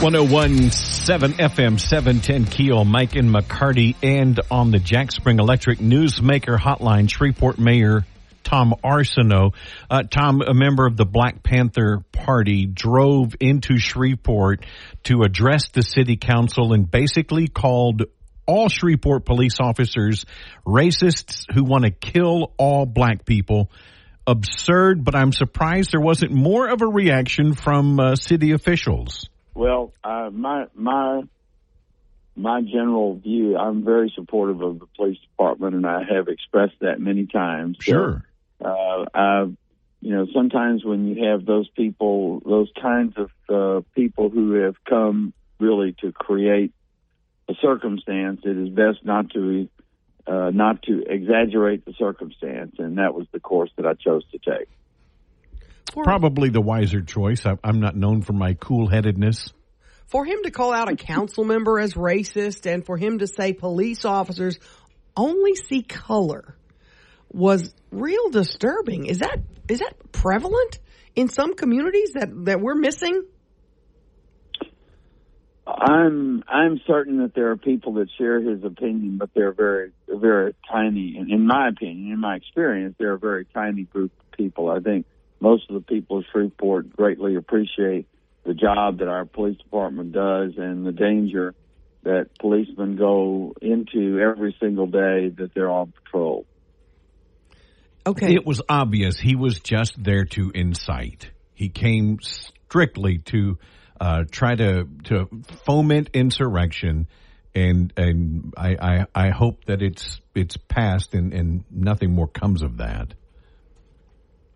One 0.02 0.14
zero 0.14 0.24
one 0.24 0.72
seven 0.72 1.34
FM 1.34 1.78
seven 1.78 2.18
ten 2.18 2.44
Keel 2.44 2.84
Mike 2.84 3.14
and 3.14 3.32
McCarty 3.32 3.94
and 4.02 4.40
on 4.50 4.72
the 4.72 4.80
Jack 4.80 5.12
Spring 5.12 5.38
Electric 5.38 5.78
Newsmaker 5.78 6.58
Hotline 6.58 7.08
Shreveport 7.08 7.60
Mayor 7.60 8.04
Tom 8.42 8.74
Arceneaux. 8.82 9.54
Uh, 9.88 10.02
Tom, 10.02 10.42
a 10.42 10.54
member 10.54 10.86
of 10.86 10.96
the 10.96 11.04
Black 11.04 11.44
Panther 11.44 12.02
Party, 12.10 12.66
drove 12.66 13.36
into 13.38 13.78
Shreveport 13.78 14.66
to 15.04 15.22
address 15.22 15.68
the 15.68 15.84
city 15.84 16.16
council 16.16 16.72
and 16.72 16.90
basically 16.90 17.46
called 17.46 18.02
all 18.44 18.68
Shreveport 18.68 19.24
police 19.24 19.60
officers 19.60 20.26
racists 20.66 21.44
who 21.54 21.62
want 21.62 21.84
to 21.84 21.92
kill 21.92 22.52
all 22.56 22.86
black 22.86 23.24
people. 23.24 23.70
Absurd, 24.26 25.04
but 25.04 25.14
I'm 25.14 25.32
surprised 25.32 25.92
there 25.92 26.00
wasn't 26.00 26.32
more 26.32 26.68
of 26.68 26.82
a 26.82 26.88
reaction 26.88 27.54
from 27.54 28.00
uh, 28.00 28.16
city 28.16 28.50
officials. 28.50 29.28
Well, 29.54 29.92
uh, 30.02 30.30
my 30.32 30.66
my 30.74 31.22
my 32.34 32.62
general 32.62 33.16
view, 33.16 33.56
I'm 33.56 33.84
very 33.84 34.12
supportive 34.14 34.62
of 34.62 34.78
the 34.80 34.86
police 34.96 35.18
department, 35.18 35.74
and 35.74 35.86
I 35.86 36.02
have 36.04 36.28
expressed 36.28 36.76
that 36.80 37.00
many 37.00 37.26
times. 37.26 37.76
Sure. 37.80 38.24
So, 38.60 38.66
uh, 38.66 39.04
I, 39.14 39.42
you 40.00 40.10
know, 40.10 40.26
sometimes 40.34 40.84
when 40.84 41.06
you 41.06 41.28
have 41.28 41.44
those 41.44 41.68
people, 41.68 42.40
those 42.44 42.70
kinds 42.80 43.14
of 43.16 43.30
uh, 43.48 43.84
people 43.94 44.30
who 44.30 44.54
have 44.54 44.76
come 44.84 45.32
really 45.60 45.94
to 46.00 46.12
create 46.12 46.72
a 47.48 47.54
circumstance, 47.60 48.40
it 48.44 48.56
is 48.56 48.70
best 48.70 49.04
not 49.04 49.30
to 49.30 49.68
uh, 50.26 50.50
not 50.50 50.82
to 50.82 51.02
exaggerate 51.06 51.84
the 51.84 51.92
circumstance, 51.98 52.76
and 52.78 52.98
that 52.98 53.14
was 53.14 53.26
the 53.32 53.40
course 53.40 53.70
that 53.76 53.86
I 53.86 53.94
chose 53.94 54.24
to 54.30 54.38
take. 54.38 54.68
Probably 55.86 56.48
the 56.48 56.60
wiser 56.60 57.02
choice. 57.02 57.44
I, 57.44 57.56
I'm 57.62 57.80
not 57.80 57.96
known 57.96 58.22
for 58.22 58.32
my 58.32 58.54
cool 58.54 58.88
headedness. 58.88 59.52
For 60.06 60.24
him 60.24 60.42
to 60.44 60.50
call 60.50 60.72
out 60.74 60.90
a 60.90 60.96
council 60.96 61.44
member 61.44 61.78
as 61.78 61.94
racist 61.94 62.70
and 62.70 62.84
for 62.84 62.96
him 62.96 63.18
to 63.18 63.26
say 63.26 63.52
police 63.52 64.04
officers 64.04 64.58
only 65.16 65.54
see 65.54 65.82
color 65.82 66.56
was 67.30 67.74
real 67.90 68.30
disturbing. 68.30 69.06
Is 69.06 69.18
that 69.18 69.38
is 69.68 69.78
that 69.80 70.12
prevalent 70.12 70.78
in 71.14 71.28
some 71.28 71.54
communities 71.54 72.12
that, 72.14 72.28
that 72.44 72.60
we're 72.60 72.74
missing? 72.74 73.24
I'm 75.66 76.42
I'm 76.48 76.80
certain 76.86 77.18
that 77.18 77.34
there 77.34 77.50
are 77.50 77.56
people 77.56 77.94
that 77.94 78.08
share 78.18 78.40
his 78.40 78.64
opinion, 78.64 79.16
but 79.18 79.30
they're 79.34 79.52
very 79.52 79.92
very 80.08 80.54
tiny. 80.70 81.16
In, 81.16 81.30
in 81.30 81.46
my 81.46 81.68
opinion, 81.68 82.12
in 82.12 82.20
my 82.20 82.36
experience, 82.36 82.96
they're 82.98 83.14
a 83.14 83.18
very 83.18 83.46
tiny 83.46 83.84
group 83.84 84.12
of 84.18 84.36
people. 84.36 84.68
I 84.70 84.80
think 84.80 85.06
most 85.42 85.68
of 85.68 85.74
the 85.74 85.80
people 85.80 86.18
of 86.18 86.24
Shreveport 86.32 86.96
greatly 86.96 87.34
appreciate 87.34 88.06
the 88.44 88.54
job 88.54 89.00
that 89.00 89.08
our 89.08 89.24
police 89.24 89.58
department 89.58 90.12
does 90.12 90.52
and 90.56 90.86
the 90.86 90.92
danger 90.92 91.54
that 92.04 92.28
policemen 92.38 92.96
go 92.96 93.52
into 93.60 94.20
every 94.20 94.56
single 94.60 94.86
day 94.86 95.30
that 95.36 95.50
they're 95.54 95.70
on 95.70 95.92
patrol. 95.92 96.46
Okay. 98.06 98.34
It 98.34 98.46
was 98.46 98.62
obvious 98.68 99.18
he 99.18 99.36
was 99.36 99.58
just 99.60 99.94
there 100.02 100.24
to 100.26 100.50
incite. 100.54 101.30
He 101.54 101.68
came 101.68 102.18
strictly 102.20 103.18
to 103.18 103.58
uh, 104.00 104.24
try 104.30 104.54
to 104.56 104.88
to 105.04 105.28
foment 105.64 106.10
insurrection, 106.12 107.06
and 107.54 107.92
and 107.96 108.52
I, 108.56 108.76
I, 108.80 109.06
I 109.14 109.30
hope 109.30 109.66
that 109.66 109.82
it's 109.82 110.20
it's 110.34 110.56
passed 110.56 111.14
and, 111.14 111.32
and 111.32 111.64
nothing 111.70 112.12
more 112.12 112.26
comes 112.26 112.62
of 112.62 112.78
that. 112.78 113.14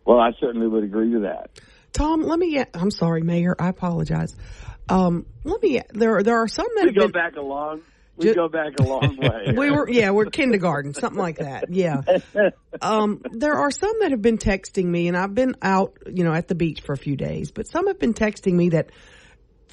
Well, 0.07 0.21
I 0.21 0.31
certainly 0.41 0.69
would 0.69 0.85
agree 0.85 1.13
to 1.13 1.21
that. 1.21 1.51
Tom, 1.93 2.23
let 2.23 2.39
me. 2.39 2.63
I'm 2.75 2.91
sorry, 2.91 3.23
Mayor. 3.23 3.57
I 3.59 3.69
apologize. 3.69 4.37
Um, 4.89 5.27
let 5.45 5.63
me. 5.63 5.81
There, 5.93 6.23
there 6.23 6.39
are 6.39 6.49
some 6.49 6.67
that 6.77 6.85
we 6.85 6.89
have 6.91 6.95
go 6.95 7.03
been, 7.07 7.13
back 7.13 7.37
a 7.37 7.43
long. 7.43 7.83
We 8.17 8.33
go 8.33 8.49
back 8.49 8.73
a 8.81 8.83
long 8.83 9.17
way. 9.21 9.53
we 9.55 9.71
were, 9.71 9.89
yeah, 9.91 10.11
we're 10.11 10.27
kindergarten, 10.27 10.95
something 10.95 11.19
like 11.19 11.39
that. 11.39 11.71
Yeah. 11.71 12.01
Um, 12.81 13.21
there 13.31 13.55
are 13.55 13.71
some 13.71 13.93
that 14.01 14.11
have 14.11 14.23
been 14.23 14.39
texting 14.39 14.85
me, 14.87 15.09
and 15.09 15.17
I've 15.17 15.35
been 15.35 15.55
out, 15.61 15.99
you 16.07 16.25
know, 16.25 16.33
at 16.33 16.49
the 16.49 16.55
beach 16.55 16.81
for 16.81 16.93
a 16.95 16.97
few 16.97 17.17
days, 17.17 17.51
but 17.51 17.67
some 17.67 17.87
have 17.89 17.99
been 17.99 18.15
texting 18.15 18.55
me 18.55 18.71
that 18.71 18.91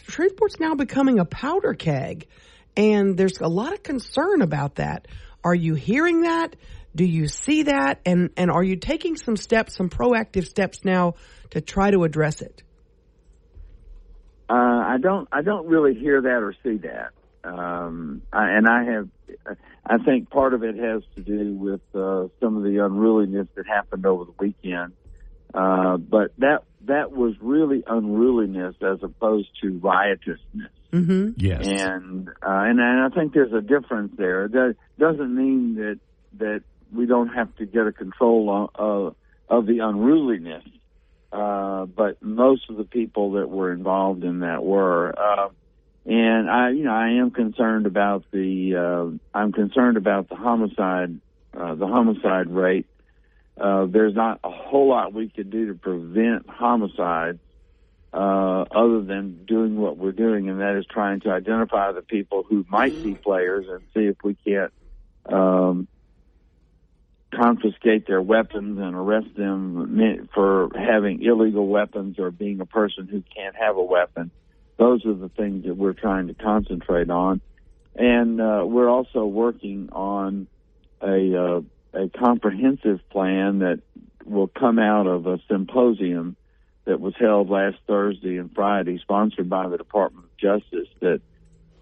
Shreveport's 0.07 0.59
now 0.59 0.75
becoming 0.75 1.19
a 1.19 1.25
powder 1.25 1.73
keg, 1.73 2.27
and 2.75 3.17
there's 3.17 3.39
a 3.39 3.47
lot 3.47 3.73
of 3.73 3.83
concern 3.83 4.41
about 4.41 4.75
that. 4.75 5.07
Are 5.43 5.55
you 5.55 5.75
hearing 5.75 6.21
that? 6.21 6.55
Do 6.95 7.05
you 7.05 7.27
see 7.27 7.63
that? 7.63 8.01
And 8.05 8.29
and 8.37 8.51
are 8.51 8.63
you 8.63 8.75
taking 8.75 9.15
some 9.15 9.35
steps, 9.35 9.75
some 9.75 9.89
proactive 9.89 10.45
steps 10.45 10.83
now 10.83 11.15
to 11.51 11.61
try 11.61 11.91
to 11.91 12.03
address 12.03 12.41
it? 12.41 12.63
Uh, 14.49 14.53
I 14.53 14.97
don't. 15.01 15.27
I 15.31 15.41
don't 15.41 15.67
really 15.67 15.95
hear 15.95 16.21
that 16.21 16.27
or 16.43 16.53
see 16.63 16.77
that. 16.77 17.11
Um, 17.43 18.21
I, 18.31 18.51
and 18.51 18.67
I 18.67 18.83
have. 18.85 19.09
I 19.85 19.97
think 20.03 20.29
part 20.29 20.53
of 20.53 20.63
it 20.63 20.75
has 20.77 21.01
to 21.15 21.21
do 21.21 21.53
with 21.55 21.81
uh, 21.95 22.27
some 22.39 22.57
of 22.57 22.63
the 22.63 22.83
unruliness 22.85 23.47
that 23.55 23.65
happened 23.67 24.05
over 24.05 24.25
the 24.25 24.33
weekend. 24.37 24.93
Uh, 25.53 25.97
but 25.97 26.33
that 26.37 26.63
that 26.85 27.11
was 27.11 27.35
really 27.41 27.83
unruliness 27.87 28.75
as 28.81 28.99
opposed 29.01 29.49
to 29.61 29.79
riotousness. 29.79 30.71
Mm-hmm. 30.91 31.31
Yes. 31.37 31.65
And 31.65 32.27
uh, 32.29 32.31
and 32.41 32.79
and 32.79 33.01
I 33.01 33.09
think 33.15 33.33
there's 33.33 33.53
a 33.53 33.61
difference 33.61 34.13
there. 34.17 34.47
That 34.47 34.75
doesn't 34.99 35.35
mean 35.35 35.75
that 35.75 35.99
that 36.37 36.63
we 36.93 37.05
don't 37.05 37.29
have 37.29 37.55
to 37.57 37.65
get 37.65 37.87
a 37.87 37.91
control 37.91 38.69
of, 38.75 39.15
of 39.49 39.65
the 39.65 39.79
unruliness. 39.79 40.63
Uh, 41.31 41.85
but 41.85 42.21
most 42.21 42.69
of 42.69 42.77
the 42.77 42.83
people 42.83 43.31
that 43.31 43.49
were 43.49 43.71
involved 43.71 44.23
in 44.23 44.41
that 44.41 44.63
were, 44.63 45.17
uh, 45.17 45.49
and 46.05 46.49
I, 46.49 46.69
you 46.69 46.83
know, 46.83 46.93
I 46.93 47.09
am 47.13 47.31
concerned 47.31 47.87
about 47.87 48.23
the, 48.31 48.75
uh, 48.75 49.37
I'm 49.37 49.51
concerned 49.51 49.97
about 49.97 50.29
the 50.29 50.35
homicide, 50.35 51.19
uh, 51.57 51.73
the 51.73 51.87
homicide 51.87 52.49
rate. 52.49 52.85
Uh, 53.59 53.85
there's 53.85 54.13
not 54.13 54.41
a 54.43 54.51
whole 54.51 54.89
lot 54.89 55.13
we 55.13 55.29
could 55.29 55.49
do 55.49 55.67
to 55.67 55.73
prevent 55.73 56.47
homicides, 56.47 57.39
uh, 58.13 58.65
other 58.69 59.01
than 59.01 59.43
doing 59.45 59.75
what 59.75 59.97
we're 59.97 60.11
doing, 60.11 60.49
and 60.49 60.59
that 60.59 60.75
is 60.75 60.85
trying 60.85 61.19
to 61.21 61.31
identify 61.31 61.91
the 61.91 62.03
people 62.03 62.43
who 62.43 62.63
might 62.69 63.01
be 63.03 63.15
players 63.15 63.65
and 63.67 63.81
see 63.95 64.05
if 64.05 64.17
we 64.23 64.35
can't, 64.45 64.71
um, 65.25 65.87
confiscate 67.35 68.07
their 68.07 68.21
weapons 68.21 68.79
and 68.79 68.95
arrest 68.95 69.35
them 69.35 70.29
for 70.33 70.69
having 70.75 71.21
illegal 71.23 71.67
weapons 71.67 72.19
or 72.19 72.31
being 72.31 72.61
a 72.61 72.65
person 72.65 73.07
who 73.07 73.23
can't 73.35 73.55
have 73.55 73.77
a 73.77 73.83
weapon. 73.83 74.31
Those 74.77 75.05
are 75.05 75.13
the 75.13 75.29
things 75.29 75.65
that 75.65 75.75
we're 75.75 75.93
trying 75.93 76.27
to 76.27 76.33
concentrate 76.33 77.09
on. 77.09 77.41
And 77.95 78.41
uh, 78.41 78.63
we're 78.65 78.89
also 78.89 79.25
working 79.25 79.89
on 79.91 80.47
a, 81.01 81.37
uh, 81.37 81.61
a 81.93 82.09
comprehensive 82.09 82.99
plan 83.09 83.59
that 83.59 83.81
will 84.25 84.47
come 84.47 84.79
out 84.79 85.05
of 85.05 85.27
a 85.27 85.39
symposium 85.49 86.35
that 86.85 86.99
was 86.99 87.13
held 87.19 87.49
last 87.49 87.77
Thursday 87.87 88.37
and 88.37 88.53
Friday, 88.53 88.99
sponsored 88.99 89.49
by 89.49 89.67
the 89.67 89.77
Department 89.77 90.25
of 90.25 90.37
Justice, 90.37 90.87
that 91.01 91.21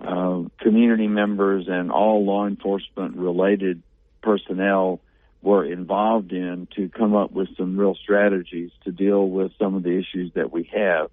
uh, 0.02 0.44
community 0.60 1.08
members 1.08 1.66
and 1.68 1.92
all 1.92 2.26
law 2.26 2.48
enforcement 2.48 3.16
related 3.16 3.82
personnel 4.22 5.00
were 5.42 5.66
involved 5.66 6.32
in 6.32 6.68
to 6.76 6.90
come 6.90 7.16
up 7.16 7.32
with 7.32 7.50
some 7.58 7.78
real 7.78 7.96
strategies 7.96 8.72
to 8.86 8.92
deal 8.92 9.28
with 9.28 9.52
some 9.58 9.76
of 9.76 9.84
the 9.84 9.98
issues 9.98 10.32
that 10.36 10.52
we 10.52 10.70
have. 10.74 11.10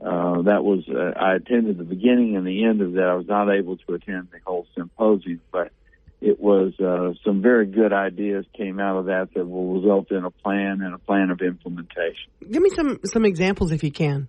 Uh, 0.00 0.42
that 0.42 0.62
was, 0.62 0.84
uh, 0.88 1.18
I 1.18 1.34
attended 1.36 1.78
the 1.78 1.84
beginning 1.84 2.36
and 2.36 2.46
the 2.46 2.64
end 2.64 2.80
of 2.80 2.92
that. 2.92 3.04
I 3.04 3.14
was 3.14 3.26
not 3.26 3.50
able 3.50 3.76
to 3.76 3.94
attend 3.94 4.28
the 4.32 4.38
whole 4.44 4.66
symposium, 4.76 5.40
but 5.50 5.72
it 6.20 6.40
was, 6.40 6.78
uh, 6.80 7.14
some 7.24 7.42
very 7.42 7.66
good 7.66 7.92
ideas 7.92 8.44
came 8.56 8.80
out 8.80 8.98
of 8.98 9.06
that 9.06 9.28
that 9.34 9.44
will 9.44 9.74
result 9.80 10.10
in 10.10 10.24
a 10.24 10.30
plan 10.30 10.80
and 10.82 10.94
a 10.94 10.98
plan 10.98 11.30
of 11.30 11.40
implementation. 11.40 12.30
Give 12.48 12.62
me 12.62 12.70
some, 12.70 13.00
some 13.04 13.24
examples 13.24 13.72
if 13.72 13.82
you 13.82 13.92
can. 13.92 14.28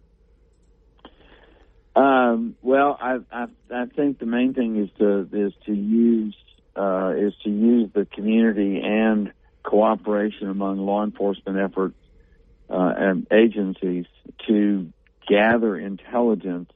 Um, 1.96 2.56
well, 2.62 2.98
I, 3.00 3.18
I, 3.32 3.46
I 3.74 3.86
think 3.96 4.20
the 4.20 4.26
main 4.26 4.54
thing 4.54 4.78
is 4.84 4.90
to, 5.00 5.28
is 5.34 5.54
to 5.66 5.74
use, 5.74 6.36
uh, 6.76 7.14
is 7.18 7.34
to 7.44 7.50
use 7.50 7.90
the 7.94 8.06
community 8.06 8.82
and 8.84 9.34
cooperation 9.70 10.50
among 10.50 10.80
law 10.80 11.04
enforcement 11.04 11.60
efforts 11.60 11.96
uh, 12.72 12.92
and 12.98 13.28
agencies 13.32 14.06
to 14.48 14.92
gather 15.28 15.78
intelligence 15.78 16.72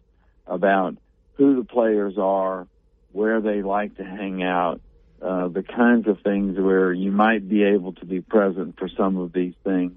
about 0.46 0.96
who 1.34 1.56
the 1.56 1.64
players 1.64 2.20
are, 2.20 2.68
where 3.12 3.42
they 3.42 3.64
like 3.64 3.98
to 3.98 4.04
hang 4.04 4.44
out, 4.44 4.80
uh, 5.24 5.48
the 5.48 5.64
kinds 5.64 6.08
of 6.08 6.20
things 6.22 6.56
where 6.60 6.94
you 6.94 7.12
might 7.12 7.50
be 7.50 7.64
able 7.64 7.94
to 7.94 8.06
be 8.06 8.22
present 8.22 8.78
for 8.78 8.88
some 8.90 9.18
of 9.18 9.34
these 9.34 9.56
things, 9.64 9.94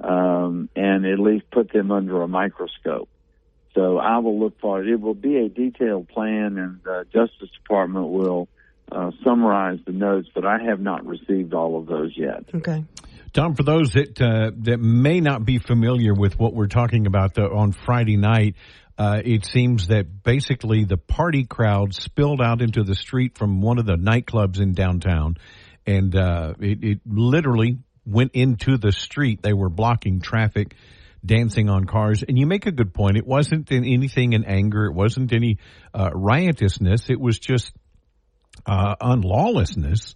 um, 0.00 0.70
and 0.74 1.04
at 1.04 1.18
least 1.18 1.50
put 1.50 1.70
them 1.70 1.90
under 1.90 2.22
a 2.22 2.28
microscope. 2.28 3.10
So 3.74 3.98
I 3.98 4.18
will 4.18 4.40
look 4.40 4.58
for 4.58 4.80
it. 4.80 4.88
It 4.88 5.00
will 5.00 5.14
be 5.14 5.36
a 5.36 5.50
detailed 5.50 6.08
plan, 6.08 6.56
and 6.56 6.80
the 6.82 7.06
Justice 7.12 7.50
Department 7.62 8.08
will 8.08 8.48
uh, 8.90 9.10
summarize 9.24 9.78
the 9.86 9.92
notes, 9.92 10.28
but 10.34 10.44
I 10.44 10.58
have 10.68 10.80
not 10.80 11.06
received 11.06 11.54
all 11.54 11.78
of 11.78 11.86
those 11.86 12.12
yet. 12.16 12.44
Okay. 12.54 12.84
Tom, 13.32 13.54
for 13.54 13.62
those 13.62 13.92
that 13.92 14.20
uh, 14.20 14.50
that 14.64 14.78
may 14.78 15.20
not 15.20 15.44
be 15.44 15.58
familiar 15.58 16.12
with 16.12 16.38
what 16.38 16.52
we're 16.52 16.66
talking 16.66 17.06
about 17.06 17.34
the, 17.34 17.44
on 17.44 17.72
Friday 17.72 18.18
night, 18.18 18.56
uh, 18.98 19.22
it 19.24 19.46
seems 19.46 19.86
that 19.88 20.22
basically 20.22 20.84
the 20.84 20.98
party 20.98 21.44
crowd 21.44 21.94
spilled 21.94 22.42
out 22.42 22.60
into 22.60 22.82
the 22.82 22.94
street 22.94 23.38
from 23.38 23.62
one 23.62 23.78
of 23.78 23.86
the 23.86 23.96
nightclubs 23.96 24.60
in 24.60 24.74
downtown, 24.74 25.36
and 25.86 26.14
uh, 26.14 26.52
it, 26.60 26.84
it 26.84 27.00
literally 27.06 27.78
went 28.04 28.32
into 28.34 28.76
the 28.76 28.92
street. 28.92 29.40
They 29.42 29.54
were 29.54 29.70
blocking 29.70 30.20
traffic, 30.20 30.74
dancing 31.24 31.70
on 31.70 31.84
cars. 31.84 32.22
And 32.22 32.38
you 32.38 32.46
make 32.46 32.66
a 32.66 32.72
good 32.72 32.92
point. 32.92 33.16
It 33.16 33.26
wasn't 33.26 33.70
in 33.70 33.84
anything 33.84 34.32
in 34.32 34.44
anger. 34.44 34.86
It 34.86 34.94
wasn't 34.94 35.32
any 35.32 35.58
uh, 35.94 36.10
riotousness. 36.12 37.08
It 37.08 37.20
was 37.20 37.38
just 37.38 37.72
uh, 38.66 39.16
lawlessness, 39.18 40.14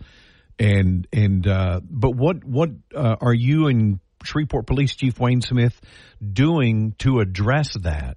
And 0.59 1.07
and 1.13 1.47
uh, 1.47 1.81
but 1.85 2.13
what 2.13 2.45
what 2.45 2.71
uh, 2.95 3.17
are 3.21 3.35
you 3.35 3.67
and 3.67 4.01
Shreveport 4.25 4.67
Police 4.67 4.97
Chief 4.97 5.19
Wayne 5.21 5.43
Smith 5.43 5.81
doing 6.21 6.95
to 6.99 7.21
address 7.21 7.75
that? 7.83 8.17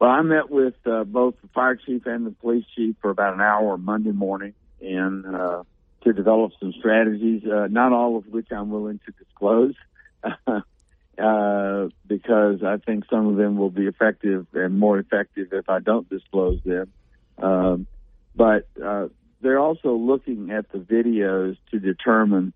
Well, 0.00 0.10
I 0.10 0.22
met 0.22 0.50
with 0.50 0.74
uh, 0.86 1.04
both 1.04 1.34
the 1.40 1.48
fire 1.48 1.76
chief 1.76 2.06
and 2.06 2.26
the 2.26 2.30
police 2.30 2.64
chief 2.76 2.96
for 3.00 3.10
about 3.10 3.34
an 3.34 3.40
hour 3.40 3.76
Monday 3.78 4.10
morning, 4.10 4.54
and 4.80 5.24
uh, 5.24 5.62
to 6.02 6.12
develop 6.12 6.52
some 6.60 6.72
strategies. 6.78 7.42
Uh, 7.44 7.68
not 7.70 7.92
all 7.92 8.16
of 8.16 8.26
which 8.26 8.48
I'm 8.50 8.70
willing 8.70 9.00
to 9.06 9.12
disclose, 9.12 9.74
uh, 10.24 11.88
because 12.06 12.62
I 12.62 12.76
think 12.84 13.04
some 13.08 13.28
of 13.28 13.36
them 13.36 13.56
will 13.56 13.70
be 13.70 13.86
effective 13.86 14.46
and 14.52 14.78
more 14.78 14.98
effective 14.98 15.48
if 15.52 15.68
I 15.68 15.78
don't 15.80 16.08
disclose 16.08 16.60
them. 16.64 16.92
Um, 17.38 17.86
but 18.34 18.66
uh, 18.82 19.08
they're 19.40 19.58
also 19.58 19.94
looking 19.94 20.50
at 20.50 20.70
the 20.72 20.78
videos 20.78 21.56
to 21.70 21.78
determine 21.78 22.52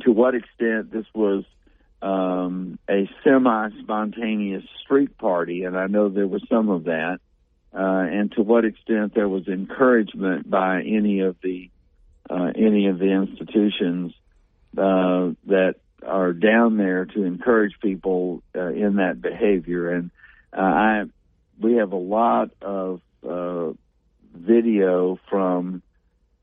to 0.00 0.12
what 0.12 0.34
extent 0.34 0.92
this 0.92 1.06
was 1.14 1.44
um, 2.00 2.78
a 2.88 3.08
semi-spontaneous 3.22 4.64
street 4.82 5.16
party, 5.18 5.64
and 5.64 5.76
I 5.78 5.86
know 5.86 6.08
there 6.08 6.26
was 6.26 6.42
some 6.48 6.68
of 6.68 6.84
that, 6.84 7.20
uh, 7.74 7.78
and 7.78 8.32
to 8.32 8.42
what 8.42 8.64
extent 8.64 9.14
there 9.14 9.28
was 9.28 9.46
encouragement 9.48 10.48
by 10.48 10.82
any 10.82 11.20
of 11.20 11.36
the 11.42 11.70
uh, 12.28 12.52
any 12.54 12.86
of 12.86 12.98
the 12.98 13.10
institutions 13.10 14.12
uh, 14.76 15.30
that 15.46 15.74
are 16.06 16.32
down 16.32 16.76
there 16.76 17.04
to 17.04 17.24
encourage 17.24 17.74
people 17.80 18.42
uh, 18.54 18.68
in 18.68 18.96
that 18.96 19.20
behavior. 19.20 19.90
And 19.90 20.10
uh, 20.56 20.60
I, 20.60 21.04
we 21.60 21.74
have 21.74 21.92
a 21.92 21.96
lot 21.96 22.50
of 22.62 23.00
uh, 23.28 23.72
video 24.34 25.18
from 25.28 25.82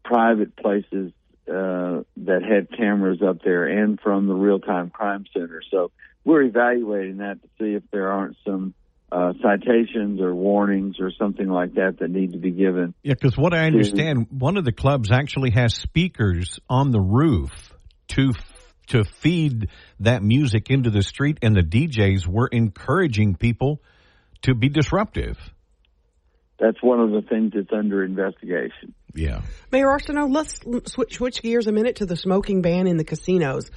private 0.04 0.56
places 0.56 1.12
uh, 1.48 2.04
that 2.18 2.42
had 2.44 2.76
cameras 2.78 3.22
up 3.22 3.42
there 3.44 3.66
and 3.66 4.00
from 4.00 4.28
the 4.28 4.34
real 4.34 4.60
time 4.60 4.90
crime 4.90 5.26
center. 5.34 5.62
So 5.72 5.92
we're 6.24 6.44
evaluating 6.44 7.18
that 7.18 7.42
to 7.42 7.48
see 7.60 7.74
if 7.74 7.84
there 7.92 8.12
aren't 8.12 8.38
some 8.46 8.74
uh, 9.12 9.34
citations 9.42 10.22
or 10.22 10.36
warnings 10.36 10.98
or 11.00 11.12
something 11.18 11.48
like 11.48 11.74
that 11.74 11.98
that 12.00 12.12
need 12.12 12.34
to 12.34 12.38
be 12.38 12.52
given. 12.52 12.94
Yeah, 13.02 13.16
because 13.16 13.38
what 13.38 13.54
I 13.54 13.66
understand, 13.66 14.28
one 14.30 14.58
of 14.58 14.66
the 14.66 14.72
clubs 14.72 15.12
actually 15.12 15.52
has 15.52 15.74
speakers 15.74 16.60
on 16.70 16.92
the 16.92 17.02
roof 17.02 17.74
to 18.10 18.34
to 18.88 19.04
feed 19.04 19.70
that 20.00 20.24
music 20.24 20.70
into 20.70 20.90
the 20.90 21.04
street, 21.04 21.40
and 21.42 21.56
the 21.56 21.62
DJs 21.62 22.28
were 22.28 22.48
encouraging 22.48 23.36
people 23.36 23.82
to 24.42 24.56
be 24.56 24.70
disruptive. 24.70 25.38
That's 26.60 26.82
one 26.82 27.00
of 27.00 27.12
the 27.12 27.22
things 27.22 27.54
that's 27.56 27.72
under 27.72 28.04
investigation. 28.04 28.94
Yeah. 29.14 29.42
Mayor 29.72 29.88
Arceneaux, 29.88 30.28
let's 30.32 30.60
switch, 30.92 31.16
switch 31.16 31.42
gears 31.42 31.68
a 31.68 31.72
minute 31.72 31.98
to 31.98 32.06
the 32.06 32.18
smoking 32.18 32.62
ban 32.62 32.86
in 32.86 32.98
the 32.98 33.06
casinos. 33.06 33.72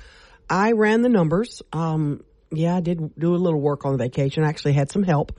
I 0.51 0.73
ran 0.73 1.03
the 1.03 1.09
numbers. 1.09 1.63
Um, 1.73 2.25
yeah, 2.51 2.77
I 2.77 2.81
did 2.81 3.15
do 3.17 3.35
a 3.35 3.37
little 3.37 3.61
work 3.61 3.85
on 3.85 3.97
vacation. 3.97 4.45
I 4.45 4.49
actually 4.49 4.73
had 4.73 4.91
some 4.91 5.05
help. 5.05 5.39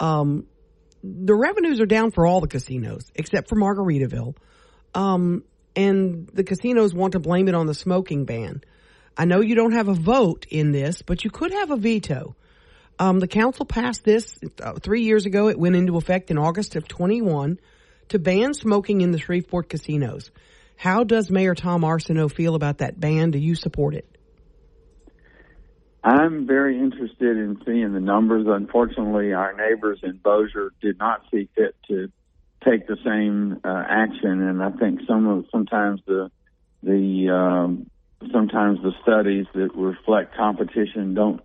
Um, 0.00 0.46
the 1.02 1.34
revenues 1.34 1.80
are 1.80 1.86
down 1.86 2.10
for 2.10 2.26
all 2.26 2.40
the 2.40 2.48
casinos 2.48 3.12
except 3.14 3.48
for 3.48 3.56
Margaritaville. 3.56 4.34
Um, 4.94 5.44
and 5.76 6.28
the 6.32 6.42
casinos 6.42 6.94
want 6.94 7.12
to 7.12 7.20
blame 7.20 7.48
it 7.48 7.54
on 7.54 7.66
the 7.66 7.74
smoking 7.74 8.24
ban. 8.24 8.62
I 9.16 9.26
know 9.26 9.40
you 9.40 9.54
don't 9.54 9.72
have 9.72 9.88
a 9.88 9.94
vote 9.94 10.46
in 10.48 10.72
this, 10.72 11.02
but 11.02 11.24
you 11.24 11.30
could 11.30 11.52
have 11.52 11.70
a 11.70 11.76
veto. 11.76 12.34
Um, 12.98 13.20
the 13.20 13.28
council 13.28 13.64
passed 13.64 14.04
this 14.04 14.38
uh, 14.62 14.74
three 14.74 15.02
years 15.02 15.26
ago. 15.26 15.48
It 15.48 15.58
went 15.58 15.76
into 15.76 15.96
effect 15.96 16.30
in 16.30 16.38
August 16.38 16.74
of 16.76 16.88
21 16.88 17.58
to 18.08 18.18
ban 18.18 18.54
smoking 18.54 19.00
in 19.00 19.12
the 19.12 19.18
Shreveport 19.18 19.68
casinos. 19.68 20.30
How 20.76 21.04
does 21.04 21.30
Mayor 21.30 21.54
Tom 21.54 21.82
Arceneaux 21.82 22.28
feel 22.28 22.54
about 22.54 22.78
that 22.78 22.98
ban? 22.98 23.30
Do 23.30 23.38
you 23.38 23.54
support 23.54 23.94
it? 23.94 24.08
I'm 26.02 26.46
very 26.46 26.78
interested 26.78 27.36
in 27.36 27.60
seeing 27.66 27.92
the 27.92 28.00
numbers. 28.00 28.46
Unfortunately, 28.48 29.32
our 29.32 29.52
neighbors 29.52 29.98
in 30.02 30.16
Bossier 30.16 30.70
did 30.80 30.98
not 30.98 31.22
see 31.30 31.48
fit 31.54 31.76
to 31.88 32.10
take 32.64 32.86
the 32.86 32.96
same 33.04 33.60
uh, 33.64 33.84
action, 33.88 34.42
and 34.42 34.62
I 34.62 34.70
think 34.70 35.00
some 35.06 35.26
of 35.26 35.46
sometimes 35.50 36.00
the 36.06 36.30
the 36.82 37.28
um, 37.30 37.90
sometimes 38.32 38.78
the 38.82 38.92
studies 39.02 39.46
that 39.54 39.74
reflect 39.74 40.36
competition 40.36 41.14
don't 41.14 41.40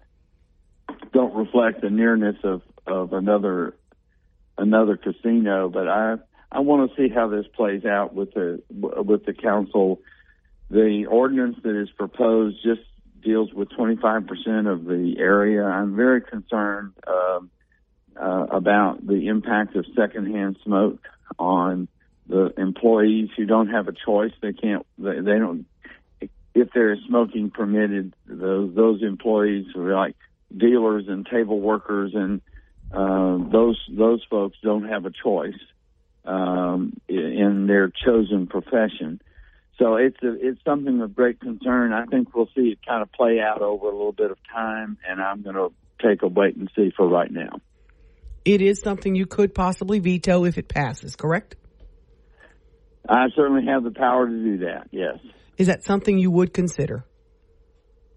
don't 1.12 1.34
reflect 1.34 1.82
the 1.82 1.90
nearness 1.90 2.38
of 2.44 2.62
of 2.86 3.14
another 3.14 3.76
another 4.58 4.98
casino. 4.98 5.70
But 5.70 5.88
I 5.88 6.16
I 6.52 6.60
want 6.60 6.92
to 6.92 6.96
see 6.96 7.14
how 7.14 7.28
this 7.28 7.46
plays 7.56 7.86
out 7.86 8.14
with 8.14 8.34
the 8.34 8.62
with 8.70 9.26
the 9.26 9.34
council. 9.34 10.02
The 10.70 11.06
ordinance 11.06 11.58
that 11.64 11.80
is 11.80 11.90
proposed 11.92 12.58
just 12.64 12.82
deals 13.24 13.54
with 13.54 13.70
25% 13.70 14.72
of 14.72 14.86
the 14.86 15.16
area. 15.18 15.64
I'm 15.64 15.96
very 15.96 16.22
concerned 16.22 16.94
uh, 17.08 17.40
uh, 18.20 18.46
about 18.52 19.06
the 19.06 19.28
impact 19.28 19.76
of 19.76 19.86
secondhand 19.96 20.58
smoke 20.64 21.00
on 21.40 21.88
the 22.28 22.54
employees 22.58 23.30
who 23.36 23.46
don't 23.46 23.70
have 23.70 23.88
a 23.88 23.94
choice. 23.94 24.32
They 24.42 24.54
can't. 24.54 24.86
They, 24.98 25.16
they 25.16 25.40
don't. 25.40 25.66
If 26.56 26.70
there 26.74 26.94
is 26.94 27.00
smoking 27.08 27.50
permitted, 27.50 28.14
those 28.28 28.74
those 28.76 29.02
employees 29.02 29.66
are 29.76 29.94
like 29.96 30.16
dealers 30.56 31.06
and 31.08 31.26
table 31.26 31.60
workers, 31.60 32.12
and 32.14 32.42
uh, 32.92 33.38
those 33.52 33.80
those 33.92 34.24
folks 34.30 34.58
don't 34.64 34.88
have 34.88 35.06
a 35.06 35.12
choice 35.12 35.60
um, 36.26 36.94
in 37.08 37.66
their 37.68 37.92
chosen 38.06 38.48
profession. 38.48 39.22
So 39.80 39.96
it's 39.96 40.18
a, 40.22 40.34
it's 40.40 40.64
something 40.64 41.02
of 41.02 41.16
great 41.16 41.40
concern. 41.40 41.94
I 41.94 42.06
think 42.06 42.36
we'll 42.36 42.50
see 42.56 42.70
it 42.70 42.80
kind 42.88 43.02
of 43.02 43.12
play 43.12 43.40
out 43.40 43.62
over 43.62 43.88
a 43.88 43.92
little 43.92 44.12
bit 44.12 44.32
of 44.32 44.38
time, 44.54 44.98
and 45.08 45.22
I'm 45.22 45.42
going 45.42 45.56
to 45.56 45.70
take 46.06 46.22
a 46.22 46.28
wait 46.28 46.56
and 46.56 46.70
see 46.76 46.92
for 46.96 47.08
right 47.08 47.32
now. 47.32 47.60
It 48.46 48.62
is 48.62 48.82
something 48.82 49.16
you 49.16 49.26
could 49.26 49.56
possibly 49.56 50.00
veto 50.00 50.46
if 50.46 50.58
it 50.58 50.68
passes, 50.68 51.16
correct? 51.16 51.56
I 53.08 53.28
certainly 53.36 53.66
have 53.66 53.84
the 53.84 53.92
power 53.92 54.28
to 54.28 54.34
do 54.34 54.58
that. 54.60 54.90
Yes. 54.92 55.18
Is 55.58 55.68
that 55.68 55.84
something 55.84 56.18
you 56.18 56.32
would 56.32 56.54
consider? 56.54 57.06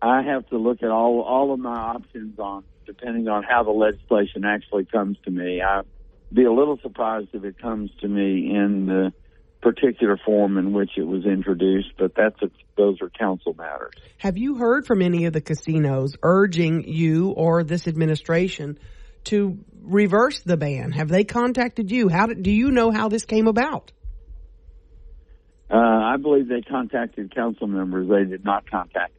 I 0.00 0.22
have 0.22 0.48
to 0.50 0.58
look 0.58 0.82
at 0.82 0.90
all 0.90 1.22
all 1.22 1.52
of 1.52 1.58
my 1.58 1.76
options 1.76 2.38
on 2.38 2.64
depending 2.86 3.28
on 3.28 3.42
how 3.42 3.64
the 3.64 3.70
legislation 3.70 4.44
actually 4.44 4.84
comes 4.84 5.18
to 5.24 5.30
me. 5.30 5.60
I'd 5.60 5.84
be 6.32 6.44
a 6.44 6.52
little 6.52 6.78
surprised 6.82 7.28
if 7.32 7.44
it 7.44 7.58
comes 7.60 7.90
to 8.00 8.08
me 8.08 8.54
in 8.54 8.86
the 8.86 9.12
particular 9.60 10.16
form 10.24 10.58
in 10.58 10.72
which 10.72 10.90
it 10.96 11.02
was 11.02 11.24
introduced, 11.24 11.88
but 11.98 12.14
that's 12.14 12.40
a, 12.42 12.50
those 12.76 13.00
are 13.02 13.10
council 13.10 13.54
matters. 13.54 13.94
Have 14.18 14.36
you 14.38 14.54
heard 14.54 14.86
from 14.86 15.02
any 15.02 15.24
of 15.24 15.32
the 15.32 15.40
casinos 15.40 16.14
urging 16.22 16.86
you 16.86 17.30
or 17.30 17.64
this 17.64 17.88
administration 17.88 18.78
to 19.24 19.58
reverse 19.82 20.40
the 20.40 20.56
ban? 20.56 20.92
Have 20.92 21.08
they 21.08 21.24
contacted 21.24 21.90
you? 21.90 22.08
How 22.08 22.26
did, 22.26 22.42
do 22.42 22.52
you 22.52 22.70
know 22.70 22.92
how 22.92 23.08
this 23.08 23.24
came 23.24 23.48
about? 23.48 23.90
Uh, 25.68 25.76
I 25.76 26.16
believe 26.16 26.48
they 26.48 26.62
contacted 26.62 27.34
council 27.34 27.66
members. 27.66 28.08
They 28.08 28.30
did 28.30 28.44
not 28.44 28.70
contact. 28.70 29.15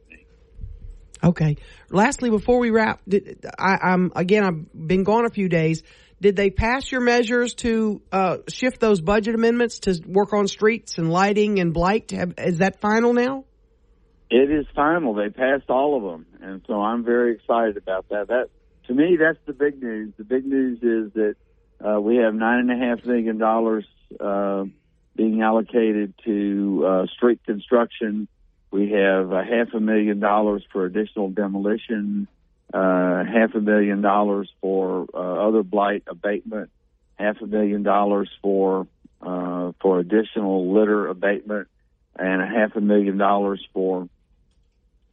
Okay. 1.22 1.56
Lastly, 1.90 2.30
before 2.30 2.58
we 2.58 2.70
wrap, 2.70 3.00
did, 3.08 3.44
I, 3.58 3.76
I'm 3.82 4.12
again. 4.14 4.44
I've 4.44 4.88
been 4.88 5.04
gone 5.04 5.24
a 5.26 5.30
few 5.30 5.48
days. 5.48 5.82
Did 6.20 6.36
they 6.36 6.50
pass 6.50 6.90
your 6.90 7.00
measures 7.00 7.54
to 7.54 8.02
uh, 8.10 8.38
shift 8.48 8.80
those 8.80 9.00
budget 9.00 9.34
amendments 9.34 9.80
to 9.80 10.00
work 10.06 10.32
on 10.32 10.48
streets 10.48 10.98
and 10.98 11.10
lighting 11.10 11.60
and 11.60 11.72
blight? 11.72 12.10
Have, 12.10 12.34
is 12.38 12.58
that 12.58 12.80
final 12.80 13.12
now? 13.12 13.44
It 14.30 14.50
is 14.50 14.66
final. 14.74 15.14
They 15.14 15.30
passed 15.30 15.70
all 15.70 15.96
of 15.96 16.02
them, 16.02 16.26
and 16.42 16.62
so 16.66 16.80
I'm 16.80 17.04
very 17.04 17.34
excited 17.34 17.76
about 17.76 18.08
that. 18.10 18.28
That 18.28 18.48
to 18.86 18.94
me, 18.94 19.16
that's 19.18 19.38
the 19.46 19.52
big 19.52 19.82
news. 19.82 20.12
The 20.18 20.24
big 20.24 20.44
news 20.44 20.78
is 20.82 21.12
that 21.14 21.34
Uh, 21.78 22.00
we 22.00 22.16
have 22.16 22.34
nine 22.34 22.58
and 22.58 22.72
a 22.72 22.86
half 22.86 23.06
million 23.06 23.38
dollars 23.38 23.86
uh, 24.18 24.64
being 25.14 25.42
allocated 25.42 26.12
to 26.24 26.84
uh, 26.84 27.06
street 27.14 27.40
construction. 27.46 28.26
We 28.70 28.90
have 28.90 29.32
a 29.32 29.44
half 29.44 29.72
a 29.74 29.80
million 29.80 30.20
dollars 30.20 30.62
for 30.72 30.84
additional 30.84 31.30
demolition, 31.30 32.28
uh, 32.72 33.24
half 33.24 33.54
a 33.54 33.60
million 33.60 34.02
dollars 34.02 34.50
for 34.60 35.06
uh, 35.14 35.48
other 35.48 35.62
blight 35.62 36.04
abatement, 36.06 36.70
half 37.16 37.40
a 37.40 37.46
million 37.46 37.82
dollars 37.82 38.30
for 38.42 38.86
uh, 39.22 39.72
for 39.80 39.98
additional 39.98 40.72
litter 40.74 41.08
abatement, 41.08 41.68
and 42.16 42.42
a 42.42 42.46
half 42.46 42.76
a 42.76 42.80
million 42.80 43.16
dollars 43.16 43.64
for 43.72 44.08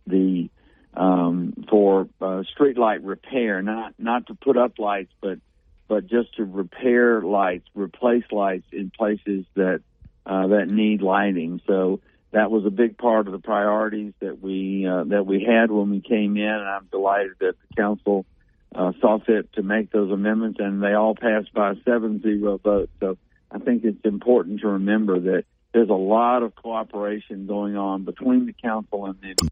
the 0.05 0.49
um, 0.93 1.53
for 1.69 2.07
uh, 2.21 2.43
street 2.43 2.77
light 2.77 3.03
repair, 3.03 3.61
not 3.61 3.93
not 3.97 4.27
to 4.27 4.35
put 4.35 4.57
up 4.57 4.79
lights, 4.79 5.11
but 5.21 5.39
but 5.87 6.07
just 6.07 6.35
to 6.35 6.43
repair 6.43 7.21
lights, 7.21 7.67
replace 7.73 8.23
lights 8.31 8.65
in 8.71 8.91
places 8.91 9.45
that 9.55 9.81
uh, 10.25 10.47
that 10.47 10.67
need 10.67 11.01
lighting. 11.01 11.61
So 11.67 12.01
that 12.35 12.51
was 12.51 12.65
a 12.65 12.69
big 12.69 12.97
part 12.97 13.27
of 13.27 13.31
the 13.31 13.39
priorities 13.39 14.11
that 14.19 14.41
we 14.41 14.85
uh, 14.85 15.05
that 15.05 15.25
we 15.25 15.41
had 15.41 15.71
when 15.71 15.89
we 15.89 16.01
came 16.01 16.35
in, 16.35 16.43
and 16.43 16.67
I'm 16.67 16.85
delighted 16.91 17.31
that 17.39 17.55
the 17.69 17.75
council 17.77 18.25
uh, 18.75 18.91
saw 18.99 19.19
fit 19.19 19.53
to 19.53 19.63
make 19.63 19.89
those 19.89 20.11
amendments, 20.11 20.59
and 20.59 20.83
they 20.83 20.93
all 20.93 21.15
passed 21.15 21.53
by 21.53 21.71
a 21.71 21.75
seven-zero 21.85 22.57
vote. 22.57 22.89
So 22.99 23.17
I 23.49 23.59
think 23.59 23.85
it's 23.85 24.03
important 24.03 24.59
to 24.59 24.67
remember 24.67 25.17
that 25.17 25.45
there's 25.73 25.89
a 25.89 25.93
lot 25.93 26.43
of 26.43 26.53
cooperation 26.55 27.47
going 27.47 27.77
on 27.77 28.03
between 28.03 28.45
the 28.47 28.53
council 28.53 29.05
and 29.05 29.15
the 29.21 29.49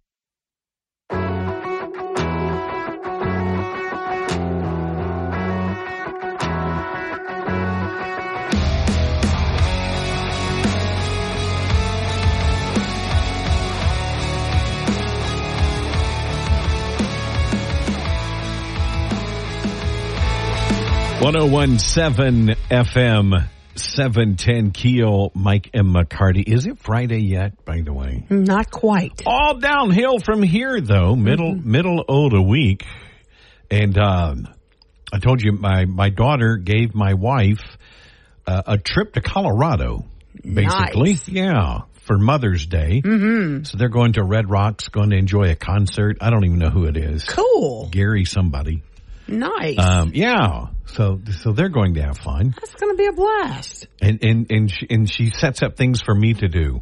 One 21.23 21.33
zero 21.33 21.45
one 21.47 21.79
seven 21.79 22.47
FM 22.69 23.47
seven 23.75 24.35
ten 24.35 24.71
Keel 24.71 25.31
Mike 25.33 25.69
and 25.73 25.87
McCarty. 25.95 26.43
Is 26.45 26.65
it 26.65 26.79
Friday 26.79 27.21
yet? 27.21 27.63
By 27.63 27.79
the 27.79 27.93
way, 27.93 28.25
Not 28.29 28.69
quite. 28.69 29.21
all 29.25 29.57
downhill 29.57 30.19
from 30.19 30.43
here 30.43 30.81
though. 30.81 31.15
Middle 31.15 31.55
middle 31.55 32.03
of 32.07 32.33
a 32.33 32.41
week, 32.41 32.83
and 33.71 33.97
um, 33.97 34.49
I 35.13 35.19
told 35.19 35.41
you 35.41 35.53
my 35.53 35.85
my 35.85 36.09
daughter 36.09 36.57
gave 36.57 36.93
my 36.93 37.13
wife 37.13 37.63
uh, 38.45 38.63
a 38.67 38.77
trip 38.77 39.13
to 39.13 39.21
Colorado. 39.21 40.05
Basically, 40.43 41.11
Nice. 41.11 41.29
yeah, 41.29 41.81
for 42.01 42.17
Mother's 42.17 42.65
Day. 42.65 43.01
Mm-hmm. 43.01 43.63
So 43.63 43.77
they're 43.77 43.87
going 43.87 44.13
to 44.13 44.23
Red 44.23 44.49
Rocks, 44.49 44.89
going 44.89 45.11
to 45.11 45.15
enjoy 45.17 45.51
a 45.51 45.55
concert. 45.55 46.17
I 46.19 46.29
don't 46.31 46.43
even 46.43 46.59
know 46.59 46.69
who 46.69 46.83
it 46.85 46.97
is. 46.97 47.23
Cool. 47.23 47.87
Gary 47.91 48.25
somebody. 48.25 48.83
Nice. 49.27 49.77
Um, 49.79 50.11
yeah. 50.13 50.67
So 50.85 51.19
so 51.41 51.53
they're 51.53 51.69
going 51.69 51.93
to 51.95 52.01
have 52.03 52.17
fun, 52.17 52.53
That's 52.59 52.75
going 52.75 52.93
to 52.93 52.97
be 52.97 53.05
a 53.07 53.13
blast. 53.13 53.87
and 54.01 54.23
and 54.23 54.51
and 54.51 54.71
she, 54.71 54.87
and 54.89 55.09
she 55.09 55.29
sets 55.31 55.63
up 55.63 55.75
things 55.77 56.01
for 56.01 56.13
me 56.13 56.33
to 56.35 56.47
do 56.47 56.81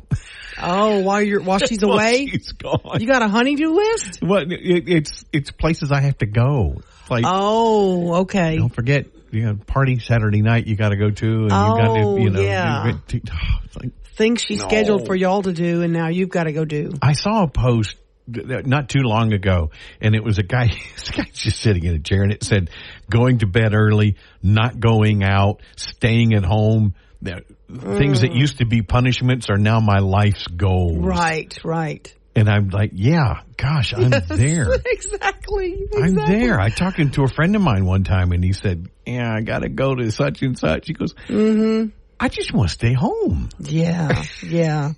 Oh, 0.61 0.99
while 1.01 1.21
you're 1.21 1.41
while 1.41 1.59
she's 1.65 1.81
While 1.83 1.93
away, 1.93 2.27
She's 2.27 2.51
gone. 2.53 2.99
you 2.99 3.07
got 3.07 3.21
a 3.21 3.27
honeydew 3.27 3.69
list. 3.69 4.21
What 4.21 4.51
it, 4.51 4.89
it's 4.89 5.23
it's 5.31 5.51
places 5.51 5.91
I 5.91 6.01
have 6.01 6.17
to 6.19 6.25
go. 6.25 6.81
Like 7.09 7.23
Oh, 7.27 8.21
okay. 8.21 8.57
don't 8.57 8.73
forget, 8.73 9.05
you 9.31 9.43
know, 9.43 9.55
party 9.55 9.99
Saturday 9.99 10.41
night 10.41 10.65
you 10.67 10.75
got 10.75 10.89
to 10.89 10.97
go 10.97 11.09
to, 11.11 11.27
and 11.27 11.43
you 11.43 11.49
got 11.49 11.89
Oh, 11.97 12.15
to, 12.17 12.21
you 12.21 12.29
know, 12.31 12.41
yeah. 12.41 12.87
you 12.87 12.99
it's 13.65 13.75
like 13.77 13.91
Things 14.15 14.41
she 14.41 14.55
No. 14.57 14.67
scheduled 14.67 15.07
for 15.07 15.15
y'all 15.15 15.41
to 15.43 15.53
do, 15.53 15.81
and 15.83 15.93
now 15.93 16.09
you've 16.09 16.29
got 16.29 16.43
to 16.43 16.51
go 16.51 16.65
do. 16.65 16.91
I 17.01 17.13
saw 17.13 17.43
a 17.43 17.47
post 17.47 17.95
not 18.27 18.89
too 18.89 19.01
long 19.01 19.33
ago, 19.33 19.71
and 19.99 20.15
it 20.15 20.23
was 20.23 20.37
a 20.37 20.43
guy, 20.43 20.67
this 20.95 21.11
guy's 21.11 21.31
just 21.31 21.59
sitting 21.59 21.83
in 21.85 21.95
a 21.95 21.99
chair, 21.99 22.23
and 22.23 22.31
it 22.31 22.43
said, 22.43 22.69
"Going 23.09 23.39
to 23.39 23.47
bed 23.47 23.73
early, 23.73 24.17
not 24.41 24.79
going 24.79 25.23
out, 25.23 25.61
staying 25.75 26.33
at 26.33 26.43
home." 26.43 26.93
Things 27.23 28.21
that 28.21 28.33
used 28.33 28.57
to 28.57 28.65
be 28.65 28.81
punishments 28.81 29.49
are 29.49 29.57
now 29.57 29.79
my 29.79 29.99
life's 29.99 30.47
goals. 30.47 30.97
Right, 30.97 31.55
right. 31.63 32.13
And 32.35 32.49
I'm 32.49 32.69
like, 32.69 32.91
yeah, 32.93 33.41
gosh, 33.57 33.93
I'm 33.93 34.09
there. 34.27 34.73
exactly. 34.85 35.87
I'm 36.01 36.15
there. 36.15 36.59
I 36.59 36.69
talked 36.69 36.97
to 37.13 37.23
a 37.23 37.27
friend 37.27 37.55
of 37.55 37.61
mine 37.61 37.85
one 37.85 38.03
time 38.03 38.31
and 38.31 38.43
he 38.43 38.53
said, 38.53 38.89
yeah, 39.05 39.33
I 39.33 39.41
got 39.41 39.59
to 39.59 39.69
go 39.69 39.93
to 39.95 40.11
such 40.11 40.41
and 40.41 40.57
such. 40.57 40.87
He 40.87 40.93
goes, 40.93 41.13
Mm-hmm. 41.27 41.89
I 42.19 42.27
just 42.29 42.53
want 42.53 42.69
to 42.69 42.73
stay 42.73 42.93
home. 42.93 43.49
Yeah, 43.59 44.23
yeah. 44.43 44.91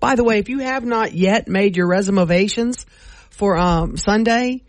By 0.00 0.14
the 0.14 0.24
way, 0.24 0.38
if 0.38 0.48
you 0.48 0.58
have 0.60 0.84
not 0.84 1.12
yet 1.12 1.48
made 1.48 1.76
your 1.76 1.86
reservations 1.88 2.86
for 3.30 3.56
um 3.56 3.96
Sunday, 3.96 4.62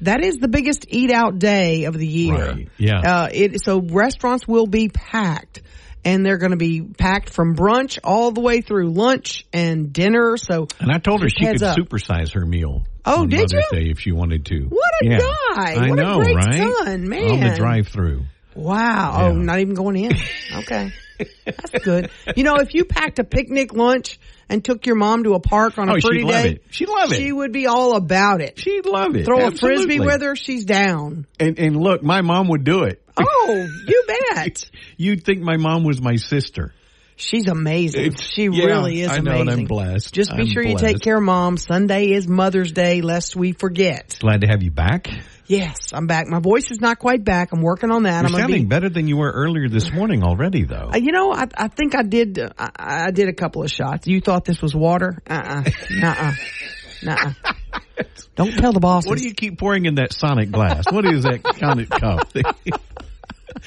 that 0.00 0.24
is 0.24 0.36
the 0.36 0.48
biggest 0.48 0.86
eat 0.88 1.10
out 1.10 1.38
day 1.38 1.84
of 1.84 1.96
the 1.96 2.06
year. 2.06 2.34
Right, 2.52 2.68
yeah. 2.78 3.00
Uh, 3.00 3.28
it 3.32 3.62
so 3.64 3.80
restaurants 3.80 4.46
will 4.46 4.66
be 4.66 4.88
packed. 4.88 5.62
And 6.04 6.26
they're 6.26 6.38
going 6.38 6.50
to 6.50 6.56
be 6.56 6.82
packed 6.82 7.30
from 7.30 7.54
brunch 7.54 7.96
all 8.02 8.32
the 8.32 8.40
way 8.40 8.60
through 8.60 8.90
lunch 8.90 9.46
and 9.52 9.92
dinner. 9.92 10.36
So 10.36 10.66
And 10.80 10.90
I 10.92 10.98
told 10.98 11.22
her 11.22 11.28
she 11.28 11.46
could 11.46 11.62
up. 11.62 11.78
supersize 11.78 12.34
her 12.34 12.44
meal. 12.44 12.82
Oh, 13.04 13.20
on 13.20 13.28
did 13.28 13.36
Mother's 13.36 13.52
you? 13.70 13.78
Day 13.78 13.90
if 13.92 14.00
she 14.00 14.10
wanted 14.10 14.44
to. 14.46 14.62
What 14.64 14.90
a 15.00 15.06
Yeah. 15.06 15.18
guy. 15.18 15.74
I 15.74 15.88
What 15.90 15.98
a 16.00 16.02
know, 16.02 16.18
great 16.18 16.34
right? 16.34 16.54
son, 16.84 17.04
On 17.04 17.40
the 17.40 17.54
drive 17.56 17.86
through. 17.86 18.24
Wow. 18.56 19.16
Yeah. 19.16 19.26
Oh, 19.28 19.32
not 19.36 19.60
even 19.60 19.74
going 19.74 19.96
in. 19.96 20.12
Okay. 20.56 20.90
That's 21.44 21.84
good. 21.84 22.10
You 22.34 22.42
know, 22.42 22.56
if 22.56 22.74
you 22.74 22.84
packed 22.84 23.20
a 23.20 23.24
picnic 23.24 23.72
lunch 23.72 24.18
and 24.52 24.64
took 24.64 24.86
your 24.86 24.96
mom 24.96 25.24
to 25.24 25.34
a 25.34 25.40
park 25.40 25.78
on 25.78 25.88
a 25.88 25.92
Oh, 25.92 25.96
she'd 25.96 26.06
pretty 26.08 26.24
love 26.24 26.42
day, 26.42 26.50
it. 26.50 26.64
She'd 26.70 26.88
love 26.88 27.12
it. 27.12 27.16
She 27.16 27.32
would 27.32 27.52
be 27.52 27.66
all 27.66 27.96
about 27.96 28.40
it. 28.42 28.58
She'd 28.58 28.86
love 28.86 29.16
it. 29.16 29.24
Throw 29.24 29.46
a 29.46 29.50
frisbee 29.50 29.98
with 29.98 30.20
her, 30.22 30.36
she's 30.36 30.64
down. 30.64 31.26
And, 31.40 31.58
and 31.58 31.76
look, 31.76 32.02
my 32.02 32.20
mom 32.20 32.48
would 32.48 32.64
do 32.64 32.84
it. 32.84 33.02
Oh, 33.16 33.66
you 33.86 34.04
bet. 34.06 34.70
You'd 34.96 35.24
think 35.24 35.40
my 35.40 35.56
mom 35.56 35.84
was 35.84 36.00
my 36.00 36.16
sister. 36.16 36.72
She's 37.16 37.46
amazing. 37.46 38.06
It's- 38.06 38.22
she 38.22 38.44
yeah, 38.44 38.64
really 38.64 39.00
is 39.00 39.08
amazing. 39.08 39.28
I 39.28 39.30
know, 39.30 39.40
amazing. 39.42 39.48
and 39.48 39.60
I'm 39.60 39.66
blessed. 39.66 40.14
Just 40.14 40.34
be 40.34 40.42
I'm 40.42 40.46
sure 40.48 40.62
you 40.62 40.76
take 40.76 41.00
care 41.00 41.16
of 41.16 41.22
mom. 41.22 41.56
Sunday 41.56 42.12
is 42.12 42.26
Mother's 42.26 42.72
Day, 42.72 43.00
lest 43.00 43.36
we 43.36 43.52
forget. 43.52 44.16
Glad 44.20 44.40
to 44.42 44.46
have 44.48 44.62
you 44.62 44.70
back. 44.70 45.08
Yes, 45.46 45.92
I'm 45.92 46.06
back. 46.06 46.28
My 46.28 46.40
voice 46.40 46.70
is 46.70 46.80
not 46.80 46.98
quite 46.98 47.24
back. 47.24 47.52
I'm 47.52 47.60
working 47.60 47.90
on 47.90 48.04
that. 48.04 48.22
You're 48.22 48.30
I'm 48.30 48.40
sounding 48.40 48.62
be 48.62 48.68
better 48.68 48.88
than 48.88 49.06
you 49.06 49.18
were 49.18 49.30
earlier 49.30 49.68
this 49.68 49.92
morning 49.92 50.22
already, 50.22 50.64
though. 50.64 50.90
Uh, 50.94 50.96
you 50.96 51.12
know, 51.12 51.32
I, 51.32 51.44
I 51.54 51.68
think 51.68 51.94
I 51.94 52.02
did. 52.02 52.38
Uh, 52.38 52.50
I, 52.56 53.06
I 53.06 53.10
did 53.10 53.28
a 53.28 53.34
couple 53.34 53.62
of 53.62 53.70
shots. 53.70 54.06
You 54.06 54.20
thought 54.20 54.44
this 54.44 54.62
was 54.62 54.74
water? 54.74 55.18
Uh 55.28 55.34
uh-uh. 55.34 55.62
uh. 56.02 56.32
Nuh-uh. 57.02 57.32
Don't 58.36 58.52
tell 58.56 58.72
the 58.72 58.80
boss. 58.80 59.06
What 59.06 59.18
do 59.18 59.24
you 59.24 59.34
keep 59.34 59.58
pouring 59.58 59.84
in 59.86 59.96
that 59.96 60.12
sonic 60.12 60.50
glass? 60.50 60.84
What 60.90 61.04
is 61.04 61.24
that 61.24 61.42
kind 61.42 61.80
of 61.80 61.90
cup? 61.90 62.32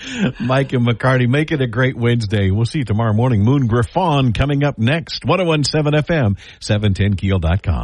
Mike 0.39 0.73
and 0.73 0.85
McCarty, 0.85 1.27
make 1.27 1.51
it 1.51 1.61
a 1.61 1.67
great 1.67 1.95
Wednesday. 1.95 2.51
We'll 2.51 2.65
see 2.65 2.79
you 2.79 2.85
tomorrow 2.85 3.13
morning. 3.13 3.43
Moon 3.43 3.67
Griffon 3.67 4.33
coming 4.33 4.63
up 4.63 4.77
next. 4.77 5.25
1017 5.25 6.01
FM, 6.03 6.37
710keel.com. 6.59 7.83